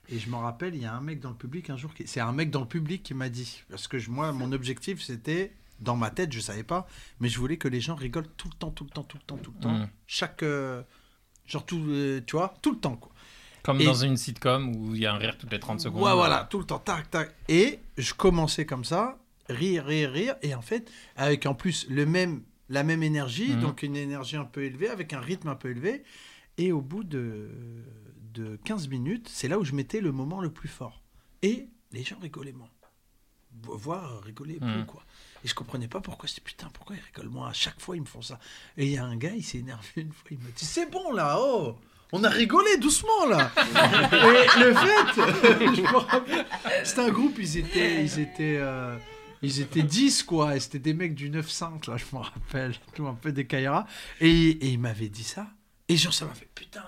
Et 0.08 0.18
je 0.18 0.28
m'en 0.28 0.40
rappelle, 0.40 0.74
il 0.74 0.82
y 0.82 0.84
a 0.84 0.94
un 0.94 1.00
mec 1.00 1.20
dans 1.20 1.30
le 1.30 1.36
public 1.36 1.70
un 1.70 1.76
jour 1.76 1.94
qui. 1.94 2.06
C'est 2.06 2.20
un 2.20 2.32
mec 2.32 2.50
dans 2.50 2.60
le 2.60 2.66
public 2.66 3.02
qui 3.02 3.14
m'a 3.14 3.28
dit. 3.28 3.62
Parce 3.70 3.88
que 3.88 3.98
je- 3.98 4.10
moi, 4.10 4.32
mon 4.32 4.52
objectif, 4.52 5.00
c'était. 5.02 5.52
Dans 5.80 5.96
ma 5.96 6.10
tête, 6.10 6.32
je 6.32 6.38
savais 6.38 6.62
pas. 6.62 6.86
Mais 7.18 7.28
je 7.28 7.38
voulais 7.40 7.56
que 7.56 7.66
les 7.66 7.80
gens 7.80 7.96
rigolent 7.96 8.28
tout 8.36 8.48
le 8.48 8.56
temps, 8.56 8.70
tout 8.70 8.84
le 8.84 8.90
temps, 8.90 9.02
tout 9.02 9.16
le 9.16 9.22
temps, 9.24 9.36
tout 9.36 9.52
le 9.56 9.60
temps. 9.62 9.72
Mm. 9.78 9.88
Chaque. 10.06 10.42
euh, 10.44 10.82
genre, 11.46 11.66
tout. 11.66 11.82
euh, 11.88 12.20
tu 12.24 12.36
vois, 12.36 12.54
tout 12.62 12.70
le 12.72 12.78
temps, 12.78 12.96
quoi. 12.96 13.10
Comme 13.64 13.80
Et- 13.80 13.84
dans 13.84 13.94
une 13.94 14.16
sitcom 14.16 14.74
où 14.76 14.94
il 14.94 15.00
y 15.02 15.06
a 15.06 15.14
un 15.14 15.18
rire 15.18 15.36
toutes 15.38 15.50
les 15.52 15.58
30 15.60 15.80
secondes. 15.80 16.02
Ouais, 16.02 16.12
voilà, 16.14 16.46
tout 16.50 16.58
le 16.58 16.64
temps, 16.64 16.78
tac, 16.78 17.10
tac. 17.10 17.34
Et 17.48 17.78
je 17.98 18.12
commençais 18.14 18.64
comme 18.66 18.84
ça, 18.84 19.18
rire, 19.48 19.84
rire, 19.86 20.10
rire. 20.12 20.34
Et 20.42 20.54
en 20.54 20.62
fait, 20.62 20.90
avec 21.16 21.46
en 21.46 21.54
plus 21.54 21.86
le 21.88 22.06
même, 22.06 22.42
la 22.68 22.82
même 22.84 23.02
énergie, 23.02 23.52
Mhm. 23.54 23.60
donc 23.60 23.82
une 23.82 23.96
énergie 23.96 24.36
un 24.36 24.44
peu 24.44 24.62
élevée, 24.64 24.88
avec 24.88 25.12
un 25.12 25.20
rythme 25.20 25.48
un 25.48 25.54
peu 25.56 25.70
élevé. 25.70 26.02
Et 26.58 26.70
au 26.70 26.80
bout 26.80 27.02
de, 27.02 27.48
de 28.32 28.58
15 28.64 28.88
minutes, 28.88 29.28
c'est 29.32 29.48
là 29.48 29.58
où 29.58 29.64
je 29.64 29.72
mettais 29.74 30.00
le 30.00 30.12
moment 30.12 30.40
le 30.40 30.50
plus 30.50 30.68
fort. 30.68 31.02
Et 31.42 31.66
les 31.92 32.04
gens 32.04 32.18
rigolaient 32.20 32.52
moins. 32.52 32.70
Vo- 33.62 33.76
Voire 33.76 34.22
rigolaient 34.22 34.58
peu, 34.58 34.64
Mhm. 34.66 34.86
quoi. 34.86 35.04
Et 35.44 35.48
je 35.48 35.54
comprenais 35.54 35.88
pas 35.88 36.00
pourquoi. 36.00 36.28
Je 36.28 36.40
putain, 36.40 36.68
pourquoi 36.72 36.96
ils 36.96 37.02
rigolent 37.02 37.30
moins? 37.32 37.48
À 37.48 37.52
chaque 37.52 37.80
fois, 37.80 37.96
ils 37.96 38.00
me 38.00 38.06
font 38.06 38.22
ça. 38.22 38.38
Et 38.76 38.86
il 38.86 38.92
y 38.92 38.98
a 38.98 39.04
un 39.04 39.16
gars, 39.16 39.34
il 39.34 39.44
s'est 39.44 39.58
énervé 39.58 39.86
une 39.96 40.12
fois. 40.12 40.28
Il 40.30 40.38
m'a 40.38 40.50
dit 40.56 40.64
c'est 40.64 40.90
bon 40.90 41.12
là, 41.12 41.36
oh 41.38 41.76
on 42.14 42.22
a 42.24 42.28
rigolé 42.28 42.76
doucement 42.76 43.26
là. 43.28 43.50
Et 43.56 44.60
le 44.60 44.74
fait, 44.74 46.44
c'était 46.84 47.00
un 47.00 47.10
groupe, 47.10 47.36
ils 47.38 47.56
étaient, 47.58 48.04
ils 48.04 48.18
étaient, 48.20 48.56
euh, 48.58 48.96
ils 49.42 49.60
étaient 49.60 49.82
10 49.82 50.22
quoi. 50.22 50.56
Et 50.56 50.60
c'était 50.60 50.78
des 50.78 50.94
mecs 50.94 51.14
du 51.14 51.30
9-5 51.30 51.88
là, 51.90 51.96
je 51.96 52.04
me 52.14 52.20
rappelle, 52.20 52.74
tout 52.94 53.06
un 53.06 53.14
peu 53.14 53.32
des 53.32 53.46
Kaira. 53.46 53.86
Et, 54.20 54.30
et 54.50 54.68
il 54.68 54.78
m'avait 54.78 55.08
dit 55.08 55.24
ça. 55.24 55.48
Et 55.88 55.96
genre 55.96 56.14
ça 56.14 56.26
m'a 56.26 56.34
fait 56.34 56.48
putain. 56.54 56.84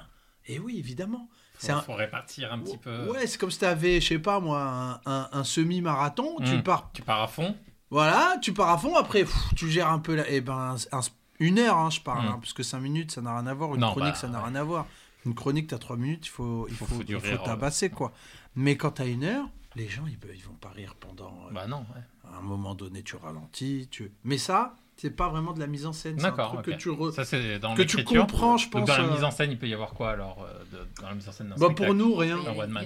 Et 0.46 0.58
oui, 0.58 0.78
évidemment. 0.78 1.28
Faut, 1.56 1.70
un, 1.72 1.80
faut 1.82 1.94
répartir 1.94 2.52
un 2.52 2.58
petit 2.58 2.76
peu. 2.78 3.10
Ouais, 3.10 3.26
c'est 3.26 3.38
comme 3.38 3.50
si 3.50 3.58
t'avais, 3.60 4.00
je 4.00 4.08
sais 4.08 4.18
pas 4.18 4.40
moi, 4.40 4.60
un, 4.62 5.00
un- 5.06 5.28
un 5.32 5.44
semi-marathon. 5.44 6.36
Tu 6.44 6.56
Mm. 6.56 6.62
pars, 6.62 6.90
Tu 6.92 7.02
pars 7.02 7.22
à 7.22 7.26
fond. 7.28 7.56
voilà, 7.90 8.36
tu 8.42 8.52
pars 8.52 8.70
à 8.70 8.78
fond. 8.78 8.96
Après, 8.96 9.20
pff, 9.20 9.34
tu 9.56 9.70
gères 9.70 9.88
un 9.90 9.98
peu. 10.00 10.14
La, 10.16 10.28
eh 10.30 10.40
ben, 10.40 10.76
un- 10.92 11.00
une 11.40 11.58
heure, 11.58 11.76
hein, 11.78 11.90
je 11.90 12.00
parle, 12.00 12.24
Mm. 12.26 12.28
hein, 12.28 12.38
parce 12.40 12.52
que 12.52 12.62
5 12.62 12.80
minutes, 12.80 13.12
ça 13.12 13.20
n'a 13.22 13.36
rien 13.36 13.46
à 13.46 13.54
voir. 13.54 13.74
Une 13.74 13.80
Non, 13.80 13.90
chronique, 13.92 14.12
bah, 14.14 14.18
ça 14.18 14.28
n'a 14.28 14.38
ouais. 14.38 14.44
rien 14.48 14.54
à 14.56 14.64
voir. 14.64 14.86
Une 15.26 15.34
chronique, 15.34 15.68
t'as 15.68 15.78
3 15.78 15.96
minutes, 15.96 16.26
il 16.26 16.30
faut, 16.30 16.66
il 16.68 16.74
Faut- 16.74 16.86
il 17.08 17.18
faut 17.20 17.44
tabasser 17.44 17.88
quoi. 17.90 18.12
Mais 18.56 18.76
quand 18.76 18.90
t'as 18.92 19.06
une 19.06 19.24
heure, 19.24 19.46
les 19.76 19.88
gens, 19.88 20.04
ils, 20.06 20.18
ils 20.36 20.44
vont 20.44 20.52
pas 20.54 20.68
rire 20.70 20.94
pendant. 21.00 21.32
euh, 21.48 21.52
Bah 21.52 21.66
non. 21.66 21.86
ouais. 21.94 22.02
à 22.32 22.38
un 22.38 22.42
moment 22.42 22.74
donné, 22.74 23.02
tu 23.02 23.16
ralentis. 23.16 23.88
Tu... 23.90 24.12
Mais 24.24 24.38
ça, 24.38 24.74
c'est 24.96 25.10
pas 25.10 25.28
vraiment 25.28 25.52
de 25.52 25.60
la 25.60 25.66
mise 25.66 25.86
en 25.86 25.92
scène. 25.92 26.18
C'est 26.18 26.24
un 26.26 26.30
D'accord. 26.30 26.62
que 26.62 26.70
tu 26.70 26.88
re- 26.88 27.12
Ça 27.12 27.24
c'est 27.24 27.58
dans 27.58 27.74
que 27.74 27.82
tu 27.82 28.02
comprends, 28.04 28.56
je 28.56 28.64
Donc 28.70 28.72
pense. 28.86 28.86
dans 28.88 28.96
la 29.02 29.08
euh, 29.08 29.12
mise 29.12 29.24
en 29.24 29.30
scène, 29.30 29.50
il 29.50 29.58
peut 29.58 29.66
y 29.68 29.74
avoir 29.74 29.92
quoi 29.92 30.10
alors 30.12 30.46
euh, 30.48 30.62
de- 30.72 31.02
dans 31.02 31.08
la 31.08 31.14
mise 31.14 31.28
en 31.28 31.32
scène 31.32 31.48
d'un 31.48 31.56
Bah, 31.56 31.66
spectacle 31.66 31.86
pour 31.88 31.94
nous, 31.94 32.14
rien. 32.14 32.38
Il 32.42 32.48
a- 32.48 32.52
il 32.54 32.60
a- 32.60 32.84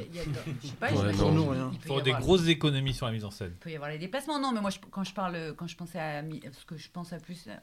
je 0.63 0.67
sais 0.69 0.75
pas, 0.75 0.87
Ouais, 0.93 1.13
qu'il- 1.13 1.35
Non, 1.35 1.49
rien. 1.51 1.71
il 1.73 1.79
faut 1.87 2.01
des 2.01 2.11
avoir- 2.11 2.21
grosses 2.23 2.47
économies 2.49 2.95
sur 2.95 3.07
la 3.07 3.13
mise 3.13 3.25
en 3.25 3.31
scène. 3.31 3.51
Il 3.53 3.59
peut 3.59 3.71
y 3.71 3.75
avoir 3.77 3.91
les 3.91 3.99
déplacements. 3.99 4.41
Non, 4.41 4.53
mais 4.53 4.61
moi, 4.61 4.71
je- 4.71 4.79
quand 4.91 5.05
je 5.05 5.13
parle, 5.13 5.55
quand 5.57 5.67
je 5.67 5.77
pensais 5.77 5.99
à 6.01 6.23
ce 6.23 6.65
que 6.65 6.77
je 6.77 6.89
pense 6.93 7.13
à 7.13 7.19
plus 7.19 7.45
euh, 7.49 7.55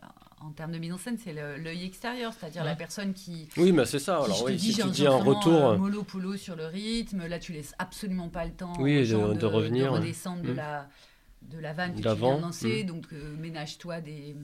en 0.41 0.51
termes 0.51 0.71
de 0.71 0.77
mise 0.77 0.93
en 0.93 0.97
scène, 0.97 1.17
c'est 1.17 1.33
le- 1.33 1.57
l'œil 1.57 1.83
extérieur, 1.85 2.31
c'est-à-dire 2.39 2.63
la 2.63 2.75
personne 2.75 3.13
qui. 3.13 3.49
Oui, 3.57 3.71
mais 3.71 3.85
c'est 3.85 3.99
ça. 3.99 4.19
qui, 4.19 4.25
Alors 4.25 4.43
oui, 4.43 4.55
dis, 4.55 4.73
si 4.73 4.81
tu 4.81 4.89
dis 4.89 5.07
un 5.07 5.15
retour. 5.17 5.71
un 5.71 5.77
mollo 5.77 6.03
polo 6.03 6.37
sur 6.37 6.55
le 6.55 6.67
rythme. 6.67 7.25
Là, 7.27 7.39
tu 7.39 7.51
laisses 7.51 7.73
absolument 7.79 8.29
pas 8.29 8.45
le 8.45 8.51
temps 8.51 8.73
Oui, 8.79 9.07
de- 9.07 9.33
de 9.33 9.45
revenir, 9.45 9.91
ouais. 9.91 9.97
redescendre 9.99 10.43
de 10.43 10.51
Mm. 10.51 10.55
la 10.55 10.87
de 11.51 11.59
la 11.59 11.73
vanne 11.73 11.91
que 11.91 11.97
tu 11.97 12.03
viens 12.03 12.15
de 12.37 12.41
lancer. 12.41 12.83
mm. 12.83 12.87
Donc, 12.87 13.05
euh, 13.13 13.35
ménage-toi 13.37 14.01
des, 14.01 14.35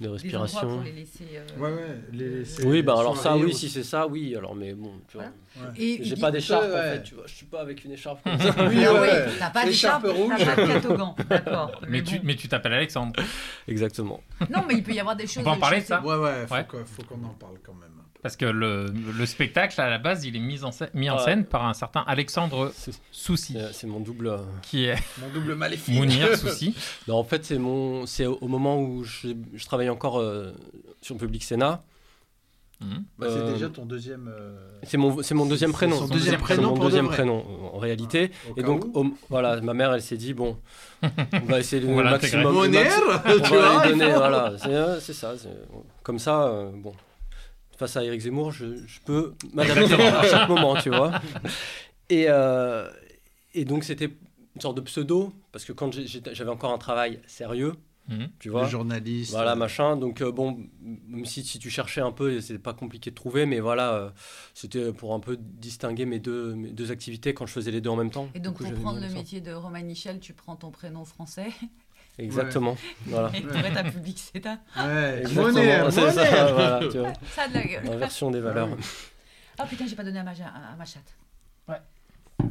de 0.00 0.06
des 0.06 0.06
endroits 0.08 0.18
pour 0.18 0.40
respiration. 0.42 0.80
les 0.82 0.92
laisser. 0.92 1.26
euh, 1.34 1.58
Ouais, 1.58 1.70
ouais. 1.72 2.00
Les, 2.12 2.28
laisser 2.40 2.64
Oui, 2.66 2.82
bah 2.82 2.94
alors 2.98 3.16
ça, 3.18 3.36
oui, 3.36 3.52
si 3.52 3.68
c'est 3.68 3.82
ça, 3.82 4.06
oui. 4.06 4.34
Alors, 4.34 4.54
mais 4.54 4.72
bon, 4.72 4.92
tu 5.08 5.18
vois. 5.18 5.26
Voilà. 5.56 5.72
J'ai 5.76 6.16
pas 6.16 6.30
d'écharpe 6.30 6.64
en 6.64 6.76
fait, 6.76 7.02
tu 7.02 7.14
vois. 7.16 7.24
Je 7.26 7.34
suis 7.34 7.46
pas 7.46 7.60
avec 7.60 7.84
une 7.84 7.92
écharpe 7.92 8.22
comme 8.24 8.38
ça. 8.40 8.54
Oui, 8.68 8.82
Ah 8.86 8.94
ouais. 8.94 9.00
ouais, 9.00 9.26
t'as 9.38 9.50
pas 9.50 9.66
Écharpe 9.66 10.04
d'écharpe, 10.04 10.16
rouge. 10.16 10.32
t'as 10.38 10.54
pas 10.56 10.62
de 10.62 10.72
catogan, 10.72 11.14
d'accord. 11.28 11.80
Mais, 11.88 12.02
tu, 12.02 12.16
bon. 12.16 12.20
mais 12.24 12.36
tu 12.36 12.48
t'appelles 12.48 12.72
Alexandre. 12.74 13.20
Exactement. 13.68 14.22
Non, 14.48 14.64
mais 14.66 14.74
il 14.74 14.82
peut 14.82 14.92
y 14.92 15.00
avoir 15.00 15.16
des 15.16 15.26
choses. 15.26 15.44
peut 15.44 15.50
en 15.50 15.58
parler 15.58 15.80
ça 15.82 16.00
Ouais, 16.00 16.16
ouais, 16.16 16.46
faut 16.46 16.54
Ouais. 16.54 16.64
que- 16.66 16.84
faut 16.84 17.02
qu'on 17.02 17.22
en 17.24 17.34
parle 17.34 17.56
quand 17.62 17.74
même. 17.74 17.90
Parce 18.22 18.36
que 18.36 18.44
le, 18.44 18.86
le 19.16 19.24
spectacle, 19.26 19.80
à 19.80 19.88
la 19.88 19.96
base, 19.98 20.26
il 20.26 20.36
est 20.36 20.40
mis 20.40 20.62
en 20.62 20.72
scène, 20.72 20.90
mis 20.92 21.08
en 21.08 21.16
Ouais. 21.16 21.24
scène 21.24 21.44
par 21.46 21.64
un 21.66 21.72
certain 21.72 22.04
Alexandre 22.06 22.70
Souci, 23.12 23.56
c'est- 23.72 23.86
mon 23.86 24.00
double. 24.00 24.26
euh, 24.28 24.36
qui 24.62 24.84
est 24.84 24.96
Mon 25.22 25.28
double 25.32 25.54
maléfique. 25.54 25.94
Mounir 25.94 26.28
Souci. 26.36 26.74
Non, 27.08 27.16
en 27.16 27.24
fait, 27.24 27.44
c'est 27.46 27.58
mon, 27.58 28.04
c'est 28.04 28.26
au 28.26 28.36
au 28.42 28.48
moment 28.48 28.78
où 28.78 29.04
je, 29.04 29.28
je 29.54 29.64
travaillais 29.64 29.88
encore 29.90 30.18
euh, 30.20 30.52
sur 31.00 31.14
le 31.14 31.20
Public 31.20 31.42
Sénat. 31.42 31.80
Mhm. 32.82 33.04
Bah, 33.18 33.26
c'est 33.30 33.36
Euh, 33.38 33.52
déjà 33.52 33.68
ton 33.68 33.84
deuxième. 33.86 34.28
euh, 34.34 34.56
C'est 34.84 34.96
mon, 34.98 35.22
c'est 35.22 35.34
mon 35.34 35.44
deuxième 35.46 35.70
C'est 35.70 35.76
prénom. 35.76 35.96
son 35.96 36.08
deuxième 36.08 36.34
C'est 36.36 36.40
prénom 36.42 36.68
mon 36.70 36.76
de 36.76 36.80
deuxième 36.82 37.08
prénom 37.08 37.44
en 37.74 37.78
réalité. 37.78 38.30
Et 38.56 38.62
donc, 38.62 38.84
au- 38.94 39.14
voilà, 39.30 39.60
ma 39.62 39.72
mère, 39.74 39.92
elle 39.94 40.00
s'est 40.02 40.16
dit 40.16 40.32
bon, 40.34 40.58
on 41.02 41.38
va 41.46 41.58
essayer 41.60 41.80
l'intégrer. 41.82 42.42
maximum. 42.44 42.70
tu 42.72 43.52
on 43.52 43.56
va 43.56 43.72
vois, 43.74 43.82
il 43.86 43.90
donner, 43.98 44.12
voilà, 44.12 44.52
c'est 45.00 45.12
ça. 45.14 45.32
Comme 46.02 46.18
ça, 46.18 46.44
euh, 46.48 46.70
bon, 46.74 46.92
face 47.80 47.96
à 47.96 48.04
Eric 48.04 48.20
Zemmour, 48.20 48.52
je, 48.52 48.86
je 48.86 49.00
peux 49.04 49.34
m'adapter 49.54 49.94
à 49.94 50.22
chaque 50.30 50.48
moment, 50.48 50.76
tu 50.76 50.90
vois. 50.90 51.12
Et, 52.10 52.26
euh, 52.28 52.88
et 53.54 53.64
donc, 53.64 53.84
c'était 53.84 54.10
une 54.54 54.60
sorte 54.60 54.76
de 54.76 54.82
pseudo, 54.82 55.32
parce 55.50 55.64
que 55.64 55.72
quand 55.72 55.90
j'avais 55.92 56.50
encore 56.50 56.72
un 56.72 56.78
travail 56.78 57.20
sérieux, 57.26 57.72
Mhm. 58.08 58.28
tu 58.40 58.48
Le 58.48 58.52
vois. 58.52 58.66
journaliste. 58.66 59.30
Voilà, 59.30 59.54
machin. 59.54 59.96
Donc, 59.96 60.20
euh, 60.20 60.32
bon, 60.32 60.58
même 60.80 61.24
si, 61.26 61.44
si 61.44 61.60
tu 61.60 61.70
cherchais 61.70 62.00
un 62.00 62.10
peu, 62.10 62.40
c'était 62.40 62.58
pas 62.58 62.72
compliqué 62.74 63.10
de 63.10 63.14
trouver, 63.14 63.46
mais 63.46 63.60
voilà, 63.60 63.92
euh, 63.94 64.10
c'était 64.52 64.92
pour 64.92 65.14
un 65.14 65.20
peu 65.20 65.36
distinguer 65.38 66.06
mes 66.06 66.18
deux, 66.18 66.54
mes 66.56 66.70
deux 66.72 66.90
activités 66.90 67.34
quand 67.34 67.46
je 67.46 67.52
faisais 67.52 67.70
les 67.70 67.80
deux 67.80 67.90
en 67.90 67.94
même 67.94 68.10
temps. 68.10 68.28
Et 68.34 68.40
donc, 68.40 68.56
coup, 68.56 68.64
pour 68.64 68.72
prendre 68.80 69.00
le 69.00 69.08
métier 69.10 69.40
de 69.40 69.52
Romain 69.52 69.82
Michel, 69.82 70.18
tu 70.18 70.32
prends 70.32 70.56
ton 70.56 70.72
prénom 70.72 71.04
français 71.04 71.50
Exactement. 72.18 72.76
Voilà. 73.06 73.30
et 73.34 73.40
pour 73.40 73.56
être 73.56 73.76
un 73.78 73.90
public, 73.90 74.18
c'est 74.32 74.44
un. 74.46 74.58
Ouais, 74.76 75.22
c'est 75.26 76.10
ça, 76.12 76.52
voilà, 76.52 76.80
tu 76.90 76.98
vois. 76.98 77.12
Ça 77.34 77.42
a 77.42 77.48
de 77.48 77.54
la 77.54 77.64
gueule. 77.64 77.88
Inversion 77.88 78.30
des 78.30 78.40
valeurs. 78.40 78.68
Oh 79.62 79.66
putain, 79.68 79.86
j'ai 79.86 79.94
pas 79.96 80.04
donné 80.04 80.18
à 80.18 80.22
ma, 80.22 80.30
à 80.30 80.74
ma 80.78 80.84
chatte. 80.86 81.14
Ouais. 81.68 81.76
Je, 82.40 82.44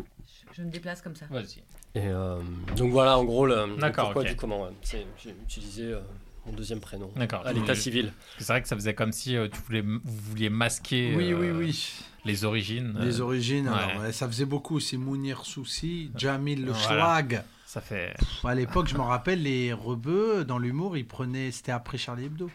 je 0.58 0.62
me 0.62 0.70
déplace 0.70 1.02
comme 1.02 1.16
ça. 1.16 1.26
Vas-y. 1.32 1.64
Et 1.96 2.06
euh, 2.08 2.40
donc 2.76 2.92
voilà, 2.92 3.18
en 3.18 3.24
gros, 3.24 3.48
le, 3.48 3.66
pourquoi 3.80 4.22
ok. 4.22 4.28
du 4.28 4.36
comment. 4.36 4.62
ouais. 4.66 4.70
C'est- 4.84 5.08
J'ai 5.24 5.32
utilisé 5.32 5.86
euh, 5.86 6.02
mon 6.46 6.54
deuxième 6.54 6.80
prénom 6.80 7.10
D'accord. 7.16 7.48
à 7.48 7.52
l'état 7.54 7.74
civil. 7.74 8.14
C'est 8.38 8.46
vrai 8.46 8.62
que 8.62 8.68
ça 8.68 8.76
faisait 8.76 8.94
comme 8.94 9.12
si 9.12 9.36
euh, 9.36 9.48
tu 9.52 9.60
voulais, 9.62 9.82
vous 9.82 10.00
vouliez 10.04 10.52
masquer 10.52 11.16
Oui, 11.16 11.34
oui, 11.34 11.48
euh, 11.48 11.58
oui. 11.58 11.94
les 12.26 12.46
origines. 12.46 12.96
euh, 13.00 13.06
Les 13.06 13.22
origines, 13.22 13.68
ouais. 13.68 13.74
alors, 13.76 14.02
ouais, 14.04 14.12
ça 14.12 14.28
faisait 14.28 14.46
beaucoup 14.46 14.76
aussi. 14.76 14.96
Mounir 14.98 15.46
Souci, 15.46 16.12
Jamil 16.16 16.64
le 16.64 16.74
Voilà. 16.74 17.24
Schwag. 17.70 17.74
Ça 17.74 17.82
fait. 17.82 18.16
À 18.44 18.56
l'époque, 18.56 18.88
je 18.88 18.96
me 18.96 19.02
rappelle, 19.02 19.44
les 19.44 19.74
rebeux, 19.74 20.44
dans 20.44 20.58
l'humour, 20.58 20.98
ils 20.98 21.08
prenaient. 21.08 21.52
C'était 21.52 21.72
après 21.72 21.98
Charlie 21.98 22.26
Hebdo. 22.26 22.50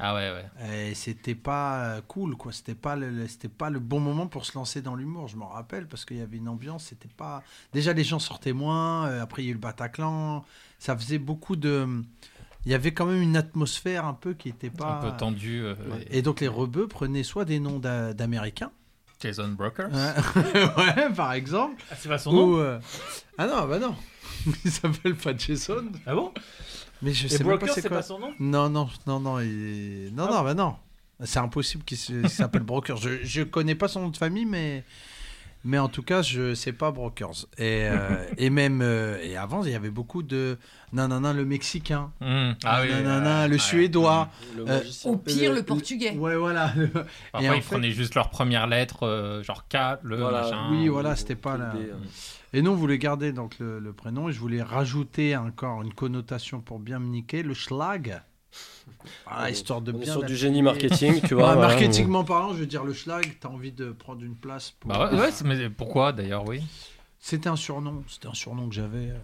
Ah 0.00 0.12
ouais, 0.14 0.32
ouais. 0.32 0.88
Et 0.88 0.94
c'était 0.94 1.36
pas 1.36 1.84
euh, 1.84 2.00
cool, 2.08 2.36
quoi. 2.36 2.50
C'était 2.50 2.74
pas, 2.74 2.96
le, 2.96 3.28
c'était 3.28 3.48
pas 3.48 3.70
le 3.70 3.78
bon 3.78 4.00
moment 4.00 4.26
pour 4.26 4.44
se 4.44 4.58
lancer 4.58 4.82
dans 4.82 4.96
l'humour, 4.96 5.28
je 5.28 5.36
m'en 5.36 5.46
rappelle, 5.46 5.86
parce 5.86 6.04
qu'il 6.04 6.16
y 6.16 6.20
avait 6.20 6.38
une 6.38 6.48
ambiance, 6.48 6.86
c'était 6.86 7.08
pas... 7.16 7.44
Déjà, 7.72 7.92
les 7.92 8.02
gens 8.02 8.18
sortaient 8.18 8.52
moins, 8.52 9.06
euh, 9.06 9.22
après, 9.22 9.42
il 9.42 9.44
y 9.44 9.48
a 9.48 9.50
eu 9.52 9.54
le 9.54 9.60
Bataclan, 9.60 10.44
ça 10.80 10.96
faisait 10.96 11.18
beaucoup 11.18 11.54
de... 11.54 11.86
Il 12.66 12.72
y 12.72 12.74
avait 12.74 12.92
quand 12.92 13.06
même 13.06 13.22
une 13.22 13.36
atmosphère 13.36 14.04
un 14.04 14.14
peu 14.14 14.34
qui 14.34 14.48
était 14.48 14.70
pas... 14.70 14.98
Un 14.98 15.10
peu 15.10 15.16
tendu. 15.16 15.60
euh, 15.62 15.76
Et 16.10 16.22
donc, 16.22 16.40
les 16.40 16.48
rebeux 16.48 16.88
prenaient 16.88 17.22
soit 17.22 17.44
des 17.44 17.60
noms 17.60 17.78
d'a- 17.78 18.14
d'Américains, 18.14 18.72
Jason 19.20 19.48
Brokers. 19.48 19.90
ouais, 20.36 21.12
par 21.16 21.32
exemple, 21.32 21.82
Ah, 21.90 21.94
c'est 21.98 22.08
pas 22.08 22.18
son 22.18 22.32
nom 22.32 22.44
ou... 22.54 22.58
euh, 22.58 22.78
Ah 23.38 23.46
non, 23.46 23.66
bah 23.66 23.78
non, 23.78 23.94
il 24.64 24.70
s'appelle 24.70 25.14
pas 25.14 25.36
Jason, 25.36 25.84
Ah 26.06 26.14
bon? 26.14 26.32
Mais 27.02 27.12
je 27.12 27.26
Et 27.26 27.28
sais 27.28 27.44
même 27.44 27.58
pas 27.58 27.66
c'est 27.68 27.80
c'est 27.82 27.88
quoi. 27.88 27.98
pas 27.98 28.02
son 28.02 28.18
nom? 28.18 28.32
Non, 28.38 28.68
non, 28.70 28.88
non, 29.06 29.20
non, 29.20 29.40
il... 29.40 30.10
non, 30.14 30.26
non, 30.30 30.42
bah 30.42 30.54
non. 30.54 30.76
C'est 31.24 31.38
impossible 31.38 31.84
qu'il 31.84 31.96
se- 31.96 32.12
qu'il 32.12 32.28
s'appelle 32.30 32.62
Broker. 32.62 32.96
Je, 32.96 33.22
je 33.22 33.42
connais 33.42 33.74
pas 33.74 33.88
son 33.88 34.00
nom 34.02 34.08
de 34.08 34.16
famille, 34.16 34.46
mais 34.46 34.84
Mais 35.66 35.78
en 35.78 35.88
tout 35.88 36.02
cas, 36.02 36.20
je 36.20 36.54
sais 36.54 36.72
pas 36.72 36.90
Brokers. 36.90 37.46
Et, 37.56 37.88
euh, 37.88 38.24
et 38.38 38.50
même 38.50 38.80
euh, 38.82 39.18
et 39.22 39.36
avant, 39.36 39.64
il 39.64 39.70
y 39.72 39.74
avait 39.74 39.90
beaucoup 39.90 40.22
de 40.22 40.58
nanana 40.92 41.32
le 41.32 41.44
mexicain, 41.44 42.10
Mmh. 42.20 42.52
Ah 42.64 42.82
oui. 42.82 42.90
nanana 42.90 43.44
euh, 43.44 43.46
le 43.48 43.54
ouais. 43.54 43.58
suédois. 43.58 44.28
Le 44.56 44.62
Euh, 44.62 44.66
magicien. 44.66 45.10
Au 45.10 45.16
pire, 45.16 45.52
le 45.54 45.62
portugais. 45.62 46.10
Ouais, 46.12 46.36
voilà. 46.36 46.72
Parfois, 47.32 47.56
ils 47.56 47.62
fait- 47.62 47.68
prenaient 47.70 47.90
juste 47.92 48.14
leur 48.14 48.28
première 48.30 48.66
lettre, 48.66 49.04
euh, 49.06 49.42
genre 49.42 49.66
K, 49.68 49.76
le 50.02 50.16
Voilà. 50.18 50.42
machin. 50.42 50.68
Oui, 50.70 50.88
ou- 50.88 50.92
voilà, 50.92 51.16
c'était 51.16 51.34
pas 51.34 51.54
euh. 51.54 51.94
Et 52.52 52.62
nous, 52.62 52.70
on 52.70 52.76
voulait 52.76 52.98
garder 52.98 53.32
donc 53.32 53.58
le, 53.58 53.80
le 53.80 53.92
prénom 53.92 54.28
et 54.28 54.32
je 54.32 54.38
voulais 54.38 54.62
rajouter 54.62 55.36
encore 55.36 55.82
une 55.82 55.92
connotation 55.94 56.60
pour 56.60 56.78
bien 56.78 56.98
me 57.00 57.06
niquer, 57.08 57.42
le 57.42 57.52
schlag. 57.54 58.20
Est- 59.46 59.52
histoire 59.52 59.80
de 59.80 59.92
on 59.92 59.96
est 59.96 60.04
bien. 60.04 60.12
sur 60.12 60.22
du 60.24 60.36
génie 60.36 60.62
marketing, 60.62 61.20
tu 61.26 61.34
vois. 61.34 61.48
Ouais, 61.50 61.54
voilà. 61.54 61.68
marketingment 61.68 62.24
parlant, 62.24 62.52
je 62.54 62.58
veux 62.60 62.66
dire, 62.66 62.84
le 62.84 62.92
schlag, 62.92 63.36
t'as 63.40 63.48
envie 63.48 63.72
de 63.72 63.92
prendre 63.92 64.22
une 64.22 64.36
place 64.36 64.72
pour. 64.78 64.90
Bah 64.90 65.10
ouais, 65.12 65.30
mais 65.44 65.70
pourquoi 65.70 66.12
d'ailleurs, 66.12 66.46
oui? 66.46 66.62
C'était 67.18 67.48
un 67.48 67.56
surnom, 67.56 68.04
c'était 68.06 68.28
un 68.28 68.34
surnom 68.34 68.68
que 68.68 68.74
j'avais 68.74 69.08
euh, 69.10 69.18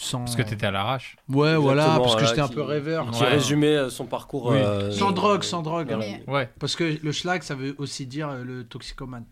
sans. 0.00 0.20
Parce 0.20 0.34
que 0.36 0.42
t'étais 0.42 0.66
à 0.66 0.70
l'arrache. 0.72 1.16
Ouais, 1.28 1.56
voilà, 1.56 1.98
parce 2.02 2.16
que 2.16 2.26
j'étais 2.26 2.40
un 2.40 2.48
peu 2.48 2.62
rêveur. 2.62 3.10
Qui 3.12 3.22
Ouais. 3.22 3.28
résumait 3.28 3.76
euh, 3.76 3.90
son 3.90 4.06
parcours. 4.06 4.46
Oui. 4.46 4.56
euh, 4.58 4.90
Sans 4.90 5.10
euh, 5.10 5.14
drogue, 5.14 5.42
sans 5.44 5.62
drogue. 5.62 5.94
Mais- 5.98 6.24
Ouais. 6.26 6.50
Parce 6.58 6.74
que 6.76 6.98
le 7.02 7.12
schlag, 7.12 7.42
ça 7.42 7.54
veut 7.54 7.74
aussi 7.78 8.06
dire 8.06 8.32
le 8.32 8.64
toxicomane. 8.64 9.24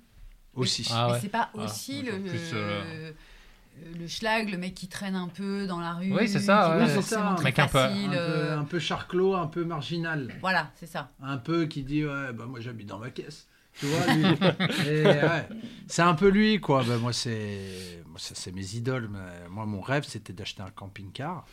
Aussi. 0.55 0.89
Ah 0.93 1.11
Mais 1.13 1.21
c'est 1.21 1.29
pas 1.29 1.51
Ah, 1.57 1.65
aussi 1.65 2.03
le, 2.03 2.13
plus, 2.21 2.51
euh, 2.55 3.13
le 3.99 4.07
schlag, 4.09 4.51
le 4.51 4.59
mec 4.59 4.75
qui 4.75 4.89
traîne 4.89 5.15
un 5.17 5.29
peu 5.29 5.67
dans 5.67 5.81
la 5.81 5.95
rue. 5.95 6.13
Oui, 6.13 6.29
c'est 6.29 6.41
ça, 6.41 6.77
ouais. 6.77 6.89
C'est 6.89 7.03
ça, 7.03 7.31
un 7.31 7.35
très 7.35 7.45
mec 7.45 7.59
un 7.59 7.67
peu- 7.67 7.79
facile, 7.79 8.07
un, 8.07 8.11
peu, 8.11 8.17
euh, 8.19 8.59
un 8.59 8.65
peu 8.65 8.79
charclos, 8.79 9.35
un 9.35 9.47
peu 9.47 9.65
marginal. 9.65 10.33
Voilà, 10.41 10.71
c'est 10.77 10.87
ça. 10.87 11.11
Un 11.21 11.39
peu 11.39 11.67
qui 11.67 11.83
dit 11.83 12.05
Ouais, 12.05 12.33
bah 12.33 12.47
moi 12.47 12.61
j'habite 12.61 12.89
dans 12.89 12.99
ma 12.99 13.11
caisse. 13.11 13.47
Tu 13.79 13.87
vois, 13.87 14.13
lui. 14.15 14.25
Ouais, 14.25 15.49
c'est 15.87 16.03
un 16.03 16.15
peu 16.15 16.29
lui, 16.29 16.61
quoi. 16.61 16.83
Bah, 16.83 16.99
moi, 16.99 17.13
c'est 17.13 18.03
moi, 18.07 18.19
ça, 18.19 18.35
c'est 18.35 18.51
mes 18.53 18.75
idoles. 18.75 19.09
mais 19.09 19.49
Moi, 19.49 19.67
mon 19.67 19.81
rêve, 19.81 20.05
c'était 20.05 20.33
d'acheter 20.33 20.63
un 20.63 20.71
camping-car. 20.71 21.47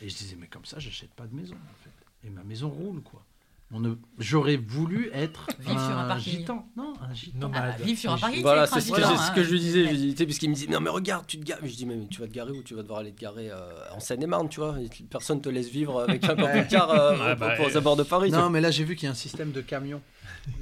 Et 0.00 0.08
je 0.08 0.16
disais 0.16 0.36
Mais 0.40 0.48
comme 0.48 0.64
ça, 0.64 0.78
j'achète 0.80 1.14
pas 1.14 1.26
de 1.26 1.34
maison, 1.34 1.54
en 1.54 1.84
fait. 1.84 2.26
Et 2.26 2.30
ma 2.30 2.42
maison 2.42 2.68
roule, 2.68 3.00
quoi. 3.02 3.24
On 3.74 3.80
ne... 3.80 3.94
J'aurais 4.18 4.56
voulu 4.56 5.08
être 5.14 5.46
Vivre 5.60 5.80
sur 5.80 5.96
un 5.98 6.04
un 6.04 6.08
parking. 6.08 6.38
gitan. 6.40 6.66
Non, 6.76 6.92
un 7.00 7.14
gitan. 7.14 7.50
Ah, 7.54 7.70
vivre 7.82 7.98
sur 7.98 8.12
un 8.12 8.18
parking, 8.18 8.42
Voilà, 8.42 8.66
c'est 8.66 8.80
ce, 8.82 8.88
ultra 8.88 9.00
que 9.10 9.16
ce 9.16 9.40
hein. 9.40 9.44
je 9.44 9.50
lui 9.50 9.60
disais. 9.60 9.84
Je 9.88 9.94
disais, 9.94 10.26
parce 10.26 10.38
qu'il 10.38 10.50
me 10.50 10.54
disait 10.54 10.66
Non, 10.66 10.80
mais 10.80 10.90
regarde, 10.90 11.26
tu 11.26 11.38
te 11.38 11.44
gares. 11.44 11.58
Je 11.62 11.74
dis 11.74 11.86
Mais 11.86 12.06
tu 12.10 12.20
vas 12.20 12.26
te 12.26 12.32
garer 12.34 12.52
où? 12.52 12.62
Tu 12.62 12.74
vas 12.74 12.82
devoir 12.82 12.98
aller 13.00 13.12
te 13.12 13.20
garer 13.20 13.50
euh, 13.50 13.56
en 13.94 14.00
Seine-et-Marne, 14.00 14.48
tu 14.50 14.60
vois. 14.60 14.76
Personne 15.10 15.40
te 15.40 15.48
laisse 15.48 15.68
vivre 15.70 16.02
avec 16.02 16.22
un 16.24 16.36
camping-car 16.36 16.90
euh, 16.90 17.16
Ouais, 17.18 17.32
aux- 17.32 17.36
bah, 17.36 17.54
aux 17.66 17.76
abords 17.76 17.96
de 17.96 18.02
Paris. 18.02 18.30
tu 18.30 18.36
Non, 18.36 18.50
mais 18.50 18.60
là, 18.60 18.70
j'ai 18.70 18.84
vu 18.84 18.94
qu'il 18.94 19.06
y 19.06 19.08
a 19.08 19.12
un 19.12 19.14
système 19.14 19.52
de 19.52 19.62
camions. 19.62 20.02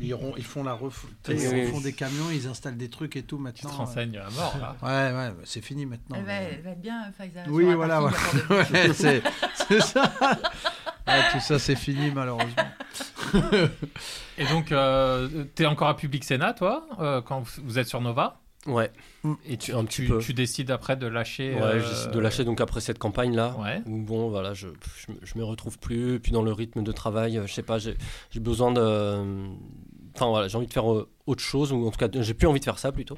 Ils, 0.01 0.15
font 0.45 0.63
la 0.63 0.75
ref... 0.75 1.07
Oui, 1.07 1.11
ils 1.37 1.49
oui, 1.49 1.71
oui. 1.75 1.83
des 1.83 1.93
camions, 1.95 2.31
ils 2.33 2.47
installent 2.47 2.77
des 2.77 2.91
trucs 2.91 3.17
et 3.17 3.23
tout 3.23 3.37
Tu 3.39 3.43
maintenant. 3.43 3.71
te 3.71 3.75
renseignes 3.77 4.19
à 4.19 4.29
mort, 4.31 4.55
là. 4.61 4.77
Ouais, 4.83 5.17
ouais, 5.17 5.31
bah, 5.31 5.43
c'est 5.45 5.63
fini 5.63 5.85
maintenant. 5.87 6.17
Elle 6.19 6.25
va, 6.27 6.39
mais- 6.39 6.51
elle 6.55 6.63
va 6.63 6.71
être 6.71 6.81
bien, 6.81 7.11
Faiza. 7.17 7.41
Oui, 7.49 7.65
sur 7.65 7.73
un 7.73 7.77
voilà, 7.77 8.03
Ouais, 8.51 8.93
c'est 8.95 9.81
ça. 9.81 10.13
Ouais, 11.07 11.21
tout 11.33 11.41
ça, 11.41 11.59
c'est 11.59 11.77
fini, 11.77 12.11
malheureusement. 12.11 12.65
Et 14.39 14.47
donc, 14.47 14.73
euh, 14.73 15.45
t'es 15.55 15.67
encore 15.67 15.89
à 15.89 15.97
Public 15.97 16.25
Sénat, 16.25 16.55
toi, 16.55 16.87
euh, 17.01 17.21
quand 17.21 17.43
vous- 17.65 17.79
êtes 17.79 17.89
sur 17.89 18.01
Nova? 18.01 18.41
Ouais. 18.67 18.91
Et 19.47 19.57
tu, 19.57 19.73
Un 19.73 19.85
petit 19.87 20.03
tu, 20.03 20.09
peu. 20.09 20.19
tu 20.19 20.35
décides 20.35 20.71
après 20.71 20.95
de 20.97 21.07
lâcher. 21.07 21.55
Ouais, 21.55 21.63
euh, 21.63 21.81
je 21.81 21.89
décide 21.89 22.11
de 22.11 22.19
lâcher 22.19 22.45
donc 22.45 22.61
après 22.61 22.83
cette 22.83 22.99
campagne 22.99 23.35
là. 23.35 23.57
Ouais. 23.59 23.81
Où 23.87 24.03
bon, 24.03 24.29
voilà, 24.29 24.53
je, 24.53 24.69
je, 24.99 25.13
me- 25.13 25.19
je 25.23 25.39
me 25.39 25.45
retrouve 25.45 25.79
plus. 25.79 26.21
Puis 26.21 26.31
dans 26.33 26.43
le 26.43 26.53
rythme 26.53 26.83
de 26.83 26.93
travail, 26.93 27.41
je 27.47 27.53
sais 27.53 27.63
pas, 27.63 27.79
j'ai 27.79 27.97
besoin 28.37 28.71
de. 28.71 29.47
Enfin 30.15 30.27
voilà, 30.29 30.49
j'ai 30.49 30.59
envie 30.59 30.67
de 30.67 30.73
faire 30.75 30.85
autre 30.85 31.43
chose, 31.43 31.73
ou 31.73 31.87
en 31.87 31.91
tout 31.91 31.97
cas, 31.99 32.09
j'ai 32.21 32.35
plus 32.35 32.47
envie 32.49 32.61
de 32.61 32.65
faire 32.65 32.79
ça 32.79 32.93
plutôt. 32.93 33.17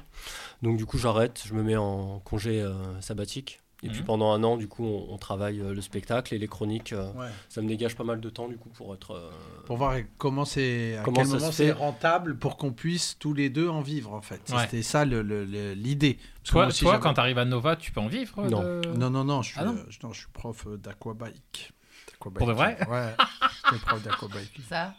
Donc 0.61 0.77
du 0.77 0.85
coup, 0.85 0.97
j'arrête, 0.97 1.43
je 1.45 1.53
me 1.53 1.61
mets 1.63 1.75
en 1.75 2.19
congé 2.19 2.61
euh, 2.61 2.71
sabbatique. 3.01 3.59
Et 3.83 3.89
puis 3.89 3.99
Mhm. 3.99 4.05
pendant 4.05 4.31
un 4.31 4.43
an, 4.43 4.55
du 4.57 4.67
coup, 4.69 4.85
on, 4.85 5.13
on 5.13 5.17
travaille 5.17 5.59
euh, 5.59 5.73
le 5.73 5.81
spectacle 5.81 6.33
et 6.33 6.37
les 6.37 6.47
chroniques. 6.47 6.93
euh, 6.93 7.11
Ouais. 7.13 7.27
Ça 7.49 7.61
me 7.61 7.67
dégage 7.67 7.95
pas 7.95 8.03
mal 8.05 8.21
de 8.21 8.29
temps, 8.29 8.47
du 8.47 8.55
coup, 8.57 8.69
pour 8.69 8.93
être. 8.93 9.11
euh, 9.11 9.29
Pour 9.65 9.75
voir 9.77 9.95
comment 10.17 10.45
c'est, 10.45 10.95
à 10.97 11.03
Comment 11.03 11.17
quel 11.17 11.27
moment 11.27 11.51
c'est 11.51 11.71
rentable 11.71 12.37
pour 12.37 12.55
qu'on 12.57 12.71
puisse 12.71 13.17
tous 13.19 13.33
les 13.33 13.49
deux 13.49 13.67
en 13.67 13.81
vivre, 13.81 14.13
en 14.13 14.21
fait. 14.21 14.41
Ouais. 14.51 14.61
C'était 14.63 14.83
ça 14.83 15.03
le- 15.05 15.21
le- 15.21 15.43
le- 15.45 15.73
l'idée. 15.73 16.17
Parce 16.51 16.73
que 16.75 16.79
Toi, 16.83 16.91
toi 16.93 16.99
quand 16.99 17.13
t'arrives 17.13 17.37
à 17.39 17.45
Nova, 17.45 17.75
tu 17.75 17.91
peux 17.91 17.99
en 17.99 18.07
vivre 18.07 18.41
Non. 18.49 18.61
de- 18.61 18.81
Non, 18.97 19.09
non, 19.09 19.23
non, 19.25 19.41
je 19.41 19.49
suis, 19.51 19.59
Ah 19.59 19.65
non 19.65 19.73
euh, 19.73 19.83
non, 20.03 20.13
je 20.13 20.19
suis 20.19 20.27
prof 20.33 20.65
d'aquabike. 20.77 21.73
D'aquabike. 22.11 22.37
Pour 22.37 22.47
de 22.47 22.53
vrai 22.53 22.77
Ouais, 22.89 23.13
j'étais 23.71 23.85
prof 23.85 24.01
d'aquabike. 24.03 24.59
Ça, 24.69 24.93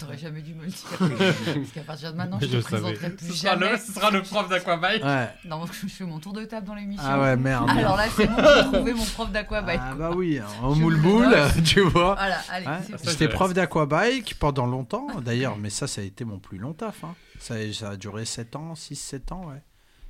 t'aurais 0.00 0.18
jamais 0.18 0.40
dû 0.42 0.54
me 0.54 0.64
le 0.64 0.70
dire. 0.70 0.86
Parce 0.98 1.70
qu'à 1.74 1.82
partir 1.82 2.12
de 2.12 2.16
maintenant, 2.16 2.38
je 2.40 2.46
Je 2.46 2.56
te 2.56 2.62
savais. 2.62 2.82
présenterai 2.94 3.10
plus 3.10 3.26
Ce 3.28 3.32
sera, 3.34 3.52
jamais. 3.54 3.70
le, 3.72 3.78
ce 3.78 3.92
sera 3.92 4.10
le 4.10 4.22
prof 4.22 4.48
d'aquabike. 4.48 5.04
Ouais. 5.04 5.28
Non, 5.44 5.64
je 5.66 5.86
fais 5.88 6.04
mon 6.04 6.18
tour 6.18 6.32
de 6.32 6.44
table 6.44 6.66
dans 6.66 6.74
l'émission. 6.74 7.04
Ah 7.06 7.20
ouais, 7.20 7.36
merde. 7.36 7.68
Alors 7.70 7.96
là, 7.96 8.06
c'est 8.16 8.26
bon, 8.26 8.36
j'ai 8.36 8.72
trouvé 8.72 8.92
mon 8.94 9.04
prof 9.04 9.30
d'aquabike. 9.30 9.80
Ah 9.82 9.94
bah 9.94 10.10
oui, 10.14 10.40
en 10.62 10.74
moule 10.74 11.00
boule, 11.00 11.34
tu 11.64 11.80
vois. 11.82 12.14
Voilà, 12.14 12.40
allez, 12.50 12.66
bon. 12.66 12.96
J'étais 13.04 13.28
prof 13.28 13.52
d'aquabike 13.54 14.38
pendant 14.38 14.66
longtemps, 14.66 15.06
d'ailleurs, 15.24 15.56
mais 15.56 15.70
ça, 15.70 15.86
ça 15.86 16.00
a 16.00 16.04
été 16.04 16.24
mon 16.24 16.38
plus 16.38 16.58
long 16.58 16.72
taf. 16.72 17.04
hein. 17.04 17.14
Ça, 17.38 17.54
a- 17.54 17.72
ça 17.72 17.90
a 17.90 17.96
duré 17.96 18.24
7 18.24 18.56
ans, 18.56 18.74
6-7 18.74 19.32
ans, 19.32 19.46
ouais. 19.48 19.62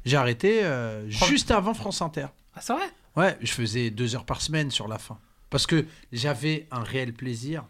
J'ai 0.05 0.17
arrêté 0.17 0.65
euh, 0.65 1.09
juste 1.11 1.51
avant 1.51 1.75
France 1.75 2.01
Inter. 2.03 2.27
Ah, 2.55 2.61
c'est 2.63 2.73
vrai? 2.73 2.89
Ouais, 3.17 3.37
je 3.43 3.53
faisais 3.53 3.91
deux 3.91 4.15
heures 4.15 4.25
par 4.25 4.41
semaine 4.41 4.71
sur 4.71 4.89
la 4.89 4.99
fin. 4.99 5.19
Parce 5.51 5.67
que 5.67 5.85
j'avais 6.13 6.67
un 6.71 6.83
réel 6.85 7.13
plaisir 7.13 7.65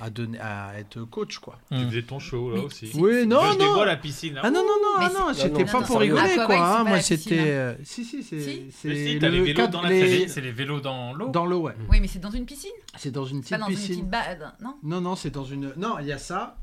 à, 0.00 0.10
donner, 0.10 0.38
à 0.40 0.78
être 0.78 1.02
coach, 1.04 1.38
quoi. 1.38 1.58
Tu 1.70 1.76
Hmm. 1.78 1.88
faisais 1.88 2.02
ton 2.02 2.18
show 2.18 2.54
là 2.54 2.62
aussi. 2.62 2.90
Oui, 2.94 3.26
non, 3.26 3.40
je 3.42 3.58
non. 3.58 3.66
dévoile 3.68 3.86
la 3.88 3.96
piscine. 3.96 4.38
Ah 4.42 4.50
non, 4.50 4.60
non, 4.60 4.66
non, 4.82 4.94
ah 4.98 5.10
non, 5.12 5.34
c'était 5.34 5.64
pas 5.64 5.80
non, 5.80 5.86
pour 5.86 5.98
rigoler, 6.00 6.34
quoi. 6.46 6.78
hein. 6.80 6.84
Moi, 6.84 7.00
c'était... 7.00 7.38
hein. 7.38 7.44
euh, 7.46 7.74
Si, 7.84 8.04
si, 8.04 8.22
c'est... 8.22 8.40
C'est 8.70 8.88
Mais 8.88 8.94
si, 9.06 9.14
le 9.14 9.20
t'as 9.20 9.28
les 9.28 9.40
vélos 9.42 9.66
dans 9.68 9.82
la. 9.82 9.88
C'est 10.28 10.40
les 10.40 10.52
vélos 10.52 10.80
dans 10.80 11.12
l'eau 11.14 11.28
Dans 11.28 11.46
l'eau, 11.46 11.60
ouais. 11.62 11.74
Oui, 11.90 12.00
mais 12.00 12.08
c'est 12.08 12.18
dans 12.18 12.30
une 12.30 12.46
piscine 12.46 12.70
C'est 12.96 13.10
dans 13.10 13.24
une 13.24 13.40
Pas 13.42 13.56
petite 13.56 13.60
dans 13.60 13.66
une 13.68 13.74
piscine. 13.76 13.94
petite 13.96 14.10
base, 14.10 14.38
non? 14.62 14.76
Non, 14.82 15.00
non, 15.00 15.16
c'est 15.16 15.30
dans 15.30 15.44
une... 15.44 15.72
Non, 15.76 15.96
il 16.00 16.06
y 16.06 16.12
a 16.12 16.18
ça, 16.18 16.56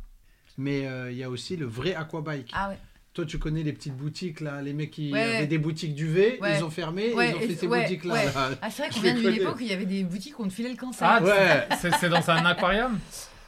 mais 0.57 0.85
euh, 0.85 1.11
il 1.11 1.17
y 1.17 1.23
a 1.23 1.29
aussi 1.29 1.55
le 1.57 1.65
vrai 1.65 1.95
aquabike. 1.95 2.49
Ah 2.53 2.69
ouais. 2.69 2.77
Toi, 3.13 3.25
tu 3.25 3.39
connais 3.39 3.61
les 3.63 3.73
petites 3.73 3.95
boutiques, 3.97 4.39
là, 4.39 4.61
les 4.61 4.71
mecs 4.71 4.91
qui 4.91 5.11
Ouais. 5.11 5.21
avaient 5.37 5.47
des 5.47 5.57
boutiques 5.57 5.93
duvet, 5.95 6.39
Ouais. 6.41 6.57
ils 6.57 6.63
ont 6.63 6.69
fermé, 6.69 7.13
Ouais, 7.13 7.31
ils 7.31 7.35
ont 7.35 7.39
et- 7.41 7.47
fait 7.49 7.55
ces 7.55 7.67
ouais, 7.67 7.81
boutiques-là. 7.81 8.13
ouais. 8.13 8.25
là. 8.25 8.31
Ah, 8.61 8.69
c'est 8.71 8.83
vrai 8.83 8.91
qu'on 8.93 9.01
vient 9.01 9.13
d'une 9.13 9.33
époque 9.33 9.57
où 9.57 9.61
il 9.61 9.67
y 9.67 9.73
avait 9.73 9.85
des 9.85 10.03
boutiques 10.03 10.39
où 10.39 10.43
on 10.43 10.47
te 10.47 10.53
filait 10.53 10.69
le 10.69 10.77
cancer. 10.77 11.05
Ah, 11.11 11.21
Ouais. 11.21 11.67
c'est 11.81 11.91
c'est 11.99 12.07
dans 12.09 12.29
un 12.29 12.45
aquarium 12.45 12.97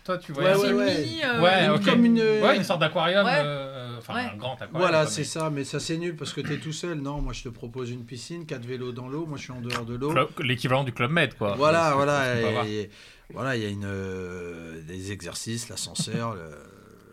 Toi, 0.04 0.18
tu 0.18 0.34
vois 0.34 0.44
Ouais, 0.44 0.54
C'est 0.56 0.60
ouais, 0.64 0.70
une 0.72 0.76
ouais. 0.76 1.24
euh, 1.24 1.74
Ouais. 1.76 1.80
Comme 1.86 2.04
une... 2.04 2.20
Ouais, 2.20 2.58
une 2.58 2.64
sorte 2.66 2.82
d'aquarium. 2.82 3.26
Ouais. 3.26 3.32
euh, 3.38 3.98
Enfin, 4.00 4.16
Ouais. 4.16 4.30
un 4.34 4.36
grand 4.36 4.56
aquarium. 4.56 4.82
Voilà, 4.82 5.08
c'est 5.08 5.24
ça, 5.24 5.50
mais 5.50 5.64
ça 5.64 5.80
c'est 5.80 5.96
nul 5.96 6.18
parce 6.18 6.34
que 6.34 6.42
t'es 6.42 6.58
tout 6.58 6.74
seul. 6.74 6.98
Non, 7.00 7.22
moi 7.22 7.32
je 7.32 7.44
te 7.44 7.48
propose 7.48 7.90
une 7.90 8.04
piscine, 8.04 8.46
quatre 8.46 8.66
vélos 8.66 8.92
dans 8.92 9.08
l'eau, 9.08 9.26
moi 9.26 9.38
je 9.38 9.44
suis 9.44 9.54
en 9.54 9.62
dehors 9.62 9.86
de 9.86 9.96
l'eau. 9.96 10.14
L'équivalent 10.44 10.84
du 10.84 10.92
Club 10.92 11.10
Med, 11.12 11.36
quoi. 11.38 11.56
Voilà, 11.56 11.94
voilà, 11.96 12.36
et- 12.68 12.90
voilà, 13.34 13.56
il 13.56 13.64
y 13.64 13.66
a 13.66 13.70
une, 13.70 13.86
euh, 13.86 14.82
des 14.86 15.14
exercices, 15.14 15.70
l'ascenseur. 15.70 16.34
le- 16.36 16.42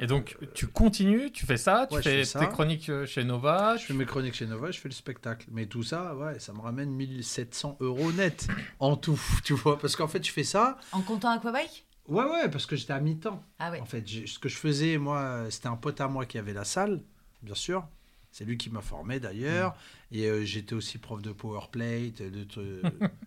Et 0.00 0.06
donc, 0.06 0.36
tu 0.54 0.66
continues, 0.66 1.30
tu 1.30 1.44
fais 1.46 1.56
ça, 1.56 1.86
tu 1.88 1.96
Ouais, 1.96 2.02
fais 2.02 2.18
fais 2.20 2.24
ça. 2.24 2.40
tes 2.40 2.48
chroniques 2.48 2.88
euh, 2.88 3.06
chez 3.06 3.22
Nova. 3.22 3.76
Je 3.76 3.84
fais 3.84 3.94
mes 3.94 4.06
chroniques 4.06 4.34
chez 4.34 4.46
Nova, 4.46 4.70
je 4.70 4.80
fais 4.80 4.88
le 4.88 4.94
spectacle. 4.94 5.46
Mais 5.50 5.66
tout 5.66 5.82
ça, 5.82 6.14
ouais, 6.16 6.38
ça 6.38 6.52
me 6.52 6.60
ramène 6.60 6.90
1700 6.90 7.76
euros 7.80 8.10
net 8.12 8.48
en 8.80 8.96
tout, 8.96 9.20
tu 9.44 9.52
vois. 9.52 9.78
Parce 9.78 9.96
qu'en 9.96 10.08
fait, 10.08 10.24
je 10.26 10.32
fais 10.32 10.44
ça. 10.44 10.78
En 10.92 11.02
comptant 11.02 11.30
Aquabike? 11.30 11.86
Ouais, 12.08 12.24
ouais, 12.24 12.48
parce 12.50 12.66
que 12.66 12.74
j'étais 12.76 12.92
à 12.94 13.00
mi-temps. 13.00 13.42
Ah 13.58 13.70
ouais. 13.70 13.80
En 13.80 13.84
fait, 13.84 14.04
ce 14.08 14.38
que 14.38 14.48
je 14.48 14.56
faisais, 14.56 14.96
moi, 14.98 15.44
c'était 15.50 15.68
un 15.68 15.76
pote 15.76 16.00
à 16.00 16.08
moi 16.08 16.24
qui 16.26 16.38
avait 16.38 16.54
la 16.54 16.64
salle, 16.64 17.02
bien 17.42 17.54
sûr. 17.54 17.86
C'est 18.32 18.44
lui 18.44 18.56
qui 18.56 18.70
m'a 18.70 18.80
formé 18.80 19.18
d'ailleurs. 19.20 19.74
Et 20.12 20.26
euh, 20.26 20.44
j'étais 20.44 20.74
aussi 20.74 20.98
prof 20.98 21.20
de 21.22 21.32
powerplate. 21.32 22.22
De, 22.22 22.44
trucs- 22.44 22.82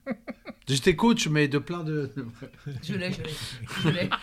j'étais 0.68 0.96
coach, 0.96 1.28
mais 1.28 1.48
de 1.48 1.58
plein 1.58 1.84
de. 1.84 2.12
Je 2.84 2.94
l'ai, 2.96 3.12
je 3.12 3.22
l'ai. 3.22 3.30
Je 3.84 3.90
l'ai. 3.90 4.10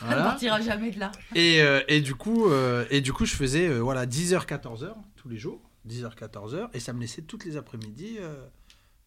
Ça 0.00 0.06
ne 0.06 0.06
Voilà. 0.06 0.22
partira 0.24 0.60
jamais 0.60 0.90
de 0.90 0.98
là. 1.00 1.12
Et, 1.34 1.60
euh, 1.62 1.82
et, 1.88 2.00
du 2.00 2.14
coup, 2.14 2.48
euh, 2.50 2.84
et 2.90 3.00
du 3.00 3.12
coup, 3.12 3.24
je 3.26 3.34
faisais 3.34 3.68
euh, 3.68 3.78
voilà, 3.80 4.06
10h, 4.06 4.46
14h 4.46 4.94
tous 5.16 5.28
les 5.28 5.38
jours. 5.38 5.60
10h, 5.88 6.14
14h. 6.16 6.68
Et 6.74 6.80
ça 6.80 6.92
me 6.92 7.00
laissait 7.00 7.22
toutes 7.22 7.44
les 7.44 7.56
après-midi 7.56 8.16
euh, 8.18 8.46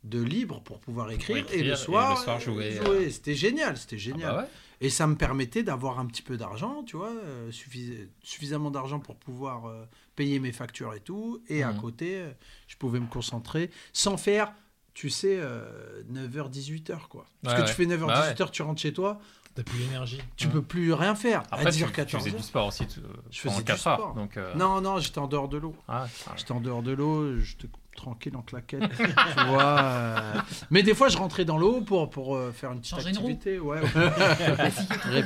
de 0.04 0.22
libre 0.22 0.62
pour 0.62 0.80
pouvoir 0.80 1.10
écrire. 1.12 1.38
écrire 1.38 1.60
et, 1.60 1.64
le 1.64 1.76
soir, 1.76 2.16
le 2.18 2.24
soir 2.24 2.38
euh, 2.38 2.40
jouer, 2.40 2.80
euh. 2.80 3.10
C'était 3.10 3.36
génial, 3.36 3.78
c'était 3.78 3.96
Ah 3.96 4.00
génial. 4.00 4.36
bah 4.36 4.42
ouais. 4.44 4.48
Et 4.80 4.92
ça 4.92 5.08
me 5.08 5.16
permettait 5.16 5.64
d'avoir 5.64 6.00
un 6.00 6.06
petit 6.06 6.22
peu 6.22 6.38
d'argent, 6.38 6.84
tu 6.84 6.98
vois, 6.98 7.10
euh, 7.12 7.52
suffis- 7.52 8.08
suffisamment 8.22 8.70
d'argent 8.70 9.00
pour 9.00 9.16
pouvoir 9.16 9.66
euh, 9.68 9.84
payer 10.18 10.40
mes 10.42 10.52
factures 10.52 10.94
et 10.94 11.00
tout. 11.00 11.42
Et 11.48 11.64
à 11.64 11.72
Mhm. 11.72 11.80
côté, 11.80 12.18
euh, 12.18 12.32
je 12.68 12.76
pouvais 12.76 13.00
me 13.00 13.08
concentrer 13.08 13.72
sans 13.94 14.18
faire, 14.18 14.52
tu 14.94 15.10
sais, 15.10 15.38
euh, 15.40 16.04
9h, 16.10 16.50
18h, 16.50 17.08
quoi. 17.08 17.26
Parce 17.42 17.56
Ouais, 17.56 17.64
que 17.64 17.68
tu 17.70 17.74
fais 17.74 17.86
9h, 17.86 18.08
Bah 18.08 18.20
ouais. 18.22 18.34
18h, 18.34 18.52
tu 18.52 18.62
rentres 18.64 18.82
chez 18.82 18.92
toi, 18.92 19.20
T'as 19.56 19.64
plus 19.64 19.80
l'énergie. 19.80 20.20
tu 20.36 20.48
Ouais. 20.48 20.54
peux 20.54 20.62
plus 20.62 20.92
rien 20.92 21.16
faire. 21.16 21.44
Après, 21.52 21.68
à 21.68 21.72
tu, 21.72 21.78
10h, 21.78 21.88
tu 21.88 21.94
14h. 21.94 22.20
faisais 22.20 22.32
du 22.36 22.44
sport 22.44 22.68
aussi 22.68 22.86
tu- 22.88 23.00
Je 23.32 23.40
faisais 23.40 23.56
du 23.58 23.64
4 23.64 23.88
heures. 23.88 23.98
sport. 24.00 24.14
Donc, 24.16 24.36
euh, 24.38 24.54
Non, 24.56 24.82
non, 24.82 25.00
j'étais 25.00 25.20
en 25.20 25.28
dehors 25.28 25.48
de 25.48 25.58
l'eau. 25.58 25.76
ah, 25.88 26.08
ah. 26.28 26.34
J'étais 26.36 26.52
en 26.52 26.60
dehors 26.62 26.84
de 26.84 26.92
l'eau. 26.92 27.38
je 27.40 27.56
te- 27.56 27.68
tranquille 27.98 28.36
en 28.38 28.42
claquette. 28.42 28.90
tu 28.98 29.46
vois. 29.48 29.80
euh. 29.82 30.34
Mais 30.72 30.84
des 30.84 30.94
fois, 30.96 31.10
je 31.10 31.18
rentrais 31.18 31.44
dans 31.44 31.58
l'eau 31.58 31.82
pour, 31.82 32.10
pour 32.10 32.36
euh, 32.36 32.52
faire 32.54 32.72
une 32.72 32.80
petite 32.80 32.96
Changer 32.96 33.10
une 33.10 33.18
activité. 33.18 33.60
Ouais, 33.60 33.82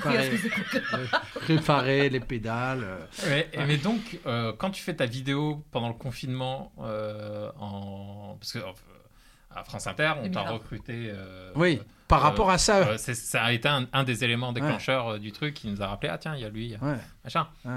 trop 0.02 0.10
réparer, 1.48 2.10
les 2.10 2.20
pédales. 2.20 2.84
euh. 2.84 3.30
Ouais, 3.30 3.50
mais 3.68 3.78
donc, 3.78 4.20
euh, 4.26 4.54
quand 4.58 4.72
tu 4.72 4.82
fais 4.82 4.96
ta 4.96 5.06
vidéo 5.06 5.64
pendant 5.72 5.88
le 5.90 5.94
confinement, 5.94 6.72
euh, 6.82 7.52
en... 7.60 8.36
parce 8.40 8.54
que 8.54 8.60
euh, 8.60 8.72
à 9.54 9.64
France 9.64 9.88
Inter, 9.88 10.14
on 10.18 10.24
t'a 10.30 10.44
2020. 10.44 10.50
recruté. 10.52 10.94
euh, 11.14 11.52
Oui, 11.56 11.82
par 12.08 12.20
euh, 12.20 12.24
rapport 12.30 12.50
à 12.50 12.58
ça. 12.58 12.78
euh, 12.88 12.98
ça 12.98 13.44
a 13.44 13.52
été 13.52 13.68
un, 13.68 13.86
un 13.94 14.04
des 14.04 14.24
éléments 14.24 14.54
déclencheurs 14.54 15.08
euh, 15.14 15.20
du 15.20 15.32
truc 15.32 15.54
qui 15.56 15.68
nous 15.68 15.82
a 15.82 15.88
rappelé 15.88 16.10
ah 16.14 16.18
tiens, 16.18 16.36
il 16.36 16.42
y 16.42 16.46
a 16.46 16.50
lui, 16.50 16.66
il 16.66 16.72
y 16.72 16.76
a 16.76 16.80
Ouais, 16.84 16.98
machin. 17.24 17.48
ouais. 17.66 17.72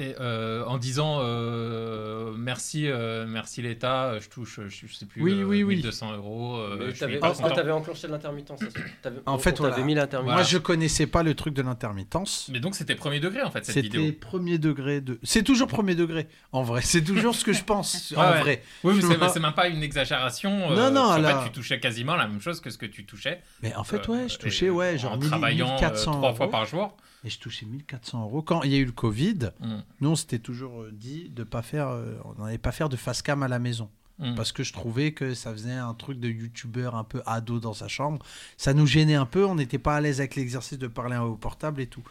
Et 0.00 0.14
euh, 0.20 0.64
en 0.66 0.78
disant 0.78 1.18
euh, 1.22 2.32
merci, 2.36 2.86
euh, 2.88 3.26
merci 3.28 3.62
l'État, 3.62 4.16
je 4.20 4.28
touche, 4.28 4.60
je, 4.68 4.86
je 4.86 4.94
sais 4.94 5.06
plus, 5.06 5.20
Oui, 5.20 5.32
euh, 5.40 5.42
oui, 5.44 5.64
oui. 5.64 5.74
1200 5.74 6.12
euros. 6.16 6.56
euh, 6.56 6.76
Mais 6.78 6.84
je 6.86 6.90
suis 6.90 6.98
t'avais- 7.00 7.16
hyper 7.16 7.30
ah, 7.36 7.42
content. 7.42 7.54
t'avais 7.56 7.72
enclenché 7.72 8.06
l'intermittence. 8.06 8.60
En 9.26 9.38
fait, 9.38 9.60
on 9.60 9.64
voilà. 9.66 9.82
mis 9.82 9.94
l'intermittence. 9.96 10.34
Moi, 10.36 10.44
je 10.44 10.58
connaissais 10.58 11.08
pas 11.08 11.24
le 11.24 11.34
truc 11.34 11.52
de 11.52 11.62
l'intermittence. 11.62 12.48
Mais 12.52 12.60
donc 12.60 12.76
c'était 12.76 12.94
premier 12.94 13.18
degré 13.18 13.42
en 13.42 13.50
fait 13.50 13.64
cette 13.64 13.74
C'était 13.74 13.98
vidéo. 13.98 14.12
premier 14.20 14.58
degré 14.58 15.00
de. 15.00 15.18
C'est 15.24 15.42
toujours 15.42 15.66
premier 15.66 15.96
degré, 15.96 16.28
en 16.52 16.62
vrai. 16.62 16.80
C'est 16.82 17.02
toujours 17.02 17.34
ce 17.34 17.44
que 17.44 17.52
je 17.52 17.64
pense, 17.64 18.12
en 18.16 18.20
ouais. 18.20 18.38
vrai. 18.40 18.62
Oui, 18.84 18.92
mais 18.94 19.00
Tu 19.00 19.06
c'est 19.08 19.16
vois. 19.16 19.38
même 19.40 19.52
pas 19.54 19.66
une 19.66 19.82
exagération. 19.82 20.70
euh, 20.70 20.76
Non, 20.76 20.90
non, 20.92 21.00
en 21.10 21.18
là- 21.18 21.40
fait, 21.40 21.46
tu 21.48 21.54
touchais 21.54 21.80
quasiment 21.80 22.14
la 22.14 22.28
même 22.28 22.40
chose 22.40 22.60
que 22.60 22.70
ce 22.70 22.78
que 22.78 22.86
tu 22.86 23.04
touchais. 23.04 23.40
Mais 23.64 23.74
en 23.74 23.82
fait, 23.82 24.08
euh, 24.08 24.12
ouais, 24.12 24.28
je 24.28 24.38
touchais, 24.38 24.70
ouais, 24.70 24.96
genre 24.96 25.14
en 25.14 25.16
1000, 25.16 25.26
travaillant 25.28 25.66
1400 25.74 26.12
trois 26.12 26.34
fois 26.34 26.46
euros. 26.46 26.52
par 26.52 26.64
jour. 26.66 26.96
Et 27.24 27.30
je 27.30 27.38
touchais 27.40 27.66
1400 27.66 28.22
euros. 28.22 28.42
Quand 28.42 28.62
il 28.62 28.70
y 28.72 28.74
a 28.76 28.78
eu 28.78 28.84
le 28.84 28.92
Covid, 28.92 29.50
Mm. 29.60 29.76
nous, 30.00 30.08
on 30.10 30.16
s'était 30.16 30.38
toujours 30.38 30.82
euh, 30.82 30.92
dit 30.92 31.30
de 31.30 31.42
pas 31.44 31.62
faire, 31.62 31.88
euh, 31.88 32.14
on 32.24 32.42
n'allait 32.44 32.58
pas 32.58 32.72
faire 32.72 32.88
de 32.88 32.96
face 32.96 33.22
cam 33.22 33.42
à 33.42 33.48
la 33.48 33.58
maison. 33.58 33.90
Mm. 34.18 34.34
Parce 34.34 34.52
que 34.52 34.62
je 34.62 34.72
trouvais 34.72 35.12
que 35.12 35.34
ça 35.34 35.52
faisait 35.52 35.72
un 35.72 35.94
truc 35.94 36.18
de 36.20 36.28
youtubeur 36.28 36.94
un 36.96 37.04
peu 37.04 37.22
ado 37.26 37.58
dans 37.60 37.72
sa 37.74 37.88
chambre. 37.88 38.24
Ça 38.56 38.72
nous 38.74 38.86
gênait 38.86 39.14
un 39.14 39.26
peu, 39.26 39.44
on 39.44 39.54
n'était 39.56 39.78
pas 39.78 39.96
à 39.96 40.00
l'aise 40.00 40.20
avec 40.20 40.36
l'exercice 40.36 40.78
de 40.78 40.86
parler 40.88 41.16
au 41.16 41.36
portable 41.36 41.80
et 41.80 41.86
tout. 41.86 42.02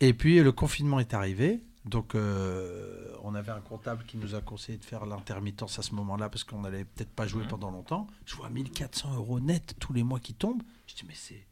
Et 0.00 0.14
puis 0.14 0.40
le 0.40 0.52
confinement 0.52 0.98
est 1.00 1.14
arrivé. 1.14 1.60
Donc 1.84 2.14
euh, 2.14 3.12
on 3.22 3.34
avait 3.34 3.52
un 3.52 3.60
comptable 3.60 4.04
qui 4.06 4.16
nous 4.16 4.34
a 4.34 4.40
conseillé 4.40 4.78
de 4.78 4.84
faire 4.84 5.04
l'intermittence 5.06 5.78
à 5.78 5.82
ce 5.82 5.94
moment-là 5.94 6.28
parce 6.28 6.42
qu'on 6.42 6.60
n'allait 6.62 6.84
peut-être 6.84 7.10
pas 7.12 7.26
jouer 7.26 7.42
Mhm. 7.42 7.48
pendant 7.50 7.70
longtemps. 7.70 8.06
Je 8.24 8.34
vois 8.36 8.48
1400 8.50 9.14
euros 9.14 9.38
net 9.40 9.74
tous 9.80 9.92
les 9.92 10.02
mois 10.02 10.18
qui 10.20 10.32
tombent. 10.34 10.62
Je 10.86 10.94
dis 10.94 11.04
mais 11.06 11.14
c'est 11.14 11.44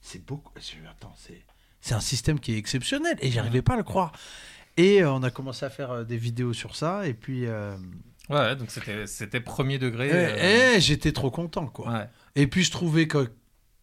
c'est 0.00 0.24
beaucoup. 0.24 0.52
Attends, 0.90 1.14
c'est 1.16 1.42
c'est 1.88 1.94
un 1.94 2.00
système 2.00 2.38
qui 2.38 2.52
est 2.54 2.58
exceptionnel 2.58 3.16
et 3.20 3.30
j'arrivais 3.30 3.62
pas 3.62 3.74
à 3.74 3.76
le 3.76 3.82
croire. 3.82 4.12
Et 4.76 5.02
euh, 5.02 5.10
on 5.12 5.22
a 5.22 5.30
commencé 5.30 5.64
à 5.66 5.70
faire 5.70 5.90
euh, 5.90 6.04
des 6.04 6.16
vidéos 6.18 6.52
sur 6.52 6.76
ça 6.76 7.06
et 7.06 7.14
puis 7.14 7.46
euh, 7.46 7.76
Ouais, 8.28 8.54
donc 8.56 8.68
c'était 9.06 9.40
premier 9.40 9.78
degré. 9.78 10.08
eh, 10.08 10.12
euh, 10.14 10.72
eh, 10.76 10.80
j'étais 10.80 11.12
trop 11.12 11.30
content 11.30 11.66
quoi. 11.66 11.90
ouais. 11.92 12.08
Et 12.36 12.46
puis 12.46 12.62
je 12.62 12.70
trouvais 12.70 13.06
que 13.08 13.30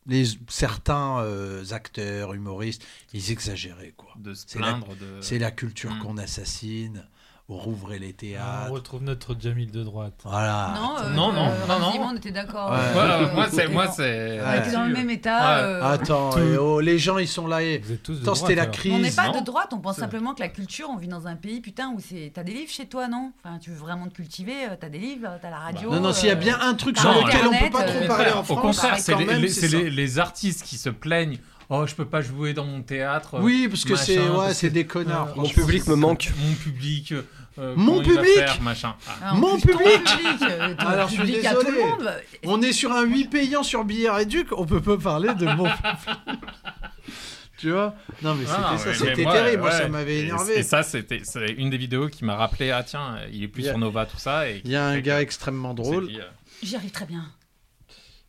les 0.07 0.23
certains 0.49 1.19
euh, 1.21 1.63
acteurs, 1.71 2.33
humoristes, 2.35 2.85
ils 3.13 3.31
exagéraient 3.31 3.93
quoi. 3.97 4.13
De 4.17 4.35
se 4.35 4.59
la- 4.59 4.73
de. 4.73 5.19
C'est 5.21 5.39
la 5.39 5.49
culture 5.51 5.91
Mm. 5.95 5.99
qu'on 5.99 6.17
assassine. 6.19 7.07
Rouvrez 7.47 7.99
les 7.99 8.09
On 8.09 8.11
théâtres. 8.13 8.71
retrouve 8.71 9.03
notre 9.03 9.39
Jamil 9.39 9.69
de 9.69 9.83
droite. 9.83 10.15
Voilà. 10.23 10.73
Non, 10.75 10.95
euh, 10.97 11.13
Non, 11.13 11.31
non, 11.31 11.45
euh, 11.51 11.67
non, 11.67 11.79
non. 11.79 12.07
On 12.11 12.15
était 12.17 12.31
d'accord. 12.31 12.71
Ouais. 12.71 12.77
euh, 12.79 12.89
Voilà, 12.93 13.19
moi 13.35 13.45
c'est 13.51 13.67
moi 13.67 13.85
on- 13.87 13.91
c'est. 13.93 14.39
On 14.43 14.53
était 14.59 14.71
dans 14.71 14.85
le 14.85 14.93
même 14.93 15.11
état. 15.11 15.37
Ouais. 15.57 15.61
euh, 15.63 15.83
Attends, 15.93 16.31
eh 16.39 16.57
oh, 16.57 16.79
les 16.79 16.97
gens 16.97 17.19
ils 17.19 17.27
sont 17.27 17.45
là. 17.45 17.61
Et... 17.61 17.77
Vous 17.77 17.91
êtes 17.91 18.01
tous 18.01 18.13
de 18.13 18.17
Attends, 18.23 18.31
droite. 18.33 18.37
c'était 18.49 18.55
la 18.55 18.65
crise. 18.65 18.93
On 18.93 18.97
n'est 18.97 19.11
pas 19.11 19.27
non. 19.27 19.39
de 19.41 19.45
droite, 19.45 19.69
on 19.73 19.77
pense 19.79 19.97
simplement 19.97 20.33
que 20.33 20.39
la 20.39 20.49
culture, 20.49 20.87
on 20.89 20.97
vit 20.97 21.07
dans 21.07 21.27
un 21.27 21.35
pays, 21.35 21.61
putain, 21.61 21.89
où 21.95 21.99
c'est. 21.99 22.31
T'as 22.33 22.41
des 22.43 22.53
livres 22.53 22.71
chez 22.71 22.87
toi, 22.87 23.07
non? 23.07 23.31
Enfin, 23.43 23.59
tu 23.59 23.69
veux 23.69 23.77
vraiment 23.77 24.07
te 24.07 24.15
cultiver, 24.15 24.65
euh, 24.65 24.75
t'as 24.79 24.89
des 24.89 24.97
livres, 24.97 25.29
t'as 25.39 25.51
la 25.51 25.59
radio. 25.59 25.91
Non, 25.91 25.99
non, 25.99 26.13
s'il 26.13 26.29
y 26.29 26.31
a 26.31 26.33
euh, 26.33 26.37
bien 26.37 26.57
un 26.59 26.73
truc 26.73 26.97
sur 26.97 27.11
lequel 27.11 27.41
on 27.47 27.51
peut 27.63 27.69
pas 27.69 27.83
trop 27.83 28.03
au 28.03 28.07
parler 28.07 28.31
en 28.31 28.39
Au 28.39 28.43
France, 28.43 28.59
contraire, 28.59 28.97
c'est 28.97 29.13
les 29.15 30.17
artistes 30.19 30.63
qui 30.63 30.77
se 30.77 30.89
plaignent. 30.89 31.37
Oh, 31.69 31.85
je 31.87 31.95
peux 31.95 32.05
pas 32.05 32.21
jouer 32.21 32.53
dans 32.53 32.65
mon 32.65 32.81
théâtre. 32.81 33.39
Oui, 33.41 33.67
parce 33.67 33.83
que 33.85 33.95
c'est 33.95 34.19
ouais, 34.19 34.53
c'est 34.53 34.67
que- 34.69 34.73
des 34.73 34.85
connards. 34.85 35.29
Euh, 35.31 35.41
Mon 35.41 35.49
public 35.49 35.87
me 35.87 35.95
manque. 35.95 36.31
Mon 36.37 36.53
public. 36.53 37.13
euh, 37.57 37.73
Mon 37.75 38.01
il 38.01 38.13
va 38.13 38.21
public 38.21 38.35
faire, 38.35 38.61
machin. 38.61 38.95
Ah. 39.07 39.11
Ah, 39.23 39.33
Mon 39.33 39.59
public 39.59 39.77
public, 40.03 40.41
euh, 40.43 40.75
Alors, 40.77 41.07
je 41.07 41.13
suis 41.13 41.21
public 41.23 41.45
à 41.45 41.53
tout 41.55 41.59
le 41.61 41.65
désolé. 41.65 41.83
monde. 41.83 42.13
On 42.45 42.61
est 42.61 42.73
sur 42.73 42.91
un 42.91 43.03
8 43.03 43.25
payant 43.29 43.63
sur 43.63 43.83
Billard 43.83 44.19
et 44.19 44.25
Duc, 44.25 44.49
on 44.51 44.65
peut 44.65 44.81
pas 44.81 44.97
parler 44.97 45.33
de 45.33 45.45
mon 45.45 45.67
Tu 47.57 47.71
vois? 47.71 47.95
Non, 48.21 48.35
mais 48.35 48.45
c'était 48.45 48.57
Ah, 48.63 48.77
ça, 48.77 48.93
c'était 48.93 49.23
terrible, 49.23 49.61
moi 49.61 49.71
ouais. 49.71 49.77
ça 49.77 49.87
m'avait 49.87 50.19
énervé. 50.19 50.59
Et 50.59 50.63
ça, 50.63 50.83
c'était 50.83 51.21
une 51.57 51.69
des 51.69 51.77
vidéos 51.77 52.09
qui 52.09 52.25
m'a 52.25 52.35
rappelé 52.35 52.69
ah 52.71 52.83
tiens, 52.83 53.17
il 53.31 53.43
est 53.43 53.47
plus 53.47 53.65
a- 53.65 53.69
sur 53.69 53.77
Nova 53.79 54.05
tout 54.05 54.17
ça. 54.17 54.49
Et 54.49 54.61
Il 54.65 54.71
y 54.71 54.75
a 54.75 54.85
un 54.85 54.99
gars 54.99 55.21
extrêmement 55.21 55.73
drôle. 55.73 56.09
euh, 56.11 56.21
J'y 56.61 56.75
arrive 56.75 56.91
très 56.91 57.05
bien. 57.05 57.23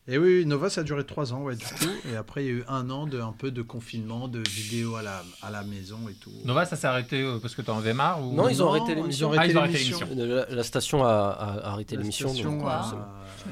Et 0.09 0.17
oui, 0.17 0.45
Nova, 0.45 0.69
ça 0.69 0.81
a 0.81 0.83
duré 0.85 1.05
3 1.05 1.33
ans, 1.33 1.41
ouais, 1.43 1.55
du 1.57 1.65
coup. 1.65 1.89
Et 2.11 2.15
après, 2.15 2.45
il 2.45 2.47
y 2.47 2.49
a 2.49 2.53
eu 2.53 2.63
un 2.69 2.89
an 2.89 3.07
de 3.07 3.19
un 3.19 3.33
peu 3.33 3.51
de 3.51 3.61
confinement, 3.61 4.29
de 4.29 4.39
vidéos 4.47 4.95
à 4.95 5.01
la, 5.01 5.21
à 5.41 5.51
la 5.51 5.63
maison 5.63 5.97
et 6.09 6.13
tout. 6.13 6.31
Nova, 6.45 6.65
ça 6.65 6.77
s'est 6.77 6.87
arrêté 6.87 7.21
euh, 7.21 7.39
parce 7.41 7.55
que 7.55 7.61
t'en 7.61 7.77
avais 7.77 7.93
marre 7.93 8.23
ou 8.25 8.33
Non, 8.33 8.47
ils 8.47 8.63
ont 8.63 8.67
Non, 8.67 8.71
arrêté 8.75 8.95
l'émission. 8.95 9.33
ils 9.33 9.37
ont 9.37 9.39
Ah, 9.41 9.47
ils 9.47 9.57
ont 9.57 9.61
arrêté 9.61 9.77
l'émission. 9.79 10.07
La, 10.15 10.45
la 10.49 10.63
station 10.63 11.03
a, 11.03 11.59
arrêté 11.63 11.95
La 11.95 12.01
l'émission. 12.03 12.29
station 12.29 12.51
donc, 12.51 12.59
Pourquoi 12.59 12.73
a- 12.79 12.89
c'est- 13.43 13.51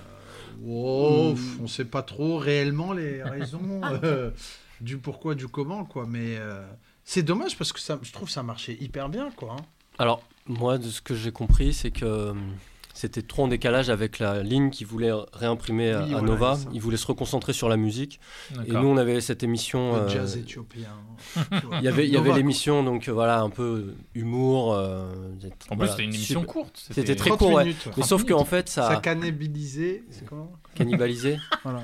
Oh, 0.67 1.33
pff, 1.35 1.59
on 1.61 1.67
sait 1.67 1.85
pas 1.85 2.01
trop 2.01 2.37
réellement 2.37 2.93
les 2.93 3.21
raisons 3.21 3.81
euh, 4.03 4.31
du 4.81 4.97
pourquoi, 4.97 5.35
du 5.35 5.47
comment, 5.47 5.83
quoi. 5.85 6.05
Mais 6.07 6.37
euh, 6.37 6.65
c'est 7.03 7.21
dommage 7.23 7.57
parce 7.57 7.71
que 7.73 7.79
ça, 7.81 7.99
je 8.01 8.11
trouve 8.13 8.27
que 8.29 8.33
ça 8.33 8.43
marchait 8.43 8.77
hyper 8.79 9.09
bien, 9.09 9.29
quoi. 9.35 9.57
hein. 9.59 9.65
Alors, 9.99 10.23
moi, 10.47 10.77
de 10.77 10.89
ce 10.89 11.01
que 11.01 11.13
j'ai 11.15 11.31
compris, 11.31 11.73
c'est 11.73 11.91
que 11.91 12.05
euh, 12.05 12.33
c'était 12.97 13.21
trop 13.21 13.43
en 13.43 13.47
décalage 13.49 13.89
avec 13.89 14.19
la 14.19 14.41
ligne 14.41 14.69
qu'ils 14.69 14.87
voulaient 14.87 15.11
réimprimer 15.33 15.91
à, 15.91 15.97
Oui, 15.99 16.03
à 16.05 16.17
voilà, 16.19 16.27
Nova. 16.27 16.55
ça. 16.55 16.69
Ils 16.73 16.79
voulaient 16.79 16.95
se 16.97 17.05
reconcentrer 17.05 17.51
sur 17.51 17.67
la 17.67 17.75
musique. 17.75 18.21
Et 18.65 18.71
nous, 18.71 18.87
on 18.87 18.95
avait 18.95 19.19
cette 19.19 19.43
émission. 19.43 19.93
Le 19.95 19.99
euh, 20.03 20.07
jazz 20.09 20.37
éthyopien. 20.37 20.87
tu 21.35 21.65
vois. 21.67 21.77
Il 21.79 21.83
y 21.83 21.87
avait, 21.89 22.07
il 22.07 22.13
y 22.13 22.17
avait 22.17 22.27
Nova, 22.29 22.37
l'émission, 22.37 22.83
donc 22.83 23.09
euh, 23.09 23.11
voilà, 23.11 23.41
un 23.41 23.49
peu 23.49 23.93
humour. 24.13 24.73
euh, 24.73 25.11
En 25.69 25.75
plus, 25.75 25.75
voilà, 25.75 25.91
c'était 25.91 26.03
une 26.05 26.13
émission 26.13 26.39
super- 26.39 26.53
courte. 26.53 26.87
C'était 26.89 27.15
très 27.15 27.29
30 27.31 27.39
court, 27.39 27.51
ouais. 27.53 27.63
minutes, 27.65 27.85
ouais. 27.87 27.91
Mais 27.97 28.03
sauf 28.03 28.23
qu'en 28.23 28.45
fait, 28.45 28.69
Ça 28.69 28.83
ça 28.83 28.89
a 28.89 28.95
cannibalisé. 29.01 30.03
C'est 30.09 30.25
comment 30.25 30.51
cannibalisé 30.73 31.37
Voilà. 31.63 31.83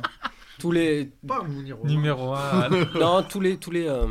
tous 0.60 0.72
les, 0.72 1.12
Mouniro. 1.24 1.86
Numéro 1.88 2.34
1. 2.34 2.70
non, 3.00 3.22
tous 3.24 3.42
les, 3.42 3.58
tous 3.58 3.72
les, 3.72 3.86
euh, 3.88 4.06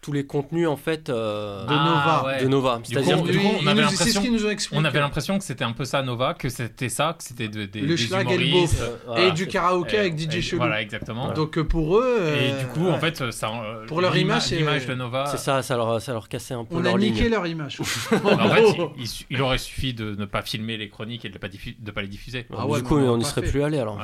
tous 0.00 0.12
les 0.12 0.24
contenus 0.24 0.68
en 0.68 0.76
fait 0.76 1.08
euh, 1.10 1.64
De 1.66 1.72
Nova. 1.74 2.36
de 2.40 2.46
Nova. 2.48 2.78
Du 2.78 2.92
C'est-à-dire 2.94 3.22
que 3.22 3.30
du 3.30 3.38
coup, 3.38 3.44
on 3.62 3.66
avait 3.66 3.82
nous- 3.82 3.88
C'est 3.88 3.96
ce 3.96 3.98
l'impression- 4.04 4.20
qu'ils 4.22 4.32
nous 4.32 4.46
ont 4.46 4.50
expliqué. 4.50 4.80
On 4.80 4.84
avait 4.84 5.00
l'impression 5.00 5.38
que 5.38 5.44
c'était 5.44 5.64
un 5.64 5.72
peu 5.72 5.84
ça 5.84 6.02
Nova, 6.02 6.34
que 6.34 6.48
c'était 6.48 6.88
ça, 6.88 7.14
que 7.18 7.24
c'était 7.24 7.48
de- 7.48 7.64
des, 7.66 7.80
Le 7.80 7.88
des 7.88 7.96
schlag 7.96 8.30
et 8.30 8.38
le 8.38 8.46
humoristes. 8.46 8.80
euh, 8.80 8.86
Et 8.94 9.06
voilà, 9.06 9.30
du 9.30 9.42
c'est- 9.44 9.48
karaoké 9.50 9.96
Et- 9.96 9.98
avec 10.00 10.16
DJ 10.16 10.36
et- 10.36 10.42
Chelou. 10.42 10.58
Voilà, 10.60 10.80
exactement. 10.82 11.32
Donc 11.32 11.58
euh, 11.58 11.64
pour 11.64 11.98
eux. 11.98 12.16
Et 12.36 12.52
euh, 12.52 12.60
du 12.60 12.66
coup, 12.66 12.88
en 12.88 12.98
fait, 12.98 13.30
ça, 13.32 13.50
euh, 13.50 13.86
Pour 13.86 14.00
leur 14.00 14.16
image, 14.16 14.42
c'est- 14.42 14.56
l'image 14.56 14.86
de 14.86 14.94
Nova. 14.94 15.26
c'est 15.26 15.36
ça, 15.38 15.62
ça 15.62 15.76
leur, 15.76 16.00
ça 16.00 16.12
leur 16.12 16.28
cassait 16.28 16.54
un 16.54 16.64
peu 16.64 16.76
on 16.76 16.80
leur 16.80 16.94
a 16.94 16.98
niqué 16.98 17.22
ligne. 17.22 17.30
leur 17.30 17.46
image. 17.46 17.78
En 17.80 17.84
fait, 18.50 18.62
il, 18.98 19.04
il- 19.04 19.26
il 19.30 19.42
aurait 19.42 19.58
suffi 19.58 19.94
de 19.94 20.14
ne 20.14 20.24
pas 20.26 20.42
filmer 20.42 20.76
les 20.76 20.88
chroniques 20.88 21.24
et 21.24 21.28
de 21.28 21.34
ne 21.34 21.38
pas, 21.38 21.48
diffu- 21.48 21.76
de 21.78 21.90
pas 21.90 22.02
les 22.02 22.08
diffuser. 22.08 22.46
Ah 22.56 22.66
ouais, 22.66 22.78
du 22.78 22.84
coup, 22.84 22.96
on 22.98 23.16
n'y 23.16 23.24
serait 23.24 23.42
plus 23.42 23.62
allé 23.62 23.78
alors. 23.78 23.98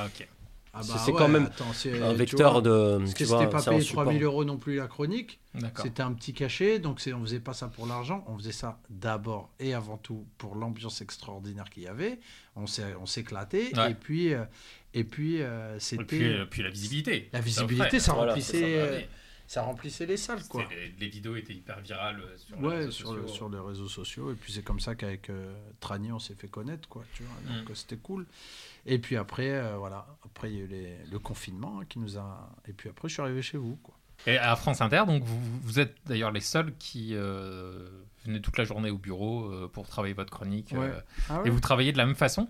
Ah, 0.77 0.83
C'est- 0.83 0.93
bah 0.93 0.99
c'est 1.05 1.13
ouais, 1.13 1.19
quand 1.19 1.29
même 1.29 1.45
attends, 1.47 1.73
c'est- 1.73 2.03
un 2.03 2.13
vecteur 2.15 2.53
vois, 2.53 2.63
de. 2.63 2.99
Parce 2.99 3.15
que 3.15 3.25
c'était 3.25 3.47
pas 3.49 3.63
payé 3.63 3.81
support. 3.81 4.05
3000 4.05 4.23
euros 4.25 4.45
non 4.45 4.57
plus 4.59 4.77
la 4.77 4.89
chronique. 4.89 5.39
D'accord. 5.55 5.85
C'était 5.85 6.03
un 6.03 6.13
petit 6.13 6.33
cachet, 6.33 6.81
donc 6.81 7.01
c'est- 7.01 7.13
on 7.13 7.21
faisait 7.23 7.39
pas 7.41 7.53
ça 7.55 7.69
pour 7.69 7.87
l'argent, 7.87 8.25
on 8.27 8.37
faisait 8.37 8.51
ça 8.53 8.81
d'abord 8.91 9.51
et 9.61 9.73
avant 9.73 9.99
tout 9.99 10.27
pour 10.37 10.57
l'ambiance 10.57 11.01
extraordinaire 11.01 11.71
qu'il 11.71 11.85
y 11.85 11.87
avait. 11.87 12.19
On 12.57 12.67
s'est- 12.67 12.95
on 13.01 13.07
s'éclatait 13.07 13.71
Ouais. 13.77 13.93
et 13.93 13.95
puis 13.95 14.35
euh, 14.35 14.45
et 14.95 15.05
puis 15.05 15.43
euh, 15.43 15.77
Et 15.77 15.81
c'était 15.81 16.05
puis, 16.05 16.25
euh, 16.25 16.45
puis 16.45 16.63
la 16.63 16.71
visibilité. 16.71 17.29
la 17.33 17.41
visibilité, 17.41 18.01
ça 18.01 18.13
Voilà, 18.15 18.33
remplissait 18.33 19.09
ça 19.47 19.61
remplissait 19.63 20.07
les 20.07 20.17
salles 20.17 20.43
quoi. 20.49 20.65
Les, 20.71 20.95
les 20.99 21.09
vidéos 21.09 21.37
étaient 21.37 21.53
hyper 21.53 21.79
virales 21.81 22.19
euh, 22.21 22.37
sur 22.39 22.57
les 22.57 22.67
Ouais, 22.67 22.77
réseaux 22.77 22.91
sur, 22.91 23.13
le- 23.13 23.21
sociaux. 23.23 23.35
sur 23.37 23.49
les 23.51 23.59
réseaux 23.59 23.89
sociaux. 23.89 24.33
Et 24.33 24.35
puis 24.35 24.51
c'est 24.53 24.63
comme 24.65 24.81
ça 24.81 24.95
qu'avec 24.95 25.29
euh, 25.31 25.55
Trani, 25.81 26.11
on 26.13 26.19
s'est 26.19 26.35
fait 26.35 26.49
connaître, 26.49 26.89
quoi. 26.89 27.05
Tu 27.15 27.23
vois, 27.25 27.55
donc 27.59 27.69
Mm. 27.71 27.75
c'était 27.75 27.99
cool. 27.99 28.27
Et 28.87 28.99
puis 28.99 29.17
après, 29.17 29.51
euh, 29.51 29.77
voilà, 29.79 30.07
après 30.25 30.51
il 30.53 30.57
y 30.59 30.61
a 30.61 30.65
eu 30.65 30.67
les- 30.67 30.99
le 31.11 31.19
confinement 31.19 31.81
hein, 31.81 31.85
qui 31.89 31.99
nous 31.99 32.19
a. 32.19 32.51
Et 32.69 32.73
puis 32.73 32.89
après, 32.91 33.09
je 33.09 33.15
suis 33.15 33.23
arrivé 33.23 33.41
chez 33.43 33.57
vous, 33.59 33.77
quoi. 33.83 33.95
Et 34.27 34.39
à 34.39 34.55
France 34.57 34.81
Inter, 34.81 35.03
donc 35.07 35.23
vous, 35.25 35.39
vous 35.63 35.81
êtes 35.81 35.97
d'ailleurs 36.07 36.31
les 36.31 36.41
seuls 36.41 36.73
qui 36.79 37.11
euh, 37.15 37.89
venaient 38.25 38.41
toute 38.41 38.57
la 38.59 38.65
journée 38.65 38.91
au 38.91 38.99
bureau 38.99 39.47
euh, 39.51 39.69
pour 39.73 39.87
travailler 39.89 40.15
votre 40.15 40.31
chronique. 40.31 40.73
Ouais. 40.73 40.87
euh, 40.87 41.01
Ah 41.29 41.43
et 41.45 41.51
vous 41.51 41.61
travaillez 41.61 41.93
de 41.93 41.99
la 41.99 42.07
même 42.07 42.15
façon? 42.15 42.49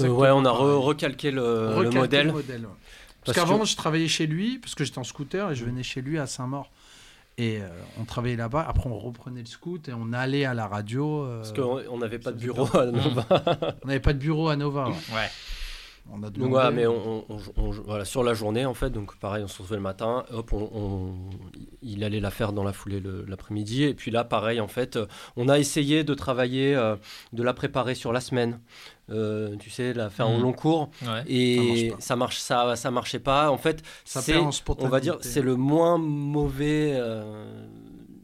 Euh, 0.00 0.08
ouais, 0.08 0.30
on 0.30 0.44
a 0.44 0.50
re- 0.50 0.76
recalqué 0.80 1.30
le, 1.30 1.90
modèle. 1.92 2.26
le 2.28 2.32
modèle, 2.32 2.60
ouais. 2.66 2.72
Parce, 3.24 3.36
Parce 3.36 3.38
qu'avant, 3.48 3.58
que- 3.60 3.66
je 3.66 3.76
travaillais 3.76 4.08
chez 4.08 4.26
lui, 4.26 4.58
parce 4.58 4.74
que 4.74 4.84
j'étais 4.84 4.98
en 4.98 5.04
scooter 5.04 5.50
et 5.50 5.54
je 5.54 5.64
venais 5.64 5.82
chez 5.82 6.02
lui 6.02 6.18
à 6.18 6.26
Saint-Maur. 6.26 6.70
Et 7.38 7.60
euh, 7.62 7.68
on 7.98 8.04
travaillait 8.04 8.36
là-bas. 8.36 8.64
Après, 8.68 8.88
on 8.90 8.98
reprenait 8.98 9.40
le 9.40 9.46
scoot 9.46 9.88
et 9.88 9.92
on 9.94 10.12
allait 10.12 10.44
à 10.44 10.52
la 10.54 10.66
radio. 10.66 11.22
euh, 11.24 11.38
Parce 11.38 11.52
qu'on 11.52 11.80
on 11.90 11.98
n'avait 11.98 12.18
pas 12.18 12.30
de 12.32 12.36
bureau 12.38 12.68
à 12.76 12.86
Nova. 12.86 13.26
on 13.82 13.86
n'avait 13.86 14.00
pas 14.00 14.12
de 14.12 14.18
bureau 14.18 14.48
à 14.48 14.56
Nova. 14.56 14.88
ouais. 14.88 15.30
On 16.10 16.16
a 16.22 16.28
demandé. 16.30 16.40
Donc 16.40 16.50
voilà, 16.50 16.70
mais 16.70 16.86
on, 16.86 17.24
on- 17.30 17.38
on- 17.56 17.70
voilà, 17.70 18.04
sur 18.04 18.22
la 18.22 18.34
journée 18.34 18.66
en 18.66 18.74
fait, 18.74 18.90
donc 18.90 19.16
pareil, 19.16 19.42
on 19.44 19.48
se 19.48 19.54
retrouvait 19.58 19.76
le 19.76 19.82
matin, 19.82 20.24
hop, 20.30 20.52
on, 20.52 20.68
on- 20.74 21.14
il 21.80 22.04
allait 22.04 22.20
la 22.20 22.30
faire 22.30 22.52
dans 22.52 22.64
la 22.64 22.72
foulée 22.72 23.02
l'après-midi, 23.26 23.84
et 23.84 23.94
puis 23.94 24.10
là, 24.10 24.22
pareil, 24.24 24.60
en 24.60 24.68
fait, 24.68 24.98
on 25.36 25.48
a 25.48 25.58
essayé 25.58 26.04
de 26.04 26.12
travailler, 26.14 26.74
euh, 26.76 26.96
de 27.32 27.42
la 27.42 27.54
préparer 27.54 27.94
sur 27.94 28.12
la 28.12 28.20
semaine, 28.20 28.60
Euh, 29.10 29.56
tu 29.58 29.68
sais, 29.68 29.92
la 29.92 30.08
faire 30.10 30.28
en 30.28 30.36
Mhm. 30.36 30.42
long 30.42 30.52
cours, 30.52 30.88
Ouais. 31.02 31.24
et 31.26 31.90
Ça 31.98 32.14
marche 32.16 32.38
ça 32.38 32.56
marche, 32.64 32.72
ça, 32.72 32.76
ça 32.76 32.90
marchait 32.92 33.18
pas. 33.18 33.50
En 33.50 33.58
fait, 33.58 33.82
Ça 34.04 34.22
c'est, 34.22 34.36
on 34.38 34.88
va 34.88 35.00
dire, 35.00 35.18
c'est 35.20 35.42
le 35.42 35.56
moins 35.56 35.98
mauvais. 35.98 36.92
euh, 36.94 37.66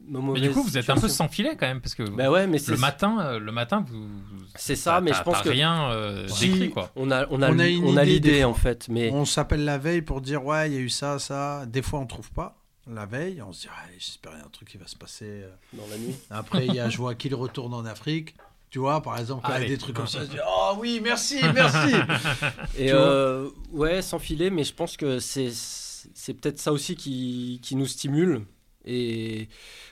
Mais 0.09 0.19
mauvaise 0.21 0.43
du 0.43 0.51
coup, 0.51 0.63
vous 0.63 0.79
êtes 0.79 0.89
un 0.91 0.97
peu 0.97 1.09
sans 1.09 1.29
filet 1.29 1.57
quand 1.57 1.67
même, 1.67 1.81
parce 1.81 1.95
que 1.95 2.03
Bah 2.03 2.31
ouais, 2.31 2.47
mais 2.47 2.59
c'est 2.59 2.73
le 2.73 2.79
matin, 2.79 3.19
euh, 3.21 3.39
le 3.39 3.53
matin, 3.53 3.85
vous. 3.87 4.07
C'est 4.55 4.77
ça, 4.77 5.01
mais 5.01 5.13
je 5.13 5.23
pense 5.23 5.41
que 5.43 5.49
rien 5.51 5.91
euh, 5.91 6.27
si, 6.29 6.49
décrit, 6.49 6.71
quoi. 6.71 6.91
on 6.97 7.11
a, 7.11 7.27
on 7.31 7.43
a, 7.43 7.51
On 7.51 7.59
a 7.59 7.65
l- 7.67 7.75
une 7.75 7.85
on 7.85 7.97
a 7.97 8.03
idée 8.05 8.13
l'idée 8.13 8.45
en 8.45 8.55
fait, 8.55 8.89
mais 8.89 9.11
On 9.13 9.25
s'appelle 9.25 9.65
la 9.65 9.79
veille 9.79 10.03
pour 10.03 10.21
dire 10.21 10.45
ouais, 10.45 10.69
il 10.71 10.75
y 10.75 10.77
a 10.77 10.81
eu 10.81 10.89
ça, 10.89 11.19
ça. 11.19 11.65
Des 11.67 11.83
fois, 11.83 12.01
on 12.01 12.07
trouve 12.07 12.31
pas. 12.33 12.57
La 12.91 13.05
veille, 13.05 13.43
on 13.47 13.53
se 13.53 13.63
dit 13.63 13.69
ah, 13.71 13.85
j'espère 13.99 14.33
qu'il 14.33 14.41
y 14.41 14.43
a 14.43 14.47
un 14.47 14.51
truc 14.51 14.69
qui 14.69 14.79
va 14.79 14.87
se 14.87 14.97
passer. 14.97 15.27
euh. 15.27 15.51
dans 15.75 15.87
la 15.91 15.99
nuit. 15.99 16.15
Après, 16.31 16.67
il 16.67 16.75
y 16.75 16.81
a 16.81 16.89
je 16.91 16.97
vois 16.97 17.15
qu'il 17.15 17.35
retourne 17.35 17.75
en 17.75 17.85
Afrique. 17.85 18.35
Tu 18.71 18.79
vois, 18.79 19.03
par 19.03 19.19
exemple, 19.19 19.43
quand 19.47 19.49
il 19.51 19.53
y 19.53 19.55
a 19.55 19.57
Allez. 19.61 19.69
des 19.69 19.79
trucs 19.79 19.97
comme 19.97 20.07
ça, 20.07 20.21
je 20.21 20.31
dis 20.31 20.37
oh 20.49 20.75
oui, 20.79 21.01
merci, 21.03 21.37
merci. 21.55 21.95
Et 22.79 22.93
euh, 22.93 23.49
ouais, 23.73 24.03
sans 24.03 24.19
filet, 24.19 24.51
mais 24.51 24.65
je 24.65 24.73
pense 24.75 24.97
que 24.97 25.19
c'est 25.19 25.51
c'est 25.53 26.33
peut-être 26.35 26.59
ça 26.59 26.73
aussi 26.73 26.97
qui, 26.97 27.61
qui 27.63 27.77
nous 27.77 27.87
stimule. 27.87 28.45
Et 28.85 29.49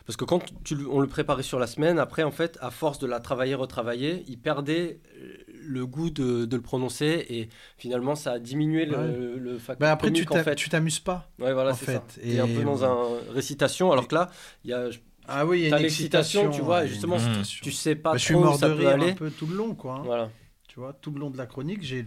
parce 0.07 0.17
que 0.17 0.25
quand 0.25 0.41
tu, 0.65 0.77
on 0.91 1.01
le 1.01 1.07
préparait 1.09 1.43
sur 1.43 1.59
la 1.59 1.67
semaine, 1.67 1.99
après 1.99 2.23
en 2.23 2.31
fait, 2.31 2.57
à 2.61 2.71
force 2.71 2.99
de 2.99 3.07
la 3.07 3.21
travailler, 3.21 3.55
retravailler, 3.55 4.25
il 4.29 4.39
perdait 4.39 5.01
euh, 5.19 5.35
le 5.61 5.87
goût 5.87 6.09
de, 6.11 6.45
de 6.45 6.57
le 6.57 6.63
prononcer 6.63 7.27
et 7.29 7.49
finalement 7.77 8.15
ça 8.15 8.33
a 8.33 8.39
diminué 8.39 8.87
le, 8.87 8.97
Ouais. 8.97 9.39
le 9.39 9.59
facteur 9.59 9.79
Bah 9.89 9.93
après, 9.93 10.09
tu 10.09 10.25
comique, 10.25 10.31
en 10.31 10.35
t'a- 10.35 10.45
fait. 10.45 10.55
tu 10.55 10.69
t'amuses 10.69 11.01
pas. 11.01 11.29
Ouais, 11.41 11.53
voilà, 11.53 11.73
en 11.73 11.75
c'est 11.75 11.85
fait. 11.87 11.93
ça. 11.95 12.05
T'es 12.21 12.29
Et- 12.35 12.41
un 12.41 12.47
peu 12.47 12.63
dans 12.63 12.85
un 12.85 12.97
récitation, 13.35 13.91
alors 13.93 14.07
que 14.09 14.15
là, 14.15 14.31
il 14.65 14.71
y 14.71 14.73
a, 14.73 14.89
Ah 15.29 15.45
oui, 15.45 15.63
il 15.63 15.69
y 15.69 15.73
a 15.73 15.77
une 15.77 15.83
l'excitation, 15.83 16.41
excitation. 16.43 16.51
tu 16.51 16.65
vois, 16.65 16.85
et 16.85 16.89
justement, 16.89 17.17
une 17.19 17.23
Mm. 17.25 17.27
excitation. 17.41 17.61
tu 17.65 17.73
sais 17.73 17.97
pas 17.97 18.13
Bah, 18.13 18.17
je 18.19 18.23
suis 18.25 18.35
trop 18.35 18.43
où 18.43 18.47
mort 18.47 18.57
ça 18.59 18.69
de 18.69 18.75
peut 18.75 18.79
rire 18.81 18.91
aller. 18.91 19.11
un 19.11 19.15
peu 19.15 19.31
tout 19.31 19.47
le 19.47 19.57
long, 19.57 19.75
quoi. 19.75 19.95
hein. 19.97 20.03
Voilà. 20.05 20.31
Tu 20.77 20.81
vois, 20.81 20.93
tout 20.93 21.11
le 21.11 21.21
long 21.21 21.31
de 21.31 21.39
la 21.39 21.47
chronique, 21.47 21.83
j'ai, 21.83 22.05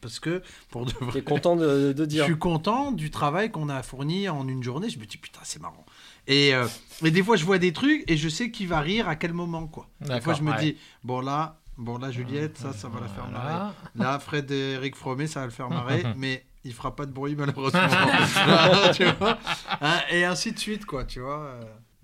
parce 0.00 0.18
que 0.20 0.42
pour 0.70 0.86
de 0.86 0.92
vrai, 1.02 1.20
content 1.20 1.54
de, 1.54 1.92
de 1.92 2.04
je 2.04 2.08
dire. 2.08 2.24
suis 2.24 2.38
content 2.38 2.92
du 2.92 3.10
travail 3.10 3.50
qu'on 3.50 3.68
a 3.68 3.82
fourni 3.82 4.26
en 4.30 4.48
une 4.48 4.62
journée. 4.62 4.88
Je 4.88 4.98
me 4.98 5.04
dis 5.04 5.18
putain, 5.18 5.40
c'est 5.42 5.60
marrant. 5.60 5.84
Et, 6.26 6.54
euh, 6.54 6.66
et 7.04 7.10
des 7.10 7.22
fois, 7.22 7.36
je 7.36 7.44
vois 7.44 7.58
des 7.58 7.74
trucs 7.74 8.10
et 8.10 8.16
je 8.16 8.26
sais 8.30 8.50
qui 8.50 8.64
va 8.64 8.80
rire 8.80 9.06
à 9.06 9.16
quel 9.16 9.34
moment, 9.34 9.66
quoi. 9.66 9.86
Des 10.00 10.06
fois, 10.06 10.14
D'accord, 10.16 10.34
je 10.36 10.42
me 10.42 10.50
ouais. 10.52 10.60
dis 10.60 10.76
bon 11.04 11.20
là, 11.20 11.60
bon 11.76 11.98
là, 11.98 12.10
Juliette, 12.10 12.56
ça, 12.56 12.72
ça 12.72 12.88
va 12.88 13.00
la 13.00 13.08
faire 13.08 13.28
marrer. 13.28 13.74
Là, 13.96 14.18
Fred 14.18 14.50
et 14.50 14.70
Eric 14.76 14.96
Fromet, 14.96 15.26
ça 15.26 15.40
va 15.40 15.44
le 15.46 15.52
faire 15.52 15.68
marrer, 15.68 16.02
mais 16.16 16.46
il 16.64 16.72
fera 16.72 16.96
pas 16.96 17.04
de 17.04 17.12
bruit 17.12 17.36
malheureusement. 17.36 17.80
Tu 18.94 19.04
vois 19.18 19.38
Hein, 19.82 20.00
et 20.10 20.24
ainsi 20.24 20.52
de 20.52 20.58
suite, 20.58 20.86
quoi. 20.86 21.04
Tu 21.04 21.20
vois. 21.20 21.60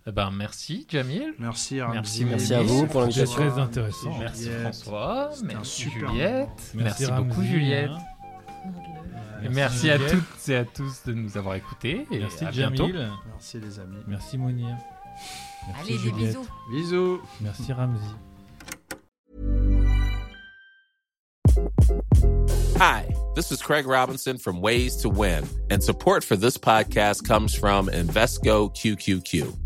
Eh 0.08 0.12
ben, 0.12 0.30
merci, 0.30 0.86
Jamil. 0.88 1.34
Merci, 1.38 1.76
Merci, 1.80 1.80
Ramzi. 1.80 2.24
merci 2.26 2.54
à 2.54 2.62
vous 2.62 2.86
pour 2.86 3.02
C'était 3.06 3.20
l'invitation. 3.24 3.50
très 3.50 3.60
intéressant. 3.60 4.18
Merci 4.20 4.42
Juliette. 4.44 4.60
François. 4.62 5.30
C'était 5.34 5.44
un 5.52 5.56
Merci 5.56 5.70
super 5.82 6.08
Juliette. 6.10 6.38
moment. 6.46 6.84
Merci, 6.84 7.06
Ramzi, 7.06 7.24
beaucoup 7.28 7.42
Juliette. 7.42 7.90
Et 9.42 9.48
Merci, 9.48 9.90
à 9.90 9.96
Juliette. 9.98 10.12
toutes 10.12 10.48
et 10.48 10.56
à 10.56 10.64
tous 10.64 11.02
de 11.06 11.12
nous 11.12 11.36
avoir 11.36 11.56
écoutés. 11.56 12.06
Et 12.12 12.18
Merci 12.20 12.44
à 12.44 12.50
bientôt. 12.52 12.86
Jamil. 12.86 13.10
Merci 13.32 13.58
les 13.60 13.80
amis. 13.80 13.96
Merci 14.06 14.38
Mounir. 14.38 14.76
Merci 15.66 15.80
Allez, 15.80 15.92
des 15.94 15.98
Juliette. 15.98 16.36
bisous. 16.36 16.46
Bisous. 16.70 17.20
Merci 17.40 17.72
Ramzi. 17.72 18.14
Hi, 22.78 23.06
this 23.34 23.50
is 23.50 23.60
Craig 23.60 23.86
Robinson 23.88 24.36
from 24.38 24.60
Ways 24.60 24.96
to 24.98 25.08
Win, 25.08 25.44
and 25.70 25.82
support 25.82 26.22
for 26.22 26.36
this 26.36 26.56
podcast 26.58 27.24
comes 27.26 27.54
from 27.54 27.88
Invesco 27.88 28.70
QQQ. 28.76 29.65